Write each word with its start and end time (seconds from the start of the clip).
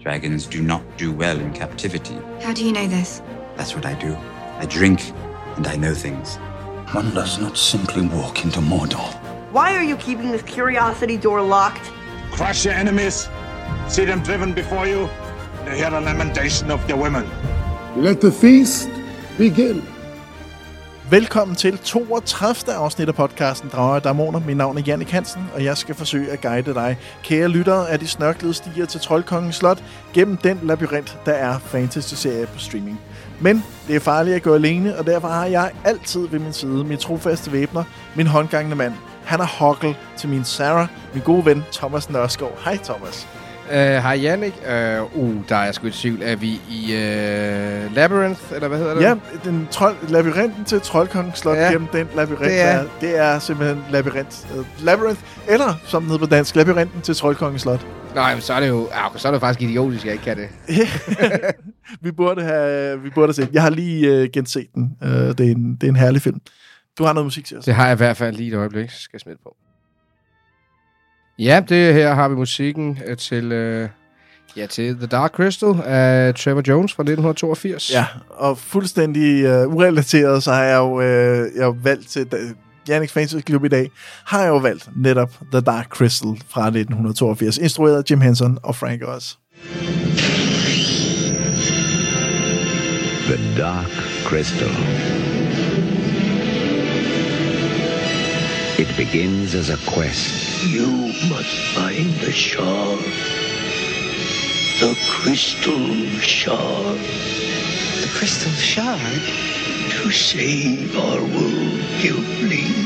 Dragons 0.00 0.46
do 0.46 0.62
not 0.62 0.82
do 0.96 1.12
well 1.12 1.38
in 1.40 1.52
captivity. 1.52 2.16
How 2.40 2.52
do 2.52 2.64
you 2.64 2.72
know 2.72 2.86
this? 2.86 3.20
That's 3.56 3.74
what 3.74 3.84
I 3.84 3.94
do. 3.94 4.16
I 4.58 4.66
drink, 4.66 5.10
and 5.56 5.66
I 5.66 5.74
know 5.74 5.92
things. 5.92 6.36
One 6.92 7.12
does 7.14 7.40
not 7.40 7.58
simply 7.58 8.06
walk 8.06 8.44
into 8.44 8.60
Mordor. 8.60 9.12
Why 9.50 9.74
are 9.74 9.82
you 9.82 9.96
keeping 9.96 10.30
this 10.30 10.42
curiosity 10.42 11.16
door 11.16 11.42
locked? 11.42 11.90
Crush 12.30 12.64
your 12.64 12.74
enemies, 12.74 13.28
see 13.88 14.04
them 14.04 14.22
driven 14.22 14.54
before 14.54 14.86
you, 14.86 15.06
and 15.64 15.74
hear 15.74 15.90
the 15.90 16.00
lamentation 16.00 16.70
of 16.70 16.86
their 16.86 16.96
women. 16.96 17.28
Let 17.96 18.20
the 18.20 18.30
feast 18.30 18.88
begin. 19.36 19.84
Velkommen 21.10 21.56
til 21.56 21.78
32. 21.78 22.74
afsnit 22.74 23.08
af 23.08 23.14
podcasten 23.14 23.70
Drager 23.72 23.94
og 23.94 24.04
Damoner. 24.04 24.40
Mit 24.40 24.56
navn 24.56 24.78
er 24.78 24.82
Jannik 24.86 25.10
Hansen, 25.10 25.42
og 25.54 25.64
jeg 25.64 25.76
skal 25.76 25.94
forsøge 25.94 26.30
at 26.30 26.40
guide 26.40 26.74
dig, 26.74 26.98
kære 27.22 27.48
lyttere 27.48 27.90
af 27.90 27.98
de 27.98 28.08
snørklede 28.08 28.54
stiger 28.54 28.86
til 28.86 29.00
Troldkongens 29.00 29.56
Slot, 29.56 29.84
gennem 30.14 30.36
den 30.36 30.60
labyrint, 30.62 31.18
der 31.26 31.32
er 31.32 31.58
fantasy-serie 31.58 32.46
på 32.46 32.58
streaming. 32.58 33.00
Men 33.40 33.64
det 33.86 33.96
er 33.96 34.00
farligt 34.00 34.36
at 34.36 34.42
gå 34.42 34.54
alene, 34.54 34.98
og 34.98 35.06
derfor 35.06 35.28
har 35.28 35.46
jeg 35.46 35.70
altid 35.84 36.28
ved 36.28 36.38
min 36.38 36.52
side 36.52 36.84
min 36.84 36.98
trofaste 36.98 37.52
væbner, 37.52 37.84
min 38.16 38.26
håndgangende 38.26 38.76
mand. 38.76 38.94
Han 39.24 39.40
er 39.40 39.46
Hoggle 39.46 39.96
til 40.16 40.28
min 40.28 40.44
Sarah, 40.44 40.88
min 41.14 41.22
gode 41.22 41.44
ven 41.44 41.64
Thomas 41.72 42.10
Nørskov. 42.10 42.58
Hej 42.64 42.76
Thomas. 42.76 43.37
Uh, 43.70 43.74
hej 43.76 44.14
Jannik. 44.22 44.52
Uh, 44.62 45.18
uh, 45.22 45.34
der 45.48 45.56
er 45.56 45.64
jeg 45.64 45.74
sgu 45.74 45.86
i 45.86 45.90
tvivl. 45.90 46.18
Er 46.22 46.36
vi 46.36 46.48
i 46.70 46.84
uh, 46.84 47.94
Labyrinth, 47.94 48.40
eller 48.54 48.68
hvad 48.68 48.78
hedder 48.78 48.94
det? 48.94 49.02
Ja, 49.02 49.14
den 49.44 49.68
trold, 49.70 49.96
labyrinten 50.08 50.64
til 50.64 50.80
Troldkongens 50.80 51.38
Slot 51.38 51.56
Ja. 51.56 51.70
gennem 51.70 51.88
den 51.92 52.08
labyrint, 52.16 52.40
Det 52.44 52.60
er- 52.60 52.84
det 53.00 53.18
er 53.18 53.38
simpelthen 53.38 53.84
labyrint. 53.90 54.46
Uh, 54.58 54.64
labyrinth, 54.84 55.20
eller 55.48 55.74
som 55.86 56.02
den 56.02 56.10
hedder 56.10 56.26
på 56.26 56.30
dansk, 56.30 56.56
labyrinten 56.56 57.00
til 57.00 57.14
Troldkongens 57.16 57.62
Slot. 57.62 57.86
Nej, 58.14 58.32
men 58.34 58.42
så 58.42 58.52
er 58.54 58.60
det 58.60 58.68
jo 58.68 58.88
ah, 58.92 59.10
så 59.16 59.28
er 59.28 59.32
det 59.32 59.40
faktisk 59.40 59.62
idiotisk, 59.70 60.00
at 60.00 60.06
jeg 60.06 60.12
ikke 60.12 60.24
kan 60.24 60.36
det. 60.36 60.48
vi 62.04 62.10
burde 62.12 62.42
have, 62.42 63.00
vi 63.02 63.10
burde 63.10 63.26
have 63.26 63.34
set. 63.34 63.48
Jeg 63.52 63.62
har 63.62 63.70
lige 63.70 64.22
uh, 64.22 64.28
genset 64.32 64.66
den. 64.74 64.90
Uh, 65.02 65.08
det, 65.08 65.40
er 65.40 65.50
en, 65.50 65.74
det 65.74 65.82
er 65.82 65.88
en 65.88 65.96
herlig 65.96 66.22
film. 66.22 66.40
Du 66.98 67.04
har 67.04 67.12
noget 67.12 67.26
musik 67.26 67.44
til 67.46 67.58
os. 67.58 67.64
Det 67.64 67.74
har 67.74 67.84
jeg 67.86 67.92
i 67.92 67.96
hvert 67.96 68.16
fald 68.16 68.36
lige 68.36 68.48
et 68.52 68.54
øjeblik, 68.58 68.90
så 68.90 69.00
skal 69.00 69.10
jeg 69.14 69.20
smide 69.20 69.36
på. 69.42 69.56
Ja, 71.38 71.62
det 71.68 71.94
her 71.94 72.14
har 72.14 72.28
vi 72.28 72.34
musikken 72.34 72.98
øh, 73.06 73.16
til, 73.16 73.52
øh, 73.52 73.88
ja, 74.56 74.66
til 74.66 74.96
The 74.96 75.06
Dark 75.06 75.30
Crystal 75.32 75.74
af 75.84 76.34
Trevor 76.34 76.62
Jones 76.68 76.92
fra 76.92 77.02
1982. 77.02 77.90
Ja, 77.90 78.04
og 78.28 78.58
fuldstændig 78.58 79.64
uh, 79.66 79.74
urelateret, 79.74 80.42
så 80.42 80.52
har 80.52 80.62
jeg 80.62 80.76
jo, 80.76 80.98
uh, 80.98 81.04
jeg 81.04 81.50
har 81.58 81.64
jo 81.64 81.76
valgt 81.82 82.08
til 82.08 82.26
Jannik 82.88 83.10
Fantasy 83.10 83.46
Club 83.46 83.64
i 83.64 83.68
dag, 83.68 83.90
har 84.24 84.42
jeg 84.42 84.48
jo 84.48 84.56
valgt 84.56 84.88
netop 84.96 85.30
The 85.52 85.60
Dark 85.60 85.88
Crystal 85.88 86.30
fra 86.48 86.66
1982, 86.66 87.58
instrueret 87.58 87.96
af 87.96 88.10
Jim 88.10 88.20
Henson 88.20 88.58
og 88.62 88.76
Frank 88.76 89.02
Oz. 89.08 89.34
The 93.28 93.58
Dark 93.58 93.90
Crystal. 94.24 94.68
It 98.78 98.88
begins 98.96 99.54
as 99.54 99.70
a 99.70 99.76
quest. 99.76 100.47
You 100.70 100.86
must 101.30 101.58
find 101.74 102.12
the 102.20 102.30
shard. 102.30 102.98
The 104.80 104.94
crystal 105.08 105.96
shard. 106.20 106.98
The 108.02 108.10
crystal 108.12 108.52
shard? 108.52 109.22
To 109.92 110.10
save 110.10 110.94
our 110.94 111.22
world, 111.22 111.80
Gilbling. 112.02 112.76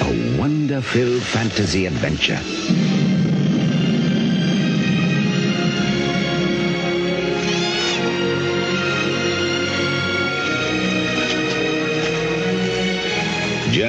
A 0.00 0.40
wonder 0.40 0.80
filled 0.80 1.22
fantasy 1.22 1.84
adventure. 1.84 2.40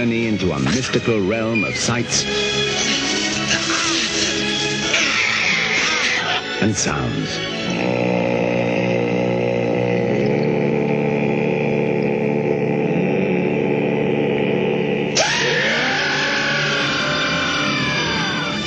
Journey 0.06 0.28
into 0.28 0.52
a 0.52 0.60
mystical 0.60 1.20
realm 1.20 1.64
of 1.64 1.76
sights 1.76 2.26
and 6.62 6.76
sounds. 6.76 7.40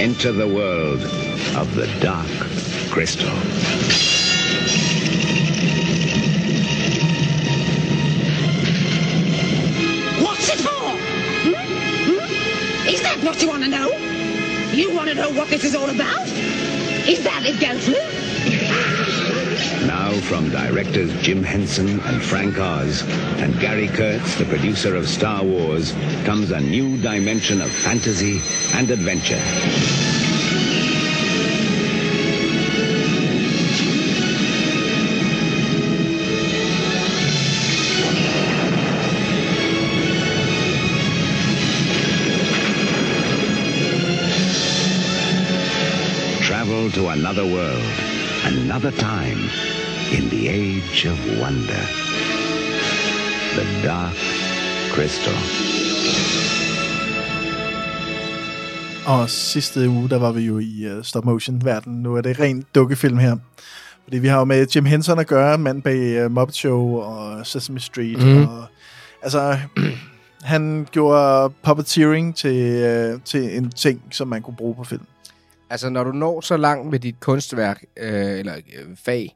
Enter 0.01 0.33
the 0.33 0.49
world 0.49 1.05
of 1.55 1.73
the 1.77 1.87
Dark 2.01 2.27
Crystal. 2.91 4.08
What 13.39 13.45
you 13.45 13.51
want 13.51 13.63
to 13.63 13.71
know? 13.71 13.89
You 14.73 14.93
want 14.93 15.09
to 15.11 15.15
know 15.15 15.31
what 15.31 15.49
this 15.49 15.63
is 15.63 15.77
all 15.77 15.89
about? 15.89 16.27
Is 17.07 17.23
that 17.23 17.45
it, 17.47 17.55
Gelfling? 17.57 17.95
Now 19.87 20.11
from 20.23 20.51
directors 20.51 21.15
Jim 21.23 21.45
Henson 21.45 22.01
and 22.01 22.21
Frank 22.21 22.59
Oz 22.59 23.03
and 23.41 23.59
Gary 23.61 23.87
Kurtz, 23.87 24.35
the 24.35 24.45
producer 24.45 24.97
of 24.97 25.09
Star 25.09 25.45
Wars, 25.45 25.93
comes 26.25 26.51
a 26.51 26.61
new 26.61 27.01
dimension 27.01 27.61
of 27.61 27.71
fantasy 27.71 28.41
and 28.75 28.91
adventure. 28.91 30.18
Another 47.29 47.55
world, 47.57 47.83
another 48.45 48.91
time, 48.91 49.41
in 50.17 50.31
the 50.31 50.49
age 50.49 51.05
of 51.05 51.19
wonder. 51.41 51.85
The 53.55 53.67
Dark 53.85 54.17
Crystal. 54.93 55.35
Og 59.07 59.31
sidste 59.31 59.89
uge, 59.89 60.09
der 60.09 60.19
var 60.19 60.33
vi 60.33 60.41
jo 60.41 60.59
i 60.59 60.97
uh, 60.97 61.05
stop-motion-verden. 61.05 62.03
Nu 62.03 62.15
er 62.15 62.21
det 62.21 62.41
ren 62.41 62.65
dukkefilm 62.75 63.19
her. 63.19 63.37
Fordi 64.05 64.19
vi 64.19 64.29
har 64.29 64.39
jo 64.39 64.45
med 64.45 64.67
Jim 64.67 64.85
Henson 64.85 65.19
at 65.19 65.27
gøre, 65.27 65.59
mand 65.59 65.83
bag 65.83 66.25
uh, 66.25 66.33
Muppet 66.33 66.57
Show 66.57 66.97
og 66.97 67.47
Sesame 67.47 67.81
Street. 67.81 68.19
Mm. 68.19 68.43
Og, 68.43 68.67
altså, 69.23 69.59
han 70.53 70.87
gjorde 70.93 71.55
puppeteering 71.63 72.37
til, 72.37 72.85
uh, 73.15 73.21
til 73.25 73.57
en 73.57 73.71
ting, 73.71 74.03
som 74.11 74.29
man 74.29 74.43
kunne 74.43 74.57
bruge 74.57 74.75
på 74.75 74.85
film. 74.85 75.03
Altså, 75.71 75.91
når 75.91 76.05
du 76.05 76.13
når 76.13 76.41
så 76.41 76.57
langt 76.57 76.91
med 76.91 76.99
dit 76.99 77.21
kunstværk, 77.21 77.85
øh, 78.01 78.39
eller 78.39 78.55
øh, 78.55 78.97
fag, 79.05 79.35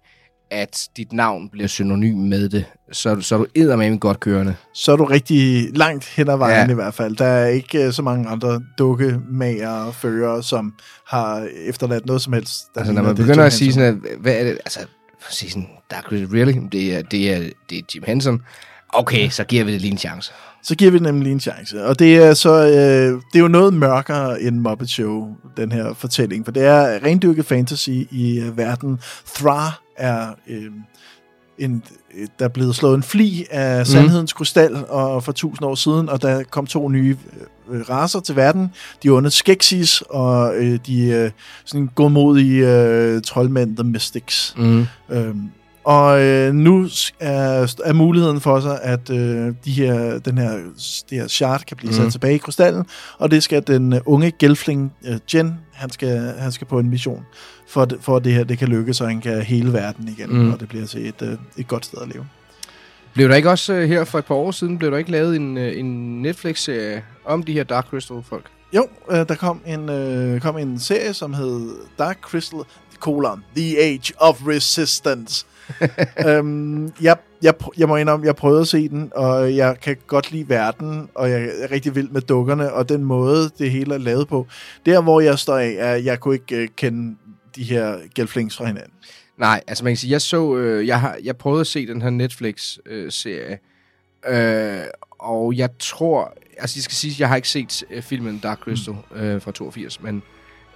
at 0.51 0.89
dit 0.97 1.13
navn 1.13 1.49
bliver 1.49 1.69
synonym 1.69 2.17
med 2.17 2.49
det, 2.49 2.65
så, 2.93 3.15
du- 3.15 3.21
så 3.21 3.35
er 3.35 3.39
du 3.39 3.47
eddermame 3.55 3.99
godt 3.99 4.21
kørende. 4.21 4.55
Så 4.75 4.93
er 4.93 4.97
du 4.97 5.05
rigtig 5.05 5.69
langt 5.77 6.05
hen 6.05 6.29
ad 6.29 6.37
vejen 6.37 6.67
Ja. 6.67 6.73
i 6.73 6.75
hvert 6.75 6.95
fald. 6.95 7.17
Der 7.17 7.25
er 7.25 7.47
ikke 7.47 7.87
uh, 7.87 7.93
så 7.93 8.03
mange 8.03 8.29
andre 8.29 8.61
dukkemager 8.79 9.69
og 9.71 9.95
fører, 9.95 10.41
som 10.41 10.75
har 11.07 11.49
efterladt 11.67 12.07
noget 12.07 12.23
som 12.23 12.33
helst. 12.33 12.65
der 12.75 12.81
Altså, 12.81 12.93
når 12.93 13.03
man 13.03 13.15
begynder 13.17 13.45
at 13.45 13.53
sige 13.53 13.73
sådan, 13.73 14.03
at, 14.05 14.19
hvad 14.21 14.35
er 14.35 14.45
det, 14.45 14.51
altså, 14.53 14.81
sige 15.31 15.51
sådan, 15.51 15.69
Dark 15.91 16.13
really? 16.13 16.59
Det 16.73 16.95
er, 16.97 17.03
det, 17.03 17.33
er, 17.35 17.39
det 17.71 17.79
er 17.79 17.83
Jim 17.95 18.03
Henson. 18.07 18.43
Okay, 18.93 19.29
så 19.29 19.45
giver 19.45 19.65
vi 19.65 19.73
det 19.73 19.81
lige 19.81 19.93
en 19.93 19.99
chance. 19.99 20.33
så 20.63 20.75
giver 20.75 20.91
vi 20.91 20.99
den 20.99 21.05
nemlig 21.05 21.33
en 21.33 21.41
chance. 21.41 21.85
Og 21.87 21.99
det 21.99 22.17
er 22.17 22.35
så 22.35 22.67
øh, 22.67 23.21
det 23.33 23.39
er 23.39 23.39
jo 23.39 23.49
noget 23.49 23.75
mørkere 23.75 24.43
end 24.43 24.59
Muppet 24.59 24.91
Show, 24.91 25.29
den 25.57 25.73
her 25.73 25.95
fortælling, 25.95 26.45
for 26.45 26.53
det 26.53 26.65
er 26.65 27.05
rendyrket 27.05 27.47
fantasy 27.47 27.91
i 28.11 28.41
øh, 28.41 28.57
verden. 28.57 28.99
Thra 29.35 29.73
er 29.97 30.27
øh, 30.49 30.71
en, 31.59 31.83
øh, 32.19 32.29
der 32.39 32.45
er 32.45 32.49
blevet 32.49 32.75
slået 32.77 32.95
en 32.95 33.03
fli 33.03 33.47
af 33.51 33.87
sandhedens 33.87 34.33
krystal 34.33 34.85
og 34.89 35.25
for 35.25 35.33
tusind 35.33 35.67
år 35.67 35.75
siden, 35.75 36.09
og 36.09 36.23
der 36.23 36.43
kom 36.43 36.67
to 36.67 36.89
nye 36.89 37.17
øh, 37.71 37.81
raser 37.91 38.21
til 38.21 38.37
verden. 38.37 38.73
De 39.03 39.09
onde 39.09 39.31
Skeksis 39.31 40.03
og 40.11 40.55
øh, 40.57 40.79
de 40.87 41.05
øh, 41.05 41.31
sådan 41.65 41.91
godmodige 41.95 42.69
øh, 42.69 43.23
troldmænd, 43.23 43.77
The 43.77 43.85
Mystics. 43.85 44.55
Mm. 44.57 44.87
Øhm, 45.11 45.51
og 45.85 46.21
øh, 46.23 46.55
nu 46.55 46.89
er, 47.21 47.75
er 47.85 47.93
muligheden 47.93 48.41
for 48.41 48.61
sig, 48.61 48.79
at 48.83 49.11
øh, 49.11 49.55
de 49.65 49.71
her, 49.73 50.19
den 50.19 50.39
her, 50.39 50.53
det 51.11 51.19
her 51.19 51.29
shard 51.29 51.61
kan 51.65 51.77
blive 51.77 51.93
sat 51.93 52.03
Mhm. 52.03 52.11
tilbage 52.11 52.35
i 52.35 52.39
krystallen, 52.39 52.85
og 53.19 53.31
det 53.31 53.43
skal 53.43 53.67
den 53.67 53.93
øh, 53.93 54.01
unge 54.07 54.31
gelfling 54.39 54.93
øh, 55.05 55.19
Jen, 55.35 55.55
han 55.73 55.91
skal, 55.91 56.19
han 56.39 56.53
skal 56.53 56.67
på 56.67 56.79
en 56.79 56.91
mission, 56.91 57.23
for, 57.69 57.83
at- 57.83 57.95
for 58.01 58.17
at 58.17 58.25
det 58.25 58.33
her 58.35 58.45
det 58.45 58.59
kan 58.59 58.69
lykkes, 58.69 59.01
og 59.01 59.09
han 59.09 59.21
kan 59.21 59.43
hele 59.43 59.73
verden 59.73 60.09
igen, 60.09 60.33
mm. 60.33 60.53
og 60.53 60.61
det 60.61 60.69
bliver 60.69 60.87
til 60.87 61.09
et, 61.09 61.23
øh, 61.23 61.37
et 61.57 61.69
godt 61.69 61.85
sted 61.87 61.99
at 62.03 62.09
leve. 62.09 62.27
Blev 63.15 63.29
der 63.29 63.35
ikke 63.35 63.51
også 63.51 63.73
øh, 63.73 63.89
her 63.89 64.05
for 64.05 64.19
et 64.19 64.25
par 64.25 64.35
år 64.35 64.51
siden, 64.51 64.79
blev 64.79 64.91
der 64.91 64.99
ikke 64.99 65.11
lavet 65.11 65.37
en, 65.37 65.59
øh, 65.59 65.79
en 65.79 66.23
Netflix-serie 66.23 67.03
om 67.25 67.43
de 67.43 67.53
her 67.53 67.65
Dark 67.65 67.87
Crystal-folk? 67.87 68.45
Jo, 68.77 68.87
øh, 69.11 69.17
der 69.29 69.35
kom 69.35 69.61
en, 69.67 69.89
øh, 69.89 70.41
kom 70.41 70.59
en 70.59 70.81
serie, 70.81 71.15
som 71.15 71.35
hed 71.35 71.71
Dark 71.99 72.19
Crystal, 72.23 72.59
colon, 73.01 73.45
The 73.57 73.79
Age 73.79 74.13
of 74.19 74.37
Resistance. 74.47 75.47
øhm, 76.29 76.93
jeg, 77.01 77.17
jeg, 77.43 77.55
jeg 77.79 77.89
må 77.89 77.97
indrømme, 77.97 78.27
jeg 78.27 78.37
prøvede 78.37 78.61
at 78.61 78.69
se 78.69 78.89
den, 78.89 79.13
og 79.15 79.57
jeg 79.57 79.77
kan 79.83 79.97
godt 80.07 80.33
lide 80.33 80.49
verden, 80.49 81.09
og 81.15 81.31
jeg 81.31 81.43
er 81.43 81.71
rigtig 81.71 81.95
vild 81.95 82.09
med 82.09 82.21
dukkerne, 82.21 82.73
og 82.73 82.89
den 82.89 83.05
måde, 83.05 83.51
det 83.59 83.71
hele 83.71 83.95
er 83.95 83.99
lavet 83.99 84.29
på. 84.29 84.47
Der, 84.87 85.03
hvor 85.03 85.21
jeg 85.21 85.39
står 85.39 85.57
af, 85.57 85.75
er, 85.79 85.95
at 85.95 86.05
jeg 86.05 86.21
kunne 86.21 86.35
ikke 86.35 86.57
øh, 86.57 86.69
kende 86.77 87.17
de 87.57 87.63
her 87.63 87.97
gelflings 88.15 88.57
fra 88.57 88.65
hinanden. 88.65 88.93
Nej, 89.39 89.63
altså 89.67 89.85
man 89.85 89.91
kan 89.91 89.97
sige, 89.97 90.11
jeg 90.11 90.21
så, 90.21 90.57
øh, 90.57 90.87
jeg, 90.87 91.01
har, 91.01 91.19
jeg 91.23 91.37
prøvede 91.37 91.61
at 91.61 91.67
se 91.67 91.87
den 91.87 92.03
her 92.03 92.11
Netflix-serie, 92.11 93.59
øh, 94.29 94.85
og 95.19 95.57
jeg 95.57 95.69
tror, 95.79 96.35
altså 96.59 96.79
jeg 96.79 96.83
skal 96.83 96.95
sige, 96.95 97.15
jeg 97.19 97.29
har 97.29 97.37
ikke 97.37 97.49
set 97.49 97.85
øh, 97.91 98.03
filmen 98.03 98.39
Dark 98.39 98.59
Crystal 98.59 98.95
øh, 99.15 99.43
fra 99.43 99.53
82, 99.53 100.03
men 100.03 100.23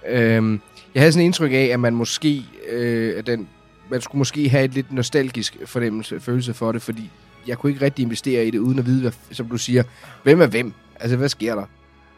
øh, 0.07 0.59
jeg 0.93 1.01
havde 1.01 1.11
sådan 1.11 1.21
en 1.21 1.25
indtryk 1.25 1.51
af, 1.51 1.69
at 1.73 1.79
man 1.79 1.95
måske, 1.95 2.43
øh, 2.69 3.17
at 3.17 3.27
den, 3.27 3.49
man 3.91 4.01
skulle 4.01 4.19
måske 4.19 4.49
have 4.49 4.63
et 4.65 4.73
lidt 4.73 4.91
nostalgisk 4.93 5.57
fornemmelse, 5.65 6.19
følelse 6.19 6.53
for 6.53 6.71
det, 6.71 6.81
fordi 6.81 7.11
jeg 7.47 7.57
kunne 7.57 7.71
ikke 7.71 7.85
rigtig 7.85 8.03
investere 8.03 8.45
i 8.45 8.51
det, 8.51 8.59
uden 8.59 8.79
at 8.79 8.85
vide, 8.85 9.01
hvad, 9.01 9.11
som 9.31 9.45
du 9.49 9.57
siger, 9.57 9.83
hvem 10.23 10.41
er 10.41 10.45
hvem? 10.45 10.73
Altså, 10.99 11.17
hvad 11.17 11.29
sker 11.29 11.55
der? 11.55 11.63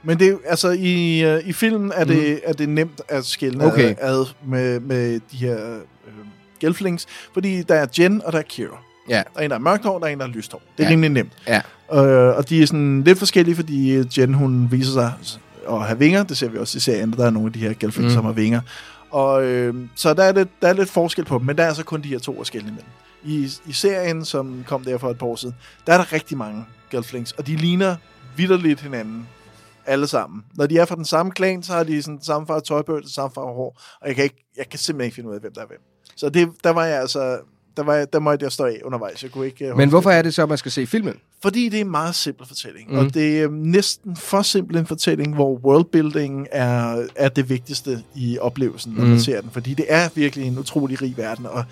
Men 0.03 0.19
det 0.19 0.27
er 0.29 0.35
altså 0.45 0.69
i, 0.69 1.23
øh, 1.23 1.39
i 1.45 1.53
filmen 1.53 1.91
er 1.95 2.03
det, 2.03 2.17
Mhm. 2.31 2.39
er 2.43 2.53
det 2.53 2.69
nemt 2.69 3.01
at 3.09 3.25
skille 3.25 3.63
Okay. 3.65 3.95
ad, 3.97 4.25
med, 4.47 4.79
med 4.79 5.19
de 5.31 5.37
her 5.37 5.73
øh, 5.75 5.81
gelflings, 6.59 7.05
fordi 7.33 7.61
der 7.61 7.75
er 7.75 7.87
Jen 7.99 8.21
og 8.25 8.31
der 8.33 8.39
er 8.39 8.43
Kira. 8.43 8.77
Ja. 9.09 9.15
Der 9.15 9.39
er 9.39 9.43
en, 9.43 9.49
der 9.49 9.55
er 9.55 9.59
mørkt 9.59 9.85
hår, 9.85 9.99
der 9.99 10.05
er 10.05 10.09
en, 10.11 10.19
der 10.19 10.25
er 10.25 10.29
lyst 10.29 10.51
hår. 10.51 10.61
Det 10.77 10.83
er 10.83 10.87
Ja. 10.87 10.91
rimelig 10.91 11.09
nemt. 11.09 11.31
Ja. 11.47 11.61
Øh, 11.93 12.37
og 12.37 12.49
de 12.49 12.61
er 12.61 12.65
sådan 12.67 13.03
lidt 13.03 13.17
forskellige, 13.19 13.55
fordi 13.55 13.91
øh, 13.91 14.05
Jen, 14.19 14.33
hun 14.33 14.67
viser 14.71 14.91
sig 14.91 15.13
at 15.71 15.81
have 15.87 15.99
vinger. 15.99 16.23
Det 16.23 16.37
ser 16.37 16.49
vi 16.49 16.57
også 16.57 16.77
i 16.77 16.79
serien, 16.79 17.11
der 17.11 17.25
er 17.25 17.29
nogle 17.29 17.47
af 17.47 17.53
de 17.53 17.59
her 17.59 17.73
gelflings, 17.73 17.97
Mm. 17.97 18.03
mm. 18.03 18.09
som 18.09 18.25
har 18.25 18.31
vinger. 18.31 18.61
Og 19.11 19.43
øh, 19.43 19.75
så 19.95 20.13
der 20.13 20.23
er, 20.23 20.31
lidt, 20.31 20.49
der 20.61 20.67
er 20.67 20.73
lidt 20.73 20.89
forskel 20.89 21.25
på 21.25 21.37
dem, 21.37 21.45
men 21.45 21.57
der 21.57 21.63
er 21.63 21.73
så 21.73 21.83
kun 21.83 22.03
de 22.03 22.07
her 22.07 22.19
to 22.19 22.35
forskellige 22.35 22.71
imellem. 22.71 22.91
I, 23.23 23.49
I 23.67 23.71
serien, 23.71 24.25
som 24.25 24.63
kom 24.67 24.83
der 24.83 24.97
for 24.97 25.09
et 25.09 25.17
par 25.17 25.27
år 25.27 25.35
siden, 25.35 25.55
der 25.87 25.93
er 25.93 25.97
der 25.97 26.13
rigtig 26.13 26.37
mange 26.37 26.65
gelflings, 26.91 27.31
og 27.31 27.47
de 27.47 27.55
ligner 27.55 27.95
vidderligt 28.35 28.81
hinanden 28.81 29.27
alle 29.85 30.07
sammen. 30.07 30.43
Når 30.53 30.67
de 30.67 30.77
er 30.77 30.85
fra 30.85 30.95
den 30.95 31.05
samme 31.05 31.31
klan, 31.31 31.63
så 31.63 31.73
har 31.73 31.83
de 31.83 32.03
sådan 32.03 32.21
samme 32.21 32.47
farve 32.47 32.61
tøj 32.61 32.81
på, 32.81 32.99
det 32.99 33.09
samme 33.09 33.33
farve 33.35 33.53
hår, 33.53 33.81
og 34.01 34.07
jeg 34.07 34.15
kan, 34.15 34.23
ikke, 34.23 34.47
jeg 34.57 34.69
kan 34.69 34.79
simpelthen 34.79 35.05
ikke 35.05 35.15
finde 35.15 35.29
ud 35.29 35.35
af, 35.35 35.41
hvem 35.41 35.53
der 35.53 35.61
er 35.61 35.67
hvem. 35.67 35.81
Så 36.15 36.29
det, 36.29 36.49
der 36.63 36.69
var 36.69 36.85
jeg 36.85 36.99
altså, 36.99 37.39
der, 37.79 37.85
var 37.85 38.05
der 38.05 38.19
måtte 38.19 38.43
jeg 38.43 38.51
stå 38.51 38.63
af 38.63 38.79
undervejs. 38.85 39.23
Jeg 39.23 39.31
kunne 39.31 39.45
ikke, 39.45 39.65
øh, 39.67 39.77
Men 39.77 39.89
hvorfor 39.89 40.11
er 40.11 40.21
det 40.21 40.33
så, 40.33 40.43
at 40.43 40.49
man 40.49 40.57
skal 40.57 40.71
se 40.71 40.87
filmen? 40.87 41.13
Fordi 41.41 41.69
det 41.69 41.77
er 41.77 41.81
en 41.81 41.91
meget 41.91 42.15
simpel 42.15 42.47
fortælling, 42.47 42.91
Mm. 42.91 42.97
og 42.97 43.13
det 43.13 43.41
er 43.41 43.47
næsten 43.51 44.15
for 44.15 44.41
simpel 44.41 44.77
en 44.77 44.85
fortælling, 44.85 45.35
hvor 45.35 45.57
worldbuilding 45.57 46.47
er, 46.51 47.05
er 47.15 47.29
det 47.29 47.49
vigtigste 47.49 48.03
i 48.15 48.37
oplevelsen, 48.39 48.93
når 48.93 49.03
Mm. 49.03 49.09
man 49.09 49.19
ser 49.19 49.41
den. 49.41 49.49
Fordi 49.53 49.73
det 49.73 49.85
er 49.89 50.09
virkelig 50.15 50.47
en 50.47 50.57
utrolig 50.59 51.01
rig 51.01 51.17
verden, 51.17 51.45
og 51.45 51.63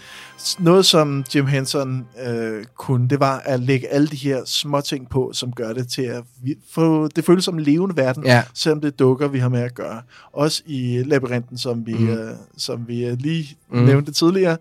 noget 0.59 0.86
som 0.86 1.25
Jim 1.36 1.45
Henson 1.45 2.06
øh, 2.27 2.63
kunne, 2.77 3.09
det 3.09 3.19
var 3.19 3.39
at 3.45 3.59
lægge 3.59 3.88
alle 3.88 4.07
de 4.07 4.15
her 4.15 4.42
små 4.45 4.81
ting 4.81 5.09
på, 5.09 5.31
som 5.33 5.51
gør 5.51 5.74
det 5.74 5.88
til 5.88 6.01
at 6.01 6.24
få, 6.71 7.07
det 7.07 7.25
føles 7.25 7.44
som 7.45 7.57
en 7.57 7.63
levende 7.63 7.95
verden, 7.98 8.25
Ja. 8.25 8.44
selvom 8.54 8.81
det 8.81 8.88
er 8.88 8.95
dukker, 8.98 9.27
vi 9.27 9.39
har 9.39 9.50
med 9.50 9.62
at 9.62 9.75
gøre. 9.75 10.01
Også 10.33 10.62
i 10.65 11.04
labyrinten, 11.06 11.57
som 11.57 11.86
vi, 11.88 11.94
Mm. 11.94 12.09
øh, 12.09 12.31
som 12.57 12.88
vi 12.88 13.06
øh, 13.06 13.18
lige 13.19 13.57
mm. 13.71 13.80
nævnte 13.80 14.12
tidligere, 14.12 14.57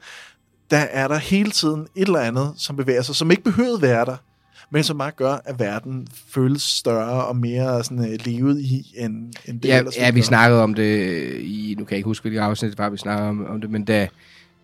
der 0.71 0.77
er 0.79 1.09
der 1.09 1.17
hele 1.17 1.51
tiden 1.51 1.87
et 1.95 2.07
eller 2.07 2.21
andet, 2.21 2.53
som 2.57 2.77
bevæger 2.77 3.03
sig, 3.03 3.15
som 3.15 3.31
ikke 3.31 3.43
behøvede 3.43 3.83
være 3.83 4.05
der, 4.05 4.17
men 4.71 4.85
som 4.85 4.99
bare 4.99 5.11
gør, 5.11 5.39
at 5.45 5.59
verden 5.59 6.09
føles 6.35 6.63
større 6.63 7.25
og 7.25 7.37
mere 7.37 7.85
sådan, 7.85 8.13
øh, 8.13 8.19
levet 8.25 8.61
i, 8.61 8.95
end, 8.97 9.33
end 9.47 9.61
det 9.61 9.69
Ja, 9.69 9.79
ellers 9.79 9.97
ja, 9.97 10.11
vi 10.11 10.23
snakkede 10.23 10.63
om 10.63 10.75
det 10.75 11.11
i, 11.41 11.75
nu 11.79 11.85
kan 11.85 11.91
jeg 11.93 11.99
ikke 11.99 12.07
huske, 12.07 12.23
hvilket 12.23 12.41
afsnit 12.41 12.71
det 12.71 12.79
var, 12.79 12.91
vi 12.91 12.97
snakkede 12.97 13.29
om, 13.29 13.47
om 13.47 13.61
det, 13.61 13.71
men 13.71 13.85
da, 13.85 14.09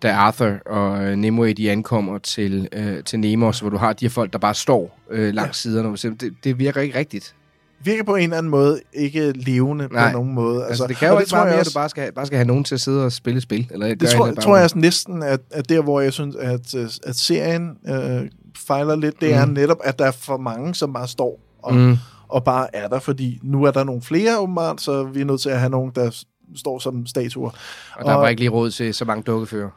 da 0.03 0.13
Arthur 0.13 0.59
og 0.67 1.05
øh, 1.05 1.19
Nimue, 1.19 1.53
de 1.53 1.71
ankommer 1.71 2.19
til, 2.19 2.69
øh, 2.73 3.05
til 3.05 3.19
Nemos, 3.19 3.61
hvor 3.61 3.71
du 3.71 3.77
har 3.77 3.93
de 3.93 4.05
her 4.05 4.11
folk, 4.11 4.33
der 4.33 4.39
bare 4.39 4.55
står 4.55 5.01
øh, 5.11 5.35
langs 5.35 5.65
ja. 5.65 5.71
siderne, 5.71 5.97
det, 5.97 6.35
det 6.45 6.59
virker 6.59 6.81
ikke 6.81 6.99
rigtigt. 6.99 7.35
Virker 7.84 8.05
på 8.05 8.14
en 8.17 8.23
eller 8.23 8.37
anden 8.38 8.50
måde 8.50 8.81
ikke 8.93 9.32
levende 9.32 9.88
Nej. 9.93 10.11
på 10.11 10.17
nogen 10.19 10.34
måde. 10.34 10.67
Altså, 10.67 10.87
det 10.87 10.96
kan 10.96 11.08
jo 11.08 11.14
og 11.14 11.20
ikke 11.20 11.37
jeg 11.37 11.44
mere, 11.46 11.55
at 11.61 11.67
du 11.67 11.70
bare 11.75 11.88
skal, 11.88 12.00
have- 12.00 12.12
bare 12.12 12.26
skal 12.26 12.37
have 12.37 12.46
nogen 12.46 12.64
til 12.64 12.75
at 12.75 12.81
sidde 12.81 13.05
og 13.05 13.12
spille 13.12 13.40
spil. 13.40 13.69
Eller 13.70 13.94
det 13.94 14.08
tror, 14.08 14.25
et 14.25 14.29
eller 14.29 14.43
tror 14.43 14.56
jeg 14.56 14.64
også 14.64 14.79
næsten, 14.79 15.23
at, 15.23 15.40
at 15.50 15.69
der, 15.69 15.82
hvor 15.82 16.00
jeg 16.00 16.12
synes, 16.12 16.37
at, 16.37 16.75
øh, 16.75 16.88
at 17.06 17.17
serien 17.17 17.70
øh, 17.88 18.31
fejler 18.67 18.96
lidt, 18.96 19.20
det 19.20 19.29
Mm. 19.31 19.37
er 19.40 19.46
netop, 19.46 19.79
at 19.84 19.99
der 19.99 20.05
er 20.06 20.11
for 20.11 20.37
mange, 20.37 20.75
som 20.75 20.93
bare 20.93 21.08
står 21.08 21.40
og, 21.62 21.75
Mm. 21.75 21.96
og 22.29 22.44
bare 22.44 22.76
er 22.76 22.88
der, 22.88 22.99
fordi 22.99 23.38
nu 23.43 23.64
er 23.64 23.70
der 23.70 23.84
nogle 23.84 24.02
flere 24.02 24.38
åbenbart, 24.38 24.81
så 24.81 25.02
vi 25.05 25.20
er 25.20 25.25
nødt 25.25 25.40
til 25.40 25.50
at 25.50 25.58
have 25.58 25.70
nogen, 25.70 25.93
der 25.94 26.23
står 26.56 26.79
som 26.79 27.06
statuer. 27.06 27.50
Og 27.96 28.05
der 28.05 28.14
var 28.14 28.29
ikke 28.29 28.40
lige 28.40 28.50
råd 28.50 28.70
til 28.70 28.94
så 28.94 29.05
mange 29.05 29.23
dukkefører. 29.23 29.69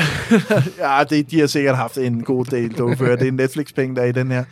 ja, 0.78 1.04
det, 1.10 1.30
de 1.30 1.40
har 1.40 1.46
sikkert 1.46 1.76
haft 1.76 1.98
en 1.98 2.22
god 2.22 2.44
del 2.44 2.72
dukkefører. 2.78 3.16
det 3.16 3.28
er 3.28 3.32
Netflix-penge, 3.32 3.96
der 3.96 4.02
er 4.02 4.06
i 4.06 4.12
den 4.12 4.30
her. 4.30 4.44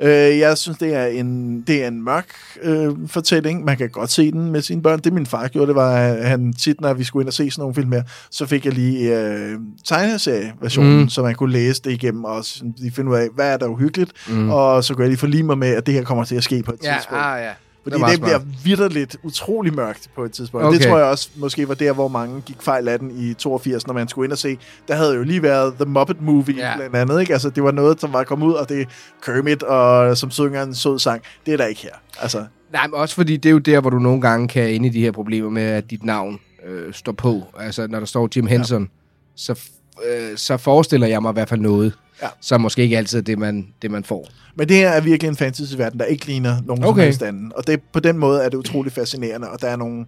Øh, 0.00 0.38
jeg 0.38 0.58
synes, 0.58 0.78
det 0.78 0.94
er 0.94 1.06
en, 1.06 1.60
det 1.62 1.84
er 1.84 1.88
en 1.88 2.04
mørk 2.04 2.26
øh, 2.62 2.90
fortælling. 3.06 3.64
Man 3.64 3.76
kan 3.76 3.90
godt 3.90 4.10
se 4.10 4.30
den 4.32 4.50
med 4.52 4.62
sine 4.62 4.82
børn. 4.82 4.98
Det 4.98 5.12
min 5.12 5.26
far 5.26 5.48
gjorde, 5.48 5.66
det 5.66 5.74
var, 5.74 5.94
at 5.96 6.28
han 6.28 6.52
tit, 6.52 6.80
når 6.80 6.94
vi 6.94 7.04
skulle 7.04 7.22
ind 7.22 7.28
og 7.28 7.32
se 7.34 7.50
sådan 7.50 7.62
nogle 7.62 7.74
film 7.74 7.92
her, 7.92 8.02
så 8.30 8.46
fik 8.46 8.64
jeg 8.64 8.72
lige 8.74 9.18
øh, 9.20 9.58
tegneserieversionen, 9.84 11.00
Mm. 11.00 11.08
så 11.08 11.22
man 11.22 11.34
kunne 11.34 11.52
læse 11.52 11.82
det 11.82 11.90
igennem 11.92 12.24
og 12.24 12.44
sådan 12.44 12.74
lige 12.78 12.92
finde 12.92 13.10
ud 13.10 13.16
af, 13.16 13.28
hvad 13.34 13.52
er 13.52 13.56
der 13.56 13.66
uhyggeligt, 13.66 14.12
mm. 14.28 14.50
og 14.50 14.84
så 14.84 14.94
kunne 14.94 15.02
jeg 15.02 15.08
lige 15.10 15.18
forlige 15.18 15.42
mig 15.42 15.58
med, 15.58 15.68
at 15.68 15.86
det 15.86 15.94
her 15.94 16.02
kommer 16.02 16.24
til 16.24 16.36
at 16.36 16.44
ske 16.44 16.62
på 16.62 16.72
et 16.72 16.78
Ja, 16.84 16.94
tidspunkt. 16.96 17.22
ah, 17.24 17.42
ja. 17.42 17.50
Fordi 17.84 17.96
Det 17.96 18.06
det, 18.10 18.20
bliver 18.20 18.40
vidderligt 18.64 19.16
utrolig 19.22 19.74
mørkt 19.74 20.10
på 20.14 20.24
et 20.24 20.32
tidspunkt. 20.32 20.66
Okay. 20.66 20.78
Det 20.78 20.86
tror 20.86 20.98
jeg 20.98 21.06
også 21.06 21.28
måske 21.36 21.68
var 21.68 21.74
der, 21.74 21.92
hvor 21.92 22.08
mange 22.08 22.40
gik 22.40 22.56
fejl 22.62 22.88
af 22.88 22.98
den 22.98 23.10
i 23.18 23.34
82, 23.34 23.86
når 23.86 23.94
man 23.94 24.08
skulle 24.08 24.26
ind 24.26 24.32
og 24.32 24.38
se. 24.38 24.58
Der 24.88 24.94
havde 24.94 25.14
jo 25.14 25.22
lige 25.22 25.42
været 25.42 25.74
The 25.74 25.84
Muppet 25.84 26.22
Movie 26.22 26.56
Ja. 26.56 26.76
blandt 26.76 26.96
andet. 26.96 27.20
Ikke? 27.20 27.32
Altså, 27.32 27.50
det 27.50 27.62
var 27.64 27.70
noget, 27.70 28.00
som 28.00 28.12
var 28.12 28.24
kommet 28.24 28.46
ud, 28.46 28.52
og 28.52 28.68
det 28.68 28.80
er 28.80 28.84
Kermit, 29.22 29.62
og 29.62 30.16
som 30.16 30.30
synger 30.30 30.62
en 30.62 30.74
sød 30.74 30.98
sang. 30.98 31.22
Det 31.46 31.52
er 31.52 31.56
der 31.56 31.66
ikke 31.66 31.82
her. 31.82 31.94
Altså, 32.20 32.44
Nej, 32.72 32.86
men 32.86 32.94
også 32.94 33.14
fordi 33.14 33.36
det 33.36 33.48
er 33.48 33.52
jo 33.52 33.58
der, 33.58 33.80
hvor 33.80 33.90
du 33.90 33.98
nogle 33.98 34.20
gange 34.20 34.48
kan 34.48 34.70
ende 34.70 34.86
i 34.86 34.90
de 34.90 35.00
her 35.00 35.12
problemer 35.12 35.50
med, 35.50 35.62
at 35.62 35.90
dit 35.90 36.04
navn 36.04 36.40
øh, 36.66 36.92
står 36.94 37.12
på. 37.12 37.42
Altså, 37.58 37.86
når 37.86 37.98
der 37.98 38.06
står 38.06 38.28
Jim 38.36 38.46
Henson, 38.46 38.82
ja. 38.82 38.88
så, 39.36 39.60
øh, 40.08 40.36
så 40.36 40.56
forestiller 40.56 41.06
jeg 41.06 41.22
mig 41.22 41.30
i 41.30 41.32
hvert 41.32 41.48
fald 41.48 41.60
noget, 41.60 41.92
Ja. 42.22 42.28
som 42.40 42.60
måske 42.60 42.82
ikke 42.82 42.98
altid 42.98 43.18
er 43.18 43.22
det, 43.22 43.38
man, 43.38 43.66
det, 43.82 43.90
man 43.90 44.04
får. 44.04 44.28
men 44.54 44.68
det 44.68 44.76
her 44.76 44.88
er 44.88 45.00
virkelig 45.00 45.28
en 45.28 45.36
fantasy-verden, 45.36 45.98
der 45.98 46.04
ikke 46.04 46.26
ligner 46.26 46.62
nogen 46.66 46.84
okay. 46.84 47.12
som 47.12 47.26
anden. 47.26 47.52
Og 47.56 47.66
det, 47.66 47.80
på 47.92 48.00
den 48.00 48.18
måde 48.18 48.42
er 48.42 48.48
det 48.48 48.56
utrolig 48.56 48.92
fascinerende, 48.92 49.50
og 49.50 49.60
der 49.60 49.68
er 49.68 49.76
nogle 49.76 50.06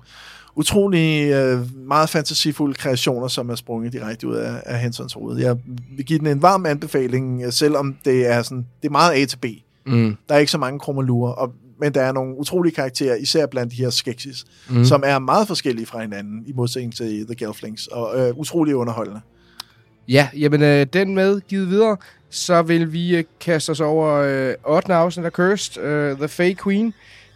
utrolig 0.57 1.33
øh, 1.33 1.61
meget 1.87 2.09
fantasifulde 2.09 2.75
kreationer, 2.75 3.29
som 3.29 3.51
er 3.51 3.55
sprunget 3.55 3.93
direkte 3.93 4.29
ud 4.29 4.35
af, 4.35 4.63
af 4.67 4.79
Hensons 4.79 5.13
hoved. 5.13 5.39
Jeg 5.39 5.57
vil 5.97 6.05
give 6.05 6.19
den 6.19 6.27
en 6.27 6.43
varm 6.43 6.67
anbefaling, 6.67 7.43
øh, 7.43 7.53
selvom 7.53 7.97
det 8.05 8.27
er, 8.33 8.43
sådan, 8.43 8.67
det 8.83 8.89
er 8.89 8.93
meget 8.93 9.23
A 9.23 9.25
til 9.25 9.37
B. 9.37 9.45
Mm. 9.87 10.17
Der 10.29 10.35
er 10.35 10.39
ikke 10.39 10.53
så 10.53 10.59
mange 10.59 10.79
krummelurer, 10.79 11.33
og, 11.33 11.53
men 11.81 11.95
der 11.95 12.03
er 12.03 12.13
nogle 12.13 12.39
utrolige 12.39 12.75
karakterer, 12.75 13.15
især 13.17 13.47
blandt 13.47 13.73
de 13.73 13.77
her 13.77 13.91
skeksis, 13.91 14.45
mm. 14.71 14.85
som 14.85 15.03
er 15.07 15.19
meget 15.19 15.47
forskellige 15.47 15.87
fra 15.87 16.01
hinanden, 16.01 16.43
i 16.47 16.53
modsætning 16.53 16.95
til 16.95 17.27
The 17.27 17.47
Gelflings, 17.47 17.87
og 17.87 18.19
øh, 18.19 18.37
utrolig 18.37 18.77
underholdende. 18.77 19.21
Ja, 20.09 20.29
jamen 20.39 20.63
øh, 20.63 20.87
den 20.93 21.15
med 21.15 21.41
givet 21.41 21.71
videre, 21.71 21.97
så 22.31 22.63
vil 22.63 22.93
vi 22.93 23.17
øh, 23.17 23.25
kaste 23.41 23.71
os 23.71 23.81
over 23.81 24.13
øh, 24.13 24.55
8. 24.65 24.95
afsnit 24.95 25.27
af 25.27 25.33
Cursed, 25.33 25.83
øh, 25.83 26.17
The 26.17 26.29
Fake 26.29 26.57
Queen. 26.65 26.95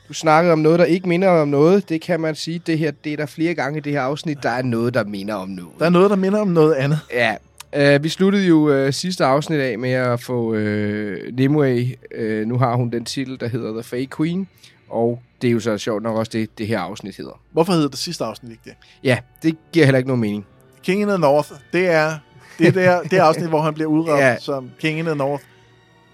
Du 0.08 0.14
snakkede 0.14 0.52
om 0.52 0.58
noget, 0.58 0.78
der 0.78 0.84
ikke 0.84 1.08
minder 1.08 1.28
om 1.28 1.48
noget. 1.48 1.88
Det 1.88 2.00
kan 2.00 2.20
man 2.20 2.34
sige, 2.34 2.62
det 2.66 2.78
her, 2.78 2.90
det 3.04 3.12
er 3.12 3.16
der 3.16 3.26
flere 3.26 3.54
gange 3.54 3.78
i 3.78 3.80
det 3.80 3.92
her 3.92 4.00
afsnit, 4.00 4.42
der 4.42 4.50
er 4.50 4.62
noget, 4.62 4.94
der 4.94 5.04
minder 5.04 5.34
om 5.34 5.48
noget. 5.48 5.72
Der 5.78 5.84
er 5.84 5.90
noget, 5.90 6.10
der 6.10 6.16
minder 6.16 6.40
om 6.40 6.48
noget 6.48 6.74
andet. 6.74 6.98
Ja, 7.12 7.34
øh, 7.76 8.04
vi 8.04 8.08
sluttede 8.08 8.46
jo 8.46 8.70
øh, 8.70 8.92
sidste 8.92 9.24
afsnit 9.24 9.60
af 9.60 9.78
med 9.78 9.90
at 9.90 10.20
få 10.20 10.54
øh, 10.54 11.34
Nimue. 11.34 11.96
Øh, 12.14 12.46
nu 12.46 12.58
har 12.58 12.76
hun 12.76 12.90
den 12.90 13.04
titel, 13.04 13.40
der 13.40 13.48
hedder 13.48 13.72
The 13.72 13.82
Fake 13.82 14.08
Queen. 14.16 14.48
Og 14.88 15.22
det 15.42 15.48
er 15.48 15.52
jo 15.52 15.60
så 15.60 15.78
sjovt 15.78 16.02
nok 16.02 16.16
også 16.16 16.30
det, 16.32 16.58
det 16.58 16.66
her 16.66 16.80
afsnit 16.80 17.16
hedder. 17.16 17.40
Hvorfor 17.52 17.72
hedder 17.72 17.88
det 17.88 17.98
sidste 17.98 18.24
afsnit 18.24 18.50
ikke 18.50 18.62
det? 18.64 18.74
Ja, 19.04 19.18
det 19.42 19.56
giver 19.72 19.86
heller 19.86 19.98
ikke 19.98 20.08
nogen 20.08 20.20
mening. 20.20 20.46
King 20.82 21.00
in 21.00 21.08
the 21.08 21.18
North, 21.18 21.50
det 21.72 21.88
er 21.88 22.18
det, 22.60 22.68
er 22.68 22.72
der, 22.72 23.02
det 23.02 23.12
er 23.12 23.22
afsnit, 23.22 23.48
hvor 23.48 23.60
han 23.60 23.74
bliver 23.74 23.88
udråbt 23.88 24.20
ja. 24.20 24.36
som 24.38 24.70
King 24.78 24.98
in 24.98 25.04
the 25.04 25.14
North. 25.14 25.44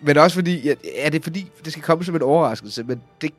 Men 0.02 0.16
også 0.16 0.34
fordi, 0.34 0.60
ja, 0.68 0.74
er 0.96 1.10
det 1.10 1.22
fordi, 1.22 1.50
det 1.64 1.72
skal 1.72 1.84
komme 1.84 2.04
som 2.04 2.14
en 2.14 2.22
overraskelse, 2.22 2.84
men 2.84 3.02
det, 3.20 3.30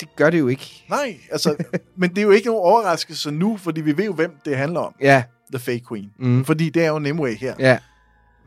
det 0.00 0.16
gør 0.16 0.30
det 0.30 0.38
jo 0.38 0.48
ikke. 0.48 0.84
Nej, 0.90 1.16
altså, 1.30 1.56
men 1.96 2.10
det 2.10 2.18
er 2.18 2.22
jo 2.22 2.30
ikke 2.30 2.46
nogen 2.46 2.62
overraskelse 2.62 3.30
nu, 3.30 3.56
fordi 3.56 3.80
vi 3.80 3.96
ved 3.96 4.04
jo, 4.04 4.12
hvem 4.12 4.36
det 4.44 4.56
handler 4.56 4.80
om. 4.80 4.94
Ja, 5.00 5.22
The 5.52 5.58
Fake 5.58 5.82
Queen. 5.88 6.10
Mm. 6.18 6.44
Fordi 6.44 6.70
det 6.70 6.84
er 6.84 6.88
jo 6.88 6.98
Nimue 6.98 7.34
her. 7.34 7.54
ja. 7.58 7.78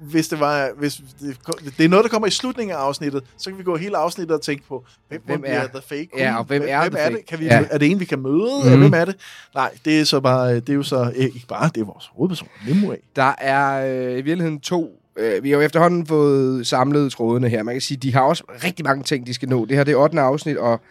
Hvis 0.01 0.27
det 0.27 0.39
var, 0.39 0.69
hvis 0.77 1.01
det, 1.19 1.37
det 1.77 1.85
er 1.85 1.89
noget, 1.89 2.03
der 2.03 2.09
kommer 2.09 2.27
i 2.27 2.31
slutningen 2.31 2.75
af 2.75 2.79
afsnittet, 2.79 3.23
så 3.37 3.49
kan 3.49 3.57
vi 3.59 3.63
gå 3.63 3.75
hele 3.77 3.97
afsnittet 3.97 4.35
og 4.35 4.41
tænke 4.41 4.63
på, 4.67 4.85
hvem, 5.07 5.21
Hvem 5.25 5.39
hvem 5.39 5.51
er- 5.53 5.59
er 5.59 5.67
The 5.67 5.81
Fake 5.87 6.09
Queen? 6.13 6.25
Ja, 6.27 6.37
og 6.37 6.43
hvem 6.43 6.61
er 6.67 6.81
hvem 6.81 6.93
er 6.97 7.03
Fake? 7.03 7.15
det? 7.17 7.25
Kan 7.25 7.39
vi, 7.39 7.45
Ja. 7.45 7.63
Er 7.71 7.77
det 7.77 7.91
en, 7.91 7.99
vi 7.99 8.05
kan 8.05 8.19
møde? 8.19 8.75
Mm. 8.75 8.79
Hvem 8.79 8.93
er 8.93 9.05
det? 9.05 9.15
Nej, 9.55 9.71
det 9.85 9.99
er 9.99 10.03
så 10.03 10.19
bare, 10.19 10.55
det 10.55 10.69
er 10.69 10.73
jo 10.73 10.83
så 10.83 11.11
ikke 11.15 11.45
bare, 11.47 11.69
det 11.75 11.81
er 11.81 11.85
vores 11.85 12.09
hovedperson, 12.13 12.47
Nimue. 12.67 12.95
Der 13.15 13.35
er 13.37 13.85
øh, 13.95 14.11
i 14.11 14.15
virkeligheden 14.15 14.59
to... 14.59 14.95
Øh, 15.17 15.43
vi 15.43 15.49
har 15.49 15.57
jo 15.57 15.61
efterhånden 15.63 16.05
fået 16.07 16.67
samlet 16.67 17.11
trådene 17.11 17.49
her. 17.49 17.63
Man 17.63 17.75
kan 17.75 17.81
sige, 17.81 17.97
de 17.97 18.13
har 18.13 18.21
også 18.21 18.43
rigtig 18.63 18.85
mange 18.85 19.03
ting, 19.03 19.27
de 19.27 19.33
skal 19.33 19.49
nå. 19.49 19.65
Det 19.65 19.77
her 19.77 19.83
det 19.83 19.91
er 19.91 19.95
8. 19.97 20.19
afsnit, 20.19 20.57
og 20.57 20.81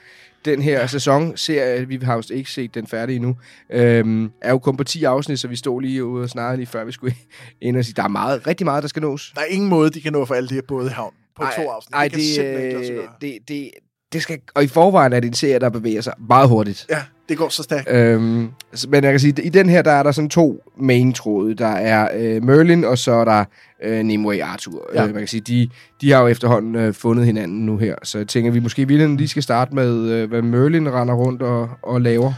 den 0.44 0.62
her 0.62 0.86
sæson, 0.86 1.36
serie, 1.36 1.88
vi 1.88 1.98
har 2.02 2.14
jo 2.14 2.22
ikke 2.30 2.50
set 2.50 2.74
den 2.74 2.86
færdig 2.86 3.16
endnu, 3.16 3.36
øhm, 3.70 4.30
er 4.42 4.50
jo 4.50 4.58
kun 4.58 4.76
på 4.76 4.84
10 4.84 5.04
afsnit, 5.04 5.40
så 5.40 5.48
vi 5.48 5.56
stod 5.56 5.82
lige 5.82 6.04
ude 6.04 6.22
og 6.22 6.28
snakkede 6.28 6.56
lige 6.56 6.66
før 6.66 6.84
vi 6.84 6.92
skulle 6.92 7.14
ind 7.60 7.76
og 7.76 7.84
sige, 7.84 7.94
der 7.94 8.02
er 8.02 8.08
meget, 8.08 8.46
rigtig 8.46 8.64
meget, 8.64 8.82
der 8.82 8.88
skal 8.88 9.02
nås. 9.02 9.32
Der 9.34 9.40
er 9.40 9.44
ingen 9.44 9.68
måde, 9.68 9.90
de 9.90 10.00
kan 10.00 10.12
nå 10.12 10.24
for 10.24 10.34
alle 10.34 10.48
de 10.48 10.54
her 10.54 10.62
både 10.68 10.90
havn 10.90 11.14
på 11.36 11.42
Ej, 11.42 11.54
to 11.56 11.70
afsnit. 11.70 11.94
Ej, 11.94 12.08
det 12.08 12.16
det, 12.36 13.08
det, 13.20 13.38
det, 13.48 13.70
det 14.12 14.22
skal, 14.22 14.40
og 14.54 14.64
i 14.64 14.66
forvejen 14.66 15.12
er 15.12 15.20
det 15.20 15.26
en 15.26 15.34
serie, 15.34 15.58
der 15.58 15.70
bevæger 15.70 16.00
sig 16.00 16.14
meget 16.28 16.48
hurtigt. 16.48 16.86
Ja, 16.90 17.02
det 17.28 17.38
går 17.38 17.48
så 17.48 17.62
stærkt. 17.62 17.90
Øhm, 17.90 18.48
men 18.88 19.04
jeg 19.04 19.12
kan 19.12 19.20
sige, 19.20 19.42
i 19.42 19.48
den 19.48 19.68
her, 19.68 19.82
der 19.82 19.90
er 19.90 20.02
der 20.02 20.12
sådan 20.12 20.30
to 20.30 20.62
main 20.80 21.12
tråde. 21.12 21.54
Der 21.54 21.66
er 21.66 22.08
øh, 22.16 22.44
Merlin, 22.44 22.84
og 22.84 22.98
så 22.98 23.12
er 23.12 23.24
der 23.24 23.44
øh, 23.84 24.04
Nimue 24.04 24.44
Arthur. 24.44 24.90
Ja. 24.94 25.02
Øh, 25.06 25.10
man 25.12 25.18
kan 25.20 25.28
sige, 25.28 25.40
de, 25.40 25.68
de 26.00 26.12
har 26.12 26.20
jo 26.20 26.26
efterhånden 26.26 26.74
øh, 26.74 26.94
fundet 26.94 27.26
hinanden 27.26 27.66
nu 27.66 27.76
her. 27.76 27.94
Så 28.02 28.18
jeg 28.18 28.26
tænker, 28.28 28.50
vi 28.50 28.60
måske 28.60 28.82
i 28.82 28.84
lige 28.86 29.28
skal 29.28 29.42
starte 29.42 29.74
med, 29.74 30.10
øh, 30.10 30.28
hvad 30.28 30.42
Merlin 30.42 30.88
render 30.92 31.14
rundt 31.14 31.42
og, 31.42 31.68
og 31.82 32.00
laver. 32.00 32.32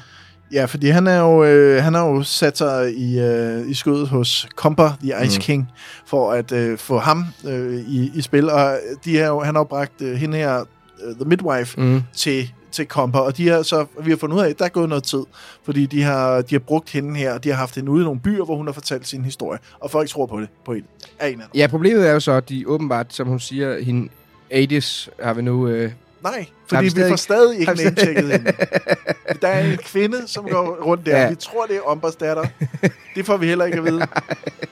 Ja, 0.52 0.64
fordi 0.64 0.88
han 0.88 1.06
er 1.06 1.18
jo, 1.20 1.44
øh, 1.44 1.82
han 1.82 1.94
har 1.94 2.06
jo 2.08 2.22
sat 2.22 2.58
sig 2.58 2.94
i, 2.96 3.20
øh, 3.20 3.70
i 3.70 3.74
skødet 3.74 4.08
hos 4.08 4.48
Comper, 4.56 4.90
The 5.02 5.12
Ice 5.26 5.38
Mm. 5.38 5.42
King, 5.42 5.68
for 6.06 6.32
at 6.32 6.52
øh, 6.52 6.78
få 6.78 6.98
ham 6.98 7.24
øh, 7.48 7.74
i, 7.88 8.12
i 8.14 8.20
spil. 8.20 8.50
Og 8.50 8.76
de 9.04 9.16
har 9.18 9.26
jo, 9.26 9.40
han 9.40 9.54
har 9.54 9.60
jo 9.60 9.64
bragt 9.64 10.02
øh, 10.02 10.14
hende 10.14 10.36
her, 10.36 10.60
øh, 10.60 11.14
The 11.14 11.24
Midwife, 11.26 11.80
Mm. 11.80 12.02
til, 12.16 12.52
til 12.72 12.86
Comper. 12.86 13.18
Og 13.18 13.36
de 13.36 13.48
har 13.48 13.62
så, 13.62 13.86
vi 14.04 14.10
har 14.10 14.16
fundet 14.16 14.36
ud 14.36 14.42
af, 14.42 14.48
at 14.48 14.58
der 14.58 14.64
er 14.64 14.68
gået 14.68 14.88
noget 14.88 15.04
tid, 15.04 15.22
fordi 15.64 15.86
de 15.86 16.02
har, 16.02 16.40
de 16.42 16.54
har 16.54 16.60
brugt 16.60 16.90
hende 16.90 17.16
her, 17.18 17.32
og 17.34 17.44
de 17.44 17.48
har 17.48 17.56
haft 17.56 17.74
hende 17.74 17.90
ude 17.90 18.02
i 18.02 18.04
nogle 18.04 18.20
byer, 18.20 18.44
hvor 18.44 18.56
hun 18.56 18.66
har 18.66 18.72
fortalt 18.72 19.08
sin 19.08 19.24
historie. 19.24 19.58
Og 19.80 19.90
folk 19.90 20.08
tror 20.08 20.26
på 20.26 20.40
det, 20.40 20.48
på 20.64 20.72
en, 20.72 20.84
af 21.18 21.26
en 21.28 21.32
anden. 21.34 21.46
Ja, 21.54 21.66
problemet 21.66 22.08
er 22.08 22.12
jo 22.12 22.20
så, 22.20 22.32
at 22.32 22.48
de 22.48 22.64
åbenbart, 22.66 23.06
som 23.14 23.26
hun 23.28 23.40
siger, 23.40 23.80
hende 23.82 24.08
Adis 24.50 25.10
har 25.22 25.34
vi 25.34 25.42
nu... 25.42 25.68
Øh, 25.68 25.92
Nej, 26.22 26.46
fordi 26.68 26.84
vi 26.84 26.90
stadig- 26.90 27.08
får 27.10 27.16
stadig 27.16 27.60
ikke 27.60 27.72
nametjekket 27.74 28.32
hende. 28.32 28.52
Der 29.42 29.48
er 29.48 29.64
en 29.72 29.76
kvinde, 29.78 30.16
som 30.26 30.44
går 30.50 30.78
rundt 30.84 31.06
der. 31.06 31.18
Ja. 31.22 31.28
Vi 31.28 31.34
tror, 31.34 31.66
det 31.66 31.76
er 31.76 31.80
Ombers 31.80 32.16
datter. 32.16 32.44
Det 33.14 33.26
får 33.26 33.36
vi 33.36 33.46
heller 33.46 33.64
ikke 33.64 33.78
at 33.78 33.84
vide. 33.84 34.00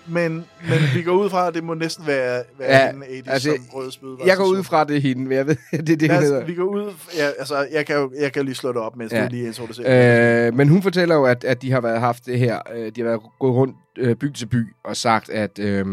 Men, 0.08 0.32
men 0.68 0.78
vi 0.94 1.02
går 1.02 1.12
ud 1.12 1.30
fra, 1.30 1.48
at 1.48 1.54
det 1.54 1.64
må 1.64 1.74
næsten 1.74 2.06
være, 2.06 2.42
være 2.58 2.70
Ja, 2.70 2.90
hende, 2.90 3.06
Adi, 3.06 3.22
altså, 3.26 3.50
som 3.56 3.64
røde 3.74 3.92
spyd. 3.92 4.08
var 4.08 4.26
jeg 4.26 4.36
går 4.36 4.44
ud 4.44 4.62
fra, 4.64 4.84
det 4.84 4.96
er 4.96 5.00
hende, 5.00 5.22
men 5.22 5.32
jeg 5.32 5.46
ved, 5.46 5.56
det 5.72 5.78
er 5.78 5.96
det, 5.96 6.02
Lad 6.02 6.20
hedder. 6.22 6.44
vi 6.44 6.54
går 6.54 6.64
ud... 6.64 6.92
Ja, 7.16 7.30
altså, 7.38 7.66
jeg 7.72 7.86
kan 7.86 7.96
jo 7.96 8.12
jeg 8.20 8.32
kan 8.32 8.44
lige 8.44 8.54
slå 8.54 8.68
det 8.72 8.80
op, 8.80 8.96
mens 8.96 9.12
ja. 9.12 9.24
du 9.24 9.28
lige 9.30 9.46
introducerer. 9.46 10.46
Øh, 10.46 10.54
men 10.54 10.68
hun 10.68 10.82
fortæller 10.82 11.14
jo, 11.14 11.24
at, 11.24 11.44
at 11.44 11.62
de 11.62 11.72
har 11.72 11.80
været 11.80 12.00
haft 12.00 12.26
det 12.26 12.38
her, 12.38 12.58
øh, 12.74 12.92
de 12.96 13.00
har 13.00 13.04
været 13.08 13.20
gået 13.40 13.54
rundt 13.54 13.76
øh, 13.98 14.16
by 14.16 14.32
til 14.32 14.46
by 14.46 14.66
og 14.84 14.96
sagt, 14.96 15.30
at, 15.30 15.58
øh, 15.58 15.86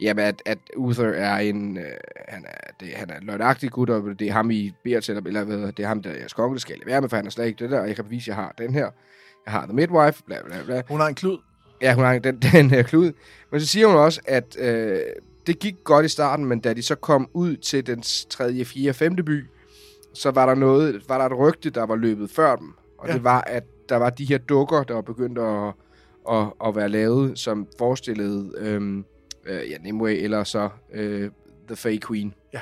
jamen, 0.00 0.24
at, 0.24 0.42
at 0.46 0.58
Uther 0.76 1.08
er 1.08 1.38
en, 1.38 1.78
øh, 1.78 1.84
han 2.28 2.44
er, 2.48 2.70
det, 2.80 2.88
han 2.96 3.10
er 3.10 3.16
løgnagtig 3.22 3.70
gut, 3.70 3.90
og 3.90 4.02
det 4.18 4.28
er 4.28 4.32
ham, 4.32 4.50
I 4.50 4.72
beder 4.84 5.00
til, 5.00 5.16
eller 5.26 5.44
hvad, 5.44 5.72
det 5.72 5.82
er 5.82 5.88
ham, 5.88 6.02
der 6.02 6.10
er 6.10 6.16
jeres 6.16 6.32
konge, 6.32 6.54
det 6.54 6.62
skal 6.62 6.76
jeg 6.78 6.92
være 6.92 7.00
med, 7.00 7.08
for 7.08 7.16
han 7.16 7.26
er 7.26 7.30
slet 7.30 7.46
ikke 7.46 7.64
det 7.64 7.70
der, 7.70 7.80
og 7.80 7.88
jeg 7.88 7.96
kan 7.96 8.04
bevise, 8.04 8.22
at 8.24 8.36
jeg 8.36 8.44
har 8.44 8.54
den 8.58 8.74
her. 8.74 8.88
Jeg 9.46 9.52
har 9.52 9.64
The 9.66 9.72
Midwife, 9.72 10.22
bla 10.26 10.36
bla 10.46 10.56
bla. 10.64 10.82
Hun 10.88 11.00
har 11.00 11.08
en 11.08 11.14
klud. 11.14 11.38
Ja, 11.82 11.94
hun 11.94 12.04
har 12.04 12.18
den, 12.18 12.38
den 12.52 12.70
her 12.70 12.82
klud. 12.82 13.12
Men 13.50 13.60
så 13.60 13.66
siger 13.66 13.86
hun 13.86 13.96
også, 13.96 14.20
at 14.24 14.56
øh, 14.58 15.00
det 15.46 15.58
gik 15.58 15.74
godt 15.84 16.06
i 16.06 16.08
starten, 16.08 16.46
men 16.46 16.60
da 16.60 16.74
de 16.74 16.82
så 16.82 16.94
kom 16.94 17.28
ud 17.32 17.56
til 17.56 17.86
den 17.86 18.02
tredje, 18.30 18.64
fjerde, 18.64 18.94
femte 18.94 19.22
by, 19.22 19.46
så 20.14 20.30
var 20.30 20.46
der 20.46 20.54
noget, 20.54 21.08
var 21.08 21.18
der 21.18 21.24
et 21.24 21.38
rygte, 21.38 21.70
der 21.70 21.86
var 21.86 21.96
løbet 21.96 22.30
før 22.30 22.56
dem. 22.56 22.74
Og 22.98 23.08
ja. 23.08 23.14
Det 23.14 23.24
var, 23.24 23.40
at 23.40 23.64
der 23.88 23.96
var 23.96 24.10
de 24.10 24.24
her 24.24 24.38
dukker, 24.38 24.82
der 24.82 24.94
var 24.94 25.02
begyndt 25.02 25.38
at, 25.38 25.72
at, 26.30 26.52
at 26.66 26.76
være 26.76 26.88
lavet, 26.88 27.38
som 27.38 27.66
forestillede 27.78 28.52
øhm, 28.58 29.04
øh, 29.46 29.70
ja, 29.70 29.76
Nimue 29.78 30.18
eller 30.18 30.44
så 30.44 30.68
øh, 30.92 31.30
The 31.66 31.76
Fey 31.76 31.98
Queen. 32.06 32.34
Ja. 32.52 32.60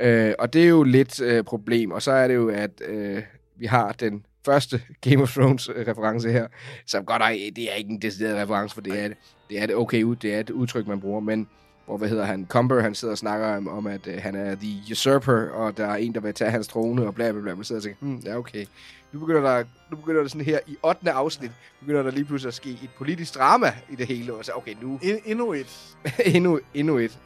Øh, 0.00 0.34
og 0.38 0.52
det 0.52 0.64
er 0.64 0.68
jo 0.68 0.82
lidt 0.82 1.22
øh, 1.22 1.44
problem. 1.44 1.90
Og 1.90 2.02
så 2.02 2.12
er 2.12 2.28
det 2.28 2.34
jo, 2.34 2.48
at 2.48 2.82
øh, 2.88 3.22
vi 3.56 3.66
har 3.66 3.92
den 3.92 4.25
første 4.46 4.80
Game 5.00 5.22
of 5.22 5.32
Thrones 5.34 5.68
øh, 5.74 5.86
reference 5.88 6.30
her, 6.32 6.46
som 6.86 7.04
godt 7.04 7.20
nok, 7.20 7.30
det 7.56 7.70
er 7.72 7.74
ikke 7.74 7.90
en 7.90 8.02
decideret 8.02 8.42
reference, 8.42 8.74
for 8.74 8.80
det 8.82 9.04
er, 9.04 9.08
det 9.50 9.62
er 9.62 9.66
det 9.66 9.76
okay 9.76 10.02
ud, 10.02 10.16
det 10.16 10.34
er 10.34 10.40
et 10.40 10.50
udtryk, 10.50 10.86
man 10.86 11.00
bruger, 11.00 11.20
men 11.20 11.48
hvor, 11.86 11.96
hvad 11.96 12.08
hedder 12.08 12.24
han, 12.24 12.46
Cumber, 12.48 12.80
han 12.80 12.94
sidder 12.94 13.12
og 13.12 13.18
snakker 13.18 13.56
om, 13.56 13.68
om 13.68 13.86
at 13.86 14.06
øh, 14.06 14.22
han 14.22 14.34
er 14.34 14.54
the 14.54 14.80
usurper, 14.92 15.48
og 15.50 15.76
der 15.76 15.86
er 15.86 15.94
en, 15.96 16.14
der 16.14 16.20
vil 16.20 16.34
tage 16.34 16.50
hans 16.50 16.68
trone, 16.68 17.06
og 17.06 17.14
bla 17.14 17.32
bla 17.32 17.40
bla, 17.40 17.54
man 17.54 17.64
sidder 17.64 17.78
og 17.78 17.82
tænker, 17.84 17.98
hmm, 18.00 18.22
ja 18.24 18.36
okay. 18.38 18.64
Nu 19.12 19.20
begynder 19.20 19.40
der, 19.40 19.64
nu 19.90 19.96
begynder 19.96 20.20
der 20.20 20.28
sådan 20.28 20.44
her, 20.44 20.58
i 20.66 20.76
8. 20.82 21.10
afsnit, 21.10 21.50
begynder 21.80 22.02
der 22.02 22.10
lige 22.10 22.24
pludselig 22.24 22.48
at 22.48 22.54
ske 22.54 22.70
et 22.70 22.90
politisk 22.98 23.34
drama 23.34 23.72
i 23.90 23.94
det 23.96 24.06
hele, 24.06 24.34
og 24.34 24.44
så 24.44 24.52
okay, 24.54 24.74
nu, 24.82 24.98
En, 25.02 25.18
endnu 25.24 25.52
et. 25.52 25.96
endnu, 26.34 26.60
endnu 26.74 26.98
et. 26.98 27.18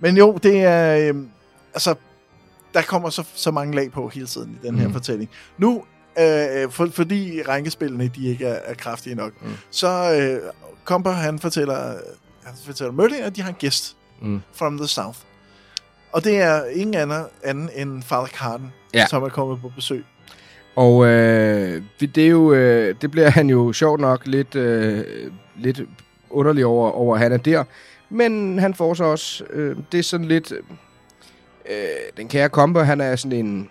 Men 0.00 0.16
jo, 0.16 0.38
det 0.42 0.60
er... 0.64 1.08
Øh, 1.14 1.22
altså, 1.74 1.94
der 2.74 2.82
kommer 2.82 3.10
så, 3.10 3.24
så 3.34 3.50
mange 3.50 3.74
lag 3.76 3.92
på 3.92 4.08
hele 4.08 4.26
tiden 4.26 4.58
i 4.62 4.66
den 4.66 4.78
her 4.78 4.84
Mhm. 4.84 4.92
fortælling. 4.92 5.30
Nu, 5.58 5.84
øh, 6.18 6.70
for, 6.70 6.88
fordi 6.92 7.42
rænkespillene, 7.48 8.08
de 8.16 8.26
ikke 8.28 8.44
er, 8.46 8.58
er 8.64 8.74
kraftige 8.74 9.14
nok, 9.14 9.32
Mm. 9.42 9.48
så 9.70 9.88
øh, 10.20 10.50
Comper, 10.84 11.10
han 11.10 11.38
fortæller, 11.38 11.76
han 12.44 12.54
fortæller 12.66 12.92
Merlin, 12.92 13.22
at 13.22 13.36
de 13.36 13.42
har 13.42 13.48
en 13.48 13.56
gæst 13.58 13.96
Mm. 14.20 14.40
from 14.54 14.78
the 14.78 14.86
south. 14.88 15.18
Og 16.12 16.24
det 16.24 16.36
er 16.38 16.64
ingen 16.64 16.94
anden, 16.94 17.22
anden 17.44 17.70
end 17.76 18.02
Father 18.02 18.26
Carden, 18.26 18.72
Ja. 18.94 19.06
som 19.06 19.22
er 19.22 19.28
kommet 19.28 19.60
på 19.60 19.68
besøg. 19.76 20.04
Og 20.76 21.06
øh, 21.06 21.82
det, 22.00 22.18
er 22.18 22.28
jo, 22.28 22.52
øh, 22.52 22.94
det 23.00 23.10
bliver 23.10 23.28
han 23.30 23.50
jo 23.50 23.72
sjovt 23.72 24.00
nok 24.00 24.26
lidt, 24.26 24.54
øh, 24.54 25.04
lidt 25.56 25.80
underlig 26.30 26.66
over, 26.66 26.90
over, 26.90 27.14
at 27.14 27.20
han 27.22 27.32
er 27.32 27.36
der. 27.36 27.64
Men 28.10 28.58
han 28.58 28.74
får 28.74 28.94
så 28.94 29.04
også, 29.04 29.44
øh, 29.50 29.76
det 29.92 29.98
er 29.98 30.02
sådan 30.02 30.26
lidt, 30.26 30.52
øh, 31.70 31.76
den 32.16 32.28
kære 32.28 32.48
Komper, 32.48 32.82
han 32.82 33.00
er 33.00 33.16
sådan 33.16 33.46
en, 33.46 33.68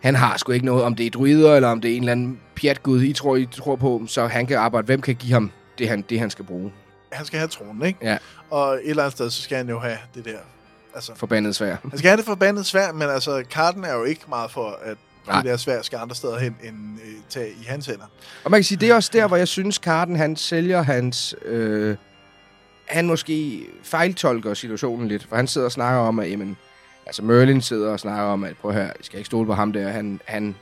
han 0.00 0.14
har 0.14 0.36
sgu 0.36 0.52
ikke 0.52 0.66
noget, 0.66 0.84
om 0.84 0.94
det 0.94 1.06
er 1.06 1.10
druider, 1.10 1.54
eller 1.54 1.68
om 1.68 1.80
det 1.80 1.92
er 1.92 1.96
en 1.96 2.02
eller 2.02 2.12
anden 2.12 2.40
pjatgud, 2.56 3.02
I 3.02 3.12
tror, 3.12 3.36
I 3.36 3.46
tror 3.52 3.76
på, 3.76 4.02
så 4.06 4.26
han 4.26 4.46
kan 4.46 4.56
arbejde. 4.56 4.86
Hvem 4.86 5.00
kan 5.00 5.14
give 5.14 5.32
ham 5.32 5.50
det, 5.78 5.88
han, 5.88 6.04
det 6.10 6.18
han 6.18 6.30
skal 6.30 6.44
bruge? 6.44 6.72
Han 7.12 7.26
skal 7.26 7.38
have 7.38 7.48
tronen, 7.48 7.82
ikke? 7.86 7.98
Ja. 8.02 8.18
Og 8.50 8.74
et 8.74 8.80
eller 8.90 9.02
andet 9.02 9.12
sted, 9.16 9.30
så 9.30 9.42
skal 9.42 9.56
han 9.56 9.68
jo 9.68 9.78
have 9.78 9.98
det 10.14 10.24
der. 10.24 10.38
Altså, 10.94 11.12
Forbandet 11.16 11.56
svær. 11.56 11.76
han 11.90 11.98
skal 11.98 12.08
have 12.08 12.16
det 12.16 12.24
forbandet 12.24 12.66
svært, 12.66 12.94
men 12.94 13.08
altså, 13.08 13.44
Carden 13.50 13.84
er 13.84 13.94
jo 13.94 14.04
ikke 14.04 14.20
meget 14.28 14.50
for, 14.50 14.78
at 14.82 14.96
Nej. 15.26 15.36
det 15.42 15.50
der 15.50 15.56
svært 15.56 15.86
skal 15.86 15.96
andre 15.96 16.16
steder 16.16 16.38
hen, 16.38 16.56
end 16.64 16.98
øh, 17.04 17.12
tage 17.28 17.50
i 17.50 17.64
hans 17.66 17.86
hænder. 17.86 18.04
Og 18.44 18.50
man 18.50 18.58
kan 18.58 18.64
sige, 18.64 18.78
det 18.78 18.90
er 18.90 18.94
også 18.94 19.10
der, 19.12 19.26
hvor 19.26 19.36
jeg 19.36 19.48
synes, 19.48 19.78
Karten 19.78 20.16
han 20.16 20.36
sælger 20.36 20.82
hans... 20.82 21.34
Øh, 21.44 21.96
han 22.86 23.06
måske 23.06 23.66
fejltolker 23.82 24.54
situationen 24.54 25.08
lidt, 25.08 25.26
for 25.28 25.36
han 25.36 25.46
sidder 25.46 25.64
og 25.64 25.72
snakker 25.72 26.00
om, 26.00 26.18
at 26.18 26.30
jamen, 26.30 26.56
altså 27.08 27.22
Merlin 27.22 27.60
sidder 27.60 27.92
og 27.92 28.00
snakker 28.00 28.24
om, 28.24 28.44
at 28.44 28.56
prøv 28.56 28.70
at 28.70 28.76
høre, 28.76 28.90
I 29.00 29.04
skal 29.04 29.18
ikke 29.18 29.26
stole 29.26 29.46
på 29.46 29.54
ham 29.54 29.72
der. 29.72 29.88
Han, 29.88 30.20
han, 30.24 30.54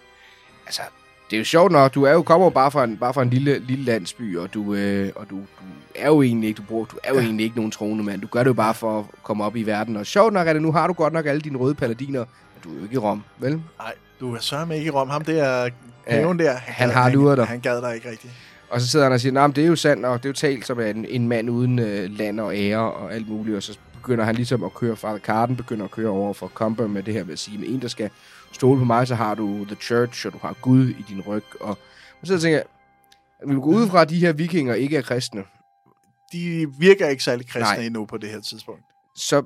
altså, 0.67 0.83
det 1.31 1.37
er 1.37 1.39
jo 1.39 1.45
sjovt 1.45 1.73
nok, 1.73 1.95
du 1.95 2.03
er 2.03 2.13
jo 2.13 2.23
kommer 2.23 2.51
bare 2.51 2.71
fra 2.71 2.85
en, 2.85 2.97
bare 2.97 3.15
fra 3.15 3.23
en 3.23 3.31
lille, 3.31 3.59
lille 3.59 3.85
landsby, 3.85 4.37
og 4.39 4.55
du, 4.55 4.75
øh, 4.75 5.13
og 5.17 5.31
du, 5.31 5.37
du 5.37 5.65
er 5.95 6.07
jo 6.07 6.23
egentlig 6.23 6.49
ikke, 6.49 6.59
du, 6.59 6.63
bruger, 6.63 6.85
du 6.85 6.99
er 7.05 7.09
jo 7.13 7.19
ja. 7.19 7.25
egentlig 7.25 7.45
ikke 7.45 7.57
nogen 7.57 7.71
troende 7.71 8.05
mand. 8.05 8.21
Du 8.21 8.27
gør 8.27 8.41
det 8.43 8.49
jo 8.49 8.55
bare 8.55 8.75
for 8.75 8.99
at 8.99 9.05
komme 9.23 9.45
op 9.45 9.57
i 9.57 9.63
verden. 9.63 9.97
Og 9.97 10.07
sjovt 10.07 10.33
nok 10.33 10.49
er 10.49 10.53
det, 10.53 10.63
nu 10.63 10.73
har 10.73 10.87
du 10.87 10.93
godt 10.93 11.13
nok 11.13 11.27
alle 11.27 11.41
dine 11.41 11.59
røde 11.59 11.75
paladiner, 11.75 12.21
men 12.21 12.63
du 12.65 12.71
er 12.71 12.77
jo 12.79 12.83
ikke 12.83 12.95
i 12.95 12.99
Rom, 12.99 13.23
vel? 13.39 13.53
Nej, 13.79 13.93
du 14.21 14.35
er 14.35 14.39
sørme 14.41 14.75
ikke 14.77 14.87
i 14.87 14.91
Rom. 14.91 15.09
Ham 15.09 15.25
der 15.25 15.69
paven 16.11 16.39
der, 16.39 16.53
han 16.57 16.89
gad- 16.89 16.95
har 16.95 17.11
luret 17.11 17.39
dig. 17.39 17.47
Han 17.47 17.61
gad 17.61 17.81
dig 17.81 17.95
ikke 17.95 18.11
rigtigt. 18.11 18.33
Og 18.71 18.81
så 18.81 18.89
sidder 18.89 19.05
han 19.05 19.13
og 19.13 19.21
siger, 19.21 19.33
nej, 19.33 19.47
det 19.47 19.65
er 19.65 19.69
jo 19.69 19.77
sandt, 19.77 20.05
og 20.07 20.19
det 20.19 20.25
er 20.25 20.29
jo 20.29 20.35
talt 20.35 20.67
som 20.67 20.81
en, 20.81 21.05
en 21.09 21.29
mand 21.29 21.51
uden 21.51 21.79
øh, 21.79 22.19
land 22.19 22.41
og 22.41 22.57
ære 22.57 22.93
og 22.93 23.15
alt 23.15 23.29
muligt. 23.29 23.57
Og 23.57 23.63
så 23.63 23.79
begynder 24.07 24.25
han 24.25 24.35
ligesom 24.35 24.65
at 24.65 24.75
køre, 24.75 24.97
Father 24.97 25.19
Carden 25.19 25.57
begynder 25.57 25.85
at 25.85 25.91
køre 25.91 26.09
over 26.09 26.33
for 26.33 26.49
Comber 26.49 26.87
med 26.87 27.03
det 27.03 27.15
her 27.15 27.25
med 27.25 27.33
at 27.33 27.39
sige, 27.39 27.59
med 27.59 27.69
en, 27.69 27.83
der 27.83 27.89
skal 27.89 28.11
stole 28.53 28.79
på 28.79 28.85
mig, 28.85 29.09
så 29.09 29.15
har 29.15 29.35
du 29.35 29.65
The 29.65 29.77
Church, 29.83 30.27
og 30.27 30.33
du 30.33 30.39
har 30.43 30.53
Gud 30.63 30.89
i 30.89 31.05
din 31.09 31.21
ryg. 31.21 31.45
Og, 31.61 31.79
og 32.21 32.27
så 32.27 32.39
tænker 32.41 32.59
jeg, 32.59 32.67
vi 33.47 33.53
vil 33.55 33.61
gå 33.61 33.71
ud 33.71 33.89
fra, 33.89 34.03
at 34.03 34.11
de 34.11 34.19
her 34.19 34.33
vikinger 34.33 34.75
ikke 34.75 34.97
er 34.97 35.03
kristne. 35.03 35.45
De 36.33 36.67
virker 36.79 37.09
ikke 37.09 37.25
særlig 37.25 37.49
kristne 37.49 37.77
Nej. 37.77 37.87
endnu 37.87 38.05
på 38.07 38.17
det 38.17 38.29
her 38.31 38.41
tidspunkt. 38.41 38.81
Så, 39.17 39.43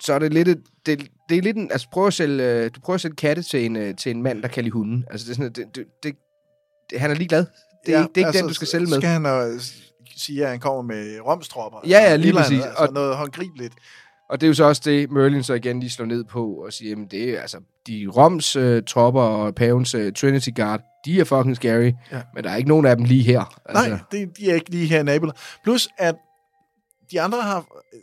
så 0.00 0.12
er 0.12 0.18
det 0.18 0.32
lidt, 0.34 0.48
et, 0.48 0.62
det, 0.86 1.08
det 1.28 1.38
er 1.38 1.42
lidt 1.42 1.56
en, 1.56 1.70
altså 1.72 1.88
prøv 1.92 2.06
at 2.06 2.14
sælge, 2.14 2.44
øh, 2.44 2.70
du 2.74 2.80
prøver 2.80 2.94
at 2.94 3.00
sælge 3.00 3.16
katte 3.16 3.42
til 3.42 3.64
en, 3.64 3.76
øh, 3.76 3.96
til 3.96 4.10
en 4.10 4.22
mand, 4.22 4.42
der 4.42 4.48
kan 4.48 4.64
lide 4.64 4.72
hunden. 4.72 5.04
Altså 5.10 5.24
det 5.24 5.30
er 5.30 5.34
sådan, 5.34 5.52
det, 5.52 5.76
det, 5.76 5.86
det, 6.02 6.14
det, 6.90 7.00
han 7.00 7.10
er 7.10 7.14
ligeglad. 7.14 7.46
Det 7.86 7.94
er, 7.94 7.98
ja, 8.00 8.06
det 8.14 8.22
er 8.22 8.26
ikke 8.28 8.38
den, 8.38 8.48
du 8.48 8.54
skal 8.54 8.68
sælge 8.68 8.86
med. 8.86 8.96
Skal 9.00 9.08
han 9.08 9.60
sige, 10.16 10.44
at 10.44 10.50
han 10.50 10.60
kommer 10.60 10.82
med 10.82 11.20
romstropper? 11.20 11.78
Ja, 11.86 11.98
ja, 12.00 12.16
lige 12.16 12.32
præcis. 12.32 12.64
Altså 12.64 12.84
Og- 12.84 12.92
noget 12.92 13.16
håndgribeligt. 13.16 13.74
Og 14.30 14.40
det 14.40 14.46
er 14.46 14.48
jo 14.48 14.54
så 14.54 14.64
også 14.64 14.82
det, 14.84 15.10
Merlin 15.10 15.42
så 15.42 15.54
igen 15.54 15.80
lige 15.80 15.90
slår 15.90 16.06
ned 16.06 16.24
på 16.24 16.46
og 16.54 16.72
siger, 16.72 16.88
jamen 16.88 17.06
det 17.06 17.30
er 17.30 17.40
altså, 17.40 17.58
de 17.86 18.06
Roms 18.16 18.56
øh, 18.56 18.82
tropper 18.86 19.20
og 19.22 19.54
pavens 19.54 19.94
øh, 19.94 20.12
Trinity 20.12 20.48
Guard, 20.56 20.80
de 21.04 21.20
er 21.20 21.24
fucking 21.24 21.56
scary, 21.56 21.92
Ja. 22.12 22.22
men 22.34 22.44
der 22.44 22.50
er 22.50 22.56
ikke 22.56 22.68
nogen 22.68 22.86
af 22.86 22.96
dem 22.96 23.04
lige 23.04 23.22
her. 23.22 23.60
Altså, 23.66 23.88
Nej, 23.88 23.98
det, 24.12 24.36
de 24.38 24.50
er 24.50 24.54
ikke 24.54 24.70
lige 24.70 24.86
her 24.86 25.00
i 25.00 25.02
naboer. 25.02 25.32
Plus, 25.62 25.88
at 25.98 26.14
de 27.10 27.20
andre 27.20 27.42
har 27.42 27.58
øh, 27.58 28.00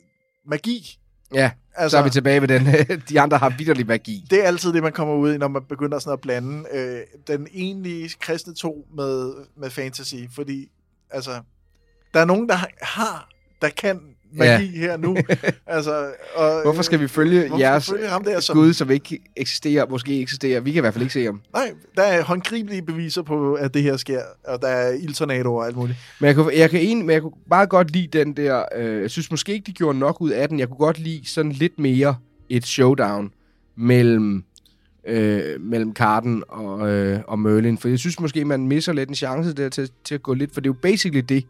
magi. 0.48 1.00
Ja, 1.34 1.51
Altså- 1.75 1.90
så 1.96 1.98
er 1.98 2.04
vi 2.04 2.10
tilbage 2.10 2.42
ved 2.42 2.48
den. 2.48 2.66
de 3.10 3.20
andre 3.20 3.38
har 3.38 3.50
vidderlig 3.58 3.88
magi. 3.88 4.25
Det 4.30 4.44
er 4.44 4.48
altid 4.48 4.74
det, 4.74 4.84
man 4.84 4.92
kommer 4.92 5.13
ud 5.16 5.34
i, 5.34 5.38
når 5.38 5.48
man 5.48 5.62
begynder 5.70 6.00
sådan 6.00 6.13
at 6.13 6.22
blande 6.22 6.66
øh, 6.74 7.00
den 7.28 7.48
egentlige 7.54 8.10
kristne 8.20 8.56
tro 8.56 8.88
med, 8.96 9.34
med 9.58 9.70
fantasy. 9.70 10.16
Fordi, 10.36 10.72
altså, 11.10 11.32
der 12.13 12.20
er 12.20 12.25
nogen, 12.25 12.50
der 12.50 12.56
har, 12.82 13.30
der 13.62 13.70
kan 13.70 14.01
magi 14.34 14.66
her 14.78 14.98
nu. 14.98 15.18
altså, 15.68 16.06
og, 16.36 16.62
Hvorfor 16.64 16.82
skal 16.82 17.00
vi 17.00 17.08
følge 17.08 17.48
Hvorfor 17.48 17.60
jeres 17.60 17.90
følge 17.90 18.08
ham 18.08 18.24
der, 18.24 18.40
som- 18.40 18.56
Gud, 18.58 18.74
som 18.74 18.92
ikke 18.92 19.20
eksisterer, 19.38 19.86
måske 19.90 20.22
eksisterer? 20.22 20.60
Vi 20.60 20.72
kan 20.72 20.80
i 20.80 20.82
hvert 20.82 20.94
fald 20.94 21.04
ikke 21.04 21.14
se 21.14 21.26
ham. 21.26 21.42
Nej, 21.54 21.72
der 21.96 22.04
er 22.04 22.24
håndgribelige 22.24 22.82
beviser 22.82 23.22
på, 23.22 23.54
at 23.54 23.74
det 23.74 23.84
her 23.84 23.98
sker, 23.98 24.22
og 24.48 24.62
der 24.62 24.68
er 24.68 24.92
ildtornadoer 24.94 25.62
og 25.62 25.68
alt 25.68 25.76
muligt. 25.76 25.98
Men 26.20 26.28
jeg, 26.28 26.36
kunne, 26.36 26.52
jeg, 26.58 26.70
kan 26.70 26.82
en, 26.82 26.98
men 27.06 27.10
jeg 27.10 27.22
kunne 27.22 27.32
meget 27.50 27.70
godt 27.70 27.92
lide 27.92 28.08
den 28.20 28.34
der... 28.38 28.64
Øh, 28.76 29.02
jeg 29.02 29.12
synes 29.12 29.32
måske 29.32 29.54
ikke, 29.54 29.66
de 29.66 29.72
gjorde 29.72 30.00
nok 30.00 30.22
ud 30.22 30.30
af 30.32 30.50
den. 30.50 30.60
Jeg 30.60 30.68
kunne 30.68 30.78
godt 30.78 31.00
lide 31.00 31.22
sådan 31.26 31.52
lidt 31.52 31.80
mere 31.80 32.16
et 32.50 32.66
showdown 32.66 33.32
mellem, 33.78 34.44
øh, 35.08 35.62
mellem 35.62 35.94
Carden 35.96 36.44
og, 36.50 36.90
øh, 36.90 37.20
og 37.28 37.40
Merlin. 37.40 37.78
For 37.78 37.90
jeg 37.90 38.00
synes 38.00 38.20
måske, 38.20 38.46
man 38.46 38.68
misser 38.68 38.94
lidt 38.94 39.10
en 39.10 39.16
chance 39.16 39.54
der 39.54 39.70
til, 39.70 39.90
til 40.04 40.16
at 40.16 40.24
gå 40.24 40.34
lidt... 40.34 40.54
For 40.54 40.62
det 40.62 40.70
er 40.70 40.74
jo 40.74 40.78
basically 40.82 41.24
det, 41.30 41.46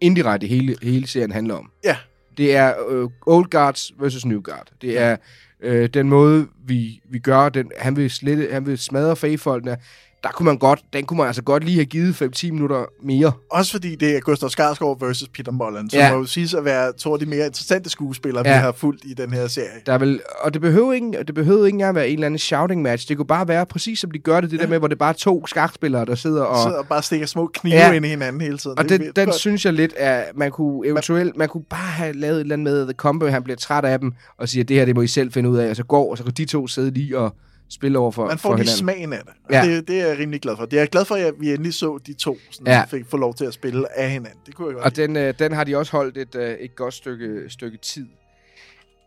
indirekte 0.00 0.46
hele, 0.46 0.76
hele 0.82 1.06
serien 1.06 1.32
handler 1.32 1.54
om. 1.54 1.70
Ja. 1.84 1.96
Det 2.36 2.56
er 2.56 2.74
øh, 2.88 3.08
Old 3.26 3.50
Guards 3.50 3.92
versus 3.98 4.26
New 4.26 4.40
Guard. 4.40 4.68
Det 4.82 4.98
er 4.98 5.16
øh, 5.60 5.88
den 5.88 6.08
måde, 6.08 6.48
vi, 6.66 7.00
vi 7.10 7.18
gør 7.18 7.48
den. 7.48 7.70
Han 7.78 7.96
vil, 7.96 8.10
slette, 8.10 8.48
han 8.52 8.66
vil 8.66 8.78
smadre 8.78 9.16
fagfolkene. 9.16 9.76
Der 10.22 10.28
kunne 10.32 10.44
man 10.46 10.58
godt, 10.58 10.80
den 10.92 11.04
kunne 11.06 11.16
man 11.16 11.26
altså 11.26 11.42
godt 11.42 11.64
lige 11.64 11.74
have 11.76 11.84
givet 11.84 12.22
5-10 12.22 12.50
minutter 12.52 12.84
mere. 13.02 13.32
Også 13.50 13.72
fordi 13.72 13.94
det 13.94 14.16
er 14.16 14.20
Gustav 14.20 14.48
Skarsgård 14.50 15.00
versus 15.00 15.28
Peter 15.28 15.52
Molland, 15.52 15.90
som 15.90 15.98
Ja. 15.98 16.12
må 16.12 16.18
jo 16.18 16.24
siges 16.24 16.54
at 16.54 16.64
være 16.64 16.92
to 16.92 17.12
af 17.12 17.18
de 17.18 17.26
mere 17.26 17.46
interessante 17.46 17.90
skuespillere, 17.90 18.48
ja. 18.48 18.52
Vi 18.54 18.60
har 18.60 18.72
fulgt 18.72 19.04
i 19.04 19.14
den 19.14 19.32
her 19.32 19.46
serie. 19.48 19.68
Der 19.86 19.92
er 19.92 19.98
vel, 19.98 20.20
og 20.40 20.54
det 20.54 20.60
behøver, 20.62 20.92
ikke, 20.92 21.10
det 21.26 21.34
behøver 21.34 21.66
ikke 21.66 21.74
engang 21.76 21.94
være 21.94 22.08
en 22.08 22.14
eller 22.14 22.26
anden 22.26 22.38
shouting 22.38 22.82
match. 22.82 23.08
Det 23.08 23.16
kunne 23.16 23.26
bare 23.26 23.48
være 23.48 23.66
præcis 23.66 23.98
som 24.00 24.10
de 24.10 24.18
gør 24.18 24.40
det, 24.40 24.50
det 24.50 24.56
ja. 24.58 24.62
der 24.62 24.68
med, 24.68 24.78
hvor 24.78 24.88
det 24.88 24.98
bare 24.98 25.08
er 25.08 25.12
to 25.14 25.46
skakspillere, 25.46 26.04
der 26.04 26.14
sidder 26.14 26.42
og... 26.42 26.62
Sidder 26.62 26.78
og 26.78 26.86
bare 26.88 27.02
stikker 27.02 27.26
små 27.26 27.50
knive 27.54 27.74
Ja. 27.74 27.92
ind 27.92 28.06
i 28.06 28.08
hinanden 28.08 28.40
hele 28.40 28.58
tiden. 28.58 28.78
Og 28.78 28.84
Det 28.84 28.90
den, 28.90 29.00
vildt 29.00 29.16
den 29.16 29.26
godt. 29.26 29.36
synes 29.36 29.64
jeg 29.64 29.72
lidt, 29.72 29.92
at 29.96 30.24
man 30.34 30.50
kunne 30.50 30.86
eventuelt, 30.88 31.36
man 31.36 31.48
kunne 31.48 31.64
bare 31.70 31.90
have 31.90 32.12
lavet 32.12 32.36
et 32.36 32.40
eller 32.40 32.52
andet 32.54 32.64
med 32.74 32.84
The 32.84 32.92
Combo, 32.94 33.26
han 33.26 33.42
bliver 33.42 33.56
træt 33.56 33.84
af 33.84 33.98
dem, 34.00 34.12
og 34.38 34.48
siger, 34.48 34.64
det 34.64 34.76
her, 34.76 34.84
det 34.84 34.94
må 34.94 35.02
I 35.02 35.06
selv 35.06 35.32
finde 35.32 35.48
ud 35.50 35.58
af, 35.58 35.70
og 35.70 35.76
så 35.76 35.82
går, 35.84 36.10
og 36.10 36.18
så 36.18 36.24
kan 36.24 36.32
de 36.32 36.44
to 36.44 36.66
sidde 36.66 36.90
lige 36.90 37.18
og 37.18 37.34
spille 37.70 37.98
over 37.98 38.10
for, 38.10 38.26
Man 38.26 38.38
for 38.38 38.48
får 38.48 38.56
lige 38.56 38.64
hinanden. 38.64 38.78
smagen 38.78 39.12
af 39.12 39.20
det. 39.24 39.54
Ja. 39.54 39.62
Det, 39.66 39.88
det 39.88 40.00
er 40.00 40.06
jeg 40.06 40.18
rimelig 40.18 40.40
glad 40.40 40.56
for. 40.56 40.64
Det 40.66 40.76
er 40.76 40.80
jeg 40.80 40.88
glad 40.88 41.04
for, 41.04 41.14
at 41.14 41.34
vi 41.40 41.52
endelig 41.52 41.74
så 41.74 41.98
de 42.06 42.12
to, 42.14 42.38
sådan, 42.50 42.66
Ja. 42.66 42.84
fik 42.84 43.06
få 43.10 43.16
lov 43.16 43.34
til 43.34 43.44
at 43.44 43.54
spille 43.54 43.98
af 43.98 44.10
hinanden. 44.10 44.38
Det 44.46 44.54
kunne 44.54 44.68
jeg 44.68 44.74
godt 44.74 44.84
Og 44.84 44.96
den, 44.96 45.16
øh, 45.16 45.34
den 45.38 45.52
har 45.52 45.64
de 45.64 45.76
også 45.76 45.92
holdt 45.92 46.16
et, 46.16 46.34
øh, 46.34 46.50
et 46.54 46.76
godt 46.76 46.94
stykke, 46.94 47.44
stykke 47.50 47.78
tid. 47.78 48.06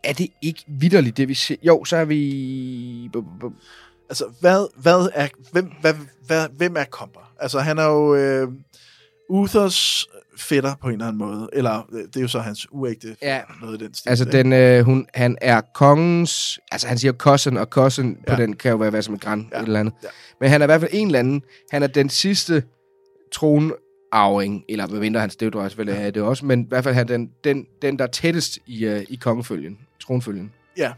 Er 0.03 0.13
det 0.13 0.27
ikke 0.41 0.63
vidderligt, 0.67 1.17
det 1.17 1.27
vi 1.27 1.33
ser? 1.33 1.55
Jo, 1.63 1.85
så 1.85 1.97
er 1.97 2.05
vi... 2.05 3.09
Altså, 4.09 4.25
hvad, 4.39 4.81
hvad 4.81 5.09
er, 5.13 5.27
hvem, 5.51 5.71
hvad, 5.81 5.93
hvad, 6.27 6.47
hvem 6.57 6.75
er 6.77 6.83
Komper? 6.83 7.31
Altså, 7.39 7.59
han 7.59 7.77
er 7.77 7.85
jo 7.85 8.15
øh, 8.15 8.47
Uthers 9.29 10.05
fætter 10.41 10.75
på 10.81 10.87
en 10.87 10.93
eller 10.93 11.05
anden 11.07 11.17
måde. 11.19 11.49
Eller, 11.53 11.87
øh, 11.93 11.99
det 12.07 12.17
er 12.17 12.21
jo 12.21 12.27
så 12.27 12.39
hans 12.39 12.67
uægte 12.71 13.15
Ja. 13.21 13.39
noget 13.61 13.81
i 13.81 13.85
den 13.85 13.93
stil. 13.93 14.09
Altså, 14.09 14.25
den, 14.25 14.53
øh, 14.53 14.85
hun, 14.85 15.05
han 15.13 15.37
er 15.41 15.61
kongens... 15.75 16.59
Altså, 16.71 16.87
han 16.87 16.97
siger 16.97 17.11
cousin, 17.13 17.57
og 17.57 17.65
cousin 17.67 18.09
ja. 18.27 18.31
Ja. 18.31 18.35
på 18.35 18.41
den 18.41 18.55
kan 18.55 18.71
jo 18.71 18.77
være 18.77 18.89
hvad 18.89 19.01
som 19.01 19.13
en 19.13 19.19
græn, 19.19 19.39
ja. 19.51 19.57
Ja. 19.57 19.61
et 19.61 19.67
eller 19.67 19.79
andet. 19.79 19.93
Ja. 20.03 20.07
Men 20.41 20.49
han 20.49 20.61
er 20.61 20.65
i 20.65 20.67
hvert 20.67 20.81
fald 20.81 20.91
en 20.93 21.07
eller 21.07 21.19
anden. 21.19 21.41
Han 21.71 21.83
er 21.83 21.87
den 21.87 22.09
sidste 22.09 22.63
tronarving, 23.33 24.63
eller 24.69 24.87
medmindre 24.87 25.19
hans 25.19 25.33
støvdrøj 25.33 25.67
selvfølgelig 25.69 26.05
er 26.05 26.11
det 26.11 26.21
også, 26.21 26.45
men 26.45 26.61
i 26.61 26.65
hvert 26.69 26.83
fald 26.83 26.95
han 26.95 27.07
den, 27.07 27.29
den, 27.43 27.65
den 27.81 27.97
der 27.99 28.03
er 28.03 28.09
tættest 28.09 28.59
i, 28.67 28.87
uh, 28.87 29.01
i 29.09 29.15
kongefølgen, 29.21 29.77
tronfølgen. 30.01 30.51
Ja, 30.77 30.91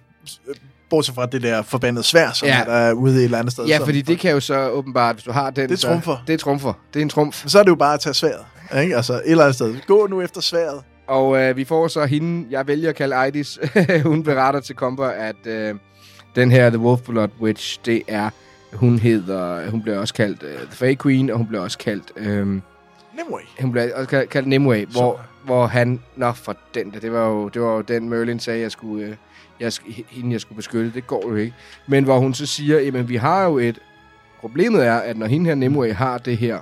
bortset 0.90 1.16
fra 1.16 1.26
det 1.26 1.42
der 1.42 1.62
forbandede 1.62 2.04
svær, 2.04 2.32
som 2.32 2.48
Ja. 2.48 2.56
ja. 2.58 2.62
er 2.62 2.86
der 2.88 2.94
ude 2.94 3.18
et 3.18 3.24
eller 3.24 3.38
andet 3.38 3.54
sted. 3.54 3.66
Ja, 3.66 3.78
fordi 3.78 4.02
det 4.02 4.20
kan 4.20 4.32
jo 4.32 4.40
så 4.40 4.70
åbenbart, 4.70 5.16
hvis 5.16 5.24
du 5.24 5.32
har 5.32 5.50
den... 5.50 5.70
Det 5.70 5.80
så- 5.80 5.88
trumfer. 5.88 6.18
Det 6.28 6.34
er 6.34 6.38
trumfer. 6.38 6.74
Det 6.94 7.00
er 7.00 7.04
en 7.04 7.10
trumf. 7.10 7.44
Så 7.48 7.60
er 7.60 7.64
det 7.64 7.70
jo 7.70 7.76
bare 7.76 7.94
at 7.94 8.00
tage 8.00 8.14
sværet. 8.14 8.46
Ikke? 8.80 8.96
Altså, 8.96 9.14
et 9.14 9.22
eller 9.26 9.44
andet 9.44 9.56
sted. 9.56 9.76
Gå 9.88 10.08
nu 10.08 10.22
efter 10.22 10.42
sværet. 10.42 10.84
Og 11.08 11.42
øh, 11.42 11.58
vi 11.58 11.64
får 11.64 11.88
så 11.88 12.06
hende, 12.06 12.48
jeg 12.50 12.68
vælger 12.68 12.90
at 12.90 12.96
kalde 12.96 13.16
Eidis, 13.26 13.60
hun 14.04 14.24
beretter 14.24 14.60
til 14.60 14.76
Comber, 14.76 15.08
at 15.08 15.48
øh, 15.48 15.76
den 16.36 16.52
her 16.52 16.70
The 16.70 16.80
Wolfblood 16.80 17.30
Witch, 17.42 17.80
det 17.86 18.02
er, 18.08 18.30
hun 18.74 19.00
hedder, 19.00 19.70
hun 19.70 19.82
bliver 19.82 20.00
også 20.00 20.14
kaldt 20.14 20.44
øh, 20.44 20.56
The 20.56 20.76
Fey 20.76 20.96
Queen, 21.04 21.30
og 21.30 21.38
hun 21.38 21.48
bliver 21.48 21.64
også 21.64 21.78
kaldt, 21.78 22.12
øh, 22.16 22.48
Nimue. 23.18 23.40
hun 23.62 23.72
bliver 23.72 23.96
også 23.96 24.10
kaldt, 24.10 24.30
kaldt 24.30 24.48
Nimue, 24.48 24.86
hvor, 24.86 25.22
hvor 25.46 25.68
han, 25.68 26.02
nå 26.16 26.32
for 26.32 26.56
den 26.74 26.92
der, 26.92 27.00
det 27.00 27.12
var 27.12 27.28
jo, 27.28 27.48
det 27.48 27.62
var 27.62 27.74
jo 27.74 27.82
den 27.82 28.10
Merlin 28.10 28.40
sagde, 28.40 28.62
jeg 28.62 28.72
skulle, 28.72 29.06
øh, 29.06 29.16
jeg, 29.60 29.72
hende 30.10 30.32
jeg 30.32 30.42
skulle 30.42 30.58
beskytte, 30.58 30.92
det 30.94 31.08
går 31.08 31.30
jo 31.30 31.36
ikke. 31.36 31.56
Men 31.88 32.04
hvor 32.04 32.18
hun 32.18 32.34
så 32.34 32.46
siger, 32.46 32.80
jamen 32.80 33.10
vi 33.10 33.16
har 33.16 33.44
jo 33.44 33.58
et, 33.58 33.80
problemet 34.40 34.86
er, 34.86 34.96
at 34.96 35.18
når 35.18 35.26
hende 35.26 35.46
her 35.46 35.56
Nimue 35.56 35.94
har 35.94 36.18
det 36.18 36.38
her 36.38 36.60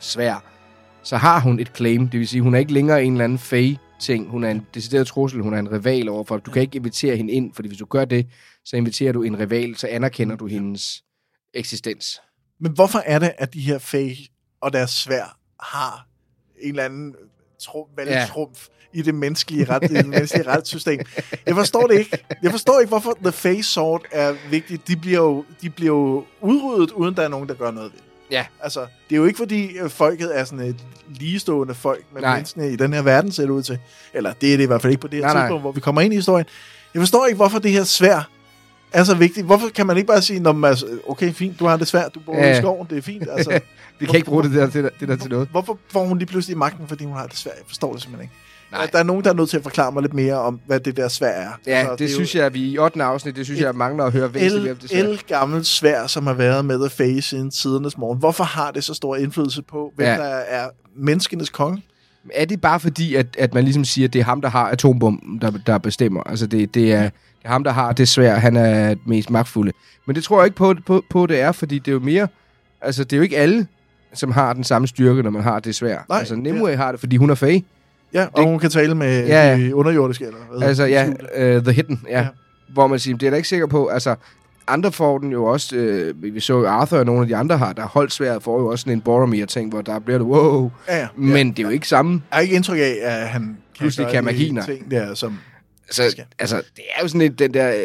svær, 0.00 0.42
så 1.04 1.16
har 1.16 1.40
hun 1.40 1.60
et 1.60 1.72
claim. 1.76 2.08
Det 2.08 2.20
vil 2.20 2.28
sige, 2.28 2.42
hun 2.42 2.54
er 2.54 2.58
ikke 2.58 2.72
længere 2.72 3.04
en 3.04 3.12
eller 3.12 3.24
anden 3.24 3.38
fey 3.38 3.76
ting. 4.00 4.30
Hun 4.30 4.44
er 4.44 4.50
en 4.50 4.66
decideret 4.74 5.06
trussel. 5.06 5.42
Hun 5.42 5.54
er 5.54 5.58
en 5.58 5.72
rival 5.72 6.08
overfor. 6.08 6.36
Du 6.36 6.50
kan 6.50 6.62
ikke 6.62 6.76
invitere 6.76 7.16
hende 7.16 7.32
ind, 7.32 7.54
fordi 7.54 7.68
hvis 7.68 7.78
du 7.78 7.84
gør 7.84 8.04
det, 8.04 8.26
så 8.64 8.76
inviterer 8.76 9.12
du 9.12 9.22
en 9.22 9.38
rival, 9.38 9.76
så 9.76 9.86
anerkender 9.86 10.36
du 10.36 10.46
hendes 10.46 11.02
eksistens. 11.54 12.20
Men 12.60 12.72
hvorfor 12.72 12.98
er 12.98 13.18
det, 13.18 13.32
at 13.38 13.54
de 13.54 13.60
her 13.60 13.78
fag 13.78 14.28
og 14.60 14.72
deres 14.72 14.90
svær 14.90 15.38
har 15.60 16.08
en 16.62 16.68
eller 16.68 16.84
anden 16.84 17.14
trum, 17.60 17.86
valgtrumf 17.96 18.68
ja. 18.94 18.98
i 18.98 19.02
det 19.02 19.14
menneskelige, 19.14 19.64
ret, 19.64 19.90
i 19.90 19.94
det 19.94 20.08
menneskelige 20.08 20.48
retssystem? 20.48 21.00
Jeg 21.46 21.54
forstår 21.54 21.86
det 21.86 21.98
ikke. 21.98 22.24
Jeg 22.42 22.50
forstår 22.50 22.80
ikke, 22.80 22.88
hvorfor 22.88 23.18
The 23.22 23.32
Face 23.32 23.62
Sword 23.62 24.04
er 24.12 24.34
vigtigt. 24.50 24.88
De 24.88 24.96
bliver 24.96 25.20
jo, 25.20 25.44
de 25.62 25.70
bliver 25.70 25.92
jo 25.92 26.24
udryddet, 26.40 26.90
uden 26.90 27.16
der 27.16 27.22
er 27.22 27.28
nogen, 27.28 27.48
der 27.48 27.54
gør 27.54 27.70
noget 27.70 27.92
ved 27.92 27.98
det. 27.98 28.13
Ja. 28.34 28.46
Altså, 28.62 28.80
det 28.80 29.14
er 29.14 29.16
jo 29.16 29.24
ikke 29.24 29.36
fordi 29.36 29.78
øh, 29.78 29.90
folket 29.90 30.38
er 30.38 30.44
sådan 30.44 30.64
et 30.64 30.76
ligestående 31.08 31.74
folk 31.74 32.04
med 32.12 32.22
Nej. 32.22 32.34
menneskene 32.34 32.72
i 32.72 32.76
den 32.76 32.92
her 32.92 33.02
verden, 33.02 33.32
ser 33.32 33.42
det 33.42 33.50
ud 33.50 33.62
til. 33.62 33.78
Eller 34.14 34.32
det 34.32 34.52
er 34.52 34.56
det 34.56 34.64
i 34.64 34.66
hvert 34.66 34.82
fald 34.82 34.90
ikke 34.90 35.00
på 35.00 35.08
det 35.08 35.18
her 35.18 35.24
Nej, 35.24 35.34
nej. 35.34 35.42
tidspunkt, 35.42 35.62
hvor 35.62 35.72
vi 35.72 35.80
kommer 35.80 36.00
ind 36.00 36.12
i 36.12 36.16
historien. 36.16 36.46
Jeg 36.94 37.00
forstår 37.00 37.26
ikke, 37.26 37.36
hvorfor 37.36 37.58
det 37.58 37.70
her 37.70 37.84
svær 37.84 38.28
er 38.92 39.04
så 39.04 39.14
vigtigt. 39.14 39.46
Hvorfor 39.46 39.68
kan 39.68 39.86
man 39.86 39.96
ikke 39.96 40.06
bare 40.06 40.22
sige, 40.22 40.40
Nå, 40.40 40.52
men 40.52 40.64
altså, 40.64 40.86
okay, 41.08 41.32
fint, 41.32 41.58
du 41.60 41.66
har 41.66 41.76
det 41.76 41.88
svært, 41.88 42.14
du 42.14 42.20
bor 42.20 42.36
ja. 42.36 42.58
i 42.58 42.60
skoven, 42.60 42.86
det 42.90 42.98
er 42.98 43.02
fint. 43.02 43.28
Altså, 43.36 43.60
Vi 43.98 44.06
kan 44.06 44.14
ikke 44.14 44.26
bruge 44.26 44.42
det 44.42 44.52
der 44.52 44.70
til, 44.70 44.90
det 45.00 45.08
der 45.08 45.16
til 45.16 45.30
noget. 45.30 45.48
Hvorfor 45.48 45.78
får 45.88 46.04
hun 46.04 46.18
lige 46.18 46.26
pludselig 46.26 46.58
magten, 46.58 46.88
fordi 46.88 47.04
hun 47.04 47.16
har 47.16 47.26
det 47.26 47.36
svært? 47.36 47.54
Jeg 47.56 47.64
forstår 47.66 47.92
det 47.92 48.02
simpelthen 48.02 48.24
ikke. 48.24 48.34
Nej. 48.74 48.88
Der 48.92 48.98
er 48.98 49.02
nogen, 49.02 49.24
der 49.24 49.30
er 49.30 49.34
nødt 49.34 49.50
til 49.50 49.56
at 49.56 49.62
forklare 49.62 49.92
mig 49.92 50.02
lidt 50.02 50.14
mere 50.14 50.34
om, 50.34 50.60
hvad 50.66 50.80
det 50.80 50.96
der 50.96 51.08
svær 51.08 51.28
er. 51.28 51.48
Ja, 51.66 51.72
Altså, 51.72 51.90
det, 51.92 51.98
det 51.98 52.04
jo 52.04 52.14
synes 52.14 52.34
jeg, 52.34 52.46
at 52.46 52.54
vi 52.54 52.60
i 52.60 52.78
8. 52.78 53.02
afsnit, 53.02 53.36
det 53.36 53.44
synes 53.44 53.60
jeg, 53.60 53.74
mangler 53.74 54.04
at 54.04 54.12
høre 54.12 54.34
væsentligt 54.34 54.72
om 54.72 54.76
det 54.78 54.90
svær. 54.90 54.98
El, 55.00 55.06
el 55.06 55.20
gammelt 55.28 55.66
svær, 55.66 56.06
som 56.06 56.26
har 56.26 56.34
været 56.34 56.64
med 56.64 56.78
The 56.78 56.90
Face 56.90 57.22
siden 57.28 57.50
tidernes 57.50 57.98
morgen. 57.98 58.18
Hvorfor 58.18 58.44
har 58.44 58.70
det 58.70 58.84
så 58.84 58.94
stor 58.94 59.16
indflydelse 59.16 59.62
på, 59.62 59.92
hvem 59.96 60.06
Ja. 60.06 60.12
ja. 60.12 60.18
der 60.18 60.34
er 60.34 60.68
menneskenes 60.96 61.48
konge? 61.50 61.82
Er 62.34 62.44
det 62.44 62.60
bare 62.60 62.80
fordi, 62.80 63.14
at, 63.14 63.26
at 63.38 63.54
man 63.54 63.64
ligesom 63.64 63.84
siger, 63.84 64.08
at 64.08 64.12
det 64.12 64.18
er 64.20 64.24
ham, 64.24 64.40
der 64.40 64.48
har 64.48 64.68
atombomben, 64.70 65.38
der, 65.40 65.50
der 65.66 65.78
bestemmer? 65.78 66.22
Altså, 66.22 66.46
det, 66.46 66.74
det, 66.74 66.92
er, 66.92 67.02
det 67.02 67.10
er 67.44 67.48
ham, 67.48 67.64
der 67.64 67.70
har 67.72 67.92
det 67.92 68.08
svært. 68.08 68.40
Han 68.40 68.56
er 68.56 68.94
mest 69.06 69.30
magtfulde. 69.30 69.72
Men 70.06 70.16
det 70.16 70.24
tror 70.24 70.38
jeg 70.40 70.46
ikke 70.46 70.56
på, 70.56 70.74
på, 70.86 71.02
på, 71.10 71.26
det 71.26 71.40
er, 71.40 71.52
fordi 71.52 71.78
det 71.78 71.88
er 71.88 71.92
jo 71.92 71.98
mere... 72.00 72.28
Altså, 72.80 73.04
det 73.04 73.12
er 73.12 73.16
jo 73.16 73.22
ikke 73.22 73.36
alle, 73.36 73.66
som 74.14 74.32
har 74.32 74.52
den 74.52 74.64
samme 74.64 74.88
styrke, 74.88 75.22
når 75.22 75.30
man 75.30 75.42
har 75.42 75.60
det 75.60 75.74
svært. 75.74 76.02
Nej, 76.08 76.18
altså, 76.18 76.36
Nimue 76.36 76.76
har 76.76 76.90
det, 76.90 77.00
fordi 77.00 77.16
hun 77.16 77.30
er 77.30 77.34
fag. 77.34 77.64
Ja, 78.14 78.26
og 78.32 78.44
hun 78.44 78.58
kan 78.58 78.70
tale 78.70 78.94
med 78.94 79.26
Ja, 79.26 79.48
ja, 79.48 79.56
ja. 79.56 79.56
de 79.64 79.74
underjordiske, 79.74 80.24
eller 80.24 80.38
hvad? 80.58 80.68
Altså, 80.68 80.84
ja, 80.84 81.08
uh, 81.08 81.62
The 81.62 81.72
Hidden, 81.72 82.00
ja. 82.08 82.12
ja. 82.12 82.20
Ja. 82.20 82.26
Hvor 82.68 82.86
man 82.86 82.98
siger, 82.98 83.16
det 83.16 83.26
er 83.26 83.30
da 83.30 83.36
ikke 83.36 83.48
sikker 83.48 83.66
på. 83.66 83.86
Altså, 83.86 84.14
andre 84.66 84.92
får 84.92 85.18
den 85.18 85.32
jo 85.32 85.44
også... 85.44 85.76
Øh, 85.76 86.34
vi 86.34 86.40
så 86.40 86.52
jo 86.52 86.66
Arthur 86.66 86.98
og 86.98 87.06
nogle 87.06 87.20
af 87.22 87.28
de 87.28 87.36
andre 87.36 87.58
har, 87.58 87.72
der 87.72 87.86
holdt 87.86 88.12
sværet, 88.12 88.42
får 88.42 88.60
jo 88.60 88.66
også 88.66 88.82
sådan 88.82 88.92
en 88.92 89.00
Boromir-ting, 89.00 89.70
hvor 89.70 89.82
der 89.82 89.98
bliver 89.98 90.18
det, 90.18 90.26
wow. 90.26 90.70
Ja, 90.88 90.98
ja. 90.98 91.06
Men 91.16 91.50
det 91.50 91.58
er 91.58 91.62
jo 91.62 91.68
ikke 91.68 91.88
samme. 91.88 92.12
Jeg 92.30 92.36
har 92.36 92.40
ikke 92.40 92.54
indtryk 92.54 92.78
af, 92.78 92.96
at 93.02 93.28
han 93.28 93.56
Pludselig 93.78 94.08
kan 94.10 94.22
de 94.22 94.24
magien. 94.24 94.62
ting 94.62 94.90
der, 94.90 95.14
som... 95.14 95.38
Altså, 95.86 96.22
altså, 96.38 96.56
det 96.56 96.84
er 96.96 97.02
jo 97.02 97.08
sådan 97.08 97.20
et, 97.20 97.38
den 97.38 97.54
der 97.54 97.68
øh, 97.70 97.76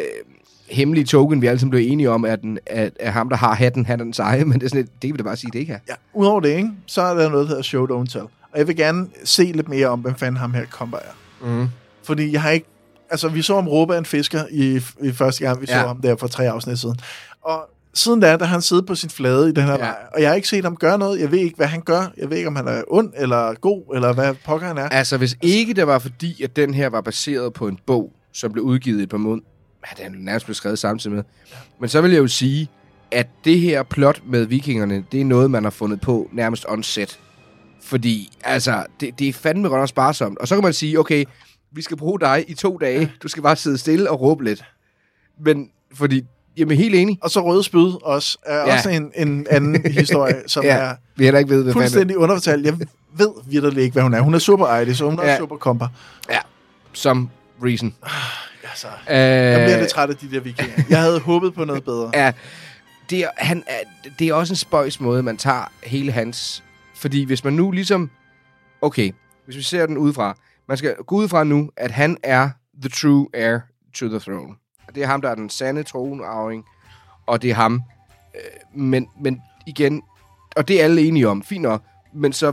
hemmelige 0.70 1.04
token, 1.04 1.42
vi 1.42 1.46
alle 1.46 1.58
sammen 1.58 1.70
blev 1.70 1.92
enige 1.92 2.10
om, 2.10 2.24
at, 2.24 2.42
den, 2.42 2.58
at, 2.66 2.92
at 3.00 3.12
ham, 3.12 3.28
der 3.28 3.36
har 3.36 3.54
hatten, 3.54 3.86
han 3.86 4.00
er 4.00 4.04
den 4.04 4.12
seje, 4.12 4.44
men 4.44 4.58
det 4.60 4.62
er 4.62 4.68
sådan 4.68 4.84
et, 4.84 4.90
det 5.02 5.08
kan 5.08 5.12
vi 5.12 5.16
da 5.16 5.22
bare 5.22 5.36
sige, 5.36 5.50
det 5.52 5.58
ikke 5.58 5.72
er. 5.72 5.78
Ja, 5.88 5.94
udover 6.14 6.40
det, 6.40 6.48
ikke, 6.56 6.70
så 6.86 7.02
er 7.02 7.14
der 7.14 7.28
noget, 7.28 7.44
der 7.44 7.48
hedder 7.48 7.62
show, 7.62 7.86
don't 7.86 8.06
tell. 8.12 8.24
Og 8.52 8.58
jeg 8.58 8.66
vil 8.68 8.76
gerne 8.76 9.06
se 9.24 9.44
lidt 9.44 9.68
mere 9.68 9.86
om, 9.86 10.00
hvem 10.00 10.14
fanden 10.14 10.36
ham 10.36 10.54
her 10.54 10.64
Komber 10.70 10.98
er. 10.98 11.46
Mm. 11.46 11.68
Fordi 12.02 12.32
jeg 12.32 12.42
har 12.42 12.50
ikke... 12.50 12.66
Altså, 13.10 13.28
vi 13.28 13.42
så 13.42 13.54
om 13.54 13.68
Råbe 13.68 13.96
en 13.98 14.04
fisker 14.04 14.44
i, 14.50 14.80
i 15.02 15.12
første 15.12 15.44
gang, 15.44 15.60
vi 15.60 15.66
så 15.66 15.72
Ja. 15.72 15.86
ham 15.86 16.00
der 16.00 16.16
for 16.16 16.26
tre 16.26 16.48
afsnit 16.50 16.78
siden. 16.78 16.96
Og 17.42 17.70
siden 17.94 18.20
da, 18.20 18.26
der 18.36 18.44
har 18.44 18.52
han 18.52 18.62
siddet 18.62 18.86
på 18.86 18.94
sin 18.94 19.10
flade 19.10 19.48
i 19.48 19.52
den 19.52 19.64
her 19.64 19.72
Ja. 19.72 19.78
vej. 19.78 19.96
Og 20.14 20.20
jeg 20.20 20.28
har 20.28 20.34
ikke 20.34 20.48
set 20.48 20.64
ham 20.64 20.76
gøre 20.76 20.98
noget. 20.98 21.20
Jeg 21.20 21.30
ved 21.30 21.38
ikke, 21.38 21.56
hvad 21.56 21.66
han 21.66 21.80
gør. 21.80 22.12
Jeg 22.16 22.30
ved 22.30 22.36
ikke, 22.36 22.46
om 22.48 22.56
han 22.56 22.68
er 22.68 22.82
ond 22.88 23.12
eller 23.16 23.54
god, 23.54 23.82
eller 23.94 24.12
hvad 24.12 24.34
pokker 24.44 24.66
han 24.66 24.78
er. 24.78 24.88
Altså, 24.88 25.16
hvis 25.16 25.36
ikke 25.42 25.74
det 25.74 25.86
var 25.86 25.98
fordi, 25.98 26.42
at 26.42 26.56
den 26.56 26.74
her 26.74 26.88
var 26.88 27.00
baseret 27.00 27.52
på 27.52 27.68
en 27.68 27.78
bog, 27.86 28.12
som 28.32 28.52
blev 28.52 28.64
udgivet 28.64 29.02
et 29.02 29.08
par 29.08 29.16
måneder, 29.16 29.46
ja, 29.98 30.04
den 30.04 30.14
er 30.14 30.18
nærmest 30.18 30.46
blevet 30.46 30.56
skrevet 30.56 30.78
samtidig 30.78 31.16
med, 31.16 31.24
men 31.80 31.88
så 31.88 32.00
vil 32.00 32.10
jeg 32.10 32.18
jo 32.18 32.26
sige, 32.28 32.68
at 33.10 33.26
det 33.44 33.60
her 33.60 33.82
plot 33.82 34.20
med 34.26 34.44
vikingerne, 34.46 35.04
det 35.12 35.20
er 35.20 35.24
noget, 35.24 35.50
man 35.50 35.62
har 35.64 35.70
fundet 35.70 36.00
på 36.00 36.28
nærmest 36.32 36.64
on 36.68 36.82
set. 36.82 37.18
Fordi, 37.82 38.32
altså, 38.44 38.84
det, 39.00 39.18
det 39.18 39.28
er 39.28 39.32
fandme 39.32 39.68
godt 39.68 39.80
nok 39.80 39.88
sparsomt. 39.88 40.38
Og 40.38 40.48
så 40.48 40.54
kan 40.54 40.64
man 40.64 40.72
sige, 40.72 40.98
okay, 40.98 41.24
vi 41.72 41.82
skal 41.82 41.96
bruge 41.96 42.20
dig 42.20 42.44
i 42.48 42.54
to 42.54 42.78
dage. 42.80 43.12
Du 43.22 43.28
skal 43.28 43.42
bare 43.42 43.56
sidde 43.56 43.78
stille 43.78 44.10
og 44.10 44.20
råbe 44.20 44.44
lidt. 44.44 44.64
Men, 45.44 45.70
fordi, 45.94 46.22
jamen 46.56 46.76
helt 46.76 46.94
enig. 46.94 47.18
Og 47.22 47.30
så 47.30 47.40
Røde 47.44 47.62
Spyd 47.62 47.92
også, 48.02 48.38
er 48.46 48.56
Ja. 48.56 48.74
også 48.74 48.90
en, 48.90 49.12
en 49.16 49.46
anden 49.50 49.92
historie, 49.92 50.42
som 50.46 50.64
Ja, 50.64 50.76
er 50.76 50.94
vi 51.16 51.24
heller 51.24 51.38
ikke 51.38 51.50
ved, 51.50 51.62
hvad 51.62 51.72
fanden 51.72 51.82
fuldstændig 51.82 52.16
underfortalt. 52.16 52.66
Jeg 52.66 52.74
ved 53.16 53.30
virkelig 53.46 53.82
ikke, 53.82 53.92
hvad 53.92 54.02
hun 54.02 54.14
er. 54.14 54.20
Hun 54.20 54.34
er 54.34 54.38
super 54.38 54.66
ejlig, 54.66 54.96
så 54.96 55.04
hun 55.04 55.18
er 55.18 55.22
Ja. 55.24 55.30
ja. 55.30 55.38
super 55.38 55.56
komper. 55.56 55.88
Ja. 56.30 56.38
some 56.92 57.28
reason. 57.64 57.94
Altså, 58.70 58.86
Øh, 59.10 59.16
jeg 59.16 59.64
bliver 59.66 59.78
lidt 59.78 59.90
træt 59.90 60.10
af 60.10 60.16
de 60.16 60.30
der 60.30 60.40
vikinger. 60.40 60.82
Jeg 60.90 61.00
havde 61.00 61.20
håbet 61.20 61.54
på 61.54 61.64
noget 61.64 61.84
bedre. 61.84 62.10
Ja, 62.14 62.32
det 63.10 63.18
er, 63.18 63.28
han 63.36 63.62
er, 63.66 63.78
det 64.18 64.28
er 64.28 64.34
også 64.34 64.52
en 64.52 64.56
spøjs 64.56 65.00
måde, 65.00 65.22
man 65.22 65.36
tager 65.36 65.72
hele 65.84 66.12
hans... 66.12 66.62
Fordi 67.00 67.24
hvis 67.24 67.44
man 67.44 67.52
nu 67.52 67.70
ligesom... 67.70 68.10
Okay, 68.82 69.12
hvis 69.44 69.56
vi 69.56 69.62
ser 69.62 69.86
den 69.86 69.98
udefra. 69.98 70.34
Man 70.68 70.76
skal 70.76 70.94
gå 71.06 71.16
ud 71.16 71.28
fra 71.28 71.44
nu, 71.44 71.70
at 71.76 71.90
han 71.90 72.16
er 72.22 72.50
the 72.80 72.88
true 72.90 73.26
heir 73.34 73.58
to 73.94 74.08
the 74.08 74.18
throne. 74.18 74.54
Det 74.94 75.02
er 75.02 75.06
ham, 75.06 75.20
der 75.20 75.30
er 75.30 75.34
den 75.34 75.50
sande 75.50 75.82
tronarving. 75.82 76.64
Og 77.26 77.42
det 77.42 77.50
er 77.50 77.54
ham. 77.54 77.82
Øh, 78.34 78.80
men, 78.82 79.06
men 79.22 79.40
igen... 79.66 80.02
Og 80.56 80.68
det 80.68 80.80
er 80.80 80.84
alle 80.84 81.02
enige 81.02 81.28
om. 81.28 81.42
Fint 81.42 81.62
nok. 81.62 81.82
Men 82.14 82.32
så 82.32 82.52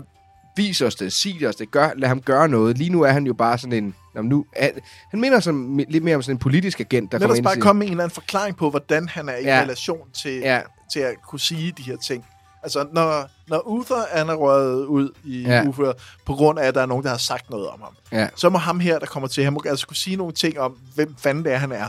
vis 0.58 0.82
os 0.82 0.96
det, 0.96 1.14
sig 1.14 1.48
os 1.48 1.56
det, 1.56 1.72
gør, 1.72 1.90
lad 1.96 2.08
ham 2.10 2.22
gøre 2.22 2.50
noget. 2.50 2.78
Lige 2.78 2.90
nu 2.90 3.02
er 3.02 3.12
han 3.12 3.26
jo 3.28 3.34
bare 3.34 3.58
sådan 3.58 3.84
en... 3.84 3.96
Nå, 4.16 4.22
men 4.22 4.30
nu, 4.30 4.46
er, 4.54 4.70
han 5.12 5.22
minder 5.22 5.40
som, 5.40 5.78
lidt 5.90 6.04
mere 6.04 6.16
om 6.16 6.22
sådan 6.22 6.36
en 6.36 6.40
politisk 6.40 6.80
agent, 6.80 7.12
der 7.12 7.18
Lad 7.18 7.22
kommer 7.28 7.34
os 7.34 7.38
ind 7.38 7.44
bare 7.46 7.56
til- 7.56 7.62
komme 7.62 7.80
med 7.80 7.88
en 7.88 7.92
eller 7.92 8.04
anden 8.04 8.14
forklaring 8.14 8.58
på, 8.58 8.70
hvordan 8.70 9.08
han 9.10 9.30
er 9.30 9.36
i 9.36 9.44
Ja. 9.44 9.60
relation 9.62 10.12
til, 10.14 10.32
Ja. 10.36 10.62
til 10.94 11.00
at 11.00 11.16
kunne 11.28 11.40
sige 11.40 11.72
de 11.78 11.84
her 11.84 11.98
ting. 11.98 12.26
Altså, 12.68 12.88
når, 12.94 13.30
når 13.48 13.68
Uther 13.68 14.06
han 14.18 14.30
er 14.30 14.34
røget 14.34 14.86
ud 14.86 15.10
i 15.24 15.42
Ja. 15.42 15.64
uføre, 15.68 15.94
på 16.26 16.34
grund 16.34 16.60
af, 16.60 16.68
at 16.68 16.76
der 16.76 16.82
er 16.82 16.86
nogen, 16.86 17.04
der 17.04 17.10
har 17.10 17.18
sagt 17.18 17.50
noget 17.50 17.68
om 17.68 17.82
ham, 17.82 17.94
Ja. 18.12 18.28
så 18.36 18.50
må 18.50 18.58
ham 18.58 18.80
her, 18.80 19.00
der 19.00 19.06
kommer 19.06 19.28
til, 19.30 19.44
han 19.44 19.54
må 19.54 19.62
altså 19.70 19.88
kunne 19.88 19.96
sige 19.96 20.16
nogle 20.16 20.34
ting 20.34 20.60
om, 20.60 20.78
hvem 20.96 21.16
fanden 21.20 21.44
det 21.44 21.54
er, 21.54 21.58
han 21.58 21.72
er. 21.72 21.88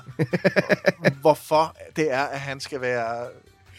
Hvorfor 1.20 1.76
det 1.96 2.12
er, 2.12 2.22
at 2.22 2.40
han 2.40 2.60
skal 2.60 2.80
være, 2.80 3.26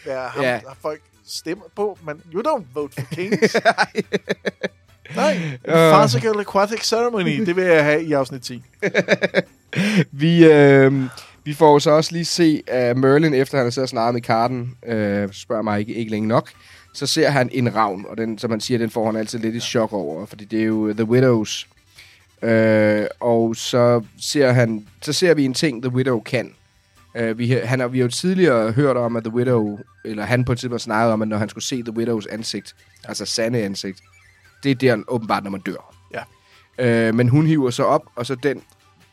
være 0.06 0.28
ham, 0.28 0.42
Ja. 0.44 0.52
der 0.52 0.74
folk 0.82 1.00
stemmer 1.26 1.64
på, 1.76 1.98
men 2.06 2.22
you 2.34 2.42
don't 2.48 2.64
vote 2.74 2.94
for 2.94 3.14
kings. 3.14 3.56
Nej, 5.16 5.38
farcical 5.66 6.40
aquatic 6.40 6.84
ceremony, 6.84 7.46
det 7.46 7.56
vil 7.56 7.64
jeg 7.64 7.84
have 7.84 8.04
i 8.04 8.12
afsnit 8.12 8.42
10. 8.42 8.62
Vi, 10.12 10.44
øh, 10.44 11.02
vi 11.44 11.54
får 11.54 11.78
så 11.78 11.90
også 11.90 12.12
lige 12.12 12.24
se, 12.24 12.62
at 12.66 12.96
Merlin, 12.96 13.34
efter 13.34 13.56
han 13.58 13.66
har 13.66 13.70
siddet 13.70 13.84
og 13.84 13.88
snakket 13.88 14.14
med 14.14 14.22
karten, 14.22 14.74
øh, 14.86 15.28
spørger 15.32 15.62
mig 15.62 15.80
ikke, 15.80 15.94
ikke 15.94 16.10
længe 16.10 16.28
nok, 16.28 16.50
så 16.92 17.06
ser 17.06 17.30
han 17.30 17.48
en 17.52 17.74
ravn, 17.74 18.06
og 18.08 18.16
den, 18.16 18.38
som 18.38 18.50
man 18.50 18.60
siger, 18.60 18.78
den 18.78 18.90
får 18.90 19.06
han 19.06 19.16
altid 19.16 19.38
lidt 19.38 19.54
i 19.54 19.60
chok 19.60 19.92
over, 19.92 20.26
fordi 20.26 20.44
det 20.44 20.60
er 20.60 20.64
jo 20.64 20.92
The 20.92 21.04
Widows. 21.04 21.68
Øh, 22.42 23.06
og 23.20 23.56
så 23.56 24.04
ser, 24.20 24.52
han, 24.52 24.86
så 25.02 25.12
ser 25.12 25.34
vi 25.34 25.44
en 25.44 25.54
ting, 25.54 25.82
The 25.82 25.92
Widow 25.92 26.20
kan. 26.20 26.54
Øh, 27.16 27.38
vi, 27.38 27.50
han 27.64 27.80
har, 27.80 27.88
vi 27.88 27.98
har 27.98 28.04
jo 28.04 28.10
tidligere 28.10 28.72
hørt 28.72 28.96
om, 28.96 29.16
at 29.16 29.24
The 29.24 29.34
Widow, 29.34 29.78
eller 30.04 30.24
han 30.24 30.44
på 30.44 30.52
et 30.52 30.58
tidspunkt 30.58 30.82
snakkede 30.82 31.12
om, 31.12 31.22
at 31.22 31.28
når 31.28 31.36
han 31.36 31.48
skulle 31.48 31.64
se 31.64 31.82
The 31.82 31.96
Widows 31.96 32.26
ansigt, 32.26 32.74
altså 33.04 33.24
sande 33.24 33.62
ansigt, 33.62 34.00
det 34.62 34.70
er 34.70 34.74
der 34.74 35.02
åbenbart, 35.08 35.44
når 35.44 35.50
man 35.50 35.60
dør. 35.60 35.94
Ja. 36.14 36.22
Øh, 37.08 37.14
men 37.14 37.28
hun 37.28 37.46
hiver 37.46 37.70
så 37.70 37.84
op, 37.84 38.02
og 38.16 38.26
så 38.26 38.34
den, 38.34 38.62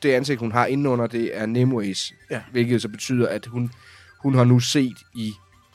det 0.04 0.14
ansigt, 0.14 0.40
hun 0.40 0.52
har 0.52 0.66
indenunder, 0.66 1.08
det 1.08 1.38
er 1.38 1.46
Nimways. 1.46 2.14
Ja. 2.32 2.42
Hvilket 2.52 2.82
så 2.82 2.90
betyder, 2.90 3.28
at 3.28 3.46
hun, 3.46 3.72
hun 4.20 4.36
har 4.36 4.44
nu 4.44 4.60
set 4.60 4.98
i 5.16 5.34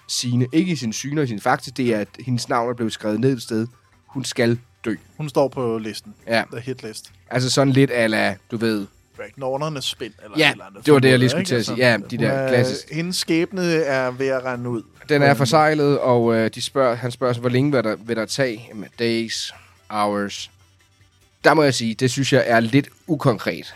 sine, 0.09 0.47
ikke 0.53 0.73
i 0.73 0.77
sin 0.77 0.93
syne 0.93 1.21
og 1.21 1.25
i 1.25 1.27
sin 1.29 1.41
faktisk, 1.41 1.77
det 1.77 1.95
er, 1.95 1.99
at 1.99 2.09
hendes 2.21 2.49
navn 2.49 2.71
er 2.71 2.75
blevet 2.75 2.93
skrevet 2.93 3.21
ned 3.21 3.33
et 3.37 3.43
sted. 3.43 3.67
Hun 4.07 4.25
skal 4.25 4.59
dø. 4.85 4.95
Hun 5.17 5.29
står 5.29 5.49
på 5.49 5.79
listen. 5.79 6.15
Ja. 6.27 6.43
The 6.53 6.61
hit 6.61 6.83
list. 6.83 7.11
Altså 7.31 7.51
sådan 7.51 7.73
lidt 7.73 7.91
ala, 7.91 8.37
du 8.51 8.57
ved, 8.57 8.87
Ragnornernes 9.21 9.85
spind. 9.85 10.13
Eller 10.25 10.39
Ja, 10.39 10.51
eller 10.53 10.65
andet 10.65 10.87
det 10.87 10.95
var 10.95 10.99
det, 11.01 11.09
jeg 11.11 11.19
lige 11.19 11.29
skulle 11.29 11.45
til 11.45 11.55
at 11.55 11.65
sige. 11.65 11.77
Ja, 11.77 11.97
de 12.11 12.17
der 12.19 12.29
er- 12.31 12.49
klassisk- 12.49 12.93
Hendes 12.95 13.17
skæbne 13.17 13.63
er 13.73 14.11
ved 14.11 14.27
at 14.29 14.45
rende 14.45 14.71
ud. 14.71 14.83
Den 15.09 15.23
er 15.23 15.35
forsejlet, 15.35 15.99
og 15.99 16.35
øh, 16.35 16.51
de 16.55 16.63
spørger, 16.63 16.95
han 16.95 17.11
spørger 17.11 17.33
sig, 17.35 17.41
hvor 17.41 17.51
længe 17.51 17.73
vil 17.73 17.85
der, 17.85 17.97
vil 17.97 18.17
der 18.17 18.27
tage? 18.27 18.67
Jamen, 18.69 18.89
days, 18.99 19.53
hours. 19.91 20.51
Der 21.45 21.55
må 21.55 21.63
jeg 21.63 21.75
sige, 21.75 21.95
det 21.95 22.11
synes 22.11 22.33
jeg 22.33 22.45
er 22.47 22.61
lidt 22.61 22.89
ukonkret. 23.07 23.75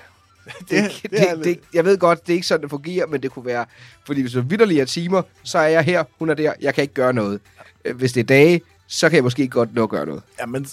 Det, 0.70 1.00
det, 1.02 1.10
det 1.10 1.44
det, 1.44 1.60
jeg 1.74 1.84
ved 1.84 1.98
godt, 1.98 2.26
det 2.26 2.32
er 2.32 2.34
ikke 2.34 2.46
sådan, 2.46 2.62
det 2.62 2.70
fungerer, 2.70 3.06
men 3.06 3.22
det 3.22 3.30
kunne 3.30 3.44
være... 3.46 3.66
Fordi 4.06 4.20
hvis 4.20 4.36
vidderlige 4.36 4.80
er 4.80 4.84
timer, 4.84 5.22
så 5.42 5.58
er 5.58 5.66
jeg 5.68 5.82
her, 5.82 6.04
hun 6.18 6.30
er 6.30 6.34
der, 6.34 6.52
jeg 6.60 6.74
kan 6.74 6.82
ikke 6.82 6.94
gøre 6.94 7.12
noget. 7.12 7.40
Øh, 7.84 7.96
Hvis 7.96 8.12
det 8.12 8.20
er 8.20 8.24
dage, 8.24 8.60
så 8.86 9.08
kan 9.08 9.16
jeg 9.16 9.24
måske 9.24 9.48
godt 9.48 9.74
nå 9.74 9.82
at 9.82 9.88
gøre 9.88 10.06
noget. 10.06 10.22
Ja, 10.40 10.46
men 10.46 10.66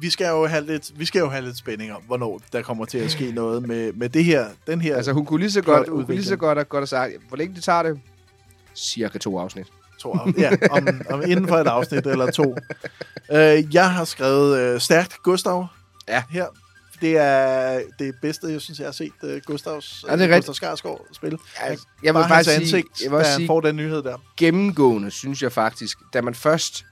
vi 0.00 0.10
skal 0.10 0.28
jo 0.28 0.46
have 0.46 0.66
lidt, 0.66 0.92
vi 0.98 1.04
skal 1.04 1.18
jo 1.18 1.28
have 1.28 1.44
lidt 1.44 1.56
spænding 1.58 1.92
om, 1.92 2.02
hvornår 2.06 2.40
der 2.52 2.62
kommer 2.62 2.84
til 2.84 2.98
at 2.98 3.10
ske 3.10 3.32
noget 3.32 3.68
med, 3.68 3.92
med 3.92 4.08
det 4.08 4.24
her, 4.24 4.46
den 4.66 4.80
her 4.80 4.96
Altså, 4.96 5.12
hun 5.12 5.26
kunne 5.26 5.40
lige 5.40 5.50
så 5.50 5.62
godt, 5.62 5.88
hun 5.88 6.04
kunne 6.04 6.14
lige 6.14 6.24
så 6.26 6.36
godt, 6.36 6.58
have, 6.58 6.64
godt 6.64 6.80
have 6.80 6.86
sagt, 6.86 7.12
hvor 7.28 7.36
længe 7.36 7.54
det 7.54 7.64
tager 7.64 7.82
det? 7.82 8.00
Cirka 8.74 9.18
to 9.18 9.38
afsnit. 9.38 9.66
To 10.00 10.12
af, 10.12 10.32
ja, 10.38 10.50
om, 10.70 10.88
om 11.10 11.22
inden 11.26 11.48
for 11.48 11.56
et 11.56 11.66
afsnit 11.66 12.06
eller 12.06 12.30
to. 12.30 12.44
Uh, 13.32 13.74
jeg 13.74 13.90
har 13.90 14.04
skrevet 14.04 14.58
øh, 14.58 14.80
stærkt 14.80 15.22
Gustav 15.22 15.66
Ja. 16.08 16.22
her. 16.30 16.46
Det 17.00 17.16
er 17.16 17.80
det 17.98 18.14
bedste, 18.22 18.46
jeg 18.46 18.60
synes, 18.60 18.78
jeg 18.78 18.86
har 18.86 18.92
set 18.92 19.12
uh, 19.22 19.30
Gustavs, 19.46 20.04
Ja, 20.08 20.12
det 20.12 20.20
er 20.20 20.24
rigtigt. 20.24 20.36
Gustav 20.36 20.54
Skarsgård 20.54 21.06
spille. 21.12 21.38
Altså, 21.60 21.86
jeg 22.02 22.14
vil 22.14 22.20
Bare 22.20 22.28
hans 22.28 22.46
sige, 22.46 22.56
ansigt, 22.56 23.02
jeg 23.02 23.10
vil 23.10 23.18
da 23.18 23.24
han 23.24 23.36
sige, 23.36 23.46
får 23.46 23.60
den 23.60 23.76
nyhed 23.76 24.02
der. 24.02 24.16
gennemgående, 24.36 25.10
synes 25.10 25.42
jeg 25.42 25.52
faktisk, 25.52 25.98
da 26.12 26.20
man 26.20 26.34
først... 26.34 26.84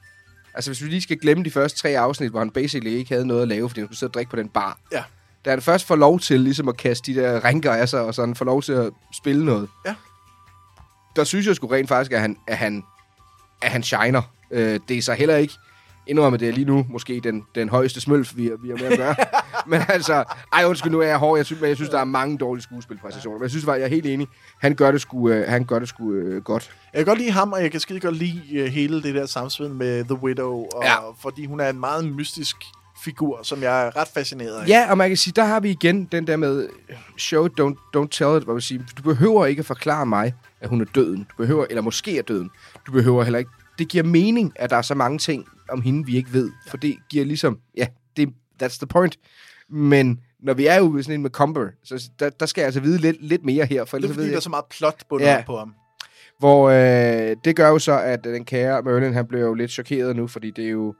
Altså, 0.54 0.70
hvis 0.70 0.82
vi 0.82 0.88
lige 0.88 1.00
skal 1.02 1.18
glemme 1.18 1.44
de 1.44 1.50
første 1.50 1.78
tre 1.78 1.88
afsnit, 1.98 2.30
hvor 2.30 2.38
han 2.38 2.50
basically 2.50 2.90
ikke 2.90 3.10
havde 3.10 3.26
noget 3.26 3.42
at 3.42 3.48
lave, 3.48 3.68
fordi 3.68 3.80
han 3.80 3.88
skulle 3.88 3.98
sidde 3.98 4.10
og 4.10 4.14
drikke 4.14 4.30
på 4.30 4.36
den 4.36 4.48
bar. 4.48 4.78
Ja. 4.92 5.04
Da 5.44 5.50
han 5.50 5.62
først 5.62 5.86
får 5.86 5.96
lov 5.96 6.20
til 6.20 6.40
ligesom 6.40 6.68
at 6.68 6.76
kaste 6.76 7.14
de 7.14 7.20
der 7.20 7.44
rinker 7.44 7.72
af 7.72 7.88
sig, 7.88 8.00
og 8.00 8.14
sådan 8.14 8.34
får 8.34 8.44
lov 8.44 8.62
til 8.62 8.72
at 8.72 8.90
spille 9.14 9.44
noget. 9.44 9.68
Ja. 9.86 9.94
Der 11.16 11.24
synes 11.24 11.46
jeg 11.46 11.56
sgu 11.56 11.66
rent 11.66 11.88
faktisk, 11.88 12.12
at 12.12 12.20
han, 12.20 12.36
at 12.46 12.56
han, 12.58 12.84
at 13.62 13.70
han 13.70 13.82
shiner. 13.82 14.22
Øh, 14.50 14.80
det 14.88 14.98
er 14.98 15.02
så 15.02 15.12
heller 15.14 15.36
ikke 15.36 15.54
indrømme 16.06 16.38
det 16.38 16.48
er 16.48 16.52
lige 16.52 16.64
nu 16.64 16.86
måske 16.88 17.20
den, 17.24 17.42
den 17.54 17.68
højeste 17.68 18.00
smølf, 18.00 18.36
vi, 18.36 18.48
er- 18.48 18.56
vi 18.62 18.70
er 18.70 18.74
med 18.76 18.84
at 18.84 18.98
gøre. 18.98 19.14
men 19.70 19.80
altså, 19.88 20.24
ej 20.52 20.64
undskyld, 20.64 20.92
nu 20.92 21.00
er 21.00 21.06
jeg 21.06 21.18
hård. 21.18 21.38
Jeg 21.38 21.46
synes, 21.46 21.60
men 21.60 21.68
jeg 21.68 21.76
synes 21.76 21.90
der 21.90 21.98
er 22.00 22.04
mange 22.04 22.38
dårlige 22.38 22.62
skuespilpræstationer. 22.62 23.38
Men 23.38 23.42
jeg 23.42 23.50
synes 23.50 23.66
jeg 23.66 23.80
er 23.80 23.86
helt 23.86 24.06
enig. 24.06 24.26
Han 24.60 24.74
gør 24.74 24.90
det 24.92 25.00
sgu, 25.00 25.28
øh, 25.30 25.48
han 25.48 25.64
gør 25.64 25.78
det 25.78 25.88
sgu 25.88 26.12
øh, 26.12 26.42
godt. 26.42 26.70
Jeg 26.92 26.98
kan 26.98 27.06
godt 27.06 27.18
lide 27.18 27.30
ham, 27.30 27.52
og 27.52 27.62
jeg 27.62 27.70
kan 27.70 27.80
skide 27.80 28.00
godt 28.00 28.16
lide 28.16 28.40
uh, 28.52 28.66
hele 28.66 29.02
det 29.02 29.14
der 29.14 29.26
samspil 29.26 29.70
med 29.70 30.04
The 30.04 30.14
Widow, 30.22 30.52
og, 30.74 30.82
Ja. 30.84 30.94
fordi 31.22 31.46
hun 31.46 31.60
er 31.60 31.68
en 31.70 31.80
meget 31.80 32.04
mystisk 32.12 32.56
figur, 33.04 33.40
som 33.42 33.62
jeg 33.62 33.86
er 33.86 33.96
ret 33.96 34.08
fascineret 34.14 34.54
af. 34.62 34.68
Ja, 34.68 34.86
og 34.90 34.98
man 34.98 35.08
kan 35.10 35.16
sige, 35.16 35.32
der 35.36 35.44
har 35.44 35.60
vi 35.60 35.70
igen 35.70 36.04
den 36.04 36.26
der 36.26 36.36
med 36.36 36.68
show 37.18 37.46
don't, 37.48 37.74
don't 37.96 38.08
tell 38.10 38.36
it, 38.36 38.42
hvor 38.44 38.52
man 38.52 38.60
siger, 38.60 38.82
du 38.98 39.02
behøver 39.02 39.46
ikke 39.46 39.60
at 39.60 39.66
forklare 39.66 40.06
mig, 40.06 40.34
at 40.60 40.68
hun 40.68 40.80
er 40.80 40.84
døden. 40.94 41.18
Du 41.30 41.36
behøver, 41.36 41.66
eller 41.70 41.82
måske 41.82 42.18
er 42.18 42.22
døden. 42.22 42.50
Du 42.86 42.92
behøver 42.92 43.22
heller 43.22 43.38
ikke. 43.38 43.50
Det 43.78 43.88
giver 43.88 44.04
mening, 44.04 44.52
at 44.56 44.70
der 44.70 44.76
er 44.76 44.82
så 44.82 44.94
mange 44.94 45.18
ting 45.18 45.44
om 45.70 45.82
hende, 45.82 46.06
vi 46.06 46.16
ikke 46.16 46.32
ved. 46.32 46.50
For 46.70 46.76
det 46.76 46.96
giver 47.10 47.24
ligesom, 47.24 47.58
ja, 47.76 47.86
det, 48.16 48.28
that's 48.62 48.78
the 48.78 48.86
point. 48.86 49.16
Men 49.70 50.20
når 50.42 50.54
vi 50.54 50.66
er 50.66 50.76
jo 50.76 51.02
sådan 51.02 51.14
en 51.14 51.22
med 51.22 51.30
Cumber, 51.30 51.66
så 51.84 52.10
der, 52.20 52.30
der 52.30 52.46
skal 52.46 52.60
jeg 52.62 52.66
altså 52.66 52.80
vide 52.80 52.98
lidt, 52.98 53.16
lidt 53.20 53.44
mere 53.44 53.66
her. 53.66 53.84
For 53.84 53.96
Det 53.98 54.04
er 54.04 54.08
fordi, 54.08 54.18
ved 54.18 54.24
der 54.24 54.30
jeg, 54.30 54.36
er 54.36 54.40
så 54.40 54.50
meget 54.50 54.64
plot 54.70 55.02
bundet 55.08 55.26
Ja. 55.26 55.32
ja. 55.34 55.42
på 55.46 55.56
ham. 55.58 55.74
hvor 56.38 56.70
øh, 56.70 57.36
det 57.44 57.56
gør 57.56 57.68
jo 57.68 57.78
så, 57.78 58.00
at 58.00 58.24
den 58.24 58.44
kære 58.44 58.82
Merlin, 58.82 59.12
han 59.14 59.26
bliver 59.26 59.44
jo 59.46 59.54
lidt 59.54 59.70
chokeret 59.70 60.16
nu, 60.16 60.26
fordi 60.26 60.50
det 60.50 60.64
er 60.64 60.70
jo 60.70 60.94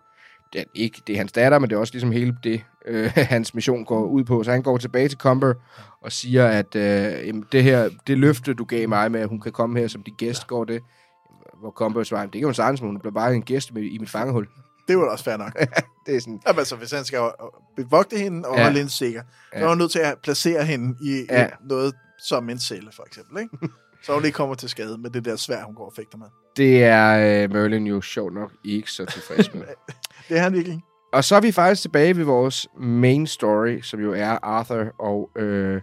det 0.53 0.61
er 0.61 0.65
ikke 0.75 1.03
det 1.07 1.13
er 1.13 1.17
hans 1.17 1.33
datter, 1.33 1.59
men 1.59 1.71
det 1.71 1.77
er 1.77 1.81
også 1.81 1.93
ligesom 1.95 2.13
hele 2.13 2.37
det, 2.45 2.63
øh, 2.87 3.11
hans 3.35 3.55
mission 3.55 3.85
går 3.85 4.05
ud 4.05 4.25
på. 4.25 4.43
Så 4.43 4.51
han 4.51 4.63
går 4.63 4.77
tilbage 4.79 5.09
til 5.09 5.19
Cumber 5.19 5.55
og 6.03 6.13
siger, 6.13 6.47
at 6.47 6.77
øh, 6.77 7.27
jamen, 7.27 7.45
det 7.53 7.63
her, 7.63 7.89
det 8.07 8.19
løfte, 8.19 8.55
du 8.55 8.65
gav 8.65 8.89
mig 8.89 9.13
med, 9.13 9.21
at 9.21 9.29
hun 9.29 9.41
kan 9.41 9.53
komme 9.53 9.79
her 9.81 9.89
som 9.89 10.03
din 10.03 10.15
gæst, 10.19 10.47
går 10.47 10.65
det. 10.65 10.81
Hvor 11.61 11.71
Cumber 11.71 12.03
svarer, 12.03 12.23
det 12.27 12.33
kan 12.33 12.45
hun 12.45 12.55
sagtens, 12.55 12.81
hun 12.81 12.99
bliver 13.01 13.13
bare 13.15 13.35
en 13.35 13.43
gæst 13.43 13.75
med, 13.75 13.83
i 13.83 13.99
mit 13.99 14.11
fangehul. 14.11 14.47
Det 14.89 14.99
var 14.99 15.05
da 15.05 15.11
også 15.11 15.25
fair 15.25 15.37
nok. 15.37 15.53
Det 16.07 16.17
er 16.17 16.21
sådan, 16.21 16.41
Jamen, 16.47 16.59
altså, 16.59 16.77
hvis 16.77 16.91
han 16.93 17.05
skal 17.05 17.21
bevogte 17.77 18.19
hende 18.19 18.49
og 18.49 18.57
Ja. 18.57 18.63
holde 18.63 18.79
hende 18.79 18.91
sikker, 18.93 19.23
så 19.53 19.59
Ja. 19.59 19.65
er 19.65 19.69
han 19.69 19.79
nødt 19.79 19.91
til 19.93 19.99
at 19.99 20.15
placere 20.23 20.65
hende 20.65 20.97
i 21.03 21.25
ja. 21.31 21.49
noget 21.69 21.95
som 22.19 22.49
en 22.51 22.59
celle, 22.61 22.91
for 22.97 23.03
eksempel. 23.07 23.39
Ikke? 23.43 23.59
så 24.05 24.15
hun 24.15 24.25
ikke 24.25 24.37
kommer 24.37 24.55
til 24.55 24.69
skade 24.69 24.99
med 24.99 25.11
det 25.11 25.25
der 25.25 25.37
svær, 25.37 25.65
hun 25.65 25.75
går 25.75 25.85
og 25.87 25.93
fægter 25.97 26.19
med. 26.19 26.27
det 26.57 26.85
er 26.85 27.43
øh, 27.45 27.51
Merlin 27.53 27.87
jo 27.87 28.01
sjovt 28.01 28.35
nok 28.35 28.53
ikke 28.65 28.91
så 28.91 29.05
tilfreds 29.05 29.55
med. 29.55 29.63
Det 30.29 30.37
er 30.39 30.43
han 30.43 30.53
virkelig. 30.53 30.81
Og 31.13 31.25
så 31.25 31.37
er 31.37 31.41
vi 31.41 31.53
faktisk 31.53 31.83
tilbage 31.83 32.17
ved 32.17 32.25
vores 32.25 32.67
main 32.79 33.27
story, 33.27 33.81
som 33.81 34.01
jo 34.01 34.13
er 34.13 34.39
Arthur 34.43 34.85
og, 34.99 35.31
øh, 35.37 35.81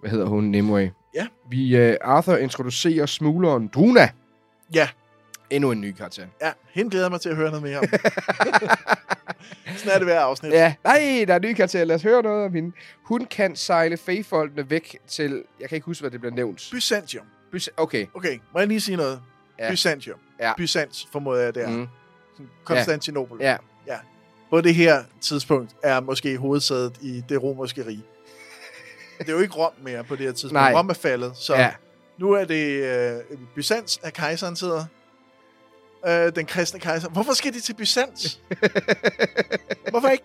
hvad 0.00 0.10
hedder 0.10 0.26
hun, 0.26 0.44
Nimue. 0.44 0.92
Ja. 1.14 1.26
Vi, 1.50 1.76
øh, 1.76 1.96
Arthur 2.00 2.36
introducerer 2.36 3.06
smugleren 3.06 3.70
Druna. 3.74 4.08
Ja. 4.74 4.88
Endnu 5.50 5.70
en 5.70 5.80
ny 5.80 5.92
karakter. 5.92 6.26
Ja, 6.42 6.52
hende 6.70 6.90
glæder 6.90 7.04
jeg 7.06 7.10
mig 7.10 7.20
til 7.20 7.28
at 7.28 7.36
høre 7.36 7.48
noget 7.50 7.62
mere 7.62 7.78
om. 7.78 7.84
Sådan 9.76 9.92
er 9.92 9.98
det 9.98 10.06
hver 10.06 10.20
afsnit. 10.20 10.52
Ja, 10.52 10.74
nej, 10.84 11.24
der 11.28 11.32
er 11.34 11.36
en 11.36 11.42
ny 11.42 11.54
karakter. 11.54 11.84
Lad 11.84 11.96
os 11.96 12.02
høre 12.02 12.22
noget 12.22 12.44
om 12.44 12.54
hende. 12.54 12.72
Hun 13.04 13.24
kan 13.24 13.56
sejle 13.56 13.96
fagfolkene 13.96 14.70
væk 14.70 14.98
til, 15.08 15.42
jeg 15.60 15.68
kan 15.68 15.76
ikke 15.76 15.84
huske, 15.86 16.02
hvad 16.02 16.10
det 16.10 16.20
bliver 16.20 16.34
nævnt. 16.34 16.68
Byzantium. 16.72 17.24
Bys- 17.54 17.68
okay. 17.76 18.06
Okay, 18.14 18.38
må 18.52 18.58
jeg 18.58 18.68
lige 18.68 18.80
sige 18.80 18.96
noget? 18.96 19.20
Ja. 19.58 19.70
Byzantium. 19.70 20.18
Ja. 20.40 20.52
Byzans, 20.56 21.08
formoder 21.12 21.42
jeg, 21.42 21.54
det 21.54 21.62
er. 21.64 21.68
Mm. 21.68 21.88
Konstantinopel. 22.64 23.36
Ja. 23.40 23.56
ja. 23.86 23.96
På 24.50 24.60
det 24.60 24.74
her 24.74 25.02
tidspunkt 25.20 25.70
er 25.82 26.00
måske 26.00 26.36
hovedsædet 26.36 26.98
i 27.00 27.24
det 27.28 27.42
romerske 27.42 27.86
rige. 27.86 28.04
Det 29.18 29.28
er 29.28 29.32
jo 29.32 29.38
ikke 29.38 29.54
Rom 29.54 29.72
mere 29.82 30.04
på 30.04 30.16
det 30.16 30.24
her 30.26 30.32
tidspunkt. 30.32 30.52
Nej. 30.52 30.72
Rom 30.72 30.88
er 30.88 30.94
faldet, 30.94 31.36
så 31.36 31.54
Ja. 31.54 31.70
nu 32.18 32.32
er 32.32 32.44
det 32.44 32.66
øh, 32.82 33.38
Byzans, 33.54 34.00
at 34.02 34.12
kejseren 34.12 34.56
sidder. 34.56 34.84
Øh, 36.08 36.32
den 36.36 36.46
kristne 36.46 36.80
kejser. 36.80 37.08
Hvorfor 37.08 37.32
skal 37.32 37.52
de 37.54 37.60
til 37.60 37.74
Byzans? 37.74 38.40
Hvorfor 39.90 40.08
ikke 40.08 40.24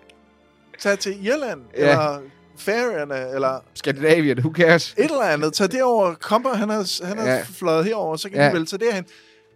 tage 0.79 0.95
til 0.95 1.25
Irland? 1.25 1.61
Ja. 1.77 1.89
Eller 1.91 2.19
Færøerne, 2.57 3.29
eller 3.35 3.59
Skandinavien, 3.73 4.39
who 4.39 4.53
cares? 4.55 4.93
et 4.97 5.03
eller 5.03 5.21
andet. 5.21 5.53
Tag 5.53 5.71
derover. 5.71 6.13
Kommer, 6.13 6.53
han 6.55 6.69
har, 6.69 7.05
han 7.05 7.17
har 7.17 7.27
Ja. 7.27 7.43
fløjet 7.55 7.85
herover, 7.85 8.15
så 8.17 8.29
kan 8.29 8.37
Ja. 8.37 8.49
de 8.49 8.53
vel 8.53 8.65
tage 8.65 8.85
derhen 8.85 9.05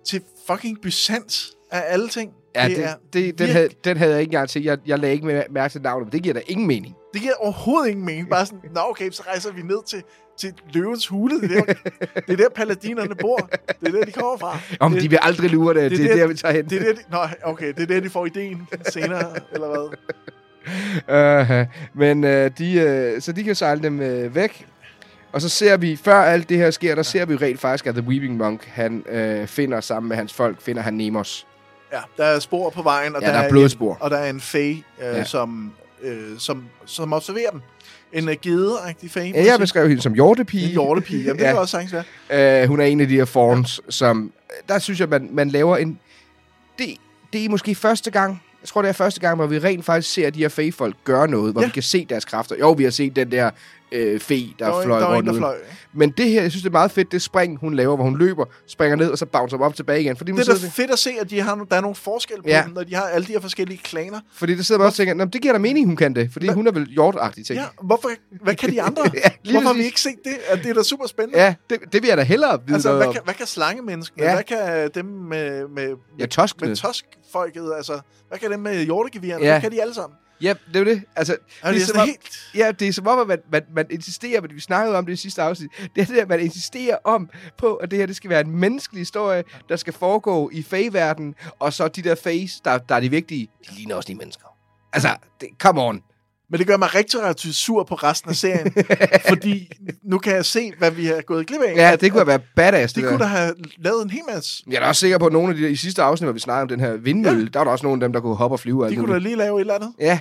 til 0.05 0.21
fucking 0.47 0.81
Byzans 0.81 1.51
af 1.71 1.83
alle 1.87 2.07
ting. 2.09 2.31
Ja, 2.55 2.67
det, 2.67 2.83
er 2.85 2.93
det, 3.13 3.39
den, 3.39 3.49
havde, 3.49 3.69
den 3.83 3.97
havde 3.97 4.11
jeg 4.11 4.19
ikke 4.21 4.29
engang 4.29 4.49
til. 4.49 4.63
Jeg, 4.63 4.77
jeg 4.85 4.99
lagde 4.99 5.13
ikke 5.15 5.27
mær- 5.27 5.51
mærke 5.51 5.71
til 5.71 5.81
navnet, 5.81 6.05
men 6.07 6.11
det 6.11 6.23
giver 6.23 6.33
da 6.33 6.41
ingen 6.47 6.67
mening. 6.67 6.95
Det 7.13 7.21
giver 7.21 7.33
overhovedet 7.39 7.89
ingen 7.89 8.05
mening. 8.05 8.29
Bare 8.29 8.45
sådan, 8.45 8.59
nå 8.75 8.81
okay, 8.89 9.11
så 9.11 9.23
rejser 9.27 9.51
vi 9.51 9.61
ned 9.61 9.83
til, 9.87 10.03
til 10.39 10.53
løvens 10.73 11.07
hule. 11.07 11.41
Det 11.41 11.57
er, 11.57 11.63
der, 11.65 11.73
det 12.27 12.33
er 12.33 12.37
der 12.37 12.49
paladinerne 12.55 13.15
bor. 13.15 13.49
Det 13.81 13.87
er 13.87 13.91
der, 13.91 14.05
de 14.05 14.11
kommer 14.11 14.37
fra. 14.37 14.59
Om 14.79 14.93
det, 14.93 15.01
de 15.01 15.09
vil 15.09 15.19
aldrig 15.21 15.49
lure 15.49 15.73
det. 15.73 15.91
Det, 15.91 15.99
det 15.99 16.11
er 16.11 16.15
der, 16.15 16.27
vi 16.27 16.35
tager 16.35 16.53
hen. 16.53 16.65
Det 16.69 16.81
er 16.81 16.83
der, 16.83 16.93
de, 16.93 16.99
nå, 17.11 17.17
okay, 17.43 17.73
det 17.73 17.79
er 17.83 17.85
der, 17.85 17.99
de 17.99 18.09
får 18.09 18.25
ideen 18.25 18.67
senere, 18.89 19.35
eller 19.53 19.67
hvad? 19.67 19.89
Uh, 21.07 21.67
men 21.93 22.23
uh, 22.23 22.29
de, 22.29 23.13
uh, 23.15 23.21
så 23.21 23.31
de 23.35 23.43
kan 23.43 23.55
sejle 23.55 23.83
dem 23.83 23.99
uh, 23.99 24.35
væk. 24.35 24.67
Og 25.31 25.41
så 25.41 25.49
ser 25.49 25.77
vi, 25.77 25.95
før 25.95 26.15
alt 26.15 26.49
det 26.49 26.57
her 26.57 26.71
sker, 26.71 26.95
der 26.95 27.03
ser 27.03 27.25
vi 27.25 27.35
rent 27.35 27.59
faktisk, 27.59 27.87
at 27.87 27.95
The 27.95 28.03
Weeping 28.07 28.37
Monk, 28.37 28.65
han 28.65 29.03
uh, 29.41 29.47
finder 29.47 29.81
sammen 29.81 30.07
med 30.09 30.17
hans 30.17 30.33
folk, 30.33 30.61
finder 30.61 30.81
han 30.81 30.93
Nemos. 30.93 31.47
Ja, 31.93 31.99
der 32.17 32.25
er 32.25 32.39
spor 32.39 32.69
på 32.69 32.81
vejen, 32.81 33.15
og 33.15 33.21
Ja, 33.21 33.27
der 33.27 33.33
er 33.33 33.43
en, 33.43 33.49
blodspor. 33.51 33.97
og 33.99 34.11
der 34.11 34.17
er 34.17 34.29
en 34.29 34.41
fæ, 34.41 34.69
øh, 34.69 34.75
Ja. 34.99 35.17
ja. 35.17 35.23
som, 35.23 35.73
øh, 36.03 36.37
som, 36.37 36.63
som 36.85 37.13
observerer 37.13 37.51
dem. 37.51 37.61
En 38.13 38.27
uh, 38.29 38.33
gede-agtig 38.41 39.11
fæ. 39.11 39.19
Ja, 39.19 39.43
jeg 39.45 39.59
beskrev 39.59 39.87
hende 39.89 40.01
som 40.01 40.13
hjortepige. 40.13 40.65
En 40.65 40.71
hjortepige, 40.71 41.23
jamen 41.23 41.37
det 41.39 41.43
Ja. 41.43 41.49
kan 41.51 41.59
også 41.59 41.71
sagtens 41.71 42.05
være. 42.29 42.63
Uh, 42.63 42.67
hun 42.69 42.79
er 42.79 42.85
en 42.85 42.99
af 43.01 43.07
de 43.07 43.15
her 43.15 43.25
fawns, 43.25 43.81
som... 43.89 44.31
Der 44.69 44.79
synes 44.79 44.99
jeg, 44.99 45.09
man, 45.09 45.29
man 45.31 45.49
laver 45.49 45.77
en... 45.77 45.99
Det, 46.79 46.87
det 47.33 47.45
er 47.45 47.49
måske 47.49 47.75
første 47.75 48.11
gang... 48.11 48.41
Jeg 48.61 48.67
tror, 48.67 48.81
det 48.81 48.89
er 48.89 48.93
første 48.93 49.19
gang, 49.21 49.35
hvor 49.35 49.47
vi 49.47 49.59
rent 49.59 49.85
faktisk 49.85 50.13
ser 50.13 50.29
de 50.29 50.39
her 50.39 50.49
fæ-folk 50.49 50.95
gøre 51.03 51.27
noget, 51.27 51.51
hvor 51.51 51.61
ja. 51.61 51.65
Ja. 51.65 51.69
vi 51.69 51.73
kan 51.73 51.83
se 51.83 52.05
deres 52.09 52.25
kræfter. 52.25 52.55
Jo, 52.59 52.71
vi 52.71 52.83
har 52.83 52.91
set 52.91 53.15
den 53.15 53.31
der 53.31 53.49
øh, 53.93 54.19
fæ, 54.19 54.39
der, 54.59 54.65
Der 54.65 54.83
fløj 54.83 54.99
der 54.99 55.15
rundt 55.15 55.29
der 55.29 55.33
fløj. 55.37 55.55
Men 55.95 56.09
det 56.17 56.29
her, 56.29 56.41
jeg 56.41 56.51
synes, 56.51 56.63
det 56.63 56.69
er 56.69 56.71
meget 56.71 56.91
fedt, 56.91 57.11
det 57.11 57.21
spring, 57.21 57.59
hun 57.59 57.73
laver, 57.73 57.95
hvor 57.95 58.05
hun 58.05 58.17
løber, 58.17 58.45
springer 58.67 58.95
ned, 58.95 59.09
og 59.11 59.17
så 59.17 59.25
bouncer 59.25 59.57
op 59.57 59.75
tilbage 59.75 60.01
igen. 60.01 60.17
Fordi, 60.17 60.31
Det 60.31 60.47
er 60.49 60.53
da 60.53 60.67
fedt 60.71 60.91
at 60.91 60.99
se, 60.99 61.11
at 61.21 61.29
de 61.29 61.39
har, 61.41 61.55
no- 61.55 61.65
der 61.69 61.75
er 61.75 61.81
nogle 61.81 61.95
forskel 61.95 62.35
på 62.41 62.47
Ja. 62.47 62.63
dem, 62.65 62.73
når 62.73 62.83
de 62.83 62.95
har 62.95 63.03
alle 63.03 63.27
de 63.27 63.31
her 63.31 63.39
forskellige 63.39 63.77
klaner. 63.83 64.19
fordi 64.33 64.55
det 64.55 64.65
sidder 64.65 64.79
man 64.79 64.85
også 64.85 64.93
og 64.93 64.97
tænker, 64.97 65.13
"Nå, 65.13 65.23
men 65.25 65.33
det 65.33 65.41
giver 65.41 65.53
da 65.53 65.59
mening, 65.59 65.85
hun 65.87 65.95
kan 65.95 66.15
det, 66.15 66.29
fordi 66.33 66.47
hun 66.47 66.67
er 66.67 66.71
vel 66.71 66.87
hjortagtig 66.89 67.45
ting. 67.45 67.59
Ja, 67.59 67.65
hvorfor, 67.83 68.09
hvad 68.43 68.55
kan 68.55 68.69
de 68.71 68.81
andre? 68.87 69.01
Ja, 69.13 69.51
hvorfor 69.51 69.67
har 69.67 69.73
vi 69.73 69.83
ikke 69.83 70.01
set 70.01 70.15
det? 70.23 70.33
At 70.47 70.59
det 70.63 70.69
er 70.69 70.73
da 70.73 70.83
super 70.83 71.07
spændende. 71.07 71.43
Ja, 71.43 71.55
det, 71.69 71.79
det 71.93 72.01
vil 72.01 72.07
jeg 72.07 72.17
da 72.17 72.23
hellere 72.23 72.59
vide 72.65 72.75
Altså, 72.75 72.95
hvad 72.95 73.13
kan, 73.13 73.21
hvad 73.23 73.33
kan 73.33 73.47
slangemenneskene? 73.47 74.23
Ja. 74.23 74.33
Hvad 74.33 74.43
kan 74.43 74.89
dem 74.95 75.05
med, 75.05 75.67
med, 75.67 75.89
Ja, 76.19 76.25
toskene. 76.25 76.67
med 76.67 76.75
toskfolket? 76.75 77.71
Altså, 77.77 77.99
hvad 78.29 78.39
kan 78.39 78.51
dem 78.51 78.59
med 78.59 78.83
hjortegeviererne? 78.83 79.45
Ja. 79.45 79.49
Ja. 79.53 79.59
Hvad 79.59 79.69
kan 79.69 79.77
de 79.77 79.81
alle 79.81 79.93
sammen? 79.93 80.17
Ja, 80.41 80.53
det 80.67 80.75
er 80.75 80.79
jo 80.79 80.85
det. 80.85 81.03
Altså, 81.15 81.37
Er 81.63 81.71
det, 81.71 81.77
er 81.77 81.81
er 81.81 81.85
som 81.85 81.99
om- 81.99 82.07
helt... 82.07 82.49
Ja, 82.55 82.71
det 82.71 82.87
er 82.87 82.93
som 82.93 83.07
om, 83.07 83.19
at 83.19 83.27
man, 83.27 83.39
man, 83.51 83.61
man 83.75 83.85
insisterer, 83.89 84.41
men 84.41 84.55
vi 84.55 84.59
snakkede 84.59 84.97
om 84.97 85.05
det 85.05 85.13
i 85.13 85.15
sidste 85.15 85.41
afsnit, 85.41 85.69
det 85.95 86.01
er 86.01 86.05
det 86.05 86.15
der, 86.15 86.25
man 86.25 86.39
insisterer 86.39 86.97
om 87.03 87.29
på, 87.57 87.75
at 87.75 87.91
det 87.91 87.99
her 87.99 88.05
det 88.05 88.15
skal 88.15 88.29
være 88.29 88.41
en 88.41 88.51
menneskelig 88.51 89.01
historie, 89.01 89.43
der 89.69 89.75
skal 89.75 89.93
foregå 89.93 90.49
i 90.53 90.63
fag-verden, 90.63 91.35
og 91.59 91.73
så 91.73 91.87
de 91.87 92.01
der 92.01 92.15
face, 92.15 92.61
der, 92.65 92.77
der 92.77 92.95
er 92.95 92.99
de 92.99 93.09
vigtige, 93.09 93.47
de 93.69 93.75
ligner 93.75 93.95
også 93.95 94.07
de 94.07 94.15
mennesker. 94.15 94.47
Altså, 94.93 95.09
det, 95.41 95.49
come 95.59 95.81
on. 95.81 96.01
Men 96.53 96.59
det 96.59 96.67
gør 96.67 96.77
mig 96.77 96.95
rigtig, 96.95 97.23
rigtig 97.23 97.55
sur 97.55 97.83
på 97.83 97.95
resten 97.95 98.29
af 98.29 98.35
serien. 98.35 98.73
fordi 99.29 99.71
nu 100.03 100.17
kan 100.17 100.35
jeg 100.35 100.45
se, 100.45 100.71
hvad 100.77 100.91
vi 100.91 101.05
har 101.05 101.21
gået 101.21 101.47
glip 101.47 101.61
af. 101.61 101.75
Ja, 101.75 101.95
det 101.95 102.11
kunne 102.11 102.19
have 102.19 102.27
været 102.27 102.41
badass, 102.55 102.93
De 102.93 103.01
det 103.01 103.09
kunne 103.09 103.19
der. 103.19 103.25
da 103.25 103.29
have 103.29 103.53
lavet 103.77 104.03
en 104.03 104.09
hel 104.09 104.21
masse. 104.33 104.63
Jeg 104.67 104.75
er 104.75 104.79
da 104.79 104.85
også 104.87 104.99
sikker 104.99 105.17
på, 105.17 105.25
at 105.25 105.33
nogle 105.33 105.49
af 105.49 105.55
de 105.55 105.63
der, 105.63 105.69
i 105.69 105.75
sidste 105.75 106.01
afsnit, 106.01 106.25
hvor 106.25 106.33
vi 106.33 106.39
snakkede 106.39 106.61
om 106.61 106.67
den 106.67 106.79
her 106.79 106.97
vindmølle, 106.97 107.39
ja. 107.39 107.45
der 107.45 107.59
var 107.59 107.63
der 107.63 107.71
også 107.71 107.85
nogle 107.85 107.97
af 107.97 108.07
dem, 108.07 108.13
der 108.13 108.19
kunne 108.19 108.35
hoppe 108.35 108.55
og 108.55 108.59
flyve. 108.59 108.83
og 108.85 108.91
De 108.91 108.95
kunne 108.95 109.13
da 109.13 109.17
lige 109.19 109.35
lave 109.35 109.57
et 109.57 109.59
eller 109.61 109.73
andet. 109.73 109.93
Ja. 109.99 110.19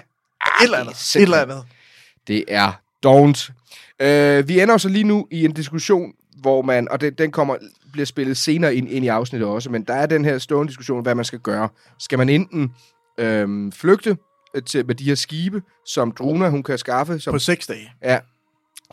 Et 0.60 0.64
eller 0.64 0.78
andet. 0.78 0.94
det 0.94 1.16
Et 1.16 1.22
eller 1.22 1.42
andet. 1.42 1.62
Det 2.26 2.44
er 2.48 2.72
don't. 3.06 3.50
Uh, 4.04 4.48
vi 4.48 4.60
ender 4.60 4.76
så 4.76 4.88
lige 4.88 5.04
nu 5.04 5.26
i 5.30 5.44
en 5.44 5.52
diskussion, 5.52 6.12
hvor 6.40 6.62
man, 6.62 6.88
og 6.90 7.00
den, 7.00 7.14
den 7.14 7.30
kommer, 7.30 7.56
bliver 7.92 8.06
spillet 8.06 8.36
senere 8.36 8.74
ind, 8.74 8.88
ind 8.88 9.04
i 9.04 9.08
afsnittet 9.08 9.48
også, 9.48 9.70
men 9.70 9.82
der 9.82 9.94
er 9.94 10.06
den 10.06 10.24
her 10.24 10.38
stående 10.38 10.70
diskussion, 10.70 11.02
hvad 11.02 11.14
man 11.14 11.24
skal 11.24 11.38
gøre. 11.38 11.68
Skal 11.98 12.18
man 12.18 12.28
enten 12.28 12.72
øhm, 13.18 13.72
flygte 13.72 14.10
øh, 14.10 14.16
til, 14.60 14.86
med 14.86 14.94
de 14.94 15.04
her 15.04 15.14
skibe, 15.14 15.62
som 15.86 16.12
Druna 16.12 16.48
hun 16.48 16.62
kan 16.62 16.78
skaffe? 16.78 17.18
Som, 17.18 17.32
På 17.32 17.38
seks 17.38 17.66
dage. 17.66 17.92
Ja, 18.02 18.18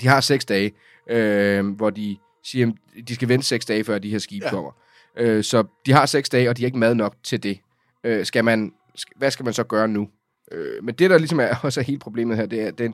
de 0.01 0.07
har 0.07 0.21
seks 0.21 0.45
dage, 0.45 0.71
øh, 1.09 1.67
hvor 1.67 1.89
de 1.89 2.17
siger, 2.43 2.71
at 2.97 3.07
de 3.07 3.15
skal 3.15 3.27
vente 3.27 3.45
seks 3.45 3.65
dage, 3.65 3.83
før 3.83 3.97
de 3.97 4.09
her 4.09 4.19
skibe 4.19 4.45
ja. 4.45 4.49
Kommer. 4.51 4.71
Øh, 5.17 5.43
så 5.43 5.63
de 5.85 5.91
har 5.91 6.05
seks 6.05 6.29
dage, 6.29 6.49
og 6.49 6.57
de 6.57 6.61
har 6.61 6.65
ikke 6.67 6.77
mad 6.77 6.95
nok 6.95 7.15
til 7.23 7.43
det. 7.43 7.59
Øh, 8.03 8.25
skal 8.25 8.45
man, 8.45 8.73
hvad 9.15 9.31
skal 9.31 9.43
man 9.43 9.53
så 9.53 9.63
gøre 9.63 9.87
nu? 9.87 10.09
Øh, 10.51 10.83
men 10.83 10.95
det, 10.95 11.09
der 11.09 11.17
ligesom 11.17 11.39
er 11.39 11.55
også 11.63 11.79
er 11.79 11.83
hele 11.83 11.99
problemet 11.99 12.37
her, 12.37 12.45
det 12.45 12.61
er, 12.61 12.67
at 12.67 12.77
den, 12.77 12.93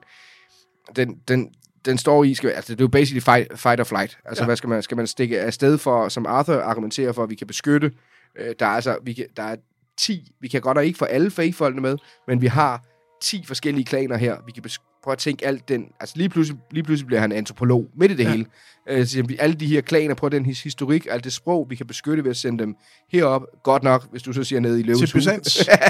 den, 0.95 1.19
den, 1.27 1.53
den 1.85 1.97
står 1.97 2.23
i, 2.23 2.33
skal, 2.33 2.49
altså 2.49 2.73
det 2.73 2.81
er 2.81 2.83
jo 2.83 2.87
basically 2.87 3.21
fight, 3.21 3.59
fight 3.59 3.79
or 3.79 3.83
flight. 3.83 4.17
Altså. 4.25 4.43
Ja. 4.43 4.45
hvad 4.45 4.55
skal 4.55 4.69
man, 4.69 4.81
skal 4.81 4.97
man 4.97 5.07
stikke 5.07 5.39
afsted 5.41 5.77
for, 5.77 6.09
som 6.09 6.25
Arthur 6.25 6.61
argumenterer 6.61 7.11
for, 7.11 7.23
at 7.23 7.29
vi 7.29 7.35
kan 7.35 7.47
beskytte. 7.47 7.91
Øh, 8.35 8.55
der 8.59 8.65
er 8.65 8.69
altså, 8.69 8.97
vi 9.03 9.13
kan, 9.13 9.25
der 9.37 9.43
er 9.43 9.55
10, 9.97 10.31
vi 10.41 10.47
kan 10.47 10.61
godt 10.61 10.75
nok 10.75 10.85
ikke 10.85 10.97
få 10.97 11.05
alle 11.05 11.31
fagfolkene 11.31 11.81
med, 11.81 11.97
men 12.27 12.41
vi 12.41 12.47
har 12.47 12.83
10 13.21 13.43
forskellige 13.47 13.85
klaner 13.85 14.17
her. 14.17 14.37
Vi 14.45 14.51
kan 14.51 14.63
prøve 15.03 15.11
at 15.11 15.17
tænke 15.17 15.45
alt 15.45 15.69
den, 15.69 15.87
altså 15.99 16.17
lige 16.17 16.29
pludselig, 16.29 16.61
lige 16.71 16.83
pludselig 16.83 17.07
bliver 17.07 17.19
han 17.19 17.31
antropolog 17.31 17.87
midt 17.95 18.11
i 18.11 18.15
det 18.15 18.23
ja. 18.23 18.29
hele. 18.31 18.45
Øh, 18.89 19.05
så 19.05 19.23
vi, 19.27 19.37
alle 19.39 19.55
de 19.55 19.67
her 19.67 19.81
klaner, 19.81 20.15
prøv 20.15 20.29
den 20.29 20.45
his- 20.45 20.63
historik, 20.63 21.07
alt 21.09 21.23
det 21.23 21.33
sprog, 21.33 21.69
vi 21.69 21.75
kan 21.75 21.87
beskytte 21.87 22.23
ved 22.23 22.31
at 22.31 22.37
sende 22.37 22.59
dem 22.63 22.75
herop. 23.11 23.43
Godt 23.63 23.83
nok, 23.83 24.11
hvis 24.11 24.23
du 24.23 24.33
så 24.33 24.43
siger 24.43 24.59
ned 24.59 24.77
i 24.77 24.83
løvens 24.83 24.99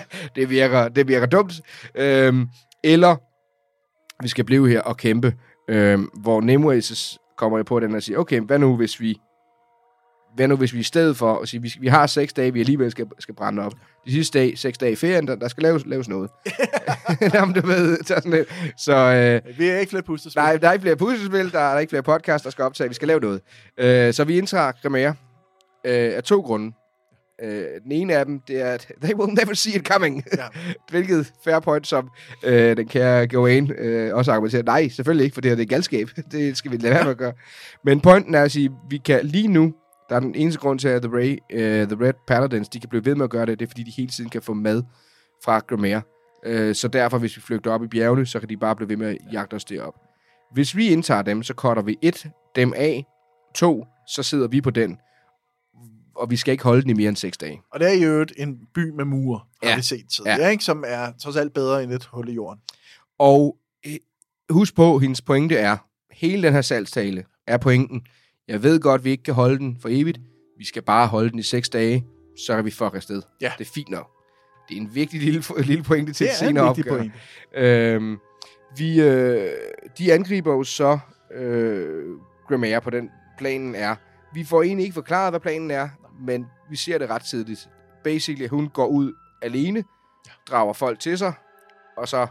det, 0.35 0.49
virker, 0.49 0.87
det 0.87 1.07
virker 1.07 1.25
dumt. 1.27 1.53
Øhm, 1.95 2.47
eller 2.83 3.15
vi 4.23 4.27
skal 4.27 4.43
blive 4.45 4.69
her 4.69 4.81
og 4.81 4.97
kæmpe, 4.97 5.33
øhm, 5.69 6.09
hvor 6.21 6.41
Nimue 6.41 6.81
kommer 7.37 7.57
jeg 7.57 7.65
på 7.65 7.79
den 7.79 7.95
og 7.95 8.03
siger, 8.03 8.17
okay, 8.19 8.41
hvad 8.41 8.59
nu 8.59 8.75
hvis 8.75 8.99
vi 8.99 9.17
hvad 10.35 10.47
nu 10.47 10.55
hvis 10.55 10.73
vi 10.73 10.79
i 10.79 10.83
stedet 10.83 11.17
for 11.17 11.39
at 11.39 11.47
sige, 11.47 11.61
vi, 11.61 11.73
vi 11.79 11.87
har 11.87 12.07
seks 12.07 12.33
dage, 12.33 12.53
vi 12.53 12.59
alligevel 12.59 12.91
skal, 12.91 13.05
skal 13.19 13.35
brænde 13.35 13.61
op. 13.63 13.73
De 14.05 14.11
sidste 14.11 14.39
dage, 14.39 14.57
seks 14.57 14.77
dage 14.77 14.91
i 14.91 14.95
ferien, 14.95 15.27
der, 15.27 15.35
der 15.35 15.47
skal 15.47 15.63
laves, 15.63 15.85
laves 15.85 16.09
noget. 16.09 16.29
Jamen, 17.33 17.55
du 17.55 17.67
ved, 17.67 17.97
så, 17.97 18.03
sådan, 18.07 18.31
lidt. 18.31 18.53
så 18.77 18.95
øh, 18.95 19.59
Vi 19.59 19.67
er 19.69 19.77
ikke 19.77 19.89
flere 19.89 20.03
pustespil. 20.03 20.41
nej, 20.41 20.57
der 20.57 20.67
er 20.67 20.73
ikke 20.73 20.83
flere 20.83 20.95
puslespil, 20.95 21.51
der 21.51 21.59
er 21.59 21.79
ikke 21.79 21.89
flere 21.89 22.03
podcast, 22.03 22.43
der 22.43 22.49
skal 22.49 22.63
optage, 22.65 22.87
vi 22.87 22.95
skal 22.95 23.07
lave 23.07 23.19
noget. 23.19 23.41
Øh, 23.77 24.13
så 24.13 24.23
vi 24.23 24.41
Grimere 24.81 25.15
øh, 25.85 26.13
af 26.15 26.23
to 26.23 26.41
grunde. 26.41 26.71
Øh, 27.43 27.65
den 27.83 27.91
ene 27.91 28.15
af 28.15 28.25
dem, 28.25 28.39
det 28.47 28.61
er, 28.61 28.71
at 28.71 28.91
they 29.03 29.15
will 29.15 29.33
never 29.33 29.53
see 29.53 29.75
it 29.75 29.87
coming. 29.87 30.23
Ja. 30.37 30.45
Hvilket 30.91 31.31
fair 31.43 31.59
point, 31.59 31.87
som 31.87 32.09
øh, 32.43 32.77
den 32.77 32.87
kære 32.87 33.27
Gawain 33.27 33.71
øh, 33.71 34.15
også 34.15 34.31
argumenterer. 34.31 34.63
Nej, 34.63 34.89
selvfølgelig 34.89 35.23
ikke, 35.23 35.33
for 35.33 35.41
det 35.41 35.51
her 35.51 35.55
det 35.55 35.63
er 35.63 35.67
galskab. 35.67 36.09
det 36.31 36.57
skal 36.57 36.71
vi 36.71 36.77
lade 36.77 36.93
være 36.93 37.03
med 37.03 37.11
at 37.11 37.17
gøre. 37.17 37.33
Men 37.85 38.01
pointen 38.01 38.35
er 38.35 38.43
at 38.43 38.51
sige, 38.51 38.71
vi 38.89 38.97
kan 38.97 39.25
lige 39.25 39.47
nu, 39.47 39.73
der 40.09 40.15
er 40.15 40.19
den 40.19 40.35
eneste 40.35 40.59
grund 40.59 40.79
til, 40.79 40.87
at 40.87 41.01
The, 41.01 41.11
Ray, 41.13 41.31
uh, 41.53 41.87
The 41.97 42.05
Red 42.05 42.13
Paladins, 42.27 42.69
de 42.69 42.79
kan 42.79 42.89
blive 42.89 43.05
ved 43.05 43.15
med 43.15 43.23
at 43.23 43.29
gøre 43.29 43.45
det, 43.45 43.59
det 43.59 43.65
er, 43.65 43.69
fordi 43.69 43.83
de 43.83 43.91
hele 43.91 44.09
tiden 44.09 44.29
kan 44.29 44.41
få 44.41 44.53
mad 44.53 44.83
fra 45.43 45.59
Grimere. 45.59 46.01
Øh, 46.45 46.75
så 46.75 46.87
derfor, 46.87 47.17
hvis 47.17 47.37
vi 47.37 47.41
flygter 47.41 47.71
op 47.71 47.83
i 47.83 47.87
bjergene, 47.87 48.25
så 48.25 48.39
kan 48.39 48.49
de 48.49 48.57
bare 48.57 48.75
blive 48.75 48.89
ved 48.89 48.97
med 48.97 49.07
at 49.07 49.17
jagte 49.31 49.53
os 49.53 49.65
derop. 49.65 49.93
Hvis 50.53 50.75
vi 50.75 50.87
indtager 50.89 51.21
dem, 51.21 51.43
så 51.43 51.53
cutter 51.53 51.83
vi 51.83 51.97
et, 52.01 52.27
dem 52.55 52.73
af, 52.75 53.05
to, 53.55 53.85
så 54.07 54.23
sidder 54.23 54.47
vi 54.47 54.61
på 54.61 54.69
den, 54.69 54.97
og 56.15 56.29
vi 56.29 56.35
skal 56.35 56.51
ikke 56.51 56.63
holde 56.63 56.81
den 56.81 56.89
i 56.89 56.93
mere 56.93 57.09
end 57.09 57.15
seks 57.17 57.37
dage. 57.37 57.61
Og 57.71 57.79
det 57.79 57.87
er 57.87 57.93
i 57.93 58.03
øvrigt 58.03 58.33
en 58.37 58.59
by 58.73 58.89
med 58.89 59.05
mure, 59.05 59.39
har 59.63 59.69
Ja. 59.69 59.75
vi 59.75 59.81
set 59.81 60.05
tidligere, 60.09 60.37
Ja. 60.39 60.43
ja. 60.45 60.49
ikke? 60.49 60.63
som 60.63 60.83
er 60.87 61.11
trods 61.21 61.35
alt 61.35 61.53
bedre 61.53 61.83
end 61.83 61.91
et 61.93 62.05
hul 62.05 62.29
i 62.29 62.33
jorden. 62.33 62.59
Og 63.19 63.57
øh, 63.87 63.93
husk 64.49 64.75
på, 64.75 64.99
hendes 64.99 65.21
pointe 65.21 65.55
er, 65.55 65.77
hele 66.11 66.43
den 66.43 66.53
her 66.53 66.61
salgstale 66.61 67.23
er 67.47 67.57
pointen. 67.57 68.01
Jeg 68.47 68.63
ved 68.63 68.79
godt, 68.79 69.03
vi 69.03 69.09
ikke 69.09 69.23
kan 69.23 69.33
holde 69.33 69.57
den 69.59 69.77
for 69.81 69.89
evigt. 69.91 70.19
Vi 70.57 70.65
skal 70.65 70.81
bare 70.81 71.07
holde 71.07 71.29
den 71.29 71.39
i 71.39 71.43
seks 71.43 71.69
dage, 71.69 72.05
så 72.45 72.55
kan 72.55 72.65
vi 72.65 72.71
fuck 72.71 72.95
afsted. 72.95 73.21
Ja. 73.41 73.51
Det 73.57 73.67
er 73.67 73.71
fint 73.73 73.89
nok. 73.89 74.09
Det 74.69 74.77
er 74.77 74.81
en 74.81 74.95
vigtig 74.95 75.21
lille, 75.21 75.43
lille 75.71 75.83
pointe 75.83 76.13
til 76.13 76.27
Det 76.27 76.33
et 76.33 76.41
er 76.43 76.47
en 76.47 76.49
senere 76.49 76.69
opgør. 76.69 76.97
pointe. 76.97 77.15
Øhm, 77.55 78.17
vi, 78.77 79.01
øh, 79.01 79.51
de 79.97 80.13
angriber 80.13 80.53
jo 80.53 80.63
så 80.63 80.99
øh, 81.33 82.05
Grimere 82.47 82.81
på 82.81 82.89
den. 82.89 83.09
Planen 83.37 83.75
er. 83.75 83.95
Vi 84.33 84.43
får 84.43 84.63
egentlig 84.63 84.83
ikke 84.83 84.93
forklaret, 84.93 85.31
hvad 85.31 85.39
planen 85.39 85.71
er, 85.71 85.89
men 86.19 86.45
vi 86.69 86.75
ser 86.75 86.97
det 86.97 87.09
ret 87.09 87.21
tidligt. 87.21 87.69
Basically, 88.03 88.47
hun 88.49 88.67
går 88.69 88.87
ud 88.87 89.13
alene, 89.41 89.83
drager 90.49 90.73
folk 90.73 90.99
til 90.99 91.17
sig, 91.17 91.33
og 91.97 92.07
så 92.07 92.27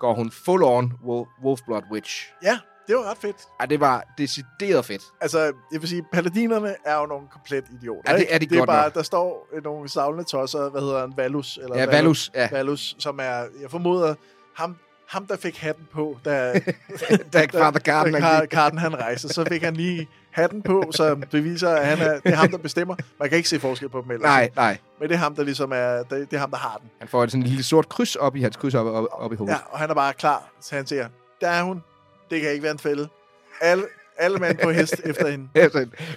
går 0.00 0.14
hun 0.14 0.30
full 0.30 0.62
on 0.62 0.92
Wolf- 0.92 1.44
Wolfblood 1.44 1.82
Witch. 1.92 2.32
Ja, 2.42 2.58
det 2.88 2.96
var 2.96 3.10
ret 3.10 3.18
fedt. 3.18 3.36
Ej, 3.60 3.66
det 3.66 3.80
var 3.80 4.04
decideret 4.18 4.84
fedt. 4.84 5.02
Altså, 5.20 5.38
jeg 5.72 5.80
vil 5.80 5.88
sige, 5.88 6.04
paladinerne 6.12 6.74
er 6.84 6.96
jo 7.00 7.06
nogle 7.06 7.26
komplet 7.32 7.64
idioter. 7.80 8.12
Ja, 8.12 8.18
det 8.18 8.26
er 8.34 8.38
de 8.38 8.46
det 8.46 8.54
er 8.54 8.58
godt 8.58 8.66
bare, 8.66 8.84
nok. 8.84 8.94
Der 8.94 9.02
står 9.02 9.48
nogle 9.64 9.88
savlende 9.88 10.24
tosser, 10.24 10.68
hvad 10.70 10.80
hedder 10.80 11.00
han, 11.00 11.12
Valus? 11.16 11.58
Eller 11.62 11.78
Ja, 11.78 11.86
Valus, 11.86 12.30
ja. 12.34 12.48
Valus, 12.52 12.96
som 12.98 13.18
er, 13.18 13.44
jeg 13.62 13.70
formoder, 13.70 14.14
ham, 14.56 14.76
ham 15.08 15.26
der 15.26 15.36
fik 15.36 15.58
hatten 15.58 15.88
på, 15.92 16.18
da, 16.24 16.52
Da 17.32 17.46
Father 17.52 17.78
Garden, 17.78 18.12
da 18.14 18.40
gik. 18.40 18.50
Carden 18.50 18.78
han 18.78 19.00
rejste, 19.00 19.28
så 19.28 19.44
fik 19.44 19.62
han 19.62 19.76
lige 19.76 20.08
hatten 20.30 20.62
på, 20.62 20.84
så 20.90 21.16
det 21.32 21.44
viser, 21.44 21.68
at 21.70 21.86
han 21.86 21.98
er, 21.98 22.20
det 22.20 22.32
er 22.32 22.36
ham, 22.36 22.50
der 22.50 22.58
bestemmer. 22.58 22.96
Man 23.20 23.28
kan 23.28 23.36
ikke 23.36 23.48
se 23.48 23.60
forskel 23.60 23.88
på 23.88 24.00
dem 24.00 24.10
ellers. 24.10 24.22
Nej, 24.24 24.50
nej. 24.56 24.78
Men 25.00 25.08
det 25.08 25.14
er 25.14 25.18
ham, 25.18 25.34
der 25.34 25.42
ligesom 25.44 25.72
er, 25.74 26.02
det, 26.02 26.10
det 26.10 26.32
er 26.32 26.38
ham, 26.38 26.50
der 26.50 26.56
har 26.56 26.76
den. 26.82 26.90
Han 26.98 27.08
får 27.08 27.26
sådan 27.26 27.40
en 27.40 27.46
lille 27.46 27.62
sort 27.64 27.88
kryds 27.88 28.16
op 28.16 28.36
i 28.36 28.42
hans 28.42 28.56
kryds 28.56 28.74
op, 28.74 28.86
op, 28.86 29.06
op 29.12 29.32
i 29.32 29.36
hovedet. 29.36 29.54
Ja, 29.54 29.58
og 29.70 29.78
han 29.78 29.90
er 29.90 29.94
bare 29.94 30.12
klar, 30.12 30.50
så 30.60 30.76
han 30.76 30.86
siger, 30.86 31.08
der 31.40 31.48
er 31.48 31.62
hun, 31.62 31.82
Det 32.32 32.40
kan 32.40 32.50
ikke 32.50 32.62
være 32.62 32.72
en 32.72 32.78
fælde. 32.78 33.08
Alle, 33.60 33.84
alle 34.18 34.38
mand 34.38 34.58
på 34.62 34.70
hest 34.70 35.00
efter 35.04 35.30
hende. 35.30 35.48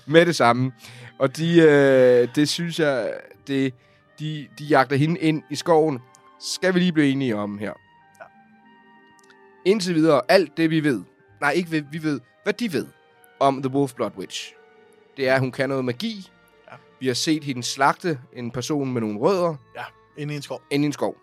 Med 0.08 0.25
det 0.25 0.36
samme. 0.36 0.71
Og 1.19 1.38
de, 1.38 1.62
øh, 1.62 2.36
det 2.36 2.49
synes 2.49 2.80
jeg, 2.80 3.13
det, 3.47 3.73
de, 4.19 4.47
de 4.60 4.63
jagter 4.63 4.95
hende 4.95 5.19
ind 5.19 5.43
i 5.49 5.56
skoven. 5.56 5.99
Skal 6.39 6.73
vi 6.73 6.80
lige 6.80 6.91
blive 6.91 7.10
enige 7.10 7.36
om 7.36 7.58
her. 7.58 7.73
Ja. 8.19 8.25
Indtil 9.65 9.95
videre, 9.95 10.21
alt 10.28 10.58
det 10.58 10.69
vi 10.69 10.84
ved, 10.84 11.04
nej 11.41 11.51
ikke 11.51 11.69
hvad 11.69 11.82
vi 11.91 12.04
ved, 12.04 12.19
hvad 12.43 12.54
de 12.54 12.73
ved 12.73 12.88
om 13.39 13.62
The 13.62 13.71
Wolf 13.71 13.93
Blood 13.93 14.12
Witch, 14.17 14.54
det 15.17 15.28
er, 15.30 15.34
at 15.34 15.39
hun 15.39 15.51
kan 15.51 15.69
noget 15.69 15.86
magi. 15.86 16.32
Ja. 16.71 16.75
Vi 16.99 17.08
har 17.08 17.13
set 17.13 17.43
hende 17.43 17.63
slagte 17.63 18.19
en 18.34 18.51
person 18.51 18.93
med 18.93 19.01
nogle 19.01 19.19
rødder 19.19 19.56
Ja, 19.75 19.84
inde 20.17 20.34
i 20.34 20.36
en 20.38 20.41
skov. 20.41 20.62
ind 20.71 20.84
i 20.84 20.86
en 20.86 20.93
skov. 20.93 21.15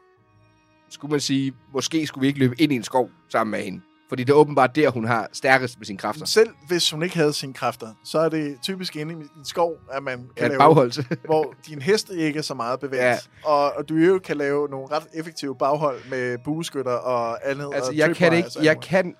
Skulle 0.91 1.11
man 1.11 1.21
sige, 1.21 1.53
måske 1.73 2.07
skulle 2.07 2.23
vi 2.23 2.27
ikke 2.27 2.39
løbe 2.39 2.55
ind 2.59 2.73
i 2.73 2.77
en 2.77 2.83
skov 2.85 3.11
sammen 3.29 3.51
med 3.51 3.65
hende. 3.65 3.81
Fordi 4.13 4.25
det 4.25 4.33
er 4.33 4.37
åbenbart 4.37 4.77
der, 4.77 4.91
hun 4.91 5.05
har 5.05 5.29
stærkest 5.33 5.79
med 5.79 5.87
sine 5.87 5.99
kræfter. 5.99 6.27
Selv 6.27 6.49
hvis 6.69 6.91
hun 6.91 7.03
ikke 7.03 7.17
havde 7.17 7.33
sine 7.33 7.55
kræfter, 7.55 7.89
så 8.05 8.19
er 8.19 8.29
det 8.29 8.57
typisk 8.63 8.97
inde 8.97 9.13
i 9.13 9.17
en 9.17 9.45
skov, 9.45 9.73
at 9.93 10.03
man 10.03 10.19
kan 10.19 10.29
Kan 10.37 10.49
lave, 10.49 10.59
bagholde 10.59 11.05
hvor 11.25 11.55
din 11.69 11.83
hest 11.83 12.11
ikke 12.11 12.39
er 12.39 12.43
så 12.43 12.55
meget 12.55 12.81
bevæget. 12.81 13.03
Ja. 13.03 13.11
Ja. 13.11 13.17
Og, 13.45 13.73
og 13.77 13.89
du 13.89 13.95
jo 13.95 14.19
kan 14.25 14.37
lave 14.37 14.69
nogle 14.69 14.87
ret 14.91 15.03
effektive 15.15 15.57
baghold 15.59 15.99
med 16.11 16.39
bueskytter 16.45 16.93
og 16.93 17.51
andet. 17.51 17.71
Altså, 17.75 17.91
og 17.91 17.97
jeg 17.97 18.17
kan 18.17 18.33
ikke, 18.33 18.49
og 18.57 18.57
alt 18.57 18.65
jeg 18.67 18.81
kan, 18.81 19.15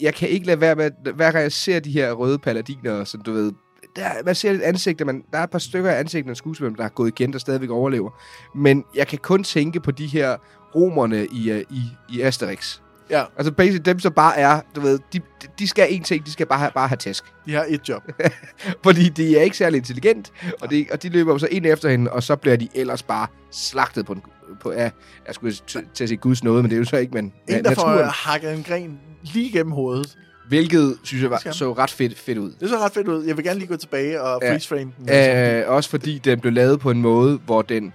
jeg 0.00 0.14
kan 0.14 0.28
ikke 0.28 0.46
lade 0.46 0.60
være 0.60 0.74
med, 0.74 0.84
at- 0.84 1.12
hver 1.14 1.32
gang 1.32 1.42
jeg 1.42 1.52
ser 1.52 1.80
de 1.80 1.90
her 1.92 2.12
røde 2.12 2.38
paladiner, 2.38 3.04
som 3.04 3.20
du 3.22 3.32
ved, 3.32 3.52
der, 3.96 4.08
man 4.24 4.34
ser 4.34 4.50
et 4.50 4.62
ansigt, 4.62 5.06
man, 5.06 5.22
der 5.32 5.38
er 5.38 5.42
et 5.44 5.50
par 5.50 5.58
stykker 5.58 5.90
af 5.90 5.98
ansigtene 5.98 6.30
af 6.30 6.36
skuespillere, 6.36 6.76
der 6.76 6.82
har 6.82 6.88
gået 6.90 7.08
igen, 7.08 7.32
der 7.32 7.38
stadigvæk 7.38 7.70
overlever. 7.70 8.10
Men 8.54 8.84
jeg 8.94 9.06
kan 9.06 9.18
kun 9.18 9.44
tænke 9.44 9.80
på 9.80 9.90
de 9.90 10.06
her 10.06 10.36
romerne 10.74 11.26
i, 11.26 11.52
uh, 11.52 11.58
i, 11.58 11.82
i 12.08 12.20
Asterix. 12.20 12.80
Ja, 13.10 13.24
Altså 13.36 13.52
basic, 13.52 13.80
dem 13.82 13.98
som 13.98 14.12
bare 14.12 14.36
er, 14.38 14.60
du 14.76 14.80
ved, 14.80 14.98
de, 15.12 15.20
de 15.58 15.68
skal 15.68 15.94
en 15.94 16.02
ting, 16.02 16.26
de 16.26 16.32
skal 16.32 16.46
bare 16.46 16.58
have, 16.58 16.70
bare 16.74 16.88
have 16.88 16.96
tæsk. 16.96 17.24
de 17.46 17.52
har 17.54 17.64
et 17.68 17.88
job. 17.88 18.02
Fordi 18.84 19.08
de 19.08 19.38
er 19.38 19.42
ikke 19.42 19.56
særlig 19.56 19.78
intelligent, 19.78 20.32
og, 20.60 20.70
de, 20.70 20.86
og 20.92 21.02
de 21.02 21.08
løber 21.08 21.38
så 21.38 21.46
ind 21.50 21.66
efter 21.66 21.88
hende, 21.88 22.12
og 22.12 22.22
så 22.22 22.36
bliver 22.36 22.56
de 22.56 22.68
ellers 22.74 23.02
bare 23.02 23.26
slagtet 23.50 24.06
på, 24.06 24.12
en, 24.12 24.22
på 24.62 24.70
af, 24.70 24.92
jeg 25.26 25.34
skulle 25.34 25.52
til 25.94 26.04
at 26.04 26.08
sige 26.08 26.16
Guds 26.16 26.44
nåde, 26.44 26.62
men 26.62 26.70
det 26.70 26.76
er 26.76 26.78
jo 26.78 26.84
så 26.84 26.96
ikke, 26.96 27.14
men 27.14 27.24
En, 27.24 27.32
ja, 27.48 27.58
der 27.62 27.74
får 27.74 27.86
naturen. 27.88 28.10
hakket 28.14 28.52
en 28.54 28.62
gren 28.62 29.00
lige 29.22 29.52
gennem 29.52 29.72
hovedet. 29.72 30.16
Hvilket, 30.48 30.98
synes 31.02 31.22
jeg, 31.22 31.30
var, 31.30 31.42
så 31.52 31.72
ret 31.72 31.90
fedt, 31.90 32.18
fedt 32.18 32.38
ud. 32.38 32.52
Det 32.60 32.68
så 32.68 32.78
ret 32.78 32.92
fedt 32.92 33.08
ud. 33.08 33.24
Jeg 33.24 33.36
vil 33.36 33.44
gerne 33.44 33.58
lige 33.58 33.68
gå 33.68 33.76
tilbage 33.76 34.22
og 34.22 34.40
Ja. 34.42 34.50
freeze 34.50 34.68
frame 34.68 34.92
den. 34.98 35.08
altså. 35.08 35.60
Øh, 35.68 35.74
også 35.74 35.90
fordi 35.90 36.18
den 36.18 36.40
blev 36.40 36.52
lavet 36.52 36.80
på 36.80 36.90
en 36.90 37.02
måde, 37.02 37.40
hvor 37.46 37.62
den, 37.62 37.92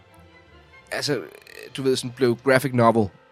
altså, 0.92 1.20
du 1.78 1.82
ved, 1.84 1.96
sådan 1.96 2.12
blev 2.16 2.38
graphic 2.44 2.72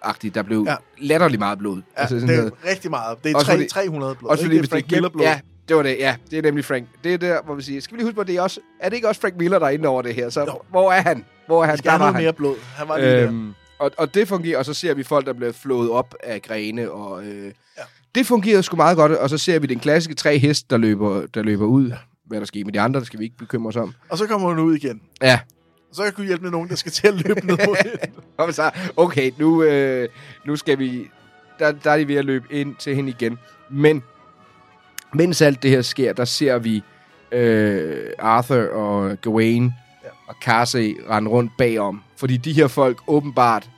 novel-agtig. 0.06 0.36
Der 0.36 0.42
blev 0.44 0.64
ja. 0.68 0.72
Ja. 0.72 0.76
latterlig 0.98 1.40
meget 1.40 1.58
blod. 1.60 1.78
Ja, 1.98 2.02
altså, 2.02 2.16
det 2.16 2.30
er 2.40 2.50
rigtig 2.70 2.90
meget. 2.92 3.18
Det 3.24 3.32
er 3.32 3.36
Også 3.36 3.48
3, 3.48 3.54
fordi- 3.54 3.70
300 3.70 4.16
blod. 4.16 4.32
også 4.32 4.44
fordi, 4.44 4.58
det 4.58 4.64
er 4.66 4.70
Frank 4.70 4.84
det 4.84 4.92
Miller 4.92 5.10
blod. 5.10 5.26
Ja, 5.26 5.40
det 5.68 5.76
var 5.76 5.84
det, 5.84 5.96
ja. 6.00 6.16
Det 6.32 6.38
er 6.38 6.42
nemlig 6.42 6.66
Frank. 6.66 6.88
Det 7.04 7.14
er 7.14 7.18
der, 7.18 7.40
hvor 7.46 7.56
vi 7.56 7.62
siger, 7.64 7.82
skal 7.82 7.94
vi 7.94 8.00
lige 8.00 8.06
huske 8.06 8.16
på, 8.16 8.24
det 8.24 8.36
er, 8.36 8.42
også, 8.42 8.60
er 8.80 8.90
det 8.90 8.96
ikke 8.96 9.08
også 9.08 9.22
Frank 9.22 9.38
Miller, 9.38 9.60
der 9.60 9.66
er 9.66 9.70
inde 9.70 9.88
over 9.88 10.02
det 10.02 10.16
her? 10.16 10.30
Så 10.30 10.42
Jo. 10.42 10.60
hvor 10.70 10.92
er 10.92 11.02
han? 11.02 11.26
Hvor 11.48 11.58
er 11.58 11.62
han? 11.62 11.70
Han 11.70 11.78
skal 11.78 11.92
have 11.92 12.00
Der 12.00 12.06
var 12.06 12.12
noget 12.12 12.24
mere 12.24 12.34
blod. 12.34 12.56
Han 12.76 12.88
var 12.88 12.98
lige 12.98 13.10
der. 13.12 13.28
Øhm, 13.28 13.54
og, 13.80 13.92
og 13.98 14.14
det 14.14 14.28
fungerer, 14.28 14.58
og 14.58 14.66
så 14.66 14.74
ser 14.74 14.94
vi 14.94 15.04
folk, 15.04 15.26
der 15.26 15.34
bliver 15.34 15.52
flået 15.52 15.90
op 15.90 16.16
af 16.24 16.42
grene, 16.42 16.92
og 16.92 17.24
øh, 17.26 17.46
ja. 17.46 17.52
det 18.16 18.28
fungerede 18.28 18.64
sgu 18.64 18.76
meget 18.76 18.98
godt, 18.98 19.12
og 19.12 19.30
så 19.30 19.38
ser 19.38 19.60
vi 19.60 19.68
den 19.68 19.80
klassiske 19.80 20.16
tre 20.16 20.38
hest, 20.38 20.70
der 20.70 20.78
løber, 20.78 21.26
der 21.34 21.44
løber 21.44 21.66
ud. 21.66 21.90
Ja. 21.90 21.96
Hvad 22.28 22.40
der 22.40 22.46
sker 22.46 22.66
med 22.66 22.74
de 22.74 22.80
andre, 22.80 23.00
der 23.00 23.06
skal 23.06 23.20
vi 23.20 23.24
ikke 23.24 23.38
bekymre 23.38 23.68
os 23.70 23.76
om. 23.76 23.94
Og 24.10 24.18
så 24.18 24.28
kommer 24.28 24.48
hun 24.50 24.60
ud 24.60 24.76
igen. 24.76 25.02
Ja, 25.22 25.40
så 25.94 26.02
kan 26.02 26.06
jeg 26.06 26.14
kunne 26.14 26.28
hjælpe 26.28 26.44
med 26.44 26.52
nogen, 26.52 26.70
der 26.70 26.76
skal 26.76 26.92
til 26.92 27.08
at 27.08 27.14
løbe 27.14 27.48
ned 27.48 27.58
mod 27.68 27.76
og 28.38 28.54
så, 28.54 28.72
okay, 28.98 29.32
nu, 29.38 29.64
øh, 29.64 30.10
nu 30.46 30.56
skal 30.56 30.80
vi, 30.80 31.10
der, 31.60 31.72
der 31.72 31.92
er 31.92 31.98
de 31.98 32.08
ved 32.08 32.16
at 32.16 32.26
løbe 32.26 32.46
ind 32.52 32.76
til 32.76 32.96
hende 32.96 33.10
igen. 33.10 33.40
Men, 33.70 34.04
mens 35.14 35.42
alt 35.42 35.64
det 35.64 35.72
her 35.72 35.82
sker, 35.82 36.14
der 36.14 36.26
ser 36.26 36.58
vi 36.58 36.84
øh, 37.32 38.10
Arthur 38.20 38.68
og 38.74 39.22
Gawain 39.22 39.74
ja. 40.04 40.10
og 40.28 40.36
Carsey 40.42 40.98
rende 41.10 41.30
rundt 41.30 41.52
bagom. 41.58 42.04
Fordi 42.18 42.38
de 42.38 42.54
her 42.54 42.68
folk 42.68 42.98
åbenbart 43.08 43.70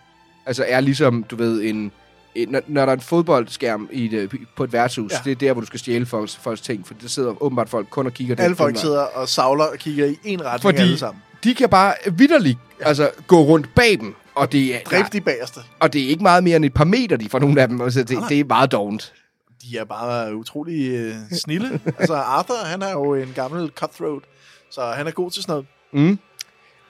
altså 0.45 0.65
er 0.67 0.79
ligesom, 0.79 1.23
du 1.23 1.35
ved, 1.35 1.63
en, 1.63 1.91
en 2.35 2.49
når, 2.49 2.61
når 2.67 2.81
der 2.81 2.91
er 2.91 2.95
en 2.95 3.01
fodboldskærm 3.01 3.89
i 3.91 4.15
et, 4.15 4.31
på 4.55 4.63
et 4.63 4.73
værtshus, 4.73 5.11
ja. 5.11 5.17
Det 5.23 5.31
er 5.31 5.35
der, 5.35 5.53
hvor 5.53 5.61
du 5.61 5.67
skal 5.67 5.79
stjæle 5.79 6.05
folks, 6.05 6.35
folks 6.35 6.61
ting. 6.61 6.87
For 6.87 6.93
der 6.93 7.07
sidder 7.07 7.43
åbenbart 7.43 7.69
folk 7.69 7.87
kun 7.89 8.05
og 8.05 8.13
kigger 8.13 8.35
Alle 8.39 8.55
folk 8.55 8.77
sidder 8.77 9.01
og 9.01 9.29
savler 9.29 9.65
og 9.65 9.77
kigger 9.77 10.05
i 10.05 10.17
en 10.23 10.45
retning 10.45 10.61
Fordi 10.61 10.77
alle 10.77 10.97
sammen. 10.97 11.21
De 11.45 11.55
kan 11.55 11.69
bare 11.69 11.93
vidderligt 12.11 12.59
altså, 12.81 13.09
gå 13.27 13.41
rundt 13.41 13.75
bag 13.75 13.99
dem. 13.99 14.15
Og 14.35 14.51
det, 14.51 14.75
er, 14.75 14.79
Dræb 14.85 15.05
de 15.13 15.21
bagerste. 15.21 15.59
og 15.79 15.93
det 15.93 16.03
er 16.03 16.07
ikke 16.07 16.23
meget 16.23 16.43
mere 16.43 16.55
end 16.55 16.65
et 16.65 16.73
par 16.73 16.83
meter, 16.83 17.17
de 17.17 17.29
får 17.29 17.39
nogle 17.39 17.61
af 17.61 17.67
dem. 17.67 17.81
Altså, 17.81 18.03
det, 18.03 18.17
det 18.29 18.39
er 18.39 18.45
meget 18.45 18.71
dovent. 18.71 19.13
De 19.61 19.77
er 19.77 19.85
bare 19.85 20.35
utrolig 20.35 20.89
øh, 20.91 21.13
snille. 21.31 21.79
altså 21.99 22.13
Arthur, 22.13 22.65
han 22.65 22.81
er 22.81 22.91
jo 22.91 23.13
en 23.13 23.31
gammel 23.35 23.71
cutthroat. 23.75 24.23
Så 24.71 24.81
han 24.81 25.07
er 25.07 25.11
god 25.11 25.31
til 25.31 25.43
sådan 25.43 25.51
noget. 25.51 25.67
Mm. 26.09 26.19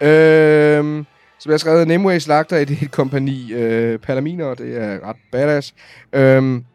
Øhm, 0.08 1.06
jeg 1.46 1.54
har 1.54 1.58
skrevet, 1.58 1.88
Nimue 1.88 2.20
slagter 2.20 2.58
et, 2.58 2.70
et 2.70 2.92
kompani 2.92 3.54
øh, 3.54 4.00
palaminer, 4.00 4.54
det 4.54 4.78
er 4.78 5.10
ret 5.10 5.16
badass. 5.32 5.74
Øhm, 6.14 6.66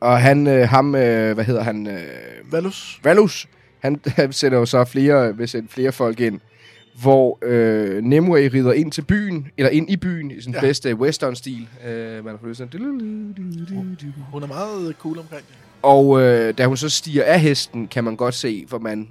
og 0.00 0.20
han, 0.20 0.46
øh, 0.46 0.68
ham, 0.68 0.94
øh, 0.94 1.34
hvad 1.34 1.44
hedder 1.44 1.62
han? 1.62 1.86
Øh, 1.86 2.52
Valus. 2.52 3.00
Valus, 3.04 3.46
han, 3.80 4.00
han 4.06 4.32
sætter 4.32 4.58
jo 4.58 4.66
så 4.66 4.84
flere, 4.84 5.36
vil 5.36 5.48
sætte 5.48 5.68
flere 5.68 5.92
folk 5.92 6.20
ind, 6.20 6.40
hvor 7.02 7.38
øh, 7.42 8.04
Nimue 8.04 8.48
rider 8.48 8.72
ind 8.72 8.92
til 8.92 9.02
byen, 9.02 9.48
eller 9.56 9.70
ind 9.70 9.90
i 9.90 9.96
byen, 9.96 10.30
i 10.30 10.40
sin 10.40 10.52
ja. 10.52 10.60
Bedste 10.60 10.94
western-stil. 10.94 11.68
Øh, 11.86 12.24
man 12.24 12.38
fået 12.40 12.56
sådan... 12.56 12.80
Hun 14.32 14.42
er 14.42 14.46
meget 14.46 14.96
cool 14.98 15.18
omkring 15.18 15.46
det. 15.46 15.54
Og 15.82 16.20
øh, 16.22 16.58
da 16.58 16.66
hun 16.66 16.76
så 16.76 16.88
stiger 16.88 17.24
af 17.24 17.40
hesten, 17.40 17.88
kan 17.88 18.04
man 18.04 18.16
godt 18.16 18.34
se, 18.34 18.64
for 18.68 18.78
man, 18.78 19.08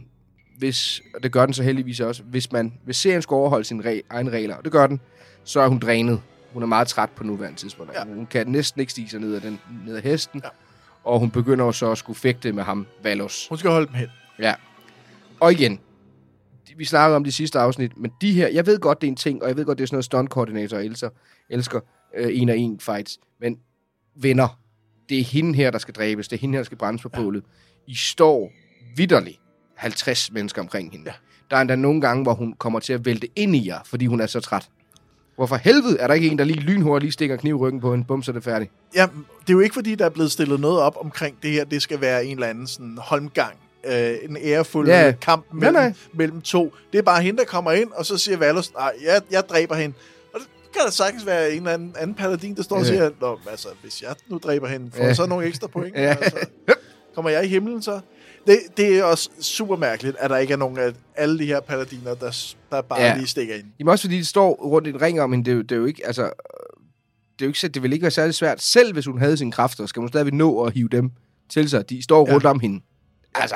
hvis, 0.57 1.01
og 1.15 1.23
det 1.23 1.31
gør 1.31 1.45
den 1.45 1.53
så 1.53 1.63
heldigvis 1.63 1.99
også, 1.99 2.23
hvis 2.23 2.51
man 2.51 2.73
hvis 2.85 2.97
serien 2.97 3.21
skal 3.21 3.35
overholde 3.35 3.65
sine 3.65 3.83
re- 3.83 4.01
egne 4.09 4.31
regler, 4.31 4.55
og 4.55 4.63
det 4.63 4.71
gør 4.71 4.87
den, 4.87 4.99
så 5.43 5.59
er 5.59 5.67
hun 5.67 5.79
drænet. 5.79 6.21
Hun 6.53 6.63
er 6.63 6.67
meget 6.67 6.87
træt 6.87 7.09
på 7.09 7.23
nuværende 7.23 7.57
tidspunkt. 7.59 7.93
Ja. 7.93 8.03
Hun 8.05 8.27
kan 8.31 8.47
næsten 8.47 8.81
ikke 8.81 8.91
stige 8.91 9.09
sig 9.09 9.19
ned 9.19 9.33
af, 9.35 9.41
den, 9.41 9.59
ned 9.85 9.95
af 9.95 10.01
hesten, 10.01 10.41
ja. 10.43 10.49
Og 11.03 11.19
hun 11.19 11.31
begynder 11.31 11.71
så 11.71 11.91
at 11.91 11.97
skulle 11.97 12.19
fægte 12.19 12.51
med 12.51 12.63
ham, 12.63 12.85
Valos. 13.03 13.47
Hun 13.49 13.57
skal 13.57 13.71
holde 13.71 13.87
dem 13.87 13.95
hen. 13.95 14.07
Ja. 14.39 14.53
Og 15.39 15.51
igen, 15.51 15.79
vi 16.77 16.85
snakker 16.85 17.15
om 17.15 17.23
de 17.23 17.31
sidste 17.31 17.59
afsnit, 17.59 17.97
men 17.97 18.11
de 18.21 18.31
her, 18.31 18.47
jeg 18.47 18.65
ved 18.65 18.79
godt, 18.79 19.01
det 19.01 19.07
er 19.07 19.11
en 19.11 19.15
ting, 19.15 19.43
og 19.43 19.47
jeg 19.47 19.57
ved 19.57 19.65
godt, 19.65 19.77
det 19.77 19.83
er 19.83 19.87
sådan 19.87 19.95
noget 19.95 20.05
stunt-koordinator 20.05 20.77
elsker, 20.77 21.09
elsker 21.49 21.79
øh, 22.17 22.41
en 22.41 22.49
og 22.49 22.57
en 22.57 22.79
fights, 22.79 23.19
men 23.41 23.57
venner, 24.15 24.59
det 25.09 25.19
er 25.19 25.23
hende 25.23 25.55
her, 25.55 25.71
der 25.71 25.77
skal 25.77 25.93
dræbes, 25.93 26.27
det 26.27 26.35
er 26.35 26.41
hende 26.41 26.55
her, 26.55 26.59
der 26.59 26.65
skal 26.65 26.77
brændes 26.77 27.01
på 27.01 27.09
bålet. 27.09 27.43
I 27.87 27.95
står 27.95 28.51
vidderligt 28.95 29.39
50 29.75 30.31
mennesker 30.31 30.61
omkring 30.61 30.91
hende. 30.91 31.05
Ja. 31.05 31.13
Der 31.51 31.57
er 31.57 31.61
endda 31.61 31.75
nogle 31.75 32.01
gange, 32.01 32.23
hvor 32.23 32.33
hun 32.33 32.53
kommer 32.53 32.79
til 32.79 32.93
at 32.93 33.05
vælte 33.05 33.27
ind 33.35 33.55
i 33.55 33.67
jer, 33.67 33.79
fordi 33.85 34.05
hun 34.05 34.21
er 34.21 34.27
så 34.27 34.39
træt. 34.39 34.69
Hvorfor 35.35 35.55
helvede 35.55 35.99
er 35.99 36.07
der 36.07 36.13
ikke 36.13 36.27
en, 36.27 36.37
der 36.37 36.43
lige 36.43 36.59
lynhurtigt 36.59 37.03
lige 37.03 37.11
stikker 37.11 37.35
kniv 37.35 37.55
i 37.55 37.57
ryggen 37.57 37.81
på 37.81 37.91
hende, 37.91 38.05
bum, 38.05 38.23
så 38.23 38.31
er 38.31 38.33
det 38.33 38.43
færdigt. 38.43 38.71
Ja, 38.95 39.07
det 39.41 39.49
er 39.49 39.53
jo 39.53 39.59
ikke, 39.59 39.73
fordi 39.73 39.95
der 39.95 40.05
er 40.05 40.09
blevet 40.09 40.31
stillet 40.31 40.59
noget 40.59 40.79
op 40.79 40.97
omkring 40.99 41.37
det 41.43 41.51
her. 41.51 41.65
Det 41.65 41.81
skal 41.81 42.01
være 42.01 42.25
en 42.25 42.33
eller 42.33 42.47
anden 42.47 42.67
sådan 42.67 42.97
holmgang. 43.01 43.57
Øh, 43.87 44.17
en 44.29 44.37
ærefuld 44.41 44.87
Ja. 44.87 45.05
ja. 45.05 45.11
kamp 45.21 45.45
mellem, 45.53 45.73
nej. 45.73 45.93
mellem 46.13 46.41
to. 46.41 46.73
Det 46.93 46.97
er 46.97 47.01
bare 47.01 47.21
hende, 47.21 47.39
der 47.39 47.45
kommer 47.45 47.71
ind, 47.71 47.91
og 47.91 48.05
så 48.05 48.17
siger 48.17 48.37
Valus, 48.37 48.73
nej, 48.73 48.91
jeg, 49.05 49.21
jeg 49.31 49.43
dræber 49.49 49.75
hende. 49.75 49.95
Og 50.33 50.39
det 50.39 50.47
kan 50.73 50.81
da 50.85 50.91
sagtens 50.91 51.25
være 51.25 51.51
en 51.51 51.57
eller 51.57 51.71
anden, 51.71 51.95
anden 51.99 52.15
paladin, 52.15 52.55
der 52.55 52.63
står 52.63 52.75
og 52.75 52.81
Ja. 52.81 52.87
siger, 52.87 53.09
Nå, 53.21 53.39
altså, 53.49 53.67
hvis 53.81 54.01
jeg 54.01 54.15
nu 54.27 54.37
dræber 54.43 54.67
hende, 54.67 54.91
får 54.91 55.03
Ja. 55.03 55.13
så 55.13 55.25
nogle 55.25 55.45
ekstra 55.47 55.67
point. 55.67 55.95
Ja. 55.95 56.01
Altså, 56.21 56.37
kommer 57.15 57.31
jeg 57.31 57.45
i 57.45 57.47
himlen 57.47 57.81
så? 57.81 57.99
Det, 58.47 58.59
det 58.77 58.97
er 58.99 59.03
også 59.03 59.29
super 59.41 59.75
mærkeligt, 59.75 60.15
at 60.19 60.29
der 60.29 60.37
ikke 60.37 60.53
er 60.53 60.57
nogen 60.57 60.77
af 60.77 60.91
alle 61.15 61.39
de 61.39 61.45
her 61.45 61.59
paladiner, 61.59 62.13
der, 62.15 62.53
der 62.71 62.81
bare 62.81 63.01
Ja. 63.01 63.07
ja. 63.07 63.15
lige 63.17 63.27
stikker 63.27 63.55
ind. 63.55 63.65
Jamen 63.79 63.91
også 63.91 64.03
fordi 64.07 64.17
de 64.17 64.25
står 64.25 64.53
rundt 64.55 64.87
i 64.87 64.91
en 64.91 65.01
ring 65.01 65.21
om 65.21 65.31
hende, 65.31 65.45
det 65.45 65.51
er 65.51 65.55
jo, 65.55 65.61
det 65.61 65.71
er 65.71 65.75
jo 65.75 65.85
ikke, 65.85 66.07
altså, 66.07 66.21
det 66.23 66.29
er 67.41 67.45
jo 67.45 67.47
ikke, 67.47 67.59
så- 67.59 67.67
det 67.67 67.83
vil 67.83 67.93
ikke 67.93 68.03
være 68.03 68.11
særlig 68.11 68.35
svært. 68.35 68.61
Selv 68.61 68.93
hvis 68.93 69.05
hun 69.05 69.19
havde 69.19 69.37
sine 69.37 69.51
kræfter, 69.51 69.85
skal 69.85 69.99
hun 69.99 70.09
stadigvæk 70.09 70.33
nå 70.33 70.63
at 70.63 70.73
hive 70.73 70.87
dem 70.89 71.11
til 71.49 71.69
sig. 71.69 71.89
De 71.89 72.03
står 72.03 72.27
Ja. 72.29 72.33
rundt 72.33 72.45
om 72.45 72.59
hende. 72.59 72.81
Altså, 73.35 73.55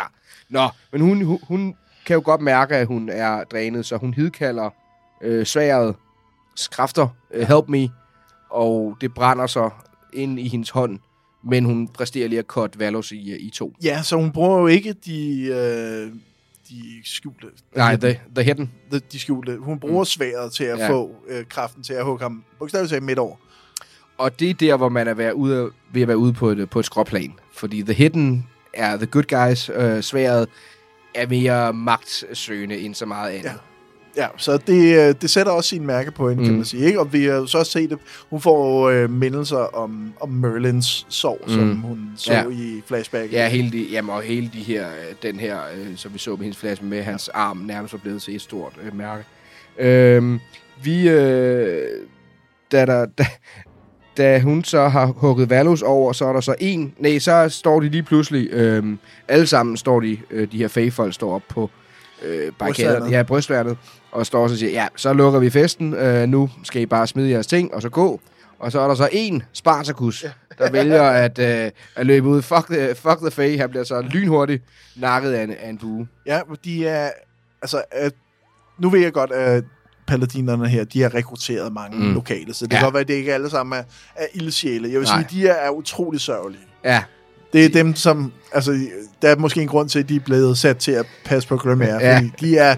nå, 0.52 0.68
men 0.92 1.02
hun, 1.02 1.24
hun, 1.26 1.40
hun 1.48 1.76
kan 2.06 2.14
jo 2.14 2.22
godt 2.26 2.42
mærke, 2.42 2.76
at 2.76 2.88
hun 2.88 3.10
er 3.10 3.44
drænet, 3.44 3.86
så 3.86 3.98
hun 3.98 4.14
hidkalder 4.14 4.70
øh, 5.22 5.46
sværet 5.46 5.96
kræfter, 6.72 7.08
øh, 7.34 7.48
help 7.48 7.70
me, 7.70 7.90
og 8.50 8.98
det 9.02 9.14
brænder 9.14 9.48
så 9.48 9.70
ind 10.14 10.40
i 10.40 10.48
hendes 10.48 10.70
hånd, 10.70 11.00
men 11.44 11.66
hun 11.66 11.88
præsterer 11.88 12.28
lige 12.28 12.40
at 12.40 12.46
cut 12.46 12.80
Valos 12.80 13.12
i, 13.12 13.38
i 13.38 13.50
to. 13.50 13.74
Ja, 13.84 14.02
så 14.04 14.16
hun 14.16 14.32
bruger 14.32 14.60
jo 14.60 14.68
ikke 14.68 14.94
de, 14.94 15.42
øh, 15.44 16.12
de 16.70 16.82
skjulte... 17.04 17.48
Nej, 17.76 17.96
the, 17.96 18.20
the 18.36 18.44
hidden. 18.44 18.72
de, 18.92 19.00
de 19.00 19.20
skjulte. 19.20 19.58
Hun 19.58 19.80
bruger 19.80 20.04
sværet 20.04 20.52
til 20.54 20.64
at 20.64 20.80
Ja. 20.80 20.90
få 20.90 21.16
øh, 21.28 21.46
kraften 21.50 21.84
til 21.84 21.94
at 21.94 22.06
hugge 22.06 22.24
ham 22.24 22.44
bogstaveligt 22.60 22.90
talt 22.92 23.04
midt 23.04 23.20
over. 23.20 23.36
Og 24.18 24.40
det 24.40 24.50
er 24.50 24.54
der, 24.54 24.78
hvor 24.78 24.90
man 24.90 25.08
er 25.08 25.14
ved 25.14 25.26
at, 25.26 25.34
ude, 25.34 25.72
ved 25.94 26.02
at 26.02 26.08
være 26.08 26.18
ude 26.18 26.34
på 26.34 26.50
et, 26.50 26.70
på 26.70 26.80
et 26.80 26.86
skråplan. 26.86 27.34
Fordi 27.54 27.82
The 27.84 27.94
Hidden 27.94 28.48
er 28.74 28.98
the 28.98 29.06
good 29.06 29.24
guys. 29.24 29.70
Øh, 29.76 30.02
sværet 30.02 30.50
er 31.16 31.28
mere 31.28 31.74
magtsøgende 31.74 32.80
end 32.80 32.96
så 32.96 33.06
meget 33.06 33.30
andet. 33.32 33.44
Ja. 33.46 33.52
Ja, 34.18 34.28
så 34.38 34.58
det, 34.58 35.08
øh, 35.10 35.16
det 35.22 35.30
sætter 35.30 35.52
også 35.52 35.70
sin 35.70 35.86
mærke 35.86 36.12
på 36.12 36.30
hende, 36.30 36.42
mm. 36.42 36.48
kan 36.48 36.56
man 36.56 36.66
sige. 36.66 36.86
Ikke? 36.86 37.00
Og 37.00 37.14
vi 37.14 37.26
har 37.26 37.34
jo 37.34 37.48
så 37.48 37.58
også 37.58 37.72
set 37.72 37.90
det. 37.90 37.98
Hun 38.30 38.42
får 38.42 38.90
øh, 38.90 39.10
mindelser 39.10 39.58
om, 39.58 40.14
om 40.20 40.30
Merlins 40.30 41.06
sorg, 41.10 41.42
mm. 41.48 41.54
som 41.54 41.76
hun 41.76 42.12
så 42.16 42.34
Ja. 42.34 42.44
i 42.50 42.82
flashback. 42.86 43.34
Ja, 43.34 43.50
hele 43.50 43.72
de, 43.72 43.88
jamen, 43.92 44.10
og 44.16 44.22
hele 44.22 44.50
de 44.54 44.60
her, 44.60 44.88
øh, 44.88 45.16
den 45.24 45.40
her, 45.40 45.60
øh, 45.78 45.88
som 45.98 46.14
vi 46.14 46.20
så 46.20 46.30
med 46.30 46.40
hendes 46.40 46.58
flash 46.58 46.84
med 46.84 47.04
hans 47.04 47.30
arm, 47.30 47.58
nærmest 47.58 47.94
var 47.94 48.00
blevet 48.00 48.22
til 48.22 48.36
et 48.36 48.42
stort 48.42 48.74
øh, 48.84 48.96
mærke. 48.96 49.24
Øhm, 49.80 50.40
vi, 50.84 51.10
øh, 51.10 51.88
da, 52.72 52.86
der, 52.86 53.06
da, 53.06 53.26
da 54.18 54.40
hun 54.40 54.64
så 54.64 54.88
har 54.88 55.06
hugget 55.06 55.50
Valos 55.50 55.82
over, 55.82 56.14
så 56.14 56.26
er 56.26 56.34
der 56.34 56.42
så 56.42 56.56
en, 56.60 56.94
nej, 57.00 57.20
så 57.20 57.50
står 57.50 57.80
de 57.80 57.90
lige 57.90 58.04
pludselig, 58.04 58.50
øh, 58.52 58.98
alle 59.28 59.48
sammen 59.48 59.78
står 59.78 60.00
de, 60.00 60.18
øh, 60.32 60.52
de 60.52 60.58
her 60.58 60.68
fagfolk 60.68 61.14
står 61.14 61.36
op 61.36 61.44
på 61.50 61.70
øh, 62.24 62.52
barrikaderne, 62.60 63.10
ja, 63.10 63.24
brystværnet, 63.24 63.78
og 64.12 64.26
står 64.26 64.48
så 64.48 64.54
og 64.54 64.58
siger, 64.58 64.72
ja, 64.72 64.88
så 64.96 65.14
lukker 65.14 65.40
vi 65.40 65.50
festen, 65.50 65.94
øh, 65.94 66.28
nu 66.28 66.50
skal 66.64 66.82
I 66.82 66.86
bare 66.86 67.08
smide 67.08 67.30
jeres 67.30 67.48
ting, 67.48 67.74
og 67.74 67.82
så 67.82 67.90
gå. 67.90 68.20
Og 68.62 68.72
så 68.72 68.80
er 68.80 68.88
der 68.88 68.96
så 68.96 69.10
en 69.12 69.44
Spartacus, 69.54 70.24
ja. 70.24 70.30
der 70.58 70.72
vælger 70.72 71.04
at, 71.04 71.40
øh, 71.40 71.72
at 71.96 72.06
løbe 72.06 72.28
ud. 72.28 72.42
Fuck 72.42 72.68
the, 72.68 72.96
fuck 72.96 73.20
the 73.22 73.32
Fae. 73.32 73.58
Han 73.58 73.70
bliver 73.70 73.84
så 73.84 74.02
lynhurtigt 74.02 74.64
nakket 74.96 75.32
af 75.32 75.44
en, 75.44 75.52
af 75.52 75.70
en 75.70 75.78
bue. 75.78 76.08
Ja, 76.26 76.42
de 76.66 76.88
er... 76.88 77.10
Altså, 77.62 77.82
øh, 78.04 78.12
nu 78.80 78.90
ved 78.90 79.00
jeg 79.00 79.14
godt, 79.14 79.32
at 79.32 79.64
paladinerne 80.12 80.68
her, 80.70 80.84
de 80.84 81.02
har 81.02 81.14
rekrutteret 81.16 81.74
mange 81.74 81.98
Mm. 81.98 82.14
lokale, 82.14 82.54
så 82.54 82.66
det 82.66 82.74
Ja. 82.74 82.78
kan 82.78 82.86
godt 82.86 82.94
være, 82.94 83.02
at 83.02 83.08
det 83.08 83.14
ikke 83.14 83.34
alle 83.34 83.50
sammen 83.50 83.80
er, 83.80 83.84
er 84.16 84.26
ildsjæle. 84.34 84.90
Jeg 84.92 85.00
vil 85.00 85.08
Nej. 85.08 85.24
sige, 85.30 85.42
de 85.42 85.48
er, 85.48 85.54
er 85.54 85.70
utrolig 85.70 86.22
sørgelige. 86.22 86.62
Ja, 86.86 87.04
Det 87.54 87.66
er 87.66 87.70
dem, 87.70 87.96
som... 87.96 88.32
Altså, 88.54 88.80
der 89.22 89.30
er 89.30 89.36
måske 89.36 89.62
en 89.62 89.68
grund 89.68 89.90
til, 89.90 90.00
at 90.00 90.10
de 90.10 90.16
er 90.16 90.20
blevet 90.20 90.58
sat 90.58 90.78
til 90.78 90.92
at 90.92 91.06
passe 91.26 91.50
på 91.50 91.58
Grimaire, 91.58 91.98
Ja. 92.02 92.16
fordi 92.18 92.32
de 92.50 92.58
er 92.58 92.76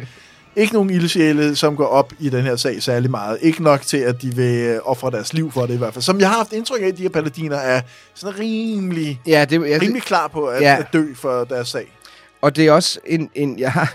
ikke 0.55 0.73
nogen 0.73 0.89
ildsjæle, 0.89 1.55
som 1.55 1.75
går 1.75 1.85
op 1.85 2.13
i 2.19 2.29
den 2.29 2.43
her 2.43 2.55
sag 2.55 2.83
særlig 2.83 3.11
meget. 3.11 3.37
Ikke 3.41 3.63
nok 3.63 3.81
til, 3.81 3.97
at 3.97 4.21
de 4.21 4.35
vil 4.35 4.55
øh, 4.59 4.79
ofre 4.85 5.11
deres 5.11 5.33
liv 5.33 5.51
for 5.51 5.65
det 5.65 5.73
i 5.73 5.77
hvert 5.77 5.93
fald. 5.93 6.01
Som 6.03 6.19
jeg 6.19 6.29
har 6.29 6.37
haft 6.37 6.53
indtryk 6.53 6.81
af, 6.81 6.87
at 6.87 6.97
de 6.97 7.01
her 7.01 7.09
paladiner 7.09 7.57
er 7.57 7.81
sådan 8.13 8.39
rimelig, 8.39 9.21
ja, 9.27 9.45
det, 9.49 9.69
jeg, 9.69 9.81
rimelig 9.81 10.01
klar 10.03 10.27
på 10.27 10.45
at, 10.45 10.61
ja. 10.61 10.75
at 10.79 10.85
dø 10.93 11.13
for 11.15 11.43
deres 11.43 11.67
sag. 11.67 11.93
Og 12.41 12.55
det 12.55 12.65
er 12.67 12.71
også 12.71 12.99
en, 13.05 13.29
en 13.35 13.59
jeg 13.59 13.71
har... 13.71 13.93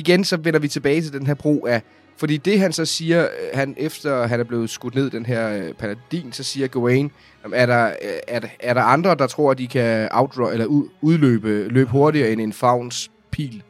Igen, 0.00 0.24
så 0.24 0.36
vender 0.36 0.60
vi 0.60 0.68
tilbage 0.68 1.02
til 1.02 1.12
den 1.12 1.26
her 1.26 1.34
brug 1.34 1.68
af... 1.68 1.82
Fordi 2.16 2.36
det, 2.36 2.60
han 2.60 2.72
så 2.72 2.84
siger, 2.84 3.22
øh, 3.22 3.28
han 3.54 3.74
efter 3.78 4.26
han 4.26 4.40
er 4.40 4.44
blevet 4.44 4.70
skudt 4.70 4.94
ned, 4.94 5.10
den 5.10 5.26
her 5.26 5.48
øh, 5.56 5.72
paladin, 5.74 6.32
så 6.32 6.42
siger 6.42 6.66
Gawain, 6.66 7.10
"Jamen, 7.42 7.58
er 7.58 7.66
der, 7.66 7.86
øh, 7.86 8.10
er, 8.28 8.38
der- 8.40 8.48
er 8.60 8.74
der 8.74 8.82
andre, 8.82 9.14
der 9.14 9.26
tror, 9.26 9.50
at 9.50 9.58
de 9.58 9.66
kan 9.66 10.08
outdraw, 10.12 10.48
eller 10.50 10.66
ud, 10.66 10.88
udløbe 11.00 11.68
løbe 11.68 11.90
hurtigere 11.90 12.30
end 12.32 12.40
en 12.40 12.52
fauns 12.52 13.10
pil? 13.30 13.62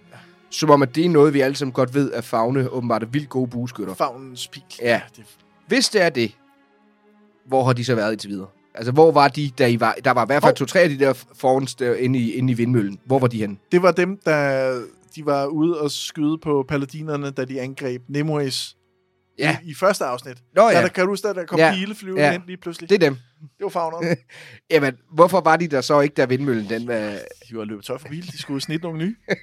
Som 0.50 0.70
om, 0.70 0.82
at 0.82 0.94
det 0.94 1.04
er 1.04 1.08
noget, 1.08 1.34
vi 1.34 1.40
alle 1.40 1.56
sammen 1.56 1.72
godt 1.72 1.94
ved, 1.94 2.12
at 2.12 2.24
fagne 2.24 2.68
åbenbart 2.68 3.02
er 3.02 3.06
vildt 3.06 3.28
gode 3.28 3.46
bueskytter. 3.50 3.94
Fagnens 3.94 4.48
pil. 4.48 4.62
Ja. 4.82 5.00
Hvis 5.68 5.88
det 5.88 6.02
er 6.02 6.08
det, 6.08 6.36
hvor 7.46 7.64
har 7.64 7.72
de 7.72 7.84
så 7.84 7.94
været 7.94 8.12
indtil 8.12 8.30
videre? 8.30 8.46
Altså, 8.74 8.92
hvor 8.92 9.12
var 9.12 9.28
de, 9.28 9.50
da 9.58 9.66
I 9.68 9.80
var... 9.80 9.96
Der 10.04 10.10
var 10.10 10.22
i 10.24 10.26
hvert 10.26 10.42
fald 10.42 10.50
Hov. 10.50 10.66
to-tre 10.66 10.80
af 10.80 10.88
de 10.88 10.98
der 10.98 11.12
fawns 11.40 11.74
der 11.74 11.94
inde 11.94 12.18
i, 12.18 12.32
inde 12.32 12.52
i 12.52 12.56
vindmøllen. 12.56 12.98
Hvor 13.04 13.18
var 13.18 13.26
de 13.26 13.38
henne? 13.38 13.56
det 13.72 13.82
var 13.82 13.92
dem, 13.92 14.18
der 14.24 14.80
de 15.16 15.26
var 15.26 15.46
ude 15.46 15.80
og 15.80 15.90
skyde 15.90 16.38
på 16.38 16.64
paladinerne, 16.68 17.30
da 17.30 17.44
de 17.44 17.60
angreb 17.60 18.02
Nemois 18.08 18.76
Ja. 19.38 19.56
i, 19.64 19.70
i 19.70 19.74
første 19.74 20.04
afsnit. 20.04 20.36
Nå 20.56 20.62
Ja. 20.62 20.68
ja, 20.76 20.82
Der, 20.82 20.88
kan 20.88 21.04
du 21.04 21.10
huske, 21.12 21.28
at 21.28 21.36
der 21.36 21.44
kom 21.44 21.58
Ja. 21.58 21.74
pile 21.74 21.94
flyvende 21.94 22.22
Ja. 22.24 22.32
hen 22.32 22.42
lige 22.46 22.56
pludselig? 22.56 22.88
det 22.90 22.94
er 22.94 22.98
dem. 23.08 23.14
det 23.40 23.62
var 23.64 23.68
fagnerne. 23.68 24.16
Jamen, 24.70 24.96
hvorfor 25.12 25.40
var 25.40 25.56
de 25.56 25.68
der 25.68 25.80
så 25.80 26.00
ikke, 26.00 26.14
der 26.14 26.26
vindmøllen 26.26 26.68
den 26.68 26.88
var... 26.88 27.18
de 27.50 27.56
var 27.56 27.64
løbet 27.64 27.84
tør 27.84 27.98
for 27.98 28.08
bil. 28.08 28.26
De 28.26 28.38
skulle 28.38 28.60
snit 28.60 28.82
nogle 28.82 28.98
nye. 28.98 29.16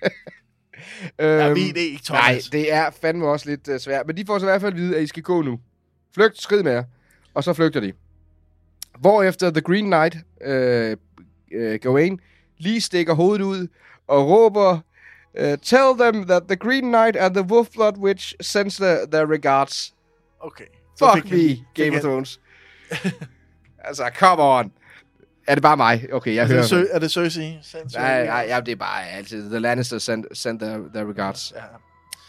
Øhm, 1.20 1.30
Jeg 1.40 1.50
ved 1.56 1.74
det 1.74 1.78
ikke, 1.78 2.04
Thomas. 2.06 2.24
Nej, 2.24 2.40
det 2.52 2.74
er 2.74 2.90
fandme 3.02 3.28
også 3.28 3.50
lidt 3.50 3.68
uh, 3.68 3.78
svært. 3.78 4.08
Men 4.08 4.18
de 4.18 4.26
får 4.26 4.40
så 4.40 4.46
i 4.46 4.50
hvert 4.50 4.62
fald 4.62 4.74
at 4.74 4.78
vide, 4.80 4.98
at 4.98 5.04
I 5.04 5.08
skal 5.08 5.24
gå 5.24 5.42
nu. 5.42 5.60
Flygt, 6.16 6.42
skrid 6.42 6.64
med 6.64 6.72
jer. 6.72 6.84
Og 7.34 7.44
så 7.44 7.54
flygter 7.54 7.80
de. 7.80 7.94
Hvorefter 9.00 9.50
The 9.52 9.62
Green 9.62 9.86
Knight, 9.86 10.18
øh, 10.42 10.98
øh, 11.54 11.80
Gawain, 11.80 12.20
lige 12.58 12.82
stikker 12.82 13.14
hovedet 13.14 13.44
ud 13.46 13.68
og 14.08 14.30
råber, 14.30 14.80
øh, 15.38 15.58
Tell 15.58 15.94
them 16.00 16.28
that 16.28 16.44
the 16.48 16.56
Green 16.56 16.84
Knight 16.84 17.16
and 17.16 17.36
the 17.36 17.44
Wolfblood 17.44 17.98
Witch 18.00 18.34
sends 18.42 18.76
the, 18.78 18.96
their 19.12 19.26
regards. 19.26 19.94
Okay. 20.42 20.66
Så 20.98 21.12
Fuck 21.14 21.24
me, 21.26 21.30
han- 21.30 21.40
fik 21.40 21.60
Game 21.76 21.88
of 21.90 21.94
han- 21.94 22.02
Thrones. 22.04 22.40
altså, 23.80 24.10
come 24.20 24.44
on. 24.44 24.72
Er 25.48 25.56
det 25.56 25.62
bare 25.62 25.78
mig? 25.78 26.06
Okay, 26.14 26.36
jeg 26.36 26.44
Er 26.44 26.48
hører. 26.48 26.60
det, 26.62 26.70
Sø- 26.70 26.86
er 26.92 27.00
det 27.00 27.12
Cersei? 27.12 27.60
Sands 27.64 27.94
Nej, 27.94 28.26
nej, 28.26 28.46
ja, 28.50 28.60
det 28.60 28.72
er 28.72 28.76
bare 28.76 29.08
altid. 29.10 29.50
The 29.50 29.60
Lannister 29.60 29.98
send, 30.00 30.26
send 30.34 30.60
their, 30.60 30.78
their 30.94 31.06
regards. 31.10 31.54
Ja. 31.56 31.62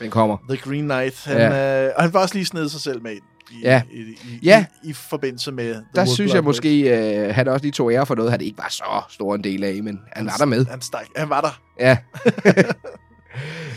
Den 0.04 0.10
kommer. 0.10 0.36
The 0.48 0.56
Green 0.56 0.84
Knight. 0.84 1.24
Han, 1.24 1.36
Ja. 1.36 1.86
øh, 1.86 1.92
og 1.96 2.02
han 2.02 2.12
var 2.14 2.20
også 2.20 2.34
lige 2.34 2.46
snedet 2.46 2.70
sig 2.70 2.80
selv 2.80 3.02
med 3.02 3.12
ind. 3.12 3.22
I, 3.50 3.60
Ja. 3.62 3.82
I, 3.90 4.00
i, 4.00 4.38
Ja. 4.42 4.64
i, 4.84 4.88
i 4.88 4.92
forbindelse 4.92 5.52
med... 5.52 5.74
The 5.74 5.84
Der 5.94 6.04
synes 6.04 6.34
jeg 6.34 6.44
måske, 6.44 6.80
øh, 7.26 7.34
han 7.34 7.48
også 7.48 7.64
lige 7.64 7.72
tog 7.72 7.92
ære 7.92 8.06
for 8.06 8.14
noget, 8.14 8.30
han 8.30 8.40
ikke 8.40 8.58
var 8.58 8.68
så 8.70 9.02
stor 9.08 9.34
en 9.34 9.44
del 9.44 9.64
af, 9.64 9.82
men 9.82 10.00
han 10.12 10.26
var 10.26 10.36
der 10.38 10.44
med. 10.44 10.66
Han, 10.66 10.80
stak, 10.80 11.06
han 11.16 11.28
var 11.30 11.40
der. 11.40 11.60
Ja. 11.80 11.98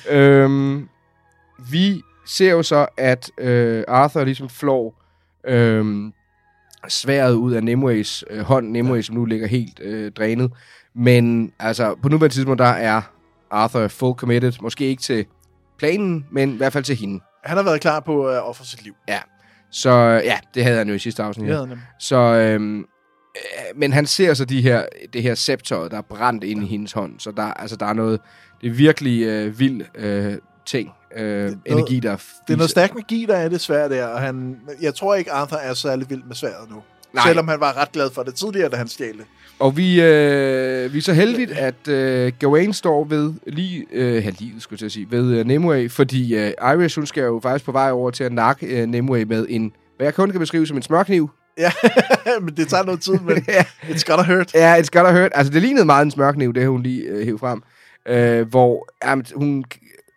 øhm, 0.17 0.89
vi 1.72 2.01
ser 2.28 2.51
jo 2.51 2.63
så, 2.63 2.88
at 2.97 3.32
øh, 3.38 3.84
Arthur 3.88 4.24
ligesom 4.24 4.49
flår 4.49 5.01
øh, 5.47 6.11
sværet 6.88 7.34
ud 7.34 7.53
af 7.53 7.63
Nemoys 7.63 8.24
øh, 8.30 8.41
hånd. 8.41 8.69
Nimue, 8.72 9.03
som 9.03 9.15
nu 9.15 9.26
ligger 9.26 9.47
helt 9.47 9.80
øh, 9.80 10.11
drænet. 10.11 10.51
Men 10.95 11.53
altså, 11.59 11.95
på 12.01 12.09
nuværende 12.09 12.36
tidspunkt, 12.36 12.59
der 12.59 12.65
er 12.65 13.01
Arthur 13.51 13.88
full 13.88 14.15
committed. 14.15 14.53
Måske 14.61 14.86
ikke 14.86 15.01
til 15.01 15.26
planen, 15.80 16.26
men 16.32 16.53
i 16.53 16.57
hvert 16.57 16.74
fald 16.74 16.84
til 16.84 16.95
hende. 16.95 17.19
Han 17.43 17.57
har 17.57 17.63
været 17.63 17.82
klar 17.82 17.99
på 17.99 18.28
at 18.28 18.43
ofre 18.43 18.65
sit 18.65 18.84
liv. 18.84 18.93
Ja. 19.07 19.19
Så 19.72 19.91
ja, 20.24 20.39
det 20.53 20.63
havde 20.63 20.78
han 20.78 20.88
jo 20.88 20.93
i 20.93 20.99
sidste 20.99 21.24
afsnit. 21.24 21.47
Det 21.47 21.55
havde 21.55 21.67
han. 21.67 21.80
Så, 21.99 22.15
øhm, 22.17 22.80
øh, 22.80 22.84
men 23.76 23.93
han 23.93 24.05
ser 24.05 24.34
så 24.34 24.45
de 24.45 24.61
her, 24.61 24.86
det 25.13 25.24
her 25.24 25.36
scepter, 25.36 25.88
der 25.88 25.97
er 25.97 26.01
brændt 26.01 26.43
ind 26.43 26.63
i 26.63 26.67
hendes 26.67 26.91
hånd. 26.91 27.19
Så 27.19 27.32
der, 27.32 27.43
altså, 27.43 27.76
der 27.76 27.86
er 27.86 27.93
noget, 27.93 28.19
det 28.61 28.67
er 28.67 28.74
virkelig 28.74 29.24
øh, 29.24 29.59
vild 29.59 29.82
øh, 29.95 30.38
ting, 30.65 30.89
øh, 31.15 31.51
energi, 31.65 31.99
der 31.99 32.15
Det 32.47 32.53
er 32.53 32.57
noget 32.57 32.69
stærk 32.69 32.95
magi, 32.95 33.26
der 33.30 33.36
er 33.36 33.49
det 33.49 33.61
svært 33.61 33.91
der, 33.91 34.05
og 34.05 34.22
han, 34.22 34.57
jeg 34.82 34.95
tror 34.95 35.15
ikke, 35.15 35.32
Arthur 35.32 35.57
er 35.57 35.74
særlig 35.74 36.09
vild 36.09 36.24
med 36.24 36.36
sværet 36.36 36.69
nu. 36.69 36.84
Nej. 37.14 37.24
Selvom 37.28 37.47
han 37.47 37.59
var 37.59 37.78
ret 37.82 37.91
glad 37.91 38.09
for 38.12 38.24
det 38.24 38.36
tidligere, 38.36 38.70
da 38.70 38.76
han 38.76 38.88
stjal 38.88 39.18
det. 39.18 39.26
Og 39.59 39.78
vi, 39.78 40.01
øh, 40.01 40.93
vi 40.93 40.97
er 40.97 41.01
så 41.01 41.14
heldigt, 41.14 41.51
at 41.51 41.88
øh, 41.88 42.32
Gawain 42.39 42.74
står 42.74 43.03
ved 43.03 43.34
lige, 43.47 43.86
øh, 43.91 44.24
her 44.24 44.32
livet, 44.39 44.62
skulle 44.62 44.84
jeg 44.84 44.91
sige, 44.91 45.07
ved 45.12 45.38
øh, 45.39 45.45
Nimue, 45.45 45.89
fordi 45.89 46.36
øh, 46.36 46.51
Iris, 46.62 46.95
hun 46.95 47.05
skal 47.05 47.22
jo 47.24 47.39
faktisk 47.43 47.66
på 47.66 47.72
vej 47.72 47.91
over 47.91 48.12
til 48.12 48.24
at 48.24 48.32
nakke 48.34 48.66
øh, 48.82 48.88
Nimue 48.89 49.26
med 49.26 49.45
en, 49.49 49.72
hvad 49.97 50.05
jeg 50.07 50.14
kun 50.14 50.32
kan 50.32 50.39
beskrive 50.39 50.68
som 50.68 50.78
en 50.78 50.84
smørkniv. 50.84 51.30
Ja, 51.57 51.72
men 52.45 52.55
det 52.57 52.68
tager 52.68 52.84
noget 52.84 53.01
tid, 53.01 53.14
men 53.14 53.45
ja, 53.47 53.64
it's 53.84 54.03
gotta 54.07 54.34
hurt. 54.36 54.53
Ja, 54.53 54.76
it's 54.82 54.89
gotta 54.99 55.12
hurt. 55.22 55.32
Altså, 55.36 55.53
det 55.53 55.62
lignede 55.62 55.86
meget 55.86 56.05
en 56.05 56.12
smørkniv, 56.12 56.53
det 56.53 56.68
hun 56.68 56.84
lige 56.84 57.01
øh, 57.03 57.26
hævde 57.26 57.39
frem. 57.39 57.62
Øh, 58.07 58.47
hvor 58.49 58.88
jamen, 59.05 59.26
hun... 59.36 59.64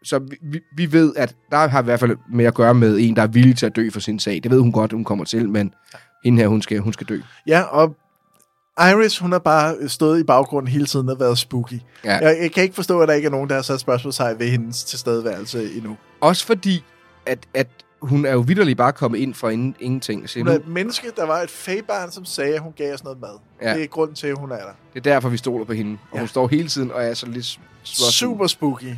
Så 0.05 0.19
vi- 0.43 0.61
vi, 0.77 0.93
ved, 0.93 1.13
at 1.17 1.35
der 1.51 1.69
har 1.69 1.81
i 1.83 1.85
hvert 1.85 2.01
fald 2.01 2.17
med 2.33 2.45
at 2.45 2.55
gøre 2.55 2.75
med 2.75 2.99
en, 3.01 3.17
der 3.17 3.23
er 3.23 3.27
villig 3.27 3.57
til 3.57 3.67
at 3.67 3.77
dø 3.77 3.91
for 3.91 4.01
sin 4.01 4.19
sag. 4.19 4.41
Det 4.43 4.51
ved 4.51 4.61
hun 4.61 4.73
godt, 4.73 4.93
hun 4.93 5.05
kommer 5.05 5.25
til, 5.25 5.49
men 5.49 5.73
hende 6.25 6.39
her, 6.41 6.49
hun 6.49 6.62
skal, 6.62 6.79
hun 6.79 6.93
skal 6.93 7.07
dø. 7.09 7.20
Ja, 7.47 7.61
og 7.62 7.97
Iris, 8.81 9.18
hun 9.18 9.33
har 9.33 9.39
bare 9.39 9.89
stået 9.89 10.20
i 10.20 10.25
baggrunden 10.25 10.72
hele 10.72 10.87
tiden 10.87 11.09
og 11.09 11.20
været 11.20 11.39
spooky. 11.39 11.81
Ja. 12.05 12.16
Jeg, 12.16 12.39
jeg 12.43 12.53
kan 12.53 12.62
ikke 12.62 12.75
forstå, 12.75 13.01
at 13.01 13.09
der 13.09 13.14
ikke 13.14 13.27
er 13.27 13.31
nogen, 13.31 13.49
der 13.49 13.55
har 13.55 13.62
sat 13.62 13.81
spørgsmålstegn 13.81 14.39
ved 14.39 14.49
hendes 14.49 14.85
tilstedeværelse 14.85 15.75
endnu. 15.77 15.97
Også 16.20 16.47
fordi, 16.47 16.85
at, 17.27 17.39
at 17.55 17.66
hun 18.03 18.27
er 18.27 18.33
jo 18.33 18.39
vidderligt 18.41 18.77
bare 18.77 18.93
kommet 18.93 19.18
ind 19.18 19.35
fra 19.35 19.49
ingen, 19.49 19.75
ingenting. 19.81 20.29
Så 20.31 20.39
Hun 20.39 20.47
nu, 20.47 20.53
er 20.53 20.57
et 20.57 20.68
menneske, 20.68 21.11
der 21.16 21.27
var 21.27 21.41
et 21.41 21.51
fagbarn, 21.51 22.11
som 22.11 22.25
sagde, 22.25 22.55
at 22.55 22.61
hun 22.61 22.72
gav 22.77 22.95
os 22.95 23.05
noget 23.05 23.20
mad. 23.20 23.39
Ja. 23.62 23.75
Det 23.75 23.83
er 23.83 23.87
grunden 23.87 24.14
til, 24.16 24.27
at 24.27 24.39
hun 24.39 24.51
er 24.53 24.57
der. 24.57 24.64
det 24.95 25.07
er 25.07 25.12
derfor, 25.12 25.29
vi 25.29 25.37
stoler 25.37 25.64
på 25.64 25.72
hende. 25.72 25.93
Og 25.93 26.14
Ja. 26.14 26.18
hun 26.18 26.29
står 26.29 26.49
hele 26.49 26.68
tiden 26.68 26.91
og 26.93 27.05
er 27.05 27.14
så 27.14 27.27
lidt. 27.27 27.61
Super 27.85 28.47
spooky. 28.47 28.93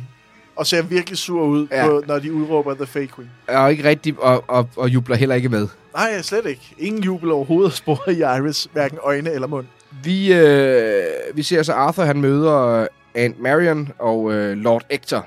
Og 0.57 0.67
ser 0.67 0.81
virkelig 0.81 1.17
sur 1.17 1.41
ud, 1.43 1.67
Ja. 1.71 1.85
på, 1.87 2.03
når 2.07 2.19
de 2.19 2.33
udråber 2.33 2.73
The 2.73 2.85
Fake 2.85 3.09
Queen. 3.15 3.29
Og 3.47 3.71
ikke 3.71 3.83
rigtig, 3.83 4.15
og, 4.19 4.43
og, 4.47 4.69
og 4.77 4.89
jubler 4.89 5.15
heller 5.15 5.35
ikke 5.35 5.49
med. 5.49 5.67
Nej, 5.95 6.21
slet 6.21 6.45
ikke. 6.45 6.75
Ingen 6.77 7.03
jubel 7.03 7.31
overhovedet 7.31 7.73
spor 7.73 8.09
i 8.09 8.19
Iris, 8.19 8.67
hverken 8.73 8.97
øjne 9.01 9.29
eller 9.31 9.47
mund. 9.47 9.65
Vi, 10.03 10.33
øh, 10.33 11.03
vi 11.33 11.43
ser 11.43 11.63
så 11.63 11.73
Arthur, 11.73 12.03
han 12.03 12.21
møder 12.21 12.87
Aunt 13.17 13.39
Marion 13.39 13.89
og 13.99 14.33
øh, 14.33 14.57
Lord 14.57 14.83
Ector. 14.89 15.25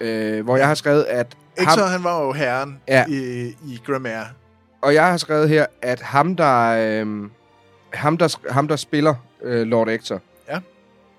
Øh, 0.00 0.44
hvor 0.44 0.56
jeg 0.56 0.66
har 0.66 0.74
skrevet, 0.74 1.02
at 1.04 1.26
så, 1.58 1.64
ham, 1.80 1.90
han 1.90 2.04
var 2.04 2.22
jo 2.24 2.32
herren 2.32 2.78
Ja. 2.88 3.04
i, 3.08 3.46
i 3.46 3.80
Grammaire. 3.86 4.26
og 4.82 4.94
jeg 4.94 5.06
har 5.10 5.16
skrevet 5.16 5.48
her, 5.48 5.66
at 5.82 6.00
ham, 6.00 6.36
der, 6.36 6.68
øh, 7.02 7.22
ham, 7.92 8.18
der, 8.18 8.52
ham, 8.52 8.68
der 8.68 8.76
spiller 8.76 9.14
øh, 9.42 9.66
Lord 9.66 9.88
Ector. 9.88 10.20
Ja. 10.48 10.58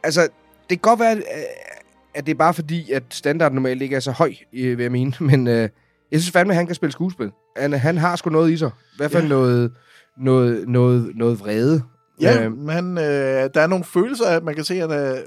Altså, 0.04 0.22
det 0.22 0.30
kan 0.70 0.78
godt 0.78 1.00
være, 1.00 1.16
øh, 1.16 1.24
at 2.16 2.26
det 2.26 2.32
er 2.32 2.38
bare 2.38 2.54
fordi, 2.54 2.92
at 2.92 3.04
standarden 3.10 3.56
normalt 3.56 3.82
ikke 3.82 3.96
er 3.96 4.00
så 4.00 4.12
høj, 4.12 4.34
øh, 4.54 4.78
vil 4.78 4.84
jeg 4.84 4.92
mene. 4.92 5.14
Men 5.30 5.48
øh, 5.48 5.70
jeg 6.12 6.22
synes 6.22 6.32
fandme, 6.32 6.54
at 6.54 6.58
han 6.58 6.66
kan 6.66 6.76
spille 6.76 6.92
skuespil. 6.92 7.32
Han, 7.58 7.74
han 7.74 7.98
har 7.98 8.16
sgu 8.16 8.30
noget 8.30 8.52
i 8.52 8.58
sig. 8.58 8.68
I 8.68 8.98
hvert 8.98 9.12
fald 9.12 9.24
Ja. 9.24 9.30
noget, 9.30 9.72
noget, 10.18 10.68
noget, 10.68 11.12
noget 11.16 11.40
vrede. 11.40 11.84
Ja, 12.22 12.44
Øh, 12.44 12.58
men 12.58 12.98
øh, 12.98 13.04
der 13.54 13.62
er 13.62 13.68
nogle 13.68 13.86
følelser, 13.86 14.26
at 14.26 14.44
man 14.44 14.56
kan 14.56 14.64
se, 14.64 14.74
at 14.74 14.92
er 14.92 15.22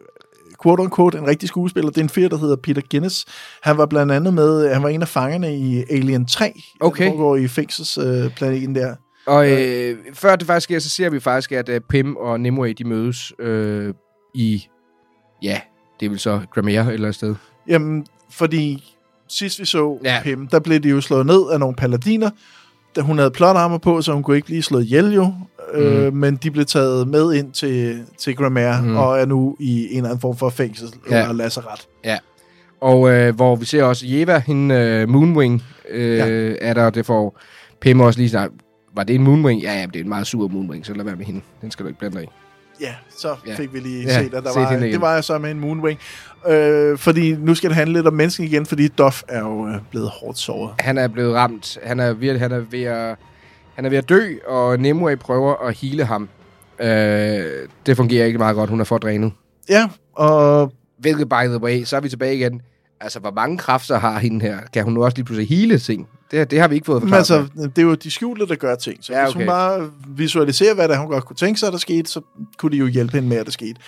quote 0.62 0.82
unquote, 0.82 1.18
en 1.18 1.26
rigtig 1.26 1.48
skuespiller. 1.48 1.90
Det 1.90 1.98
er 1.98 2.02
en 2.02 2.08
fyr, 2.08 2.28
der 2.28 2.36
hedder 2.38 2.56
Peter 2.56 2.82
Guinness. 2.90 3.24
Han 3.62 3.78
var 3.78 3.86
blandt 3.86 4.12
andet 4.12 4.34
med, 4.34 4.74
han 4.74 4.82
var 4.82 4.88
en 4.88 5.02
af 5.02 5.08
fangerne 5.08 5.56
i 5.56 5.84
Alien 5.90 6.26
3. 6.26 6.52
Okay. 6.80 7.04
Der 7.04 7.10
foregår 7.10 7.36
i 7.36 7.48
fængselsplaneten 7.48 8.76
øh, 8.76 8.82
der. 8.82 8.94
Og 9.26 9.50
øh, 9.50 9.96
før 10.14 10.36
det 10.36 10.46
faktisk 10.46 10.64
sker, 10.64 10.78
så 10.78 10.88
ser 10.90 11.10
vi 11.10 11.20
faktisk, 11.20 11.52
at 11.52 11.68
øh, 11.68 11.80
Pim 11.88 12.16
og 12.16 12.40
Nimue, 12.40 12.72
de 12.72 12.84
mødes 12.84 13.32
øh, 13.38 13.94
i, 14.34 14.66
ja, 15.42 15.60
det 16.00 16.06
er 16.06 16.10
vel 16.10 16.18
så 16.18 16.40
Gramere 16.54 16.80
et 16.86 16.92
eller 16.92 17.06
andet 17.06 17.14
sted. 17.14 17.34
Jamen, 17.68 18.06
fordi 18.30 18.94
sidst 19.28 19.60
vi 19.60 19.64
så 19.64 19.98
Ja. 20.04 20.20
Pim, 20.22 20.46
der 20.46 20.58
blev 20.58 20.80
de 20.80 20.88
jo 20.88 21.00
slået 21.00 21.26
ned 21.26 21.42
af 21.52 21.60
nogle 21.60 21.76
paladiner. 21.76 22.30
Da 22.96 23.00
hun 23.00 23.18
havde 23.18 23.30
plot 23.30 23.56
armor 23.56 23.78
på, 23.78 24.02
så 24.02 24.12
hun 24.12 24.22
kunne 24.22 24.36
ikke 24.36 24.46
blive 24.46 24.62
slået 24.62 24.84
ihjel 24.84 25.14
jo. 25.14 25.24
Mm. 25.74 25.80
Øh, 25.80 26.12
men 26.14 26.36
de 26.36 26.50
blev 26.50 26.64
taget 26.64 27.08
med 27.08 27.34
ind 27.34 27.52
til, 27.52 28.04
til 28.18 28.36
Gramere, 28.36 28.82
Mm. 28.82 28.96
og 28.96 29.18
er 29.20 29.26
nu 29.26 29.56
i 29.60 29.82
en 29.90 29.96
eller 29.96 30.08
anden 30.08 30.20
form 30.20 30.36
for 30.36 30.48
fængsel 30.50 30.88
Ja. 31.10 31.20
eller 31.22 31.32
lazaret. 31.34 31.86
Ja. 32.04 32.18
Og 32.80 33.10
øh, 33.10 33.34
hvor 33.34 33.56
vi 33.56 33.64
ser 33.64 33.82
også 33.84 34.06
Jeva, 34.08 34.42
hende 34.46 34.74
øh, 34.74 35.08
Moonwing, 35.08 35.62
øh. 35.90 36.16
Ja. 36.16 36.54
er 36.60 36.74
der, 36.74 36.90
det 36.90 37.06
får 37.06 37.40
Pim 37.80 38.00
også 38.00 38.18
lige 38.20 38.28
snart. 38.30 38.50
Var 38.94 39.04
det 39.04 39.14
en 39.14 39.22
Moonwing? 39.22 39.62
Ja, 39.62 39.72
ja, 39.80 39.86
det 39.86 39.96
er 39.96 40.00
en 40.00 40.08
meget 40.08 40.26
sur 40.26 40.48
Moonwing, 40.48 40.86
så 40.86 40.94
lad 40.94 41.04
være 41.04 41.16
med 41.16 41.24
hende. 41.26 41.40
Den 41.62 41.70
skal 41.70 41.84
du 41.84 41.88
ikke 41.88 41.98
blande 41.98 42.16
dig 42.16 42.24
i. 42.24 42.28
Ja, 42.80 42.94
så 43.16 43.36
Ja. 43.46 43.54
fik 43.54 43.72
vi 43.74 43.78
lige 43.80 44.02
Ja, 44.02 44.22
set, 44.22 44.34
at 44.34 44.44
der 44.44 44.60
var, 44.60 44.76
det 44.76 45.00
var 45.00 45.20
så 45.20 45.38
med 45.38 45.50
en 45.50 45.60
Moonwing. 45.60 45.98
Øh, 46.48 46.98
fordi 46.98 47.32
nu 47.36 47.54
skal 47.54 47.70
det 47.70 47.76
handle 47.76 47.94
lidt 47.94 48.06
om 48.06 48.12
mennesken 48.14 48.44
igen, 48.44 48.66
fordi 48.66 48.88
Duff 48.88 49.22
er 49.28 49.40
jo 49.40 49.68
øh, 49.68 49.74
blevet 49.90 50.08
hårdt 50.10 50.38
såret. 50.38 50.74
Han 50.78 50.98
er 50.98 51.08
blevet 51.08 51.34
ramt. 51.34 51.78
Han 51.82 52.00
er 52.00 52.12
ved, 52.12 52.38
han 52.38 52.52
er 52.52 52.58
ved, 52.70 52.82
at, 52.82 53.16
han 53.74 53.84
er 53.84 53.88
ved 53.88 53.98
at 53.98 54.08
dø, 54.08 54.34
og 54.46 54.78
Nimue 54.80 55.16
prøver 55.16 55.66
at 55.68 55.74
hele 55.76 56.04
ham. 56.04 56.28
Øh, 56.80 56.88
det 57.86 57.96
fungerer 57.96 58.26
ikke 58.26 58.38
meget 58.38 58.54
godt. 58.56 58.70
Hun 58.70 58.80
er 58.80 58.84
for 58.84 58.98
drænet. 58.98 59.32
Ja, 59.68 59.88
og 60.14 60.72
Hvilket, 60.98 61.28
by 61.28 61.44
the 61.46 61.58
way, 61.62 61.84
så 61.84 61.96
er 61.96 62.00
vi 62.00 62.08
tilbage 62.08 62.34
igen. 62.36 62.62
Altså, 63.00 63.18
hvor 63.20 63.30
mange 63.30 63.58
kræfter 63.58 63.98
har 63.98 64.18
hende 64.18 64.40
her? 64.40 64.58
Kan 64.72 64.84
hun 64.84 64.92
nu 64.92 65.04
også 65.04 65.16
lige 65.16 65.24
pludselig 65.24 65.48
hele 65.48 65.78
ting? 65.78 66.08
Det, 66.30 66.50
det 66.50 66.60
har 66.60 66.68
vi 66.68 66.74
ikke 66.74 66.84
fået 66.86 67.02
Men 67.02 67.10
forklaret. 67.12 67.40
altså, 67.50 67.68
det 67.76 67.78
er 67.78 67.86
jo 67.86 67.94
de 67.94 68.10
skjulte, 68.10 68.46
der 68.46 68.54
gør 68.54 68.74
ting. 68.74 69.04
Så 69.04 69.12
Ja, 69.12 69.18
ja, 69.18 69.24
okay. 69.24 69.34
hvis 69.34 69.44
hun 69.44 69.46
bare 69.46 69.90
visualiserer, 70.08 70.74
hvad 70.74 70.88
der 70.88 70.98
hun 70.98 71.08
godt 71.08 71.24
kunne 71.24 71.36
tænke 71.36 71.60
sig, 71.60 71.72
der 71.72 71.78
skete, 71.78 72.10
så 72.10 72.20
kunne 72.58 72.72
de 72.72 72.76
jo 72.76 72.86
hjælpe 72.86 73.12
hende 73.12 73.28
med, 73.28 73.36
at 73.36 73.46
det 73.46 73.52
skete. 73.54 73.80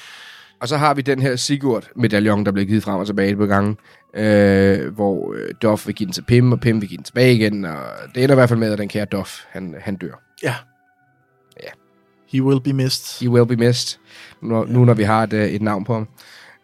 Og 0.61 0.68
så 0.68 0.76
har 0.76 0.94
vi 0.94 1.02
den 1.02 1.22
her 1.22 1.36
Sigurd-medaljon, 1.36 2.44
der 2.44 2.52
bliver 2.52 2.66
givet 2.66 2.82
frem 2.82 3.00
og 3.00 3.06
tilbage 3.06 3.36
på 3.36 3.46
gangen, 3.46 3.76
øh, 4.14 4.94
hvor 4.94 5.32
øh, 5.34 5.54
Duff 5.62 5.86
vil 5.86 5.94
give 5.94 6.04
den 6.06 6.12
til 6.12 6.22
Pim, 6.22 6.52
og 6.52 6.61
Pim 6.61 6.80
vil 6.80 6.88
give 6.88 6.96
den 6.96 7.04
tilbage 7.04 7.34
igen, 7.34 7.64
og 7.64 7.76
det 8.14 8.22
ender 8.22 8.34
i 8.34 8.36
hvert 8.36 8.48
fald 8.48 8.59
med, 8.59 8.72
at 8.72 8.78
den 8.78 8.88
kære 8.88 9.04
Duff, 9.04 9.40
han, 9.50 9.74
han 9.80 9.96
dør. 9.96 10.22
Ja. 10.42 10.54
Ja. 11.62 11.68
He 12.28 12.42
will 12.42 12.61
be 12.61 12.72
missed. 12.72 13.26
He 13.26 13.30
will 13.30 13.46
be 13.46 13.56
missed, 13.56 13.98
nu, 14.42 14.64
nu 14.64 14.84
når 14.84 14.94
vi 14.94 15.02
har 15.02 15.22
et, 15.22 15.32
øh, 15.32 15.46
et 15.48 15.62
navn 15.62 15.84
på 15.84 15.94
ham. 15.94 16.09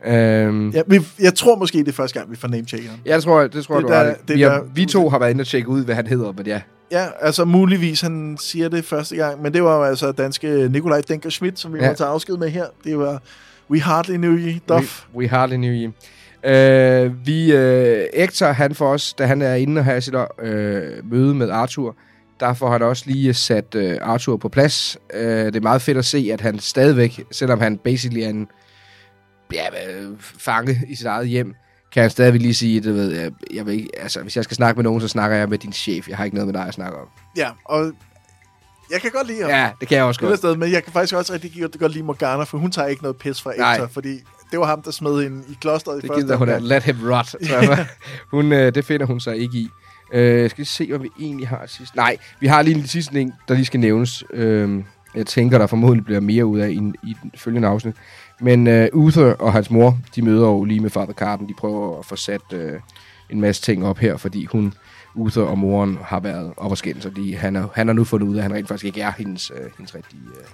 Øhm, 0.06 0.70
ja. 0.70 0.76
Ja, 0.78 0.82
vi, 0.86 1.00
jeg 1.20 1.34
tror 1.34 1.56
måske, 1.58 1.78
det 1.78 1.88
er 1.88 1.92
første 1.92 2.18
gang, 2.18 2.30
vi 2.30 2.36
får 2.36 2.48
name-checker 2.48 2.90
ham. 2.90 2.98
Jeg 3.06 3.22
tror, 3.22 3.40
det 3.46 3.64
tror 3.64 3.74
Det 3.74 3.82
det 3.82 3.88
du 3.88 3.94
der- 3.94 4.04
har. 4.04 4.14
det 4.28 4.36
Vi, 4.36 4.42
har, 4.42 4.50
der- 4.50 4.62
vi 4.74 4.84
to 4.86 5.08
har 5.08 5.18
været 5.18 5.30
inde 5.30 5.42
og 5.42 5.46
tjekke 5.46 5.68
ud, 5.68 5.84
hvad 5.84 5.94
han 5.94 6.06
hedder, 6.06 6.32
men 6.36 6.46
ja. 6.46 6.60
Ja, 6.92 7.06
altså 7.20 7.44
muligvis, 7.44 8.00
han 8.00 8.36
siger 8.40 8.68
det 8.68 8.84
første 8.84 9.16
gang, 9.16 9.42
men 9.42 9.54
det 9.54 9.62
var 9.64 9.76
jo 9.76 9.82
altså 9.84 10.12
danske 10.12 10.68
Nikolaj 10.70 11.00
Denker 11.08 11.30
Schmidt, 11.30 11.58
som 11.58 11.72
vi 11.72 11.78
Ja. 11.78 11.84
ja. 11.84 11.90
må 11.90 11.96
tage 11.96 12.08
afsked 12.10 12.36
med 12.36 12.48
her. 12.50 12.64
Det 12.84 12.98
var 12.98 13.22
We 13.70 13.80
Hardly 13.80 14.16
Knew 14.16 14.32
You, 14.36 14.52
Duff. 14.68 15.04
We, 15.14 15.18
we 15.18 15.28
hardly 15.28 15.54
knew 15.56 15.72
you. 15.72 15.92
Øh, 16.50 17.26
vi, 17.26 17.52
øh, 17.52 18.04
Hector, 18.16 18.46
han 18.46 18.74
får 18.74 18.88
også, 18.92 19.14
da 19.18 19.26
han 19.26 19.42
er 19.42 19.54
inde 19.54 19.78
og 19.78 19.84
har 19.84 20.00
sit 20.00 20.14
øh, 20.42 20.82
møde 21.10 21.34
med 21.34 21.50
Arthur, 21.50 21.96
der 22.40 22.54
får 22.54 22.70
han 22.72 22.82
også 22.82 23.02
lige 23.06 23.34
sat 23.34 23.74
øh, 23.74 23.96
Arthur 24.02 24.36
på 24.36 24.48
plads. 24.48 24.98
Øh, 25.14 25.46
det 25.46 25.56
er 25.56 25.60
meget 25.60 25.82
fedt 25.82 25.98
at 25.98 26.04
se, 26.04 26.28
at 26.32 26.40
han 26.40 26.58
stadigvæk, 26.58 27.20
selvom 27.30 27.60
han 27.60 27.78
basically 27.78 28.22
er 28.22 28.28
en 28.28 28.46
ja, 29.54 29.66
fange 30.20 30.80
i 30.88 30.94
sit 30.94 31.06
eget 31.06 31.28
hjem, 31.28 31.54
kan 31.92 32.00
han 32.02 32.10
stadigvæk 32.10 32.40
lige 32.40 32.54
sige, 32.54 32.80
du 32.80 32.92
ved, 32.92 33.12
jeg, 33.12 33.30
jeg 33.54 33.66
vil 33.66 33.74
ikke, 33.74 33.88
altså, 33.98 34.22
hvis 34.22 34.36
jeg 34.36 34.44
skal 34.44 34.54
snakke 34.56 34.78
med 34.78 34.84
nogen, 34.84 35.00
så 35.00 35.08
snakker 35.08 35.36
jeg 35.36 35.48
med 35.48 35.58
din 35.58 35.72
chef. 35.72 36.08
Jeg 36.08 36.16
har 36.16 36.24
ikke 36.24 36.36
noget 36.36 36.46
med 36.46 36.54
dig 36.60 36.68
at 36.68 36.74
snakke 36.74 36.98
om. 36.98 37.06
Ja, 37.36 37.50
og 37.64 37.92
jeg 38.90 39.00
kan 39.00 39.10
godt 39.10 39.26
lide 39.26 39.40
ham. 39.40 39.50
Ja, 39.50 39.70
det 39.80 39.88
kan 39.88 39.96
jeg 39.96 40.04
også 40.04 40.20
godt. 40.20 40.38
sted, 40.38 40.56
men 40.56 40.72
jeg 40.72 40.84
kan 40.84 40.92
faktisk 40.92 41.14
også 41.14 41.32
rigtig 41.32 41.80
godt, 41.80 41.92
lide 41.92 42.04
Morgana, 42.04 42.44
for 42.44 42.58
hun 42.58 42.70
tager 42.70 42.88
ikke 42.88 43.02
noget 43.02 43.16
pis 43.16 43.42
fra. 43.42 43.50
Hector, 43.50 43.86
fordi 43.86 44.20
det 44.50 44.58
var 44.58 44.66
ham, 44.66 44.82
der 44.82 44.90
smed 44.90 45.22
hende 45.22 45.44
i 45.48 45.56
klosteret 45.60 45.98
i 45.98 46.00
Det 46.00 46.08
første 46.08 46.22
gider 46.22 46.36
hun 46.36 46.48
at 46.48 46.62
let 46.62 46.82
him 46.82 46.96
rot. 47.02 47.34
Hun, 48.30 48.52
øh, 48.52 48.74
det 48.74 48.84
finder 48.84 49.06
hun 49.06 49.20
sig 49.20 49.36
ikke 49.36 49.58
i. 49.58 49.68
Øh, 50.12 50.50
skal 50.50 50.60
vi 50.60 50.64
se, 50.64 50.88
hvad 50.88 50.98
vi 50.98 51.10
egentlig 51.20 51.48
har 51.48 51.66
sidst. 51.66 51.96
Nej, 51.96 52.16
vi 52.40 52.46
har 52.46 52.62
lige 52.62 52.78
en 52.78 52.86
sidste 52.86 53.12
ting, 53.12 53.32
der 53.48 53.54
lige 53.54 53.64
skal 53.64 53.80
nævnes. 53.80 54.24
Øh, 54.32 54.82
jeg 55.14 55.26
tænker, 55.26 55.58
der 55.58 55.66
formodentlig 55.66 56.04
bliver 56.04 56.20
mere 56.20 56.46
ud 56.46 56.58
af 56.58 56.68
i, 56.68 56.92
i 57.02 57.16
den 57.22 57.32
følgende 57.36 57.68
afsnit. 57.68 57.96
Men 58.44 58.66
øh, 58.66 58.88
Uther 58.92 59.34
og 59.38 59.52
hans 59.52 59.70
mor, 59.70 59.98
de 60.14 60.22
møder 60.22 60.46
jo 60.46 60.64
lige 60.64 60.80
med 60.80 60.90
Father 60.90 61.12
Carden. 61.12 61.48
De 61.48 61.54
prøver 61.54 61.98
at 61.98 62.06
få 62.06 62.16
sat 62.16 62.52
øh, 62.52 62.80
en 63.30 63.40
masse 63.40 63.62
ting 63.62 63.86
op 63.86 63.98
her, 63.98 64.16
fordi 64.16 64.44
hun, 64.44 64.74
Uther 65.14 65.42
og 65.42 65.58
moren 65.58 65.98
har 66.04 66.20
været 66.20 66.52
op 66.56 66.70
og 66.70 66.78
skændes, 66.78 67.06
og 67.06 67.16
de, 67.16 67.36
han, 67.36 67.56
er, 67.56 67.68
han 67.74 67.86
har 67.86 67.94
nu 67.94 68.04
fundet 68.04 68.26
ud 68.28 68.34
af, 68.34 68.38
at 68.38 68.42
han 68.42 68.54
rent 68.54 68.68
faktisk 68.68 68.84
ikke 68.84 69.00
er 69.00 69.12
hendes, 69.18 69.52
øh, 69.54 69.70
hendes 69.76 69.94
rigtige... 69.94 70.22
Øh. 70.40 70.46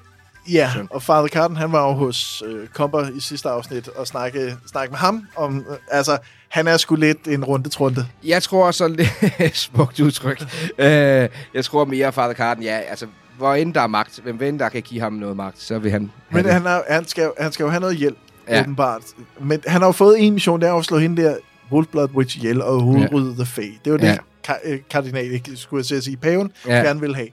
Ja, 0.54 0.70
søn. 0.74 0.88
og 0.90 1.02
Father 1.02 1.28
Carden, 1.28 1.56
han 1.56 1.72
var 1.72 1.88
jo 1.88 1.92
hos 1.92 2.42
øh, 2.46 2.68
Komper 2.68 3.08
i 3.16 3.20
sidste 3.20 3.48
afsnit 3.48 3.88
og 3.88 4.06
snakke, 4.06 4.56
snakke 4.66 4.90
med 4.90 4.98
ham 4.98 5.26
om, 5.36 5.58
øh, 5.70 5.76
altså, 5.90 6.18
han 6.48 6.68
er 6.68 6.76
sgu 6.76 6.94
lidt 6.94 7.28
en 7.28 7.44
rundetrunde. 7.44 8.06
Jeg 8.24 8.42
tror 8.42 8.70
så 8.70 8.88
lidt 8.88 9.56
smukt 9.66 10.00
udtryk. 10.00 10.42
øh, 10.78 11.28
jeg 11.54 11.64
tror 11.64 11.84
mere, 11.84 12.06
at 12.06 12.14
Father 12.14 12.34
Carden, 12.34 12.62
ja, 12.62 12.78
altså, 12.78 13.06
hvor 13.40 13.54
end 13.54 13.74
der 13.74 13.80
er 13.80 13.86
magt, 13.86 14.20
hvem 14.22 14.42
end 14.42 14.58
der 14.58 14.68
kan 14.68 14.82
give 14.82 15.00
ham 15.00 15.12
noget 15.12 15.36
magt, 15.36 15.60
så 15.62 15.78
vil 15.78 15.90
han... 15.90 16.10
Men 16.32 16.44
han, 16.44 16.66
er, 16.66 16.80
han, 16.88 17.06
skal, 17.08 17.30
han 17.38 17.52
skal 17.52 17.64
jo 17.64 17.70
have 17.70 17.80
noget 17.80 17.96
hjælp, 17.96 18.18
Ja. 18.48 18.54
ja. 18.56 18.62
åbenbart. 18.62 19.02
Men 19.40 19.60
han 19.66 19.80
har 19.80 19.88
jo 19.88 19.92
fået 19.92 20.16
en 20.26 20.32
mission, 20.34 20.60
det 20.60 20.68
er 20.68 20.74
at 20.74 20.84
slå 20.84 20.98
hende 20.98 21.22
der 21.22 21.36
Wolfblood 21.72 22.08
Witch 22.14 22.36
ihjel 22.36 22.62
og 22.62 22.80
hovedrydde 22.80 23.34
The 23.34 23.46
Fae. 23.46 23.64
Det 23.84 23.92
var 23.92 23.98
det, 23.98 24.06
Ja. 24.06 24.16
ja. 24.48 24.52
ka- 24.54 24.70
øh, 24.72 24.78
kardinal, 24.90 25.40
skulle 25.56 25.84
jeg 25.90 26.02
sige, 26.02 26.16
paven 26.16 26.50
Ja. 26.66 26.76
ja. 26.76 26.82
gerne 26.82 27.00
vil 27.00 27.14
have. 27.16 27.28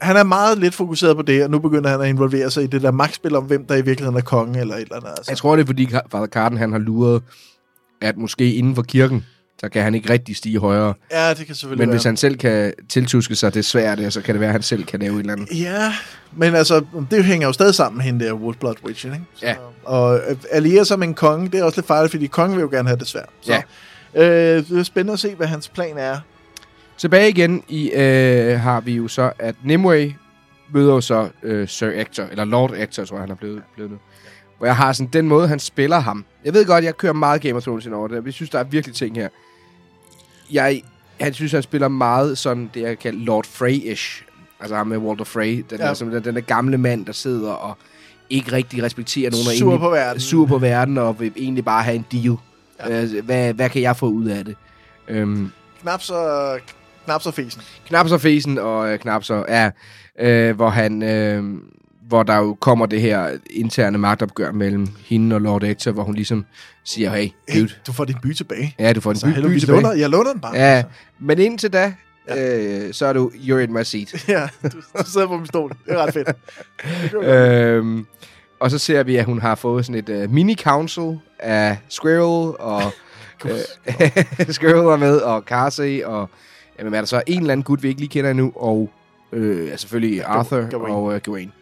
Han 0.00 0.16
er 0.16 0.22
meget 0.24 0.58
lidt 0.58 0.74
fokuseret 0.74 1.16
på 1.16 1.22
det, 1.22 1.44
og 1.44 1.50
nu 1.50 1.58
begynder 1.58 1.90
han 1.90 2.00
at 2.00 2.08
involvere 2.08 2.50
sig 2.50 2.64
i 2.64 2.66
det 2.66 2.82
der 2.82 2.90
magtspil 2.90 3.36
om, 3.36 3.44
hvem 3.44 3.64
der 3.64 3.74
i 3.74 3.82
virkeligheden 3.82 4.16
er 4.16 4.22
konge 4.22 4.60
eller 4.60 4.74
et 4.74 4.80
eller 4.82 4.96
andet. 4.96 5.08
Altså. 5.08 5.30
Jeg 5.30 5.38
tror, 5.38 5.56
det 5.56 5.62
er, 5.62 5.66
fordi 5.66 5.86
Father 6.12 6.26
Carden, 6.26 6.58
han 6.58 6.72
har 6.72 6.78
luret, 6.78 7.22
at 8.00 8.16
måske 8.16 8.54
inden 8.54 8.74
for 8.74 8.82
kirken, 8.82 9.24
så 9.60 9.68
kan 9.68 9.82
han 9.82 9.94
ikke 9.94 10.10
rigtig 10.12 10.36
stige 10.36 10.58
højere. 10.58 10.94
Ja, 11.12 11.34
det 11.34 11.46
kan 11.46 11.54
selvfølgelig 11.54 11.82
Men 11.82 11.88
være. 11.88 11.94
hvis 11.96 12.04
han 12.04 12.16
selv 12.16 12.36
kan 12.36 12.72
tiltuske 12.88 13.34
sig 13.34 13.54
det 13.54 13.64
svært, 13.64 14.12
så 14.12 14.20
kan 14.22 14.34
det 14.34 14.40
være, 14.40 14.48
at 14.48 14.52
han 14.52 14.62
selv 14.62 14.84
kan 14.84 15.00
lave 15.00 15.14
et 15.14 15.20
eller 15.20 15.32
andet. 15.32 15.48
Ja, 15.60 15.92
men 16.36 16.54
altså, 16.54 16.84
det 17.10 17.24
hænger 17.24 17.46
jo 17.46 17.52
stadig 17.52 17.74
sammen 17.74 17.96
med 17.96 18.04
hende 18.04 18.24
der, 18.24 18.32
Wolfblood 18.32 18.74
Witch, 18.84 19.06
ikke? 19.06 19.20
Så, 19.34 19.46
Ja. 19.46 19.54
Og 19.84 20.20
alliere 20.50 20.84
sig 20.84 20.98
med 20.98 21.08
en 21.08 21.14
konge, 21.14 21.48
det 21.48 21.60
er 21.60 21.64
også 21.64 21.78
lidt 21.80 21.86
farligt, 21.86 22.10
fordi 22.10 22.26
kongen 22.26 22.56
vil 22.56 22.62
jo 22.62 22.68
gerne 22.70 22.88
have 22.88 22.98
det 22.98 23.06
svært. 23.08 23.28
Så, 23.40 23.52
Ja. 24.14 24.22
øh, 24.56 24.68
det 24.68 24.78
er 24.78 24.82
spændende 24.82 25.12
at 25.12 25.18
se, 25.20 25.34
hvad 25.34 25.46
hans 25.46 25.68
plan 25.68 25.98
er. 25.98 26.18
Tilbage 26.98 27.28
igen 27.28 27.62
i, 27.68 27.90
øh, 27.90 28.60
har 28.60 28.80
vi 28.80 28.92
jo 28.96 29.08
så, 29.08 29.32
at 29.38 29.54
Nimue 29.64 30.14
møder 30.74 30.94
jo 30.94 31.00
så 31.00 31.28
øh, 31.42 31.68
Sir 31.68 31.90
Ector, 31.94 32.22
eller 32.30 32.44
Lord 32.44 32.74
Ector, 32.76 33.04
tror 33.04 33.16
jeg, 33.16 33.22
han 33.22 33.30
er 33.30 33.34
blevet, 33.34 33.62
blevet 33.74 33.90
nu. 33.92 33.98
Hvor 34.58 34.66
jeg 34.66 34.76
har 34.76 34.92
sådan 34.92 35.10
den 35.12 35.28
måde, 35.28 35.48
han 35.48 35.58
spiller 35.58 35.98
ham. 35.98 36.24
Jeg 36.44 36.54
ved 36.54 36.64
godt, 36.66 36.84
jeg 36.84 36.96
kører 36.96 37.12
meget 37.12 37.40
Game 37.42 37.54
of 37.54 37.62
Thrones 37.62 37.86
ind 37.86 37.94
over 37.94 38.08
det. 38.08 38.24
Vi 38.24 38.32
synes, 38.32 38.50
der 38.50 38.58
er 38.58 38.64
virkelig 38.64 38.96
ting 38.96 39.16
her. 39.16 39.28
Jeg, 40.52 40.82
han 41.20 41.34
synes, 41.34 41.52
han 41.52 41.62
spiller 41.62 41.88
meget 41.88 42.38
sådan 42.38 42.70
det, 42.74 42.80
jeg 42.82 42.98
kalder 42.98 43.24
Lord 43.24 43.46
Frey-ish. 43.46 44.22
Altså 44.60 44.76
ham 44.76 44.86
med 44.86 44.98
Walter 44.98 45.24
Frey. 45.24 45.64
Den, 45.70 45.78
ja. 45.78 45.86
Der, 45.86 45.94
som, 45.94 46.10
den, 46.10 46.24
den 46.24 46.34
der 46.34 46.40
gamle 46.40 46.78
mand, 46.78 47.06
der 47.06 47.12
sidder 47.12 47.50
og 47.52 47.78
ikke 48.30 48.52
rigtig 48.52 48.82
respekterer 48.82 49.30
nogen. 49.30 49.46
og 49.46 49.52
Sur 49.52 49.66
egentlig- 49.70 49.80
på 49.80 49.90
verden. 49.90 50.20
Sur 50.20 50.46
på 50.46 50.58
verden, 50.58 50.98
og 50.98 51.20
vil 51.20 51.32
egentlig 51.36 51.64
bare 51.64 51.82
have 51.82 51.96
en 51.96 52.06
deal. 52.12 52.36
Ja. 52.88 53.02
Øh, 53.02 53.24
hvad, 53.24 53.54
hvad 53.54 53.70
kan 53.70 53.82
jeg 53.82 53.96
få 53.96 54.06
ud 54.06 54.26
af 54.26 54.44
det? 54.44 54.56
Øhm, 55.08 55.50
Knap 55.82 56.02
så, 56.02 56.58
knap 57.04 57.22
så 57.22 57.30
fesen. 57.30 57.62
knap 57.88 58.08
så 58.08 58.18
fesen 58.18 58.58
og 58.58 58.92
øh, 58.92 58.98
knap 58.98 59.24
så, 59.24 59.44
ja, 59.48 59.70
øh, 60.20 60.56
hvor 60.56 60.68
han, 60.70 61.02
øh, 61.02 61.44
hvor 62.08 62.22
der 62.22 62.36
jo 62.36 62.54
kommer 62.60 62.86
det 62.86 63.00
her 63.00 63.30
interne 63.50 63.98
magtopgør 63.98 64.52
mellem 64.52 64.88
hende 65.06 65.36
og 65.36 65.40
Lord 65.40 65.64
Ector, 65.64 65.90
hvor 65.92 66.02
hun 66.02 66.14
ligesom 66.14 66.44
siger, 66.84 67.10
hey, 67.16 67.28
Hey, 67.48 67.60
dude, 67.60 67.72
du 67.86 67.92
får 67.92 68.04
din 68.04 68.16
by 68.22 68.32
tilbage. 68.32 68.74
ja, 68.78 68.92
du 68.92 69.00
får 69.00 69.10
en 69.10 69.16
Så 69.16 69.26
by, 69.26 69.30
helvede, 69.30 69.48
by 69.50 69.54
vi 69.54 69.60
tilbage. 69.60 69.82
låner, 69.82 69.94
jeg 69.94 70.10
låner 70.10 70.32
den 70.32 70.40
bare. 70.40 70.54
Ja, 70.54 70.60
Altså. 70.60 70.90
men 71.20 71.38
indtil 71.38 71.72
da, 71.72 71.94
øh, 72.36 72.92
så 72.94 73.06
er 73.06 73.12
du, 73.12 73.30
you're 73.34 73.56
in 73.58 73.72
my 73.72 73.82
seat. 73.82 74.24
ja 74.28 74.48
du, 74.62 74.68
du 74.98 75.10
sidder 75.12 75.26
på 75.26 75.36
min 75.36 75.46
stol. 75.46 75.70
Det 75.86 75.92
er 75.94 75.98
ret 76.06 76.14
fedt. 76.14 76.28
Øhm, 77.24 78.06
og 78.60 78.70
så 78.70 78.78
ser 78.78 79.02
vi, 79.02 79.16
at 79.16 79.24
hun 79.24 79.40
har 79.40 79.54
fået 79.54 79.86
sådan 79.86 80.04
et 80.08 80.24
uh, 80.24 80.30
mini-council 80.34 81.18
af 81.38 81.76
Squirrel, 81.88 82.54
og 82.58 82.82
øh, 83.46 84.48
Squirrel 84.54 84.86
er 84.86 84.96
med, 84.96 85.16
og 85.18 85.42
Carsey, 85.46 86.02
og 86.04 86.30
jamen, 86.78 86.94
er 86.94 86.98
der 87.00 87.06
så 87.06 87.22
en 87.26 87.40
eller 87.40 87.52
anden 87.52 87.64
gut, 87.64 87.82
vi 87.82 87.88
ikke 87.88 88.00
lige 88.00 88.08
kender 88.10 88.30
endnu, 88.30 88.52
og 88.56 88.90
øh, 89.32 89.66
ja, 89.68 89.76
selvfølgelig 89.76 90.24
Arthur 90.24 90.70
Gawain. 90.70 90.94
og 90.94 91.02
uh, 91.04 91.14
Gawain. 91.16 91.52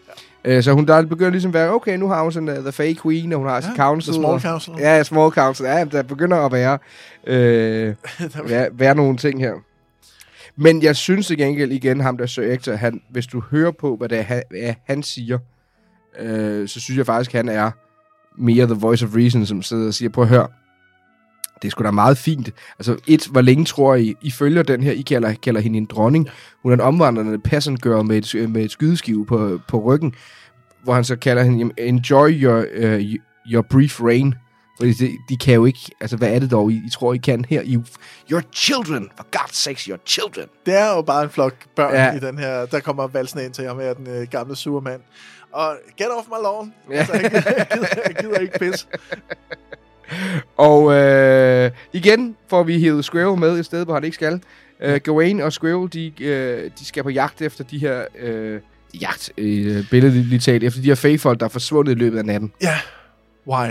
Øh, 0.47 0.63
så 0.63 0.73
hun 0.73 0.87
der 0.87 1.07
begynder 1.07 1.31
ligesom 1.31 1.49
at 1.49 1.55
være, 1.55 1.71
okay, 1.71 1.97
nu 1.99 2.09
har 2.09 2.23
hun 2.23 2.33
sådan 2.33 2.49
uh, 2.49 2.55
The 2.55 2.73
Fake 2.73 2.97
Queen, 3.03 3.33
og 3.33 3.39
hun 3.39 3.49
har 3.49 3.61
sit 3.61 3.71
Ja, 3.71 3.77
council. 3.77 4.13
The 4.13 4.21
Small 4.21 4.35
og, 4.35 4.41
Council. 4.41 4.73
Ja, 4.79 5.03
Small 5.03 5.31
Council. 5.31 5.67
Ja, 5.67 5.85
der 5.85 6.03
begynder 6.03 6.37
at 6.37 6.53
være, 6.53 6.79
øh, 7.27 7.95
være, 8.51 8.69
være 8.73 8.95
nogle 8.95 9.17
ting 9.17 9.41
her. 9.41 9.53
Men 10.57 10.83
jeg 10.83 10.97
synes 10.97 11.27
til 11.27 11.39
gengæld 11.39 11.73
igen, 11.73 12.01
ham 12.01 12.17
der 12.17 12.27
Sir 12.27 12.43
Ector, 12.43 12.73
han, 12.73 13.01
hvis 13.11 13.27
du 13.27 13.43
hører 13.51 13.71
på, 13.71 13.97
hvad, 13.97 14.09
det 14.09 14.19
er, 14.19 14.23
han, 14.23 14.43
hvad 14.51 14.75
han 14.85 15.03
siger, 15.03 15.39
øh, 16.19 16.69
så 16.69 16.81
synes 16.81 16.99
jeg 16.99 17.07
faktisk, 17.07 17.33
han 17.33 17.49
er 17.49 17.71
mere 18.39 18.67
The 18.67 18.75
Voice 18.75 19.05
of 19.05 19.17
Reason, 19.17 19.47
som 19.47 19.63
sidder 19.63 19.87
og 19.87 19.95
siger, 19.95 20.09
prøv 20.09 20.25
at 20.25 20.31
høre, 20.31 20.47
det 21.63 21.69
er 21.69 21.71
sgu 21.71 21.85
da 21.85 21.91
meget 21.91 22.19
fint. 22.19 22.51
Altså, 22.79 22.97
et, 23.07 23.27
hvor 23.27 23.41
længe 23.41 23.65
tror 23.65 23.95
I, 23.95 24.15
I 24.23 24.31
følger 24.31 24.63
den 24.63 24.83
her, 24.83 24.93
I 24.93 25.03
kalder, 25.03 25.35
kalder 25.43 25.61
hende 25.61 25.79
en 25.79 25.87
dronning. 25.87 26.29
Hun 26.63 26.73
er 26.73 26.75
en 26.77 26.81
omvandrende 26.81 27.39
girl 27.77 28.05
med 28.07 28.35
et, 28.35 28.51
med 28.51 28.65
et 28.65 28.71
skydeskive 28.71 29.27
på, 29.27 29.61
på 29.69 29.79
ryggen, 29.79 30.15
hvor 30.85 30.95
han 30.95 31.05
så 31.05 31.17
kalder 31.17 31.43
hende, 31.43 31.73
enjoy 31.79 32.31
your, 32.43 32.65
uh, 32.79 33.01
your 33.53 33.63
brief 33.71 34.01
reign. 34.01 34.35
Fordi 34.79 34.93
de, 34.93 35.11
de 35.29 35.37
kan 35.37 35.55
jo 35.55 35.65
ikke, 35.65 35.81
altså 36.01 36.17
hvad 36.17 36.35
er 36.35 36.39
det 36.39 36.51
dog, 36.51 36.73
I, 36.73 36.75
I 36.87 36.91
tror, 36.91 37.15
I 37.15 37.17
kan 37.19 37.45
her? 37.49 37.63
I, 37.63 37.79
your 38.31 38.43
children, 38.53 39.09
for 39.17 39.27
God's 39.37 39.53
sakes, 39.55 39.83
your 39.85 39.99
children. 40.07 40.47
Det 40.67 40.75
er 40.75 40.95
jo 40.97 41.03
bare 41.03 41.23
en 41.25 41.31
flok 41.31 41.55
børn 41.77 41.95
Ja. 41.95 42.17
i 42.17 42.19
den 42.19 42.39
her, 42.39 42.67
der 42.67 42.81
kommer 42.81 43.07
valsende 43.07 43.45
ind 43.45 43.53
til 43.53 43.65
ham 43.65 43.79
her, 43.79 43.95
den 43.95 44.07
øh, 44.09 44.27
gamle 44.31 44.57
surmand. 44.57 45.01
Og 45.53 45.77
get 45.99 46.07
off 46.19 46.29
my 46.29 46.43
lawn. 46.43 46.75
Ja. 46.91 46.97
Altså, 46.97 47.13
jeg, 47.13 47.31
gider, 47.31 47.43
jeg, 47.57 47.67
gider, 47.73 47.87
jeg 48.07 48.17
gider 48.21 48.39
ikke 48.39 48.59
pis. 48.59 48.89
Og 50.57 50.93
øh, 50.95 51.71
igen 51.93 52.37
får 52.51 52.63
vi 52.63 52.79
hivet 52.79 53.05
Squirrel 53.05 53.39
med 53.41 53.59
et 53.59 53.65
sted, 53.65 53.85
hvor 53.85 53.95
han 53.95 54.05
ikke 54.05 54.15
skal. 54.15 54.43
Øh, 54.83 55.01
Gawain 55.05 55.41
og 55.41 55.53
Squirrel, 55.53 55.93
de, 55.93 56.25
øh, 56.25 56.71
de 56.79 56.85
skal 56.85 57.03
på 57.03 57.11
jagt 57.11 57.43
efter 57.43 57.65
de 57.65 57.79
her... 57.79 58.05
Øh, 58.19 58.61
jagt, 59.01 59.33
øh, 59.39 59.91
billedligt 59.91 60.43
talt, 60.45 60.65
efter 60.65 60.81
de 60.81 60.87
her 60.89 60.95
fagfolk, 60.95 61.41
der 61.41 61.47
er 61.47 61.51
forsvundet 61.51 61.93
i 61.93 61.95
løbet 61.95 62.19
af 62.19 62.25
natten. 62.25 62.53
Ja, 62.63 62.75
why? 63.49 63.69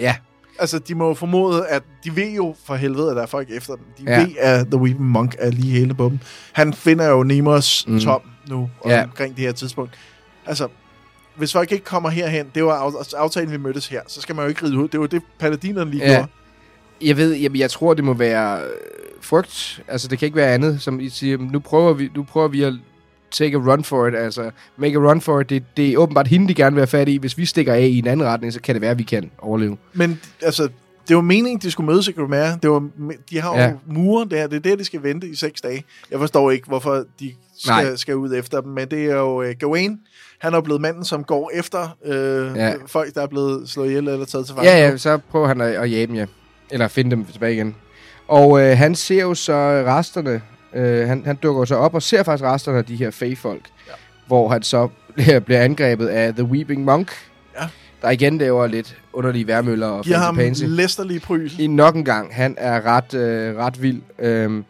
Ja. 0.00 0.16
Altså, 0.58 0.78
de 0.78 0.94
må 0.94 1.08
jo 1.08 1.14
formode, 1.14 1.66
at 1.66 1.82
de 2.04 2.16
ved 2.16 2.30
jo 2.30 2.56
for 2.66 2.74
helvede, 2.74 3.10
at 3.10 3.16
der 3.16 3.22
er 3.22 3.26
folk 3.26 3.50
efter 3.50 3.74
dem. 3.74 3.84
De 3.98 4.02
Ja. 4.12 4.20
ja. 4.20 4.26
ved, 4.26 4.34
at 4.38 4.66
The 4.66 4.76
Weeping 4.76 5.04
Monk 5.10 5.36
er 5.38 5.50
lige 5.50 5.72
hele 5.78 5.94
på 5.94 6.04
dem. 6.08 6.18
Han 6.52 6.72
finder 6.74 7.08
jo 7.08 7.22
Nemos 7.22 7.84
Mm. 7.88 8.00
tom 8.00 8.20
nu, 8.48 8.70
Ja. 8.86 9.02
omkring 9.02 9.36
det 9.36 9.44
her 9.44 9.52
tidspunkt. 9.52 9.94
Altså, 10.46 10.68
hvis 11.36 11.52
folk 11.52 11.72
ikke 11.72 11.84
kommer 11.84 12.10
herhen, 12.10 12.46
det 12.54 12.64
var 12.64 12.72
af- 12.72 13.14
aftalen, 13.16 13.50
vi 13.52 13.56
mødtes 13.56 13.86
her, 13.88 14.00
så 14.06 14.20
skal 14.20 14.34
man 14.34 14.44
jo 14.44 14.48
ikke 14.48 14.66
ride 14.66 14.78
ud. 14.78 14.88
Det 14.88 15.00
var 15.00 15.06
det, 15.06 15.22
paladinerne 15.38 15.90
lige 15.90 16.02
Ja. 16.04 16.14
gjorde. 16.14 16.28
Jeg 17.02 17.16
ved, 17.16 17.36
jamen, 17.36 17.58
jeg 17.58 17.70
tror, 17.70 17.94
det 17.94 18.04
må 18.04 18.14
være 18.14 18.60
øh, 18.60 18.66
frygt. 19.20 19.82
Altså, 19.88 20.08
det 20.08 20.18
kan 20.18 20.26
ikke 20.26 20.36
være 20.36 20.54
andet, 20.54 20.82
som 20.82 21.00
I 21.00 21.08
siger, 21.08 21.38
nu 21.38 21.58
prøver 21.58 21.92
vi, 21.92 22.10
nu 22.16 22.22
prøver 22.22 22.48
vi 22.48 22.62
at 22.62 22.72
take 23.30 23.56
a 23.56 23.60
run 23.60 23.84
for 23.84 24.06
it, 24.06 24.14
altså 24.14 24.50
make 24.76 24.94
a 24.96 24.98
run 25.00 25.20
for 25.20 25.40
it. 25.40 25.50
Det, 25.50 25.64
det 25.76 25.88
er 25.92 25.96
åbenbart 25.98 26.28
hende, 26.28 26.48
de 26.48 26.54
gerne 26.54 26.74
vil 26.76 26.80
have 26.80 26.86
fat 26.86 27.08
i. 27.08 27.16
Hvis 27.16 27.38
vi 27.38 27.46
stikker 27.46 27.74
af 27.74 27.80
i 27.80 27.98
en 27.98 28.06
anden 28.06 28.26
retning, 28.26 28.52
så 28.52 28.60
kan 28.60 28.74
det 28.74 28.82
være, 28.82 28.90
at 28.90 28.98
vi 28.98 29.02
kan 29.02 29.30
overleve. 29.38 29.76
Men 29.92 30.20
altså, 30.42 30.68
det 31.08 31.16
var 31.16 31.22
meningen, 31.22 31.58
de 31.60 31.70
skulle 31.70 31.86
mødes 31.86 32.08
i 32.08 32.12
Grimere. 32.12 32.58
Det 32.62 32.70
var, 32.70 32.88
de 33.30 33.40
har 33.40 33.54
jo 33.56 33.60
Ja. 33.60 33.72
muren 33.86 34.30
der. 34.30 34.46
Det 34.46 34.56
er 34.56 34.60
det, 34.60 34.78
de 34.78 34.84
skal 34.84 35.02
vente 35.02 35.28
i 35.28 35.34
seks 35.34 35.60
dage. 35.60 35.84
Jeg 36.10 36.18
forstår 36.18 36.50
ikke, 36.50 36.66
hvorfor 36.68 37.04
de 37.20 37.32
Nej. 37.66 37.84
skal, 37.84 37.98
skal 37.98 38.16
ud 38.16 38.34
efter 38.34 38.60
dem. 38.60 38.72
Men 38.72 38.88
det 38.88 39.04
er 39.04 39.14
jo 39.16 39.42
uh, 39.42 39.50
Gawain. 39.58 39.98
Han 40.38 40.52
er 40.52 40.56
jo 40.56 40.60
blevet 40.60 40.80
manden, 40.80 41.04
som 41.04 41.24
går 41.24 41.50
efter 41.54 41.96
øh, 42.04 42.56
Ja. 42.56 42.72
folk, 42.86 43.14
der 43.14 43.22
er 43.22 43.26
blevet 43.26 43.68
slået 43.68 43.88
ihjel 43.88 44.08
eller 44.08 44.26
taget 44.26 44.46
til 44.46 44.54
fange. 44.54 44.70
Ja, 44.70 44.78
ja, 44.88 44.96
så 44.96 45.18
prøver 45.30 45.46
han 45.48 45.60
at, 45.60 45.74
at 45.74 45.90
jage 45.90 46.06
dem, 46.06 46.14
ja. 46.14 46.26
Eller 46.70 46.88
finde 46.88 47.10
dem 47.10 47.24
tilbage 47.24 47.54
igen. 47.54 47.76
Og 48.28 48.60
øh, 48.60 48.76
han 48.78 48.94
ser 48.94 49.22
jo 49.22 49.34
så 49.34 49.52
resterne. 49.86 50.42
Øh, 50.74 51.08
han, 51.08 51.22
han 51.26 51.36
dukker 51.36 51.64
så 51.64 51.74
op 51.76 51.94
og 51.94 52.02
ser 52.02 52.22
faktisk 52.22 52.44
resterne 52.44 52.78
af 52.78 52.84
de 52.84 52.96
her 52.96 53.10
fagfolk. 53.10 53.62
Ja. 53.88 53.92
Hvor 54.26 54.48
han 54.48 54.62
så 54.62 54.88
bliver 55.16 55.60
angrebet 55.60 56.06
af 56.06 56.34
The 56.34 56.44
Weeping 56.44 56.84
Monk. 56.84 57.12
Ja. 57.60 57.66
Der 58.02 58.10
igen 58.10 58.38
laver 58.38 58.66
lidt 58.66 58.96
underlige 59.16 59.46
værmøller 59.46 59.86
og 59.86 60.04
Giver 60.04 60.18
ham 60.18 60.36
pansy. 60.36 60.62
læsterlige 60.66 61.20
pryl. 61.20 61.50
I 61.58 61.66
nok 61.66 61.94
en 61.96 62.04
gang. 62.04 62.34
Han 62.34 62.54
er 62.58 62.86
ret, 62.86 63.14
øh, 63.14 63.56
ret 63.56 63.82
vild. 63.82 64.02
Øhm, 64.18 64.64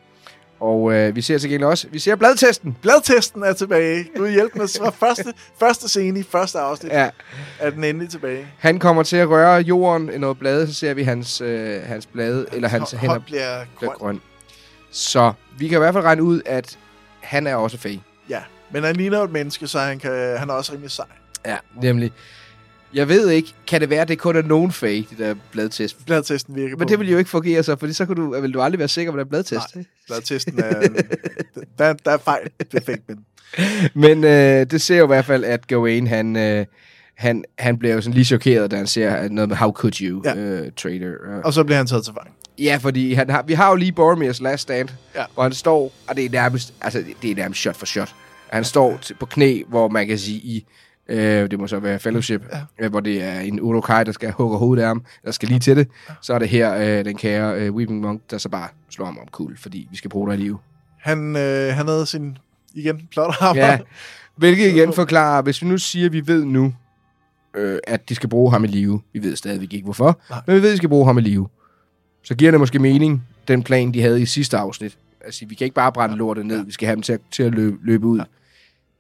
og 0.61 0.93
øh, 0.93 1.17
vi 1.17 1.23
ser 1.23 1.39
til 1.39 1.51
gengæld 1.51 1.69
også, 1.71 1.87
vi 1.91 1.99
ser 1.99 2.17
bladtesten. 2.17 2.77
Bladtesten 2.83 3.43
er 3.43 3.53
tilbage. 3.53 4.07
Gud 4.17 4.29
hjælp 4.31 4.57
mig. 4.57 4.69
Fra 4.79 4.91
første, 4.91 5.33
første 5.61 5.89
scene 5.89 6.21
i 6.21 6.23
første 6.23 6.59
afsnit 6.59 6.93
Ja. 6.93 7.11
er 7.61 7.71
den 7.71 7.85
endelig 7.85 8.09
tilbage. 8.11 8.47
Han 8.59 8.79
kommer 8.79 9.03
til 9.03 9.17
at 9.17 9.29
røre 9.29 9.61
jorden 9.61 10.11
i 10.15 10.19
noget 10.19 10.39
blade, 10.39 10.67
så 10.67 10.75
ser 10.75 10.95
vi 10.95 11.03
hans, 11.03 11.41
øh, 11.41 11.83
hans 11.83 12.07
blade, 12.07 12.47
eller 12.53 12.69
hans 12.69 12.91
hænder 12.91 13.19
bliver 13.19 13.65
bliver 13.79 13.93
grøn. 13.93 13.99
grøn. 13.99 14.21
Så 14.91 15.33
vi 15.59 15.69
kan 15.69 15.79
i 15.79 15.81
hvert 15.81 15.95
fald 15.95 16.05
regne 16.05 16.23
ud, 16.23 16.41
at 16.47 16.79
han 17.21 17.47
er 17.47 17.55
også 17.57 17.79
fag. 17.79 18.03
Ja, 18.29 18.41
men 18.71 18.85
han 18.85 18.97
ligner 18.97 19.19
jo 19.19 19.25
et 19.25 19.33
menneske, 19.33 19.67
så 19.67 19.79
han, 19.79 19.99
kan, 19.99 20.39
han 20.39 20.51
er 20.51 20.55
også 20.55 20.73
rimelig 20.73 20.91
sej. 20.91 21.07
Ja, 21.47 21.57
nemlig. 21.83 22.13
Jeg 22.95 23.09
ved 23.09 23.31
ikke, 23.31 23.49
kan 23.67 23.81
det 23.81 23.91
være, 23.91 24.01
at 24.01 24.09
det 24.09 24.19
kun 24.19 24.37
er 24.37 24.43
nogen 24.43 24.73
fag, 24.73 25.07
det 25.11 25.19
der 25.19 25.35
bladtest? 25.53 26.07
Bladtesten 26.07 26.57
virker 26.57 26.77
Men 26.77 26.87
på. 26.87 26.91
det 26.91 26.99
vil 27.01 27.11
jo 27.11 27.19
ikke 27.19 27.31
fungere 27.31 27.63
så, 27.63 27.77
fordi 27.77 27.93
så 27.93 28.07
kan 28.07 28.17
du, 28.17 28.41
vil 28.41 28.55
du 28.55 28.61
aldrig 28.61 28.79
være 28.79 28.89
sikker 28.89 29.13
på, 29.13 29.19
det 29.19 29.25
er 29.25 29.29
bladtest. 29.29 29.77
Nej. 29.77 29.85
Bladtesten 30.07 30.59
er... 30.59 30.81
der, 31.79 31.93
der 31.93 32.11
er 32.11 32.19
fejl. 32.19 32.51
Perfekt, 32.71 33.03
men... 33.09 33.19
Men 33.95 34.25
øh, 34.25 34.67
det 34.71 34.81
ser 34.83 34.97
jo 34.99 35.05
i 35.05 35.07
hvert 35.07 35.25
fald, 35.25 35.45
at 35.45 35.67
Gawain, 35.67 36.07
han, 36.07 36.37
øh, 36.37 36.67
han, 37.17 37.45
han 37.59 37.79
bliver 37.79 37.95
jo 37.95 38.01
sådan 38.01 38.15
lige 38.15 38.25
chokeret, 38.25 38.71
da 38.71 38.77
han 38.77 38.87
ser 38.87 39.29
noget 39.29 39.49
med 39.49 39.57
How 39.57 39.73
Could 39.73 40.01
You, 40.01 40.23
ja. 40.25 40.37
Øh, 40.37 40.73
Trader. 40.77 41.13
Og 41.45 41.53
så 41.53 41.65
bliver 41.65 41.77
han 41.77 41.87
taget 41.87 42.05
til 42.05 42.15
fange. 42.15 42.31
Ja, 42.59 42.79
fordi 42.83 43.13
han 43.13 43.31
har, 43.31 43.43
vi 43.47 43.53
har 43.53 43.69
jo 43.71 43.77
lige 43.77 43.93
Boromirs 43.93 44.41
last 44.41 44.63
stand, 44.63 44.89
Ja. 45.15 45.25
hvor 45.35 45.43
han 45.43 45.53
står, 45.53 45.93
og 46.09 46.17
det 46.17 46.25
er 46.25 46.31
nærmest, 46.31 46.75
altså, 46.81 47.05
det 47.23 47.31
er 47.31 47.35
nærmest 47.35 47.61
shot 47.61 47.77
for 47.77 47.87
shot. 47.87 48.15
Han 48.51 48.65
står 48.65 49.01
på 49.21 49.27
knæ, 49.27 49.63
hvor 49.69 49.89
man 49.89 50.07
kan 50.07 50.19
sige 50.19 50.37
i, 50.39 50.67
øh, 51.09 51.51
det 51.51 51.59
må 51.59 51.67
så 51.67 51.79
være 51.79 51.99
Fellowship, 51.99 52.43
ja. 52.53 52.85
øh, 52.85 52.91
hvor 52.91 53.01
det 53.01 53.23
er 53.23 53.41
en 53.41 53.61
Urukai, 53.61 54.05
der 54.05 54.13
skal 54.13 54.33
hugge 54.33 54.59
hovedet 54.59 54.83
af 54.83 54.89
ham, 54.89 55.05
der 55.25 55.31
skal 55.31 55.49
lige 55.49 55.61
til 55.61 55.77
det. 55.77 55.89
Så 56.23 56.35
er 56.35 56.39
det 56.39 56.49
her 56.49 56.99
øh, 56.99 57.05
den 57.05 57.17
kære 57.17 57.61
øh, 57.61 57.75
Weeping 57.75 58.01
Monk, 58.01 58.21
der 58.31 58.39
så 58.39 58.49
bare 58.49 58.69
slår 58.91 59.07
ham 59.07 59.19
om 59.19 59.29
kul, 59.31 59.57
fordi 59.59 59.89
vi 59.91 59.97
skal 59.97 60.11
bruge 60.11 60.31
dig 60.31 60.39
i 60.41 60.43
live. 60.43 60.59
Han, 61.01 61.37
øh, 61.37 61.75
han 61.75 61.89
havde 61.89 62.07
sin, 62.07 62.39
igen, 62.75 63.09
plothammer. 63.11 63.63
Ja, 63.63 63.79
hvilket 64.37 64.67
igen 64.67 64.93
forklarer, 65.03 65.43
hvis 65.43 65.63
vi 65.63 65.67
nu 65.67 65.79
siger, 65.79 66.07
at 66.07 66.13
vi 66.13 66.27
ved 66.27 66.45
nu, 66.45 66.75
øh, 67.55 67.79
at 67.87 68.09
de 68.09 68.15
skal 68.15 68.29
bruge 68.29 68.53
ham 68.53 68.65
i 68.65 68.67
live. 68.67 69.01
Vi 69.13 69.23
ved 69.23 69.37
stadigvæk 69.37 69.73
ikke, 69.73 69.85
hvorfor. 69.85 70.21
Nej. 70.31 70.41
Men 70.47 70.57
vi 70.57 70.63
ved, 70.63 70.69
at 70.69 70.73
de 70.73 70.77
skal 70.77 70.89
bruge 70.89 71.07
ham 71.07 71.19
i 71.19 71.21
live. 71.21 71.49
Så 72.23 72.35
giver 72.35 72.51
det 72.51 72.61
måske 72.61 72.79
mening, 72.79 73.23
den 73.49 73.63
plan, 73.63 73.95
de 73.95 74.03
havde 74.03 74.23
i 74.23 74.27
sidste 74.27 74.59
afsnit. 74.59 74.99
Altså, 75.25 75.47
vi 75.47 75.55
kan 75.55 75.65
ikke 75.65 75.75
bare 75.75 75.93
brænde 75.93 76.17
lortet 76.17 76.47
ned. 76.47 76.65
Vi 76.65 76.73
skal 76.73 76.87
have 76.87 76.95
dem 76.95 77.03
til 77.03 77.13
at, 77.13 77.21
til 77.31 77.43
at 77.43 77.53
løbe, 77.53 77.77
løbe 77.83 78.07
ud. 78.07 78.21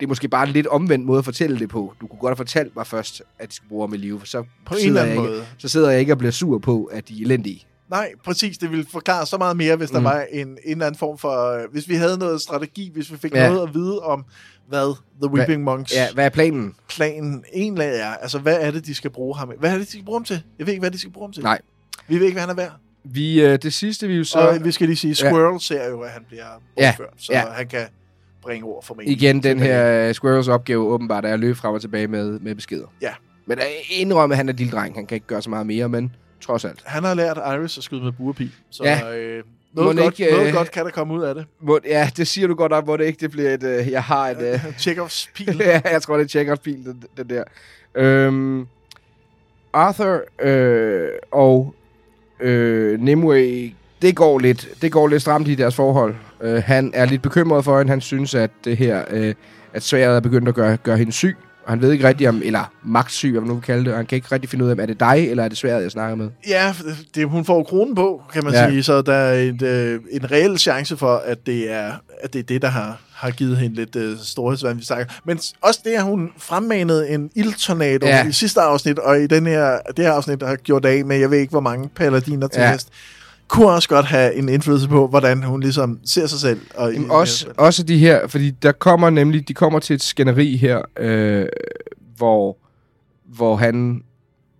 Det 0.01 0.07
er 0.07 0.09
måske 0.09 0.29
bare 0.29 0.47
en 0.47 0.53
lidt 0.53 0.67
omvendt 0.67 1.07
måde 1.07 1.19
at 1.19 1.25
fortælle 1.25 1.59
det 1.59 1.69
på. 1.69 1.95
Du 2.01 2.07
kunne 2.07 2.19
godt 2.19 2.31
have 2.31 2.37
fortalt 2.37 2.77
mig 2.77 2.87
først, 2.87 3.23
at 3.39 3.49
de 3.49 3.55
skal 3.55 3.69
bruge 3.69 3.95
i 3.95 3.99
live, 3.99 4.19
for 4.21 4.27
så, 4.27 4.45
På 4.67 4.75
en 4.75 4.81
sidder 4.81 4.89
eller 4.89 5.03
jeg 5.03 5.11
anden 5.11 5.25
ikke, 5.25 5.37
måde. 5.37 5.47
så 5.59 5.69
sidder 5.69 5.91
jeg 5.91 6.01
ikke 6.01 6.13
og 6.13 6.19
bliver 6.19 6.31
sur 6.33 6.59
på, 6.59 6.85
at 6.85 7.09
de 7.09 7.21
er 7.21 7.25
elendige. 7.25 7.67
Nej, 7.91 8.13
præcis. 8.25 8.59
Det 8.59 8.71
ville 8.71 8.87
forklare 8.93 9.27
så 9.27 9.39
meget 9.39 9.57
mere, 9.57 9.77
hvis 9.77 9.91
der 9.91 9.99
Mm. 9.99 10.05
var 10.05 10.25
en, 10.33 10.49
en 10.49 10.57
eller 10.65 10.87
anden 10.87 10.99
form 10.99 11.19
for... 11.19 11.51
øh, 11.63 11.73
Hvis 11.73 11.89
vi 11.89 11.95
havde 11.95 12.19
noget 12.19 12.41
strategi, 12.41 12.91
hvis 12.95 13.13
vi 13.13 13.17
fik 13.17 13.35
Ja. 13.35 13.43
ja. 13.45 13.51
noget 13.51 13.69
at 13.69 13.75
vide 13.75 13.99
om, 14.01 14.25
hvad 14.69 14.95
The 15.23 15.31
Weeping 15.35 15.63
Monks 15.65 15.93
Ja, 15.95 16.13
hvad 16.15 16.25
er 16.25 16.29
planen? 16.29 16.75
planen 16.89 17.45
egentlig 17.55 17.87
er. 17.87 18.07
Altså, 18.15 18.39
hvad 18.39 18.57
er 18.61 18.71
det, 18.71 18.87
de 18.87 18.95
skal 18.95 19.11
bruge 19.11 19.37
ham 19.37 19.53
Hvad 19.59 19.71
er 19.73 19.79
det, 19.79 19.87
de 19.87 19.91
skal 19.93 20.05
bruge 20.05 20.19
ham 20.19 20.25
til? 20.25 20.43
Jeg 20.59 20.67
ved 20.67 20.73
ikke, 20.73 20.81
hvad 20.81 20.91
de 20.91 20.99
skal 20.99 21.13
bruge 21.13 21.27
ham 21.27 21.33
til. 21.33 21.43
Nej. 21.43 21.59
Vi 22.09 22.19
ved 22.19 22.27
ikke, 22.27 22.35
hvad 22.35 22.43
han 22.43 22.51
er 22.51 22.55
værd. 22.55 22.73
Vi, 23.05 23.41
øh, 23.43 23.59
det 23.63 23.73
sidste, 23.75 24.09
vi 24.09 24.15
jo 24.15 24.25
så... 24.25 24.39
Og 24.39 24.65
vi 24.65 24.73
skal 24.73 24.87
lige 24.87 24.97
sige, 24.97 25.15
Squirrel 25.15 25.61
ser 25.61 25.89
jo, 25.89 26.01
at 26.01 26.11
han 26.11 26.23
bliver 26.29 26.45
Ja, 26.77 26.91
bortført, 26.97 27.15
så 27.19 27.33
ja. 27.33 27.45
han 27.51 27.69
kan 27.69 27.87
bringe 28.45 28.67
ord 28.67 28.85
for 28.85 28.95
mig. 28.95 29.09
Igen, 29.09 29.43
den 29.43 29.61
her 29.61 30.13
Squirrels 30.13 30.49
opgave 30.49 30.87
åbenbart 30.87 31.25
er 31.25 31.33
at 31.33 31.41
løbe 31.41 31.55
frem 31.55 31.75
og 31.75 31.81
tilbage 31.81 32.07
med, 32.07 32.39
med 32.41 32.55
beskeder. 32.55 32.87
Ja. 33.03 33.11
Men 33.47 33.59
indrømme, 33.91 34.33
at 34.33 34.37
han 34.37 34.49
er 34.49 34.53
lille 34.53 34.71
dreng. 34.73 34.95
Han 34.95 35.07
kan 35.07 35.15
ikke 35.15 35.27
gøre 35.27 35.43
så 35.43 35.51
meget 35.51 35.67
mere, 35.67 35.89
men 35.89 36.17
trods 36.41 36.65
alt. 36.65 36.83
Han 36.85 37.05
har 37.05 37.15
lært 37.15 37.37
Iris 37.37 37.79
at 37.79 37.85
skyde 37.85 38.03
med 38.03 38.13
buerpil, 38.13 38.51
så 38.71 38.85
Ja. 38.85 39.17
øh, 39.17 39.43
noget, 39.73 39.97
godt, 39.99 40.21
ikke, 40.21 40.33
noget 40.33 40.49
øh, 40.49 40.55
godt 40.55 40.71
kan 40.71 40.85
der 40.85 40.91
komme 40.91 41.15
ud 41.15 41.23
af 41.23 41.35
det. 41.35 41.47
Må, 41.61 41.79
ja, 41.85 42.11
det 42.17 42.27
siger 42.29 42.47
du 42.47 42.55
godt 42.55 42.73
op, 42.73 42.85
hvor 42.85 42.97
det 42.97 43.05
ikke 43.05 43.21
det 43.21 43.31
bliver 43.31 43.51
et... 43.55 43.63
Uh, 43.81 43.91
jeg 43.93 44.03
har 44.03 44.29
et... 44.29 44.55
Uh, 44.55 44.73
Chekhovs 44.79 45.31
pil. 45.35 45.57
ja, 45.67 45.81
jeg 45.91 46.03
tror, 46.03 46.17
det 46.17 46.25
er 46.25 46.29
Checkers 46.29 46.59
pil, 46.59 46.85
den, 46.85 47.03
den 47.17 47.29
der. 47.29 47.45
Øhm, 47.95 48.67
Arthur 49.73 50.21
øh, 50.43 51.09
og 51.33 51.75
øh, 52.41 53.01
Nimue, 53.01 53.73
det 54.03 54.17
går 54.17 54.39
lidt, 54.39 54.69
det 54.83 54.93
går 54.93 55.09
lidt 55.09 55.23
stramt 55.23 55.49
i 55.49 55.55
deres 55.55 55.75
forhold. 55.75 56.15
Øh, 56.45 56.63
han 56.67 56.91
er 56.95 57.05
lidt 57.05 57.23
bekymret 57.23 57.65
for 57.65 57.79
hende. 57.79 57.91
Han 57.91 58.01
synes, 58.01 58.35
at 58.35 58.51
det 58.65 58.77
her, 58.77 59.05
øh, 59.11 59.35
at 59.75 59.83
sværet 59.83 60.17
er 60.17 60.21
begyndt 60.21 60.49
at 60.49 60.55
gøre, 60.55 60.77
gøre 60.77 60.97
hende 60.97 61.13
syg. 61.13 61.37
Og 61.65 61.71
han 61.73 61.83
ved 61.83 61.93
ikke 61.93 62.09
rigtig 62.09 62.29
om, 62.29 62.43
eller 62.45 62.73
magtsyg, 62.83 63.31
hvad 63.31 63.41
man 63.41 63.49
nu 63.49 63.55
vil 63.55 63.63
kalde 63.63 63.85
det. 63.85 63.93
Og 63.93 63.97
han 63.99 64.07
kan 64.07 64.17
ikke 64.17 64.29
rigtig 64.33 64.51
finde 64.51 64.65
ud 64.65 64.71
af, 64.71 64.75
er 64.79 64.87
det 64.87 65.01
dig, 65.01 65.31
eller 65.31 65.45
er 65.45 65.49
det 65.49 65.59
sværet, 65.59 65.83
jeg 65.83 65.91
snakker 65.91 66.17
med? 66.17 66.29
Ja, 66.49 66.75
det, 67.15 67.29
hun 67.29 67.45
får 67.45 67.63
kronen 67.65 67.95
på, 67.95 68.23
kan 68.33 68.45
man 68.45 68.53
Ja. 68.53 68.71
sige, 68.71 68.83
så 68.83 69.03
der 69.03 69.15
er 69.15 69.35
et, 69.35 69.63
øh, 69.63 70.01
en 70.11 70.31
reel 70.33 70.59
chance 70.59 70.97
for, 70.97 71.23
at 71.27 71.47
det 71.47 71.73
er, 71.73 71.93
at 72.23 72.33
det, 72.33 72.39
er 72.39 72.43
det, 72.43 72.63
der 72.63 72.69
har, 72.69 73.01
har 73.15 73.31
givet 73.31 73.57
hende 73.57 73.77
lidt 73.77 73.97
øh, 73.97 74.17
storhedsvand, 74.23 74.79
vi 74.79 74.85
snakker. 74.85 75.07
Men 75.25 75.39
også 75.63 75.81
det, 75.85 75.91
at 75.91 76.03
hun 76.03 76.31
fremmanede 76.39 77.09
en 77.09 77.31
ildtornado 77.35 78.07
Ja. 78.07 78.29
i 78.29 78.33
sidste 78.33 78.61
afsnit, 78.61 78.99
og 78.99 79.21
i 79.21 79.27
den 79.27 79.47
her, 79.47 79.79
det 79.97 80.05
her 80.05 80.13
afsnit 80.13 80.43
har 80.43 80.57
gjort 80.57 80.85
af 80.85 81.05
med, 81.05 81.17
jeg 81.17 81.31
ved 81.31 81.39
ikke, 81.39 81.51
hvor 81.51 81.61
mange 81.61 81.89
paladiner 81.97 82.49
til 82.49 82.61
ja. 82.63 82.73
hest, 82.73 82.89
kunne 83.49 83.71
også 83.71 83.89
godt 83.89 84.07
have 84.07 84.35
en 84.35 84.49
indflydelse 84.49 84.89
på, 84.89 85.09
hvordan 85.09 85.43
hun 85.43 85.61
ligesom 85.61 85.99
ser 86.05 86.27
sig 86.27 86.39
selv. 86.39 86.61
Og 86.75 86.93
Jamen, 86.93 87.11
også, 87.11 87.47
også 87.57 87.83
de 87.83 87.99
her, 87.99 88.27
fordi 88.27 88.51
der 88.51 88.73
kommer 88.73 89.11
nemlig, 89.11 89.49
de 89.49 89.55
kommer 89.55 89.79
til 89.79 89.95
et 89.95 90.03
skænderi 90.03 90.57
her, 90.57 90.83
øh, 90.99 91.47
hvor, 92.17 92.59
hvor 93.25 93.57
han, 93.57 94.03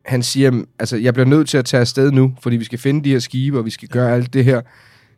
han 0.05 0.23
siger, 0.23 0.63
altså, 0.79 0.97
jeg 0.97 1.15
bliver 1.15 1.27
nødt 1.27 1.49
til 1.49 1.59
at 1.59 1.65
tage 1.65 1.81
afsted 1.81 2.11
nu, 2.13 2.35
fordi 2.43 2.57
vi 2.57 2.65
skal 2.65 2.79
finde 2.79 3.05
de 3.05 3.11
her 3.11 3.19
skibe, 3.19 3.59
og 3.59 3.65
vi 3.65 3.71
skal 3.71 3.89
gøre 3.89 4.15
alt 4.15 4.33
det 4.33 4.45
her, 4.45 4.61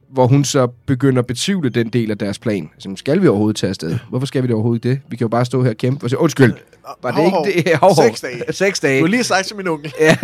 hvor 0.09 0.27
hun 0.27 0.45
så 0.45 0.67
begynder 0.67 1.23
at 1.23 1.27
betvivle 1.27 1.69
den 1.71 1.89
del 1.89 2.11
af 2.11 2.19
deres 2.19 2.39
plan. 2.39 2.71
Altså, 2.75 2.93
skal 2.97 3.23
vi 3.23 3.29
overhovedet 3.29 3.57
tage 3.57 3.69
afsted? 3.69 3.99
Hvorfor 4.09 4.27
skal 4.27 4.43
vi 4.43 4.47
det 4.47 4.55
overhovedet 4.55 4.83
det? 4.83 5.01
Vi 5.09 5.17
kan 5.17 5.25
jo 5.25 5.29
bare 5.29 5.45
stå 5.45 5.63
her 5.63 5.71
og 5.71 5.77
kæmpe 5.77 6.07
og 6.07 6.11
sige, 6.11 6.19
undskyld, 6.19 6.55
Var 7.03 7.11
det 7.11 7.31
hov, 7.31 7.47
ikke 7.49 7.71
det? 7.71 7.77
Hov, 7.83 7.95
hov. 7.95 8.05
Seks 8.05 8.21
dage. 8.21 8.53
Seks 8.53 8.81
dage. 8.81 8.99
Du 9.01 9.05
har 9.05 9.11
lige 9.11 9.25
sagt 9.25 9.47
til 9.47 9.57
min 9.57 9.69
onkel. 9.69 9.93
Ja, 10.01 10.17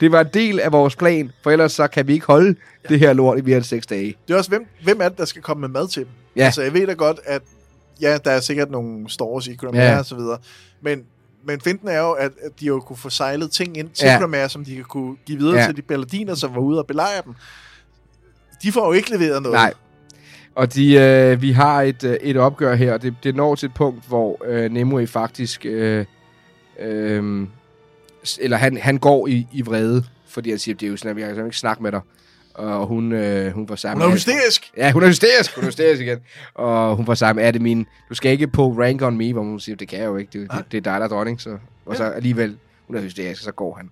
det 0.00 0.12
var 0.12 0.20
en 0.20 0.26
del 0.34 0.60
af 0.60 0.72
vores 0.72 0.96
plan, 0.96 1.30
for 1.42 1.50
ellers 1.50 1.72
så 1.72 1.86
kan 1.86 2.06
vi 2.06 2.12
ikke 2.12 2.26
holde 2.26 2.54
ja. 2.84 2.88
det 2.88 2.98
her 2.98 3.12
lort 3.12 3.38
i 3.38 3.42
mere 3.42 3.56
end 3.56 3.64
seks 3.64 3.86
dage. 3.86 4.14
Det 4.28 4.34
er 4.34 4.38
også, 4.38 4.50
hvem, 4.50 4.66
hvem 4.84 5.00
er 5.00 5.08
det, 5.08 5.18
der 5.18 5.24
skal 5.24 5.42
komme 5.42 5.60
med 5.60 5.68
mad 5.68 5.88
til 5.88 6.02
dem? 6.02 6.10
Ja. 6.36 6.44
Altså, 6.44 6.62
jeg 6.62 6.74
ved 6.74 6.86
da 6.86 6.92
godt, 6.92 7.20
at 7.24 7.42
ja, 8.00 8.18
der 8.24 8.30
er 8.30 8.40
sikkert 8.40 8.70
nogle 8.70 9.10
stores 9.10 9.46
i 9.46 9.54
Grammaire 9.54 9.92
Ja. 9.92 9.98
og 9.98 10.04
så 10.06 10.14
videre. 10.14 10.38
Men, 10.82 11.02
men 11.44 11.60
finten 11.60 11.88
er 11.88 11.98
jo, 11.98 12.10
at, 12.12 12.30
de 12.60 12.66
jo 12.66 12.80
kunne 12.80 12.96
få 12.96 13.10
sejlet 13.10 13.50
ting 13.50 13.76
ind 13.76 13.88
til 13.90 14.06
Ja. 14.06 14.18
Grammaire, 14.18 14.48
som 14.48 14.64
de 14.64 14.74
kan 14.74 14.84
kunne 14.84 15.16
give 15.26 15.38
videre 15.38 15.58
ja. 15.58 15.66
til 15.66 15.76
de 15.76 15.82
balladiner, 15.82 16.34
som 16.34 16.54
var 16.54 16.60
ude 16.60 16.78
og 16.78 16.86
belejre 16.86 17.22
dem. 17.24 17.34
De 18.62 18.72
får 18.72 18.86
jo 18.86 18.92
ikke 18.92 19.10
leveret 19.10 19.42
noget. 19.42 19.54
Nej. 19.54 19.72
Og 20.54 20.74
de, 20.74 20.94
øh, 20.94 21.42
vi 21.42 21.52
har 21.52 21.82
et, 21.82 22.04
øh, 22.04 22.16
et 22.20 22.36
opgør 22.36 22.74
her, 22.74 22.92
og 22.92 23.02
det, 23.02 23.14
det 23.24 23.36
når 23.36 23.54
til 23.54 23.66
et 23.66 23.74
punkt, 23.74 24.06
hvor 24.08 24.44
øh, 24.46 24.72
Nimue 24.72 25.06
faktisk... 25.06 25.66
Øh, 25.66 26.04
øh, 26.80 27.46
eller 28.40 28.56
han, 28.56 28.76
han 28.76 28.98
går 28.98 29.26
i, 29.26 29.46
i 29.52 29.62
vrede, 29.62 30.04
fordi 30.28 30.50
han 30.50 30.58
siger, 30.58 30.74
det 30.74 30.86
er 30.86 30.90
jo 30.90 30.96
sådan, 30.96 31.10
at 31.10 31.16
vi 31.16 31.34
kan 31.34 31.44
ikke 31.44 31.56
snakke 31.56 31.82
med 31.82 31.92
dig. 31.92 32.00
Og 32.54 32.86
hun, 32.86 33.12
øh, 33.12 33.52
hun 33.52 33.68
var 33.68 33.76
sammen 33.76 34.02
Hun 34.02 34.10
er 34.10 34.14
hysterisk. 34.14 34.70
Ja, 34.76 34.92
hun 34.92 35.02
er 35.02 35.06
hysterisk. 35.06 35.54
Hun 35.54 35.64
er 35.64 35.66
hysterisk 35.66 36.02
igen. 36.02 36.18
Og 36.54 36.96
hun 36.96 37.06
var 37.06 37.14
sammen, 37.14 37.44
er 37.44 37.50
det 37.50 37.62
min... 37.62 37.86
Du 38.08 38.14
skal 38.14 38.32
ikke 38.32 38.46
på 38.46 38.68
rank 38.68 39.02
on 39.02 39.16
me, 39.16 39.32
hvor 39.32 39.42
hun 39.42 39.60
siger, 39.60 39.76
det 39.76 39.88
kan 39.88 39.98
jeg 39.98 40.06
jo 40.06 40.16
ikke. 40.16 40.40
Det, 40.40 40.50
det, 40.50 40.72
det 40.72 40.78
er 40.78 40.92
dig, 40.92 41.00
der 41.00 41.04
er 41.04 41.08
dronning. 41.08 41.40
Så, 41.40 41.58
og 41.86 41.96
så 41.96 42.04
alligevel, 42.04 42.56
hun 42.86 42.96
er 42.96 43.00
hysterisk, 43.00 43.40
og 43.40 43.44
så 43.44 43.52
går 43.52 43.74
han. 43.76 43.90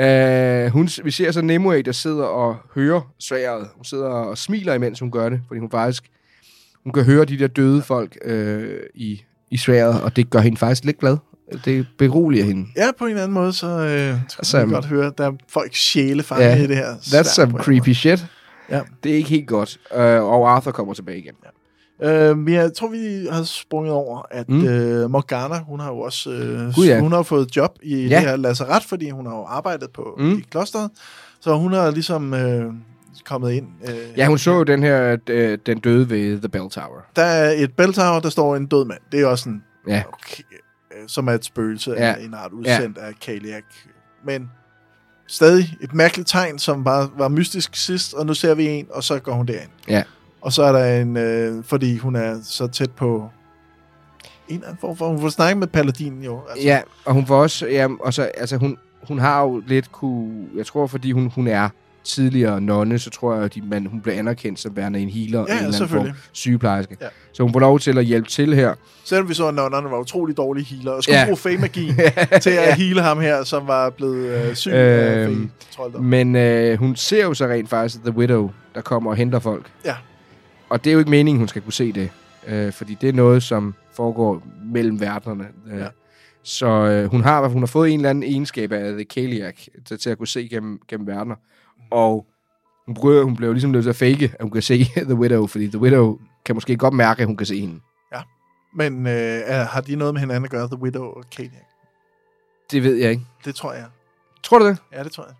Uh, 0.00 0.72
hun, 0.72 0.88
vi 1.04 1.10
ser 1.10 1.32
så 1.32 1.42
Nimue, 1.42 1.82
der 1.82 1.92
sidder 1.92 2.24
og 2.24 2.56
hører 2.74 3.12
sværet. 3.18 3.68
Hun 3.76 3.84
sidder 3.84 4.08
og 4.08 4.38
smiler, 4.38 4.74
imens 4.74 5.00
hun 5.00 5.10
gør 5.10 5.28
det, 5.28 5.40
fordi 5.48 5.60
hun 5.60 5.70
faktisk 5.70 6.04
hun 6.84 6.92
kan 6.92 7.04
høre 7.04 7.24
de 7.24 7.38
der 7.38 7.46
døde 7.46 7.82
folk 7.82 8.18
øh, 8.24 8.80
i, 8.94 9.22
i 9.50 9.56
sværet, 9.56 10.02
og 10.02 10.16
det 10.16 10.30
gør 10.30 10.38
hende 10.38 10.56
faktisk 10.56 10.84
lidt 10.84 10.98
glad. 10.98 11.16
Det 11.64 11.86
beroliger 11.98 12.44
hende. 12.44 12.66
Ja, 12.76 12.86
på 12.98 13.04
en 13.04 13.10
eller 13.10 13.22
anden 13.22 13.34
måde, 13.34 13.52
så 13.52 13.66
øh, 13.66 13.86
kan 13.88 14.20
Altså, 14.38 14.58
man 14.58 14.68
godt 14.68 14.84
høre, 14.84 15.12
der 15.18 15.26
er 15.26 15.32
folk 15.48 15.74
sjæle 15.74 16.22
fange 16.22 16.44
Ja, 16.44 16.56
i 16.56 16.66
det 16.66 16.76
her. 16.76 16.94
That's 16.94 17.34
some 17.34 17.52
creepy 17.58 17.92
shit. 17.92 18.26
Ja. 18.70 18.80
Det 19.04 19.12
er 19.12 19.16
ikke 19.16 19.28
helt 19.28 19.48
godt. 19.48 19.78
Uh, 19.90 20.00
og 20.00 20.50
Arthur 20.50 20.70
kommer 20.70 20.94
tilbage 20.94 21.18
igen. 21.18 21.34
Øh, 22.02 22.38
men 22.38 22.54
jeg 22.54 22.72
tror, 22.74 22.88
vi 22.88 23.26
har 23.32 23.42
sprunget 23.42 23.92
over, 23.92 24.22
at 24.30 24.48
Mm. 24.48 24.64
øh, 24.66 25.10
Morgana, 25.10 25.58
hun 25.58 25.80
har 25.80 25.88
jo 25.88 25.98
også 25.98 26.30
øh, 26.30 26.74
Gud, 26.74 26.86
ja. 26.86 27.00
hun 27.00 27.12
har 27.12 27.22
fået 27.22 27.56
job 27.56 27.78
i 27.82 28.06
Ja. 28.06 28.16
det 28.16 28.20
her 28.24 28.36
lazaret, 28.36 28.82
fordi 28.84 29.10
hun 29.10 29.26
har 29.26 29.36
jo 29.36 29.44
arbejdet 29.44 29.90
på 29.94 30.14
Mm. 30.18 30.38
i 30.38 30.40
klosteret. 30.50 30.90
Så 31.40 31.56
hun 31.56 31.72
har 31.72 31.90
ligesom 31.90 32.34
øh, 32.34 32.72
kommet 33.24 33.52
ind. 33.52 33.66
Øh, 33.88 33.94
Ja, 34.16 34.26
hun 34.26 34.38
så 34.38 34.50
jo 34.52 34.62
den 34.62 34.82
her, 34.82 35.16
øh, 35.30 35.58
den 35.66 35.78
døde 35.78 36.10
ved 36.10 36.38
The 36.38 36.48
Bell 36.48 36.70
Tower. 36.70 37.00
Der 37.16 37.22
er 37.24 37.50
et 37.50 37.72
bell 37.76 37.92
tower, 37.92 38.20
der 38.20 38.28
står 38.30 38.56
en 38.56 38.66
død 38.66 38.84
mand. 38.84 39.00
Det 39.12 39.20
er 39.20 39.26
også 39.26 39.48
en, 39.48 39.62
Ja. 39.88 40.02
okay, 40.12 40.42
øh, 40.92 41.08
som 41.08 41.28
er 41.28 41.32
et 41.32 41.44
spøgelse 41.44 41.90
Ja. 41.90 42.06
ja. 42.06 42.12
af 42.14 42.24
en 42.24 42.34
art 42.34 42.52
udsendt 42.52 42.98
ja. 42.98 43.06
af 43.06 43.12
Kaliak. 43.22 43.64
Men 44.26 44.50
stadig 45.28 45.76
et 45.80 45.94
mærkeligt 45.94 46.28
tegn, 46.28 46.58
som 46.58 46.84
bare 46.84 47.08
var 47.18 47.28
mystisk 47.28 47.76
sidst, 47.76 48.14
og 48.14 48.26
nu 48.26 48.34
ser 48.34 48.54
vi 48.54 48.66
en, 48.68 48.86
og 48.90 49.04
så 49.04 49.18
går 49.18 49.32
hun 49.32 49.46
derind. 49.46 49.70
Ja. 49.88 50.02
Og 50.42 50.52
så 50.52 50.62
er 50.62 50.72
der 50.72 51.00
en, 51.00 51.16
øh, 51.16 51.64
fordi 51.64 51.96
hun 51.96 52.16
er 52.16 52.36
så 52.44 52.66
tæt 52.66 52.90
på 52.90 53.28
en 54.48 54.54
eller 54.54 54.66
anden 54.66 54.78
form 54.80 54.96
for, 54.96 55.08
hun 55.08 55.20
får 55.20 55.28
snakket 55.28 55.58
med 55.58 55.66
paladinen 55.66 56.22
jo. 56.24 56.40
Altså, 56.50 56.66
Ja, 56.68 56.80
og 57.04 57.14
hun 57.14 57.26
får 57.26 57.42
også, 57.42 57.66
ja, 57.66 57.88
og 58.00 58.14
så, 58.14 58.22
altså 58.22 58.56
hun, 58.56 58.76
hun 59.08 59.18
har 59.18 59.42
jo 59.42 59.62
lidt 59.66 59.92
kunne, 59.92 60.46
jeg 60.56 60.66
tror 60.66 60.86
fordi 60.86 61.12
hun, 61.12 61.30
hun 61.34 61.46
er 61.46 61.68
tidligere 62.04 62.60
nonne, 62.60 62.98
så 62.98 63.10
tror 63.10 63.34
jeg, 63.34 63.44
at 63.44 63.54
de, 63.54 63.62
man, 63.62 63.86
hun 63.86 64.00
bliver 64.00 64.18
anerkendt 64.18 64.60
som 64.60 64.76
værende 64.76 64.98
en 64.98 65.08
healer, 65.08 65.38
Ja, 65.38 65.44
en 65.58 65.64
eller 65.64 65.74
anden 65.82 65.88
form 65.88 66.08
sygeplejerske. 66.32 66.96
Ja. 67.00 67.06
Så 67.32 67.42
hun 67.42 67.52
får 67.52 67.60
lov 67.60 67.78
til 67.78 67.98
at 67.98 68.04
hjælpe 68.04 68.28
til 68.28 68.54
her. 68.54 68.74
Selvom 69.04 69.28
vi 69.28 69.34
så, 69.34 69.48
at 69.48 69.54
nonnerne 69.54 69.90
var 69.90 69.98
utrolig 69.98 70.36
dårlige 70.36 70.64
healer, 70.64 70.92
og 70.92 71.02
skulle 71.02 71.16
Ja. 71.16 71.20
ja. 71.24 71.26
bruge 71.26 71.36
fey-magi 71.36 71.92
til 72.40 72.50
at 72.50 72.76
heale 72.76 73.02
ham 73.02 73.20
her, 73.20 73.44
som 73.44 73.66
var 73.66 73.90
blevet 73.90 74.26
øh, 74.48 74.54
syg 74.54 74.72
af 74.72 75.26
Øhm, 75.26 75.50
fey-trolddom. 75.60 76.02
Men 76.04 76.36
øh, 76.36 76.78
hun 76.78 76.96
ser 76.96 77.24
jo 77.24 77.34
så 77.34 77.46
rent 77.46 77.68
faktisk 77.68 78.02
The 78.04 78.16
Widow, 78.16 78.50
der 78.74 78.80
kommer 78.80 79.10
og 79.10 79.16
henter 79.16 79.38
folk. 79.38 79.66
Ja. 79.84 79.94
Og 80.72 80.84
det 80.84 80.90
er 80.90 80.92
jo 80.92 80.98
ikke 80.98 81.10
meningen, 81.10 81.38
hun 81.38 81.48
skal 81.48 81.62
kunne 81.62 81.72
se 81.72 81.92
det. 81.92 82.10
Øh, 82.46 82.72
fordi 82.72 82.94
det 83.00 83.08
er 83.08 83.12
noget, 83.12 83.42
som 83.42 83.74
foregår 83.92 84.42
mellem 84.64 85.00
verdenerne. 85.00 85.48
Øh, 85.66 85.78
Ja. 85.78 85.88
Så 86.44 86.66
øh, 86.66 87.10
hun, 87.10 87.22
har, 87.22 87.48
hun 87.48 87.62
har 87.62 87.66
fået 87.66 87.90
en 87.90 88.00
eller 88.00 88.10
anden 88.10 88.24
egenskab 88.24 88.72
af 88.72 88.92
The 88.92 89.04
Kaliak 89.04 89.54
til, 89.84 89.98
til 89.98 90.10
at 90.10 90.18
kunne 90.18 90.28
se 90.28 90.48
gennem, 90.48 90.80
gennem 90.88 91.06
verdener. 91.06 91.36
Og 91.90 92.26
hun, 92.86 92.94
prøver, 92.94 93.24
hun 93.24 93.36
blev 93.36 93.52
ligesom 93.52 93.70
nødt 93.70 93.84
til 93.84 93.90
at 93.90 93.96
fake, 93.96 94.24
at 94.24 94.42
hun 94.42 94.50
kan 94.50 94.62
se 94.62 94.84
The 95.10 95.14
Widow, 95.14 95.46
fordi 95.46 95.68
The 95.68 95.78
Widow 95.78 96.18
kan 96.44 96.56
måske 96.56 96.76
godt 96.76 96.94
mærke, 96.94 97.20
at 97.20 97.26
hun 97.26 97.36
kan 97.36 97.46
se 97.46 97.60
hende. 97.60 97.80
Men 98.74 99.06
øh, 99.06 99.66
har 99.70 99.80
de 99.80 99.96
noget 99.96 100.14
med 100.14 100.20
hinanden 100.20 100.44
at 100.44 100.50
gøre, 100.50 100.66
The 100.66 100.82
Widow 100.82 101.04
og 101.04 101.24
Kaliak? 101.36 101.62
Det 102.70 102.82
ved 102.82 102.94
jeg 102.94 103.10
ikke. 103.10 103.22
Det 103.44 103.54
tror 103.54 103.72
jeg. 103.72 103.84
Tror 104.42 104.58
du 104.58 104.66
det? 104.66 104.78
Ja, 104.92 105.04
det 105.04 105.12
tror 105.12 105.24
jeg. 105.24 105.34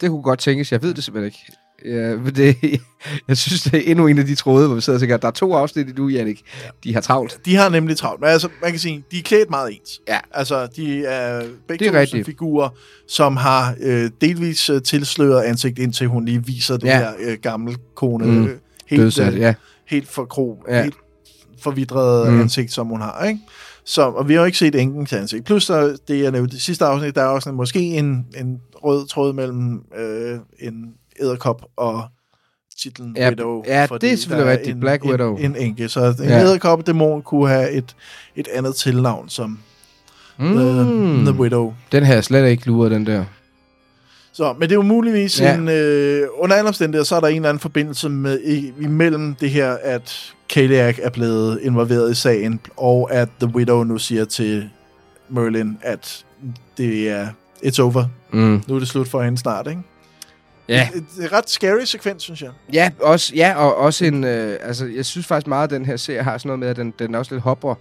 Det 0.00 0.10
kunne 0.10 0.22
godt 0.22 0.38
tænkes. 0.38 0.72
Jeg 0.72 0.82
ved 0.82 0.94
det 0.94 1.04
simpelthen 1.04 1.26
ikke. 1.26 1.52
Ja, 1.84 2.16
det, 2.16 2.56
jeg 3.28 3.36
synes, 3.36 3.62
det 3.62 3.74
er 3.74 3.90
endnu 3.90 4.06
en 4.06 4.18
af 4.18 4.24
de 4.26 4.34
tråde, 4.34 4.66
hvor 4.66 4.74
vi 4.74 4.80
sidder 4.80 4.96
og 4.96 5.00
tænker, 5.00 5.16
der 5.16 5.28
er 5.28 5.32
to 5.32 5.52
afsnit 5.54 5.88
i 5.88 5.92
nu, 5.92 6.08
Jannik. 6.08 6.42
De 6.84 6.94
har 6.94 7.00
travlt. 7.00 7.40
De 7.44 7.56
har 7.56 7.68
nemlig 7.68 7.96
travlt. 7.96 8.20
Men 8.20 8.30
altså, 8.30 8.48
man 8.62 8.70
kan 8.70 8.80
sige, 8.80 9.04
de 9.10 9.18
er 9.18 9.22
klædt 9.22 9.50
meget 9.50 9.72
ens. 9.76 10.00
Ja. 10.08 10.18
Altså, 10.32 10.66
de 10.76 11.04
er 11.04 11.42
begge 11.68 11.84
Det 11.84 11.88
er 11.88 11.92
to 11.92 11.98
rigtigt. 11.98 12.26
figurer, 12.26 12.68
som 13.08 13.36
har 13.36 13.74
øh, 13.80 14.10
delvis 14.20 14.70
øh, 14.70 14.82
tilsløret 14.82 15.42
ansigt, 15.42 15.78
indtil 15.78 16.06
hun 16.06 16.24
lige 16.24 16.46
viser 16.46 16.76
det 16.76 16.86
Ja. 16.86 16.98
her 16.98 17.10
øh, 17.20 17.38
gamle 17.42 17.76
kone. 17.94 18.26
Mm. 18.26 18.44
Øh, 18.44 18.56
helt, 18.86 19.02
Dødsat, 19.02 19.34
øh, 19.34 19.40
ja. 19.40 19.54
helt 19.86 20.08
for 20.08 20.24
kro, 20.24 20.62
Ja. 20.68 20.76
ja. 20.76 20.82
helt 20.82 20.96
forvidret 21.62 22.32
Mm. 22.32 22.40
ansigt, 22.40 22.72
som 22.72 22.86
hun 22.86 23.00
har. 23.00 23.24
Ikke? 23.24 23.40
Så, 23.84 24.02
og 24.02 24.28
vi 24.28 24.34
har 24.34 24.40
jo 24.40 24.46
ikke 24.46 24.58
set 24.58 24.74
enkens 24.74 25.12
ansigt. 25.12 25.44
Plus, 25.44 25.64
så, 25.64 25.96
det 26.08 26.22
jeg 26.22 26.32
nævnte 26.32 26.56
i 26.56 26.60
sidste 26.60 26.84
afsnit, 26.84 27.14
der 27.14 27.22
er 27.22 27.26
også 27.26 27.50
en, 27.50 27.56
måske 27.56 27.80
en, 27.80 28.26
en 28.36 28.60
rød 28.74 29.06
tråd 29.06 29.32
mellem 29.32 29.82
øh, 29.98 30.38
en 30.58 30.84
æderkop 31.20 31.62
og 31.76 32.04
titlen 32.82 33.16
Ja, 33.16 33.28
Widow. 33.28 33.62
ja, 33.66 33.86
det 34.00 34.12
er 34.12 34.16
selvfølgelig 34.16 34.52
rigtigt. 34.52 34.74
En, 34.74 34.80
Black 34.80 35.04
en, 35.04 35.10
Widow. 35.10 35.36
En 35.36 35.56
enke. 35.56 35.88
Så 35.88 36.00
en 36.04 36.14
Ja. 36.18 36.36
ja. 36.36 36.42
æderkop-dæmon 36.44 37.22
kunne 37.22 37.48
have 37.48 37.70
et, 37.70 37.96
et 38.36 38.48
andet 38.48 38.74
tilnavn 38.74 39.28
som 39.28 39.58
Mm. 40.38 40.54
The, 40.56 41.32
The 41.32 41.40
Widow. 41.40 41.74
Den 41.92 42.02
havde 42.04 42.16
jeg 42.16 42.24
slet 42.24 42.48
ikke 42.48 42.66
luret, 42.66 42.90
den 42.90 43.06
der. 43.06 43.24
Så, 44.32 44.52
men 44.52 44.62
det 44.62 44.70
er 44.70 44.74
jo 44.74 44.82
muligvis 44.82 45.40
ja. 45.40 45.54
en... 45.54 45.68
Øh, 45.68 46.28
under 46.38 46.56
alle 46.56 46.68
omstændigheder, 46.68 47.04
så 47.04 47.16
er 47.16 47.20
der 47.20 47.26
en 47.28 47.36
eller 47.36 47.48
anden 47.48 47.60
forbindelse 47.60 48.08
med, 48.08 48.40
i, 48.44 48.72
imellem 48.80 49.34
det 49.34 49.50
her, 49.50 49.76
at 49.82 50.32
Kaliak 50.48 50.98
er 51.02 51.10
blevet 51.10 51.60
involveret 51.62 52.10
i 52.12 52.14
sagen, 52.14 52.60
og 52.76 53.12
at 53.14 53.28
The 53.40 53.54
Widow 53.54 53.82
nu 53.84 53.98
siger 53.98 54.24
til 54.24 54.68
Merlin, 55.28 55.78
at 55.82 56.24
det 56.78 57.08
er... 57.10 57.28
It's 57.64 57.82
over. 57.82 58.04
Mm. 58.32 58.62
Nu 58.68 58.74
er 58.74 58.78
det 58.78 58.88
slut 58.88 59.08
for 59.08 59.22
hende 59.22 59.38
snart, 59.38 59.66
ikke? 59.66 59.80
Ja. 60.68 60.88
Et, 60.94 60.96
et, 61.18 61.24
et 61.24 61.32
ret 61.32 61.50
scary 61.50 61.84
sekvens, 61.84 62.22
synes 62.22 62.42
jeg. 62.42 62.50
Ja, 62.72 62.90
også, 63.00 63.32
ja, 63.36 63.54
og 63.56 63.76
også 63.76 64.04
en... 64.04 64.24
Øh, 64.24 64.58
altså, 64.62 64.86
jeg 64.86 65.04
synes 65.04 65.26
faktisk 65.26 65.46
meget, 65.46 65.64
at 65.64 65.70
den 65.70 65.86
her 65.86 65.96
serie 65.96 66.22
har 66.22 66.38
sådan 66.38 66.48
noget 66.48 66.58
med, 66.58 66.68
at 66.68 66.76
den, 66.76 66.94
den 66.98 67.14
også 67.14 67.34
lidt 67.34 67.42
hopper 67.42 67.74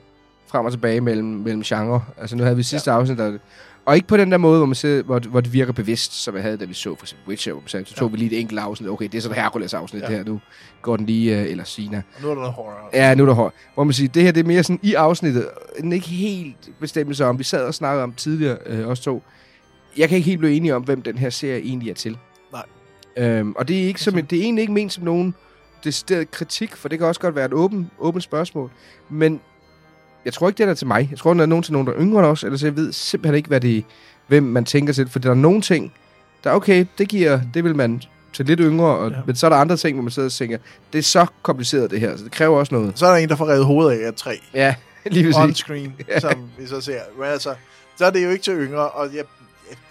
frem 0.48 0.66
og 0.66 0.72
tilbage 0.72 1.02
mellem, 1.02 1.28
mellem 1.28 1.62
genre. 1.64 2.04
Altså, 2.18 2.36
nu 2.36 2.44
havde 2.44 2.56
vi 2.56 2.64
sidste 2.64 2.92
ja. 2.92 2.98
afsnit, 2.98 3.18
der, 3.18 3.38
og 3.86 3.96
ikke 3.96 4.08
på 4.08 4.18
den 4.18 4.32
der 4.32 4.38
måde, 4.38 4.58
hvor, 4.58 4.66
man 4.66 4.76
ser, 4.76 5.04
hvor, 5.04 5.20
hvor 5.20 5.42
det 5.42 5.54
virker 5.54 5.74
bevidst, 5.74 6.14
som 6.14 6.36
jeg 6.36 6.44
havde, 6.44 6.58
da 6.58 6.66
vi 6.66 6.74
så 6.74 6.96
for 6.96 7.04
eksempel 7.04 7.30
Witcher. 7.30 7.54
Hvor 7.54 7.62
man 7.62 7.68
sagde, 7.68 7.86
så 7.86 7.96
tog 7.96 8.12
vi 8.12 8.18
lige 8.18 8.32
et 8.32 8.40
enkelt 8.40 8.60
afsnit. 8.60 8.90
Okay, 8.90 9.08
det 9.12 9.18
er 9.18 9.22
så 9.22 9.30
et 9.30 9.36
Hercules 9.36 9.74
afsnit 9.74 10.02
Ja. 10.02 10.12
ja. 10.12 10.18
her. 10.18 10.24
Nu 10.24 10.42
går 10.82 10.98
den 10.98 11.06
lige... 11.06 11.40
Øh, 11.40 11.52
eller 11.52 11.64
Sina. 11.64 12.02
Og 12.16 12.22
nu 12.22 12.30
er 12.30 12.34
der 12.34 12.42
noget 12.42 12.54
horror. 12.54 12.90
Ja, 12.94 13.16
nu 13.16 13.24
er 13.24 13.28
der 13.28 13.34
hårdt. 13.34 13.56
Hvor 13.74 13.84
man 13.84 13.94
siger, 13.94 14.10
det 14.10 14.24
her 14.24 14.32
det 14.32 14.40
er 14.40 14.48
mere 14.48 14.64
sådan 14.64 14.80
i 14.84 14.94
afsnittet. 14.94 15.48
En 15.80 15.94
ikke 15.94 16.08
helt 16.08 16.70
bestemmelse 16.80 17.26
om. 17.26 17.40
Vi 17.40 17.44
sad 17.44 17.66
og 17.66 17.74
snakkede 17.74 18.04
om 18.04 18.14
tidligere, 18.14 18.58
øh, 18.66 18.88
os 18.88 19.00
to. 19.00 19.24
Jeg 19.98 20.10
kan 20.10 20.16
ikke 20.16 20.30
helt 20.30 20.40
blive 20.40 20.54
enige 20.56 20.76
om, 20.76 20.84
hvem 20.84 21.02
den 21.02 21.18
her 21.18 21.30
serie 21.30 21.60
egentlig 21.60 21.90
er 21.90 21.94
til. 21.96 22.18
Øhm, 23.18 23.54
og 23.58 23.68
det 23.68 23.84
er, 23.84 23.88
ikke 23.88 24.02
som, 24.02 24.14
det 24.14 24.40
er 24.40 24.44
egentlig 24.44 24.62
ikke 24.62 24.74
ment 24.74 24.94
som 24.94 25.04
nogen 25.04 25.36
decideret 25.84 26.32
kritik, 26.32 26.76
for 26.76 26.90
det 26.90 27.00
kan 27.00 27.08
også 27.08 27.22
godt 27.22 27.36
være 27.36 27.46
et 27.46 27.54
åbent 27.54 27.88
åben 28.00 28.22
spørgsmål. 28.22 28.72
Men 29.10 29.42
jeg 30.26 30.34
tror 30.34 30.48
ikke, 30.48 30.58
det 30.58 30.64
er 30.64 30.68
der 30.68 30.74
til 30.74 30.88
mig. 30.88 31.08
Jeg 31.12 31.20
tror, 31.20 31.34
det 31.34 31.42
er 31.42 31.46
nogen 31.46 31.64
til 31.64 31.74
nogen, 31.74 31.88
der 31.88 31.94
er 31.94 32.00
yngre 32.00 32.20
end 32.20 32.28
os, 32.28 32.44
ellers 32.44 32.64
jeg 32.64 32.76
ved 32.76 32.92
simpelthen 32.94 33.36
ikke, 33.36 33.48
hvad 33.48 33.62
det, 33.62 33.86
hvem 34.28 34.44
man 34.44 34.66
tænker 34.66 34.94
til. 34.94 35.10
For 35.10 35.20
der 35.20 35.30
er 35.30 35.34
nogle 35.34 35.62
ting, 35.62 35.94
der 36.44 36.50
er 36.50 36.54
okay, 36.54 36.86
det 36.98 37.08
giver, 37.08 37.40
det 37.54 37.64
vil 37.64 37.76
man 37.76 38.02
til 38.34 38.46
lidt 38.46 38.60
yngre, 38.64 38.98
og, 38.98 39.12
ja. 39.12 39.18
Ja. 39.18 39.22
men 39.26 39.36
så 39.36 39.46
er 39.46 39.50
der 39.50 39.58
andre 39.58 39.78
ting, 39.78 39.96
hvor 39.96 40.04
man 40.04 40.12
sidder 40.12 40.28
og 40.28 40.32
tænker, 40.32 40.58
det 40.94 41.00
er 41.00 41.04
så 41.04 41.26
kompliceret 41.42 41.92
det 41.92 42.00
her, 42.00 42.18
så 42.18 42.24
det 42.24 42.32
kræver 42.32 42.60
også 42.60 42.76
noget. 42.76 43.00
Så 43.00 43.06
er 43.06 43.10
der 43.10 43.18
en, 43.18 43.30
der 43.30 43.36
får 43.36 43.50
revet 43.50 43.66
hovedet 43.66 44.00
af 44.00 44.08
af 44.08 44.14
træ. 44.14 44.36
Ja, 44.54 44.76
lige 45.06 45.28
on 45.28 45.34
præcis. 45.34 45.58
screen, 45.58 45.94
som 46.20 46.50
vi 46.60 46.68
så 46.68 46.82
ser. 46.82 47.00
Men 47.18 47.28
altså, 47.28 47.56
så 47.98 48.06
er 48.06 48.10
det 48.10 48.24
jo 48.24 48.30
ikke 48.30 48.44
til 48.44 48.54
yngre, 48.54 48.90
og 48.90 49.16
jeg, 49.16 49.24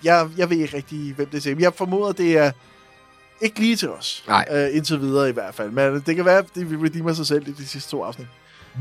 jeg, 0.05 0.29
jeg 0.37 0.51
ved 0.51 0.57
ikke 0.57 0.77
rigtig, 0.77 1.15
hvem 1.15 1.27
det 1.27 1.37
er 1.37 1.41
til. 1.41 1.59
Jeg 1.59 1.75
formoder, 1.75 2.13
det 2.13 2.39
er 2.39 2.51
ikke 3.41 3.61
lige 3.61 3.77
til 3.77 3.91
os. 3.91 4.25
Nej. 4.29 4.47
Uh, 4.51 4.77
indtil 4.77 5.01
videre 5.01 5.29
i 5.29 5.33
hvert 5.33 5.55
fald. 5.55 5.71
Men 5.71 6.03
det 6.07 6.17
kan 6.17 6.25
være, 6.25 6.39
at 6.39 6.47
de 6.55 6.79
redeemer 6.85 7.13
sig 7.13 7.27
selv 7.27 7.49
i 7.49 7.53
de 7.53 7.67
sidste 7.67 7.91
to 7.91 8.03
afsnit. 8.03 8.27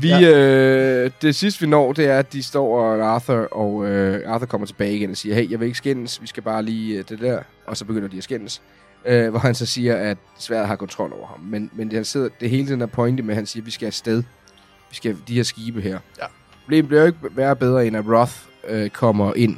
Vi, 0.00 0.08
ja. 0.08 0.20
øh, 0.20 1.10
det 1.22 1.34
sidste 1.34 1.60
vi 1.60 1.66
når, 1.66 1.92
det 1.92 2.06
er, 2.06 2.18
at 2.18 2.32
de 2.32 2.42
står 2.42 2.80
og 2.80 3.06
Arthur, 3.06 3.48
og 3.52 3.86
øh, 3.86 4.32
Arthur 4.32 4.46
kommer 4.46 4.66
tilbage 4.66 4.96
igen 4.96 5.10
og 5.10 5.16
siger, 5.16 5.34
hey, 5.34 5.50
jeg 5.50 5.60
vil 5.60 5.66
ikke 5.66 5.78
skændes, 5.78 6.22
vi 6.22 6.26
skal 6.26 6.42
bare 6.42 6.62
lige 6.62 6.98
øh, 6.98 7.04
det 7.08 7.20
der, 7.20 7.42
og 7.66 7.76
så 7.76 7.84
begynder 7.84 8.08
de 8.08 8.16
at 8.16 8.24
skændes. 8.24 8.62
Øh, 9.06 9.30
hvor 9.30 9.38
han 9.38 9.54
så 9.54 9.66
siger, 9.66 9.96
at 9.96 10.18
sværet 10.38 10.66
har 10.66 10.76
kontrol 10.76 11.12
over 11.12 11.26
ham. 11.26 11.40
Men, 11.40 11.70
men 11.72 11.88
det, 11.88 11.94
han 11.94 12.04
sidder, 12.04 12.28
det 12.40 12.50
hele 12.50 12.66
tiden 12.66 12.82
er 12.82 12.86
pointe 12.86 13.22
med, 13.22 13.30
at 13.30 13.36
han 13.36 13.46
siger, 13.46 13.62
at 13.62 13.66
vi 13.66 13.70
skal 13.70 13.86
afsted. 13.86 14.22
Vi 14.90 14.96
skal 14.96 15.16
de 15.28 15.34
her 15.34 15.42
skibe 15.42 15.80
her. 15.80 15.98
Ja. 16.20 16.26
problemet 16.62 16.88
bliver 16.88 17.00
jo 17.00 17.06
ikke 17.06 17.18
være 17.22 17.56
bedre, 17.56 17.86
end 17.86 17.96
at 17.96 18.04
Roth 18.08 18.32
øh, 18.68 18.90
kommer 18.90 19.34
ind. 19.34 19.56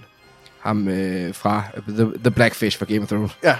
Ham 0.61 0.89
øh, 0.89 1.35
fra 1.35 1.63
The, 1.89 2.13
The 2.19 2.31
Blackfish 2.31 2.79
fra 2.79 2.85
Game 2.85 3.03
of 3.03 3.09
Thrones. 3.09 3.39
Ja. 3.43 3.57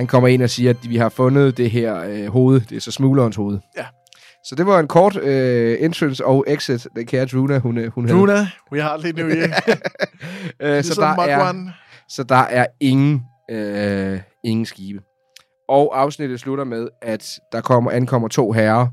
Han 0.00 0.06
kommer 0.06 0.28
ind 0.28 0.42
og 0.42 0.50
siger, 0.50 0.70
at 0.70 0.90
vi 0.90 0.96
har 0.96 1.08
fundet 1.08 1.56
det 1.56 1.70
her 1.70 2.02
øh, 2.02 2.26
hoved. 2.26 2.60
Det 2.60 2.76
er 2.76 2.80
så 2.80 2.90
smuglerens 2.90 3.36
hoved. 3.36 3.58
Ja. 3.76 3.84
Så 4.44 4.54
det 4.54 4.66
var 4.66 4.80
en 4.80 4.88
kort 4.88 5.16
øh, 5.16 5.76
entrance 5.80 6.26
og 6.26 6.44
exit, 6.48 6.86
den 6.96 7.06
kære 7.06 7.26
Druna, 7.26 7.58
hun, 7.58 7.78
øh, 7.78 7.92
hun 7.92 8.08
havde. 8.08 8.18
Luna, 8.18 8.48
we 8.72 8.82
hardly 8.82 9.12
knew 9.12 9.28
you. 9.28 9.34
Øh, 9.36 9.46
så, 10.60 10.72
Ligesom 10.72 11.02
der 11.02 11.22
er, 11.22 11.70
så 12.08 12.22
der 12.22 12.34
er 12.34 12.66
ingen, 12.80 13.22
øh, 13.50 14.20
ingen 14.44 14.66
skibe. 14.66 15.00
Og 15.68 16.00
afsnittet 16.00 16.40
slutter 16.40 16.64
med, 16.64 16.88
at 17.02 17.26
der 17.52 17.60
kommer, 17.60 17.90
ankommer 17.90 18.28
to 18.28 18.52
herrer, 18.52 18.86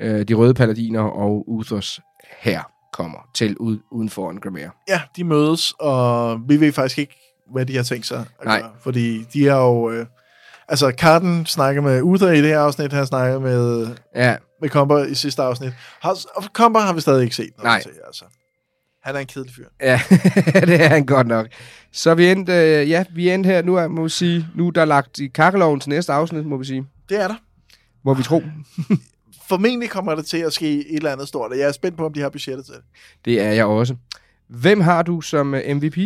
øh, 0.00 0.28
de 0.28 0.34
røde 0.34 0.54
paladiner 0.54 1.02
og 1.02 1.48
Uthers 1.48 2.00
her 2.38 2.62
kommer 2.92 3.18
til 3.34 3.56
ud, 3.56 3.78
uden 3.92 4.08
for 4.08 4.30
en 4.30 4.40
Grimere. 4.40 4.70
Ja, 4.88 5.00
de 5.16 5.24
mødes, 5.24 5.74
og 5.80 6.38
vi 6.48 6.60
ved 6.60 6.72
faktisk 6.72 6.98
ikke, 6.98 7.16
hvad 7.52 7.66
de 7.66 7.76
har 7.76 7.82
tænkt 7.82 8.06
sig 8.06 8.24
at 8.40 8.46
Nej. 8.46 8.60
gøre. 8.60 8.70
Fordi 8.80 9.22
de 9.32 9.48
er 9.48 9.56
jo... 9.56 9.90
Øh, 9.90 10.06
altså, 10.68 10.92
Carden 10.98 11.46
snakker 11.46 11.82
med 11.82 12.02
Uther 12.02 12.30
i 12.30 12.36
det 12.40 12.48
her 12.48 12.58
afsnit, 12.58 12.92
han 12.92 13.06
snakker 13.06 13.38
med, 13.38 13.88
Ja, 14.14 14.36
med 14.60 14.68
Comber 14.68 15.04
i 15.04 15.14
sidste 15.14 15.42
afsnit. 15.42 15.72
Har, 16.00 16.18
og 16.36 16.44
Comber 16.52 16.80
har 16.80 16.92
vi 16.92 17.00
stadig 17.00 17.22
ikke 17.22 17.36
set 17.36 17.50
Nej. 17.62 17.82
til, 17.82 17.90
altså. 18.06 18.24
Han 19.02 19.16
er 19.16 19.20
en 19.20 19.26
kedelig 19.26 19.54
fyr. 19.54 19.64
ja 19.80 20.00
det 20.66 20.80
er 20.84 20.88
han 20.88 21.06
godt 21.06 21.26
nok. 21.26 21.46
Så 21.92 22.14
vi 22.14 22.30
endte, 22.30 22.52
øh, 22.52 22.90
ja, 22.90 23.04
vi 23.14 23.30
endte 23.30 23.46
her, 23.46 23.62
nu 23.62 23.76
er, 23.76 23.88
må 23.88 24.02
vi 24.02 24.08
sige, 24.08 24.46
nu 24.54 24.66
er 24.66 24.70
der 24.70 24.84
lagt 24.84 25.18
i 25.18 25.26
kakkeloven 25.26 25.80
til 25.80 25.90
næste 25.90 26.12
afsnit, 26.12 26.46
må 26.46 26.56
vi 26.56 26.64
sige. 26.64 26.86
Det 27.08 27.20
er 27.20 27.28
der. 27.28 27.34
Må 28.04 28.14
vi 28.14 28.22
tro. 28.22 28.42
Formentlig 29.48 29.90
kommer 29.90 30.14
det 30.14 30.26
til 30.26 30.38
at 30.38 30.52
ske 30.52 30.90
et 30.90 30.96
eller 30.96 31.12
andet 31.12 31.28
stort, 31.28 31.50
og 31.52 31.58
jeg 31.58 31.68
er 31.68 31.72
spændt 31.72 31.96
på, 31.98 32.06
om 32.06 32.12
de 32.12 32.20
har 32.20 32.28
budgettet 32.28 32.64
til 32.64 32.74
det. 32.74 32.82
Det 33.24 33.40
er 33.40 33.52
jeg 33.52 33.64
også. 33.64 33.96
Hvem 34.48 34.80
har 34.80 35.02
du 35.02 35.20
som 35.20 35.54
øh, 35.54 35.76
MVP? 35.76 35.98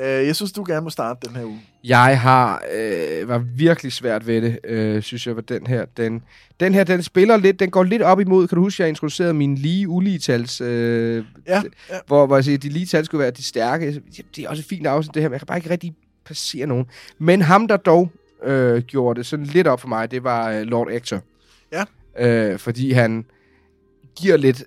Øh, 0.00 0.26
jeg 0.26 0.36
synes, 0.36 0.52
du 0.52 0.64
gerne 0.68 0.84
må 0.84 0.90
starte 0.90 1.28
den 1.28 1.36
her 1.36 1.44
uge. 1.44 1.60
Jeg 1.84 2.20
har 2.20 2.62
øh, 2.74 3.28
var 3.28 3.38
virkelig 3.38 3.92
svært 3.92 4.26
ved 4.26 4.42
det, 4.42 4.58
øh, 4.64 5.02
synes 5.02 5.26
jeg, 5.26 5.36
var 5.36 5.42
den 5.42 5.66
her. 5.66 5.84
Den, 5.96 6.22
den 6.60 6.74
her, 6.74 6.84
den 6.84 7.02
spiller 7.02 7.36
lidt, 7.36 7.60
den 7.60 7.70
går 7.70 7.82
lidt 7.82 8.02
op 8.02 8.20
imod, 8.20 8.48
kan 8.48 8.56
du 8.56 8.62
huske, 8.62 8.82
jeg 8.82 8.88
introducerede 8.88 9.34
min 9.34 9.54
lige 9.54 9.88
uligetals, 9.88 10.60
øh, 10.60 11.24
Ja, 11.46 11.62
ja. 11.90 11.98
hvor, 12.06 12.26
hvor 12.26 12.36
jeg 12.36 12.44
siger, 12.44 12.58
de 12.58 12.68
lige 12.68 12.86
tal 12.86 13.04
skulle 13.04 13.22
være 13.22 13.30
de 13.30 13.42
stærke. 13.42 14.02
Det 14.36 14.44
er 14.44 14.48
også 14.48 14.60
et 14.60 14.66
fint 14.66 14.86
afsnit, 14.86 15.14
det 15.14 15.22
her, 15.22 15.28
men 15.28 15.32
jeg 15.32 15.40
kan 15.40 15.46
bare 15.46 15.58
ikke 15.58 15.70
rigtig 15.70 15.94
passere 16.24 16.66
nogen. 16.66 16.86
Men 17.18 17.42
ham, 17.42 17.68
der 17.68 17.76
dog 17.76 18.10
øh, 18.44 18.82
gjorde 18.82 19.18
det 19.18 19.26
sådan 19.26 19.46
lidt 19.46 19.66
op 19.66 19.80
for 19.80 19.88
mig, 19.88 20.10
det 20.10 20.24
var 20.24 20.50
øh, 20.50 20.62
Lord 20.62 20.88
Ector. 20.92 21.20
Ja. 21.72 21.84
Øh, 22.18 22.58
fordi 22.58 22.92
han 22.92 23.24
giver 24.16 24.36
lidt, 24.36 24.64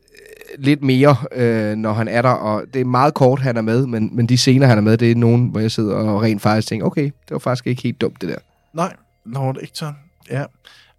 lidt 0.57 0.81
mere, 0.81 1.15
øh, 1.31 1.75
når 1.75 1.93
han 1.93 2.07
er 2.07 2.21
der, 2.21 2.29
og 2.29 2.63
det 2.73 2.81
er 2.81 2.85
meget 2.85 3.13
kort, 3.13 3.39
han 3.39 3.57
er 3.57 3.61
med, 3.61 3.85
men, 3.85 4.09
men 4.13 4.29
de 4.29 4.37
scener, 4.37 4.67
han 4.67 4.77
er 4.77 4.81
med, 4.81 4.97
det 4.97 5.11
er 5.11 5.15
nogen, 5.15 5.47
hvor 5.47 5.59
jeg 5.59 5.71
sidder 5.71 5.95
og 5.95 6.21
rent 6.21 6.41
faktisk 6.41 6.67
tænker, 6.67 6.85
okay, 6.85 7.03
det 7.03 7.31
var 7.31 7.39
faktisk 7.39 7.67
ikke 7.67 7.83
helt 7.83 8.01
dumt, 8.01 8.21
det 8.21 8.29
der. 8.29 8.37
Nej, 8.73 8.93
Lord 9.25 9.57
Ecton. 9.61 9.95
Ja. 10.29 10.43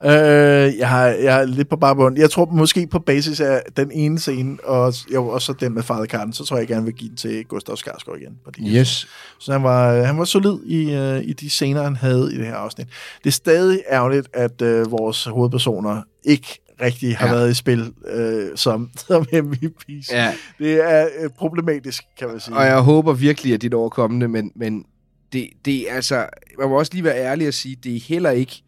Øh, 0.05 0.79
jeg, 0.79 0.89
har, 0.89 1.07
jeg 1.07 1.41
er 1.41 1.45
lidt 1.45 1.69
på 1.69 1.77
barbund. 1.77 2.19
Jeg 2.19 2.31
tror 2.31 2.45
måske 2.45 2.87
på 2.87 2.99
basis 2.99 3.41
af 3.41 3.63
den 3.77 3.91
ene 3.93 4.19
scene, 4.19 4.59
og 4.65 4.95
jo, 5.15 5.29
også 5.29 5.53
den 5.53 5.75
med 5.75 5.83
Father 5.83 6.05
Karten, 6.05 6.33
så 6.33 6.45
tror 6.45 6.57
jeg, 6.57 6.61
jeg 6.61 6.69
gerne 6.69 6.85
vil 6.85 6.95
give 6.95 7.09
den 7.09 7.17
til 7.17 7.45
Gustav 7.45 7.77
Skarsgård 7.77 8.17
igen. 8.19 8.39
Fordi 8.45 8.77
Yes. 8.77 9.09
Så 9.41 9.53
han 9.53 9.63
var, 9.63 10.03
han 10.03 10.19
var 10.19 10.25
solid 10.25 10.59
i, 10.65 10.93
øh, 10.95 11.23
i 11.25 11.33
de 11.33 11.51
scener, 11.51 11.83
han 11.83 11.97
havde 11.97 12.35
i 12.35 12.39
det 12.39 12.47
her 12.47 12.55
afsnit. 12.55 12.87
Det 13.25 13.27
er 13.27 13.33
stadig 13.33 13.83
ærgerligt, 13.91 14.29
at 14.33 14.63
øh, 14.63 14.91
vores 14.91 15.25
hovedpersoner 15.25 16.03
ikke 16.25 16.61
rigtig 16.81 17.17
har 17.17 17.27
Ja. 17.27 17.33
været 17.35 17.51
i 17.51 17.55
spil 17.55 17.93
øh, 18.07 18.57
som, 18.57 18.91
som 19.07 19.27
MVP's. 19.33 20.15
Ja. 20.17 20.35
Det 20.59 20.91
er 20.91 21.09
øh, 21.21 21.31
problematisk, 21.31 22.05
kan 22.19 22.29
man 22.29 22.41
sige. 22.41 22.57
Og 22.57 22.65
jeg 22.65 22.81
håber 22.81 23.13
virkelig, 23.13 23.55
at 23.55 23.63
det 23.63 23.75
er 23.75 23.79
overkommende, 23.79 24.29
men, 24.29 24.53
men 24.57 24.85
det, 25.33 25.49
det 25.65 25.91
er 25.91 25.95
altså... 25.95 26.27
Man 26.59 26.69
må 26.69 26.79
også 26.79 26.93
lige 26.95 27.05
være 27.05 27.17
ærlig 27.17 27.49
og 27.49 27.55
sige, 27.55 27.77
det 27.85 27.97
er 27.97 28.01
heller 28.01 28.31
ikke... 28.31 28.63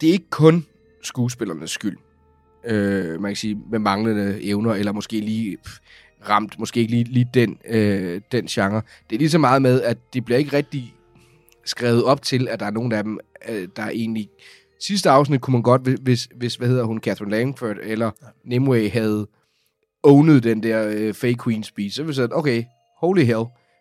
Det 0.00 0.08
er 0.08 0.12
ikke 0.12 0.30
kun 0.30 0.66
skuespillernes 1.02 1.70
skyld. 1.70 1.96
Øh, 2.66 3.20
man 3.20 3.30
kan 3.30 3.36
sige, 3.36 3.58
med 3.70 3.78
manglende 3.78 4.38
evner, 4.42 4.74
eller 4.74 4.92
måske 4.92 5.20
lige 5.20 5.56
pff, 5.64 5.78
ramt, 6.28 6.58
måske 6.58 6.80
ikke 6.80 6.90
lige, 6.92 7.04
lige 7.04 7.28
den, 7.34 7.58
øh, 7.68 8.20
den 8.32 8.46
genre. 8.46 8.82
Det 9.10 9.16
er 9.16 9.18
lige 9.18 9.30
så 9.30 9.38
meget 9.38 9.62
med, 9.62 9.82
at 9.82 9.98
det 10.14 10.24
bliver 10.24 10.38
ikke 10.38 10.56
rigtig 10.56 10.94
skrevet 11.64 12.04
op 12.04 12.22
til, 12.22 12.48
at 12.48 12.60
der 12.60 12.66
er 12.66 12.70
nogen 12.70 12.92
af 12.92 13.04
dem, 13.04 13.18
øh, 13.48 13.68
der 13.76 13.88
egentlig... 13.88 14.28
Sidste 14.80 15.10
afsnit 15.10 15.40
kunne 15.40 15.52
man 15.52 15.62
godt, 15.62 15.82
hvis- 16.02 16.28
hvis, 16.36 16.54
hvad 16.54 16.68
hedder 16.68 16.84
hun, 16.84 16.98
Catherine 17.00 17.36
Langford 17.36 17.76
eller 17.82 18.10
Nimue 18.44 18.88
havde 18.90 19.26
ownet 20.02 20.42
den 20.44 20.62
der 20.62 20.88
øh, 20.88 21.14
fake 21.14 21.36
queen 21.44 21.62
speech, 21.64 21.96
så 21.96 22.02
ville 22.02 22.14
sige, 22.14 22.36
okay, 22.36 22.64
holy 23.00 23.20
hell. 23.24 23.38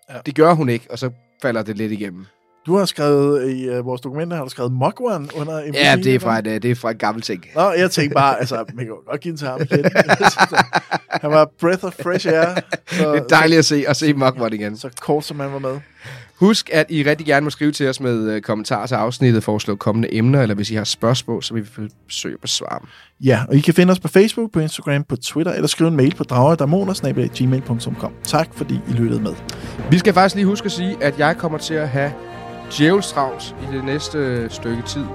Ja. 0.09 0.13
Ja. 0.15 0.19
Det 0.25 0.35
gør 0.35 0.53
hun 0.53 0.69
ikke, 0.69 0.85
og 0.89 0.99
så 0.99 1.09
falder 1.41 1.61
det 1.63 1.77
lidt 1.77 1.91
igennem. 1.91 2.25
Du 2.65 2.75
har 2.77 2.85
skrevet 2.85 3.49
i 3.51 3.69
øh, 3.69 3.85
vores 3.85 4.01
dokumenter, 4.01 4.37
har 4.37 4.43
du 4.43 4.49
skrevet 4.49 4.71
Mogwan 4.71 5.29
under 5.35 5.61
MVP. 5.67 5.75
Ja, 5.75 5.95
det 5.95 6.15
er 6.15 6.19
fra 6.19 6.37
et, 6.39 6.45
det 6.45 6.65
er 6.65 6.75
fra 6.75 6.91
et 6.91 6.97
gammelt 6.99 7.25
ting. 7.25 7.45
Nå, 7.55 7.71
jeg 7.71 7.91
tænkte 7.91 8.13
bare, 8.13 8.39
altså, 8.39 8.65
man 8.73 8.85
kan 8.85 8.95
godt 9.07 9.21
give 9.21 9.31
den 9.31 9.37
til 9.37 9.47
ham 9.47 9.61
igen. 9.61 9.85
han 11.09 11.31
var 11.31 11.49
breath 11.59 11.85
of 11.85 11.93
fresh 11.93 12.27
air. 12.27 12.59
Så, 12.87 13.11
Det 13.13 13.19
er 13.21 13.27
dejligt 13.27 13.59
at 13.59 13.65
se, 13.65 13.83
at 13.87 13.95
se 13.97 14.13
Mugwort 14.13 14.53
igen. 14.53 14.77
Så, 14.77 14.81
så 14.81 15.01
kort, 15.01 15.23
som 15.23 15.39
han 15.39 15.51
var 15.53 15.59
med. 15.59 15.79
Husk, 16.35 16.69
at 16.73 16.85
I 16.89 17.03
rigtig 17.03 17.27
gerne 17.27 17.43
må 17.43 17.49
skrive 17.49 17.71
til 17.71 17.89
os 17.89 17.99
med 17.99 18.29
øh, 18.31 18.41
kommentarer 18.41 18.87
til 18.87 18.95
afsnittet, 18.95 19.43
foreslå 19.43 19.75
kommende 19.75 20.13
emner, 20.15 20.41
eller 20.41 20.55
hvis 20.55 20.71
I 20.71 20.75
har 20.75 20.83
spørgsmål, 20.83 21.43
så 21.43 21.53
vil 21.53 21.63
vi 21.63 21.69
forsøge 22.07 22.33
at 22.33 22.41
besvare 22.41 22.79
dem. 22.79 22.87
Ja, 23.25 23.39
og 23.49 23.55
I 23.55 23.59
kan 23.59 23.73
finde 23.73 23.91
os 23.91 23.99
på 23.99 24.07
Facebook, 24.07 24.51
på 24.51 24.59
Instagram, 24.59 25.03
på 25.03 25.15
Twitter, 25.15 25.53
eller 25.53 25.67
skrive 25.67 25.87
en 25.87 25.95
mail 25.95 26.15
på 26.15 26.23
dragerdamoner.gmail.com. 26.23 28.13
Tak, 28.23 28.49
fordi 28.55 28.79
I 28.89 28.91
lyttede 28.91 29.21
med. 29.21 29.33
Vi 29.91 29.97
skal 29.97 30.13
faktisk 30.13 30.35
lige 30.35 30.45
huske 30.45 30.65
at 30.65 30.71
sige, 30.71 30.97
at 31.01 31.19
jeg 31.19 31.37
kommer 31.37 31.57
til 31.57 31.73
at 31.73 31.89
have 31.89 32.11
djævelstrauss 32.77 33.55
i 33.61 33.75
det 33.75 33.83
næste 33.85 34.17
øh, 34.17 34.49
stykke 34.49 34.83
tid. 34.87 35.05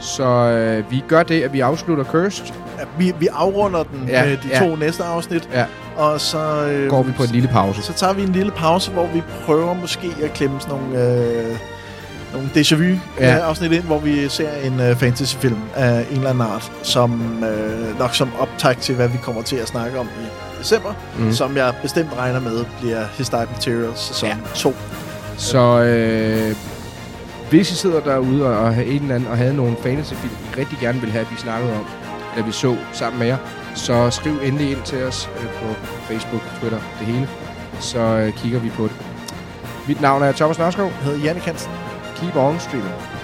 Så 0.00 0.24
øh, 0.24 0.90
vi 0.90 1.02
gør 1.08 1.22
det, 1.22 1.42
at 1.42 1.52
vi 1.52 1.60
afslutter 1.60 2.04
Cursed. 2.04 2.46
Ja, 2.78 2.84
Vi, 2.98 3.12
vi 3.20 3.26
afrunder 3.32 3.82
den 3.82 4.08
ja, 4.08 4.24
med 4.24 4.36
de 4.36 4.48
ja. 4.48 4.58
to 4.58 4.76
næste 4.76 5.04
afsnit, 5.04 5.48
Ja. 5.52 5.64
Og 6.00 6.20
så... 6.20 6.66
Øh, 6.66 6.90
Går 6.90 7.02
vi 7.02 7.12
på 7.12 7.22
en 7.22 7.28
lille 7.28 7.48
pause. 7.48 7.82
Så 7.82 7.92
tager 7.92 8.12
vi 8.12 8.22
en 8.22 8.32
lille 8.32 8.52
pause, 8.52 8.90
hvor 8.90 9.06
vi 9.06 9.22
prøver 9.44 9.74
måske 9.74 10.08
at 10.22 10.32
klemme 10.32 10.60
sådan 10.60 10.76
nogle, 10.76 11.04
øh, 11.04 11.56
nogle 12.32 12.50
déjà 12.56 12.74
vu 12.74 12.82
Ja. 12.84 12.98
ja. 13.20 13.38
afsnit 13.38 13.72
ind, 13.72 13.82
hvor 13.82 13.98
vi 13.98 14.28
ser 14.28 14.50
en 14.64 14.80
øh, 14.80 14.96
fantasyfilm 14.96 15.58
af 15.74 16.06
en 16.10 16.16
eller 16.16 16.30
anden 16.30 16.46
art, 16.54 16.72
som 16.82 17.44
øh, 17.44 17.98
nok 17.98 18.14
som 18.14 18.30
optag 18.38 18.76
til, 18.76 18.94
hvad 18.94 19.08
vi 19.08 19.18
kommer 19.22 19.42
til 19.42 19.56
at 19.56 19.68
snakke 19.68 19.98
om 19.98 20.06
i 20.06 20.26
december, 20.60 20.92
mm. 21.18 21.32
som 21.32 21.56
jeg 21.56 21.74
bestemt 21.82 22.10
regner 22.18 22.40
med 22.40 22.64
bliver 22.80 23.04
His 23.18 23.28
Dark 23.28 23.50
Materials 23.50 23.98
sæson 24.00 24.28
Ja. 24.28 24.34
ja. 24.34 24.54
2. 24.54 24.74
Så 25.36 25.58
øh, 25.82 26.56
hvis 27.50 27.70
I 27.70 27.74
sidder 27.74 28.00
derude 28.00 28.46
og, 28.46 28.58
og, 28.58 28.74
har 28.74 28.82
en 28.82 29.02
eller 29.02 29.14
anden, 29.14 29.28
og 29.30 29.36
havde 29.36 29.56
nogle 29.56 29.76
fantasyfilm, 29.82 30.32
I 30.56 30.60
rigtig 30.60 30.78
gerne 30.80 31.00
vil 31.00 31.10
have, 31.10 31.20
at 31.24 31.30
vi 31.30 31.36
snakkede 31.36 31.72
om, 31.72 31.84
eller 32.34 32.46
vi 32.46 32.52
så 32.52 32.76
sammen 32.92 33.18
med 33.18 33.26
jer, 33.26 33.36
så 33.74 34.10
skriv 34.10 34.40
endelig 34.42 34.70
ind 34.70 34.82
til 34.82 35.02
os 35.02 35.30
øh, 35.36 35.46
på 35.48 35.74
Facebook, 35.84 36.42
Twitter, 36.60 36.80
det 36.98 37.06
hele. 37.06 37.28
Så 37.80 37.98
øh, 37.98 38.32
kigger 38.32 38.58
vi 38.58 38.70
på 38.70 38.82
det. 38.82 38.96
Mit 39.88 40.00
navn 40.00 40.22
er 40.22 40.32
Thomas 40.32 40.58
Nørskov. 40.58 40.86
Jeg 40.86 41.04
hedder 41.04 41.24
Janne 41.24 41.40
Hansen. 41.40 41.72
Keep 42.16 42.36
on 42.36 42.60
streaming. 42.60 43.19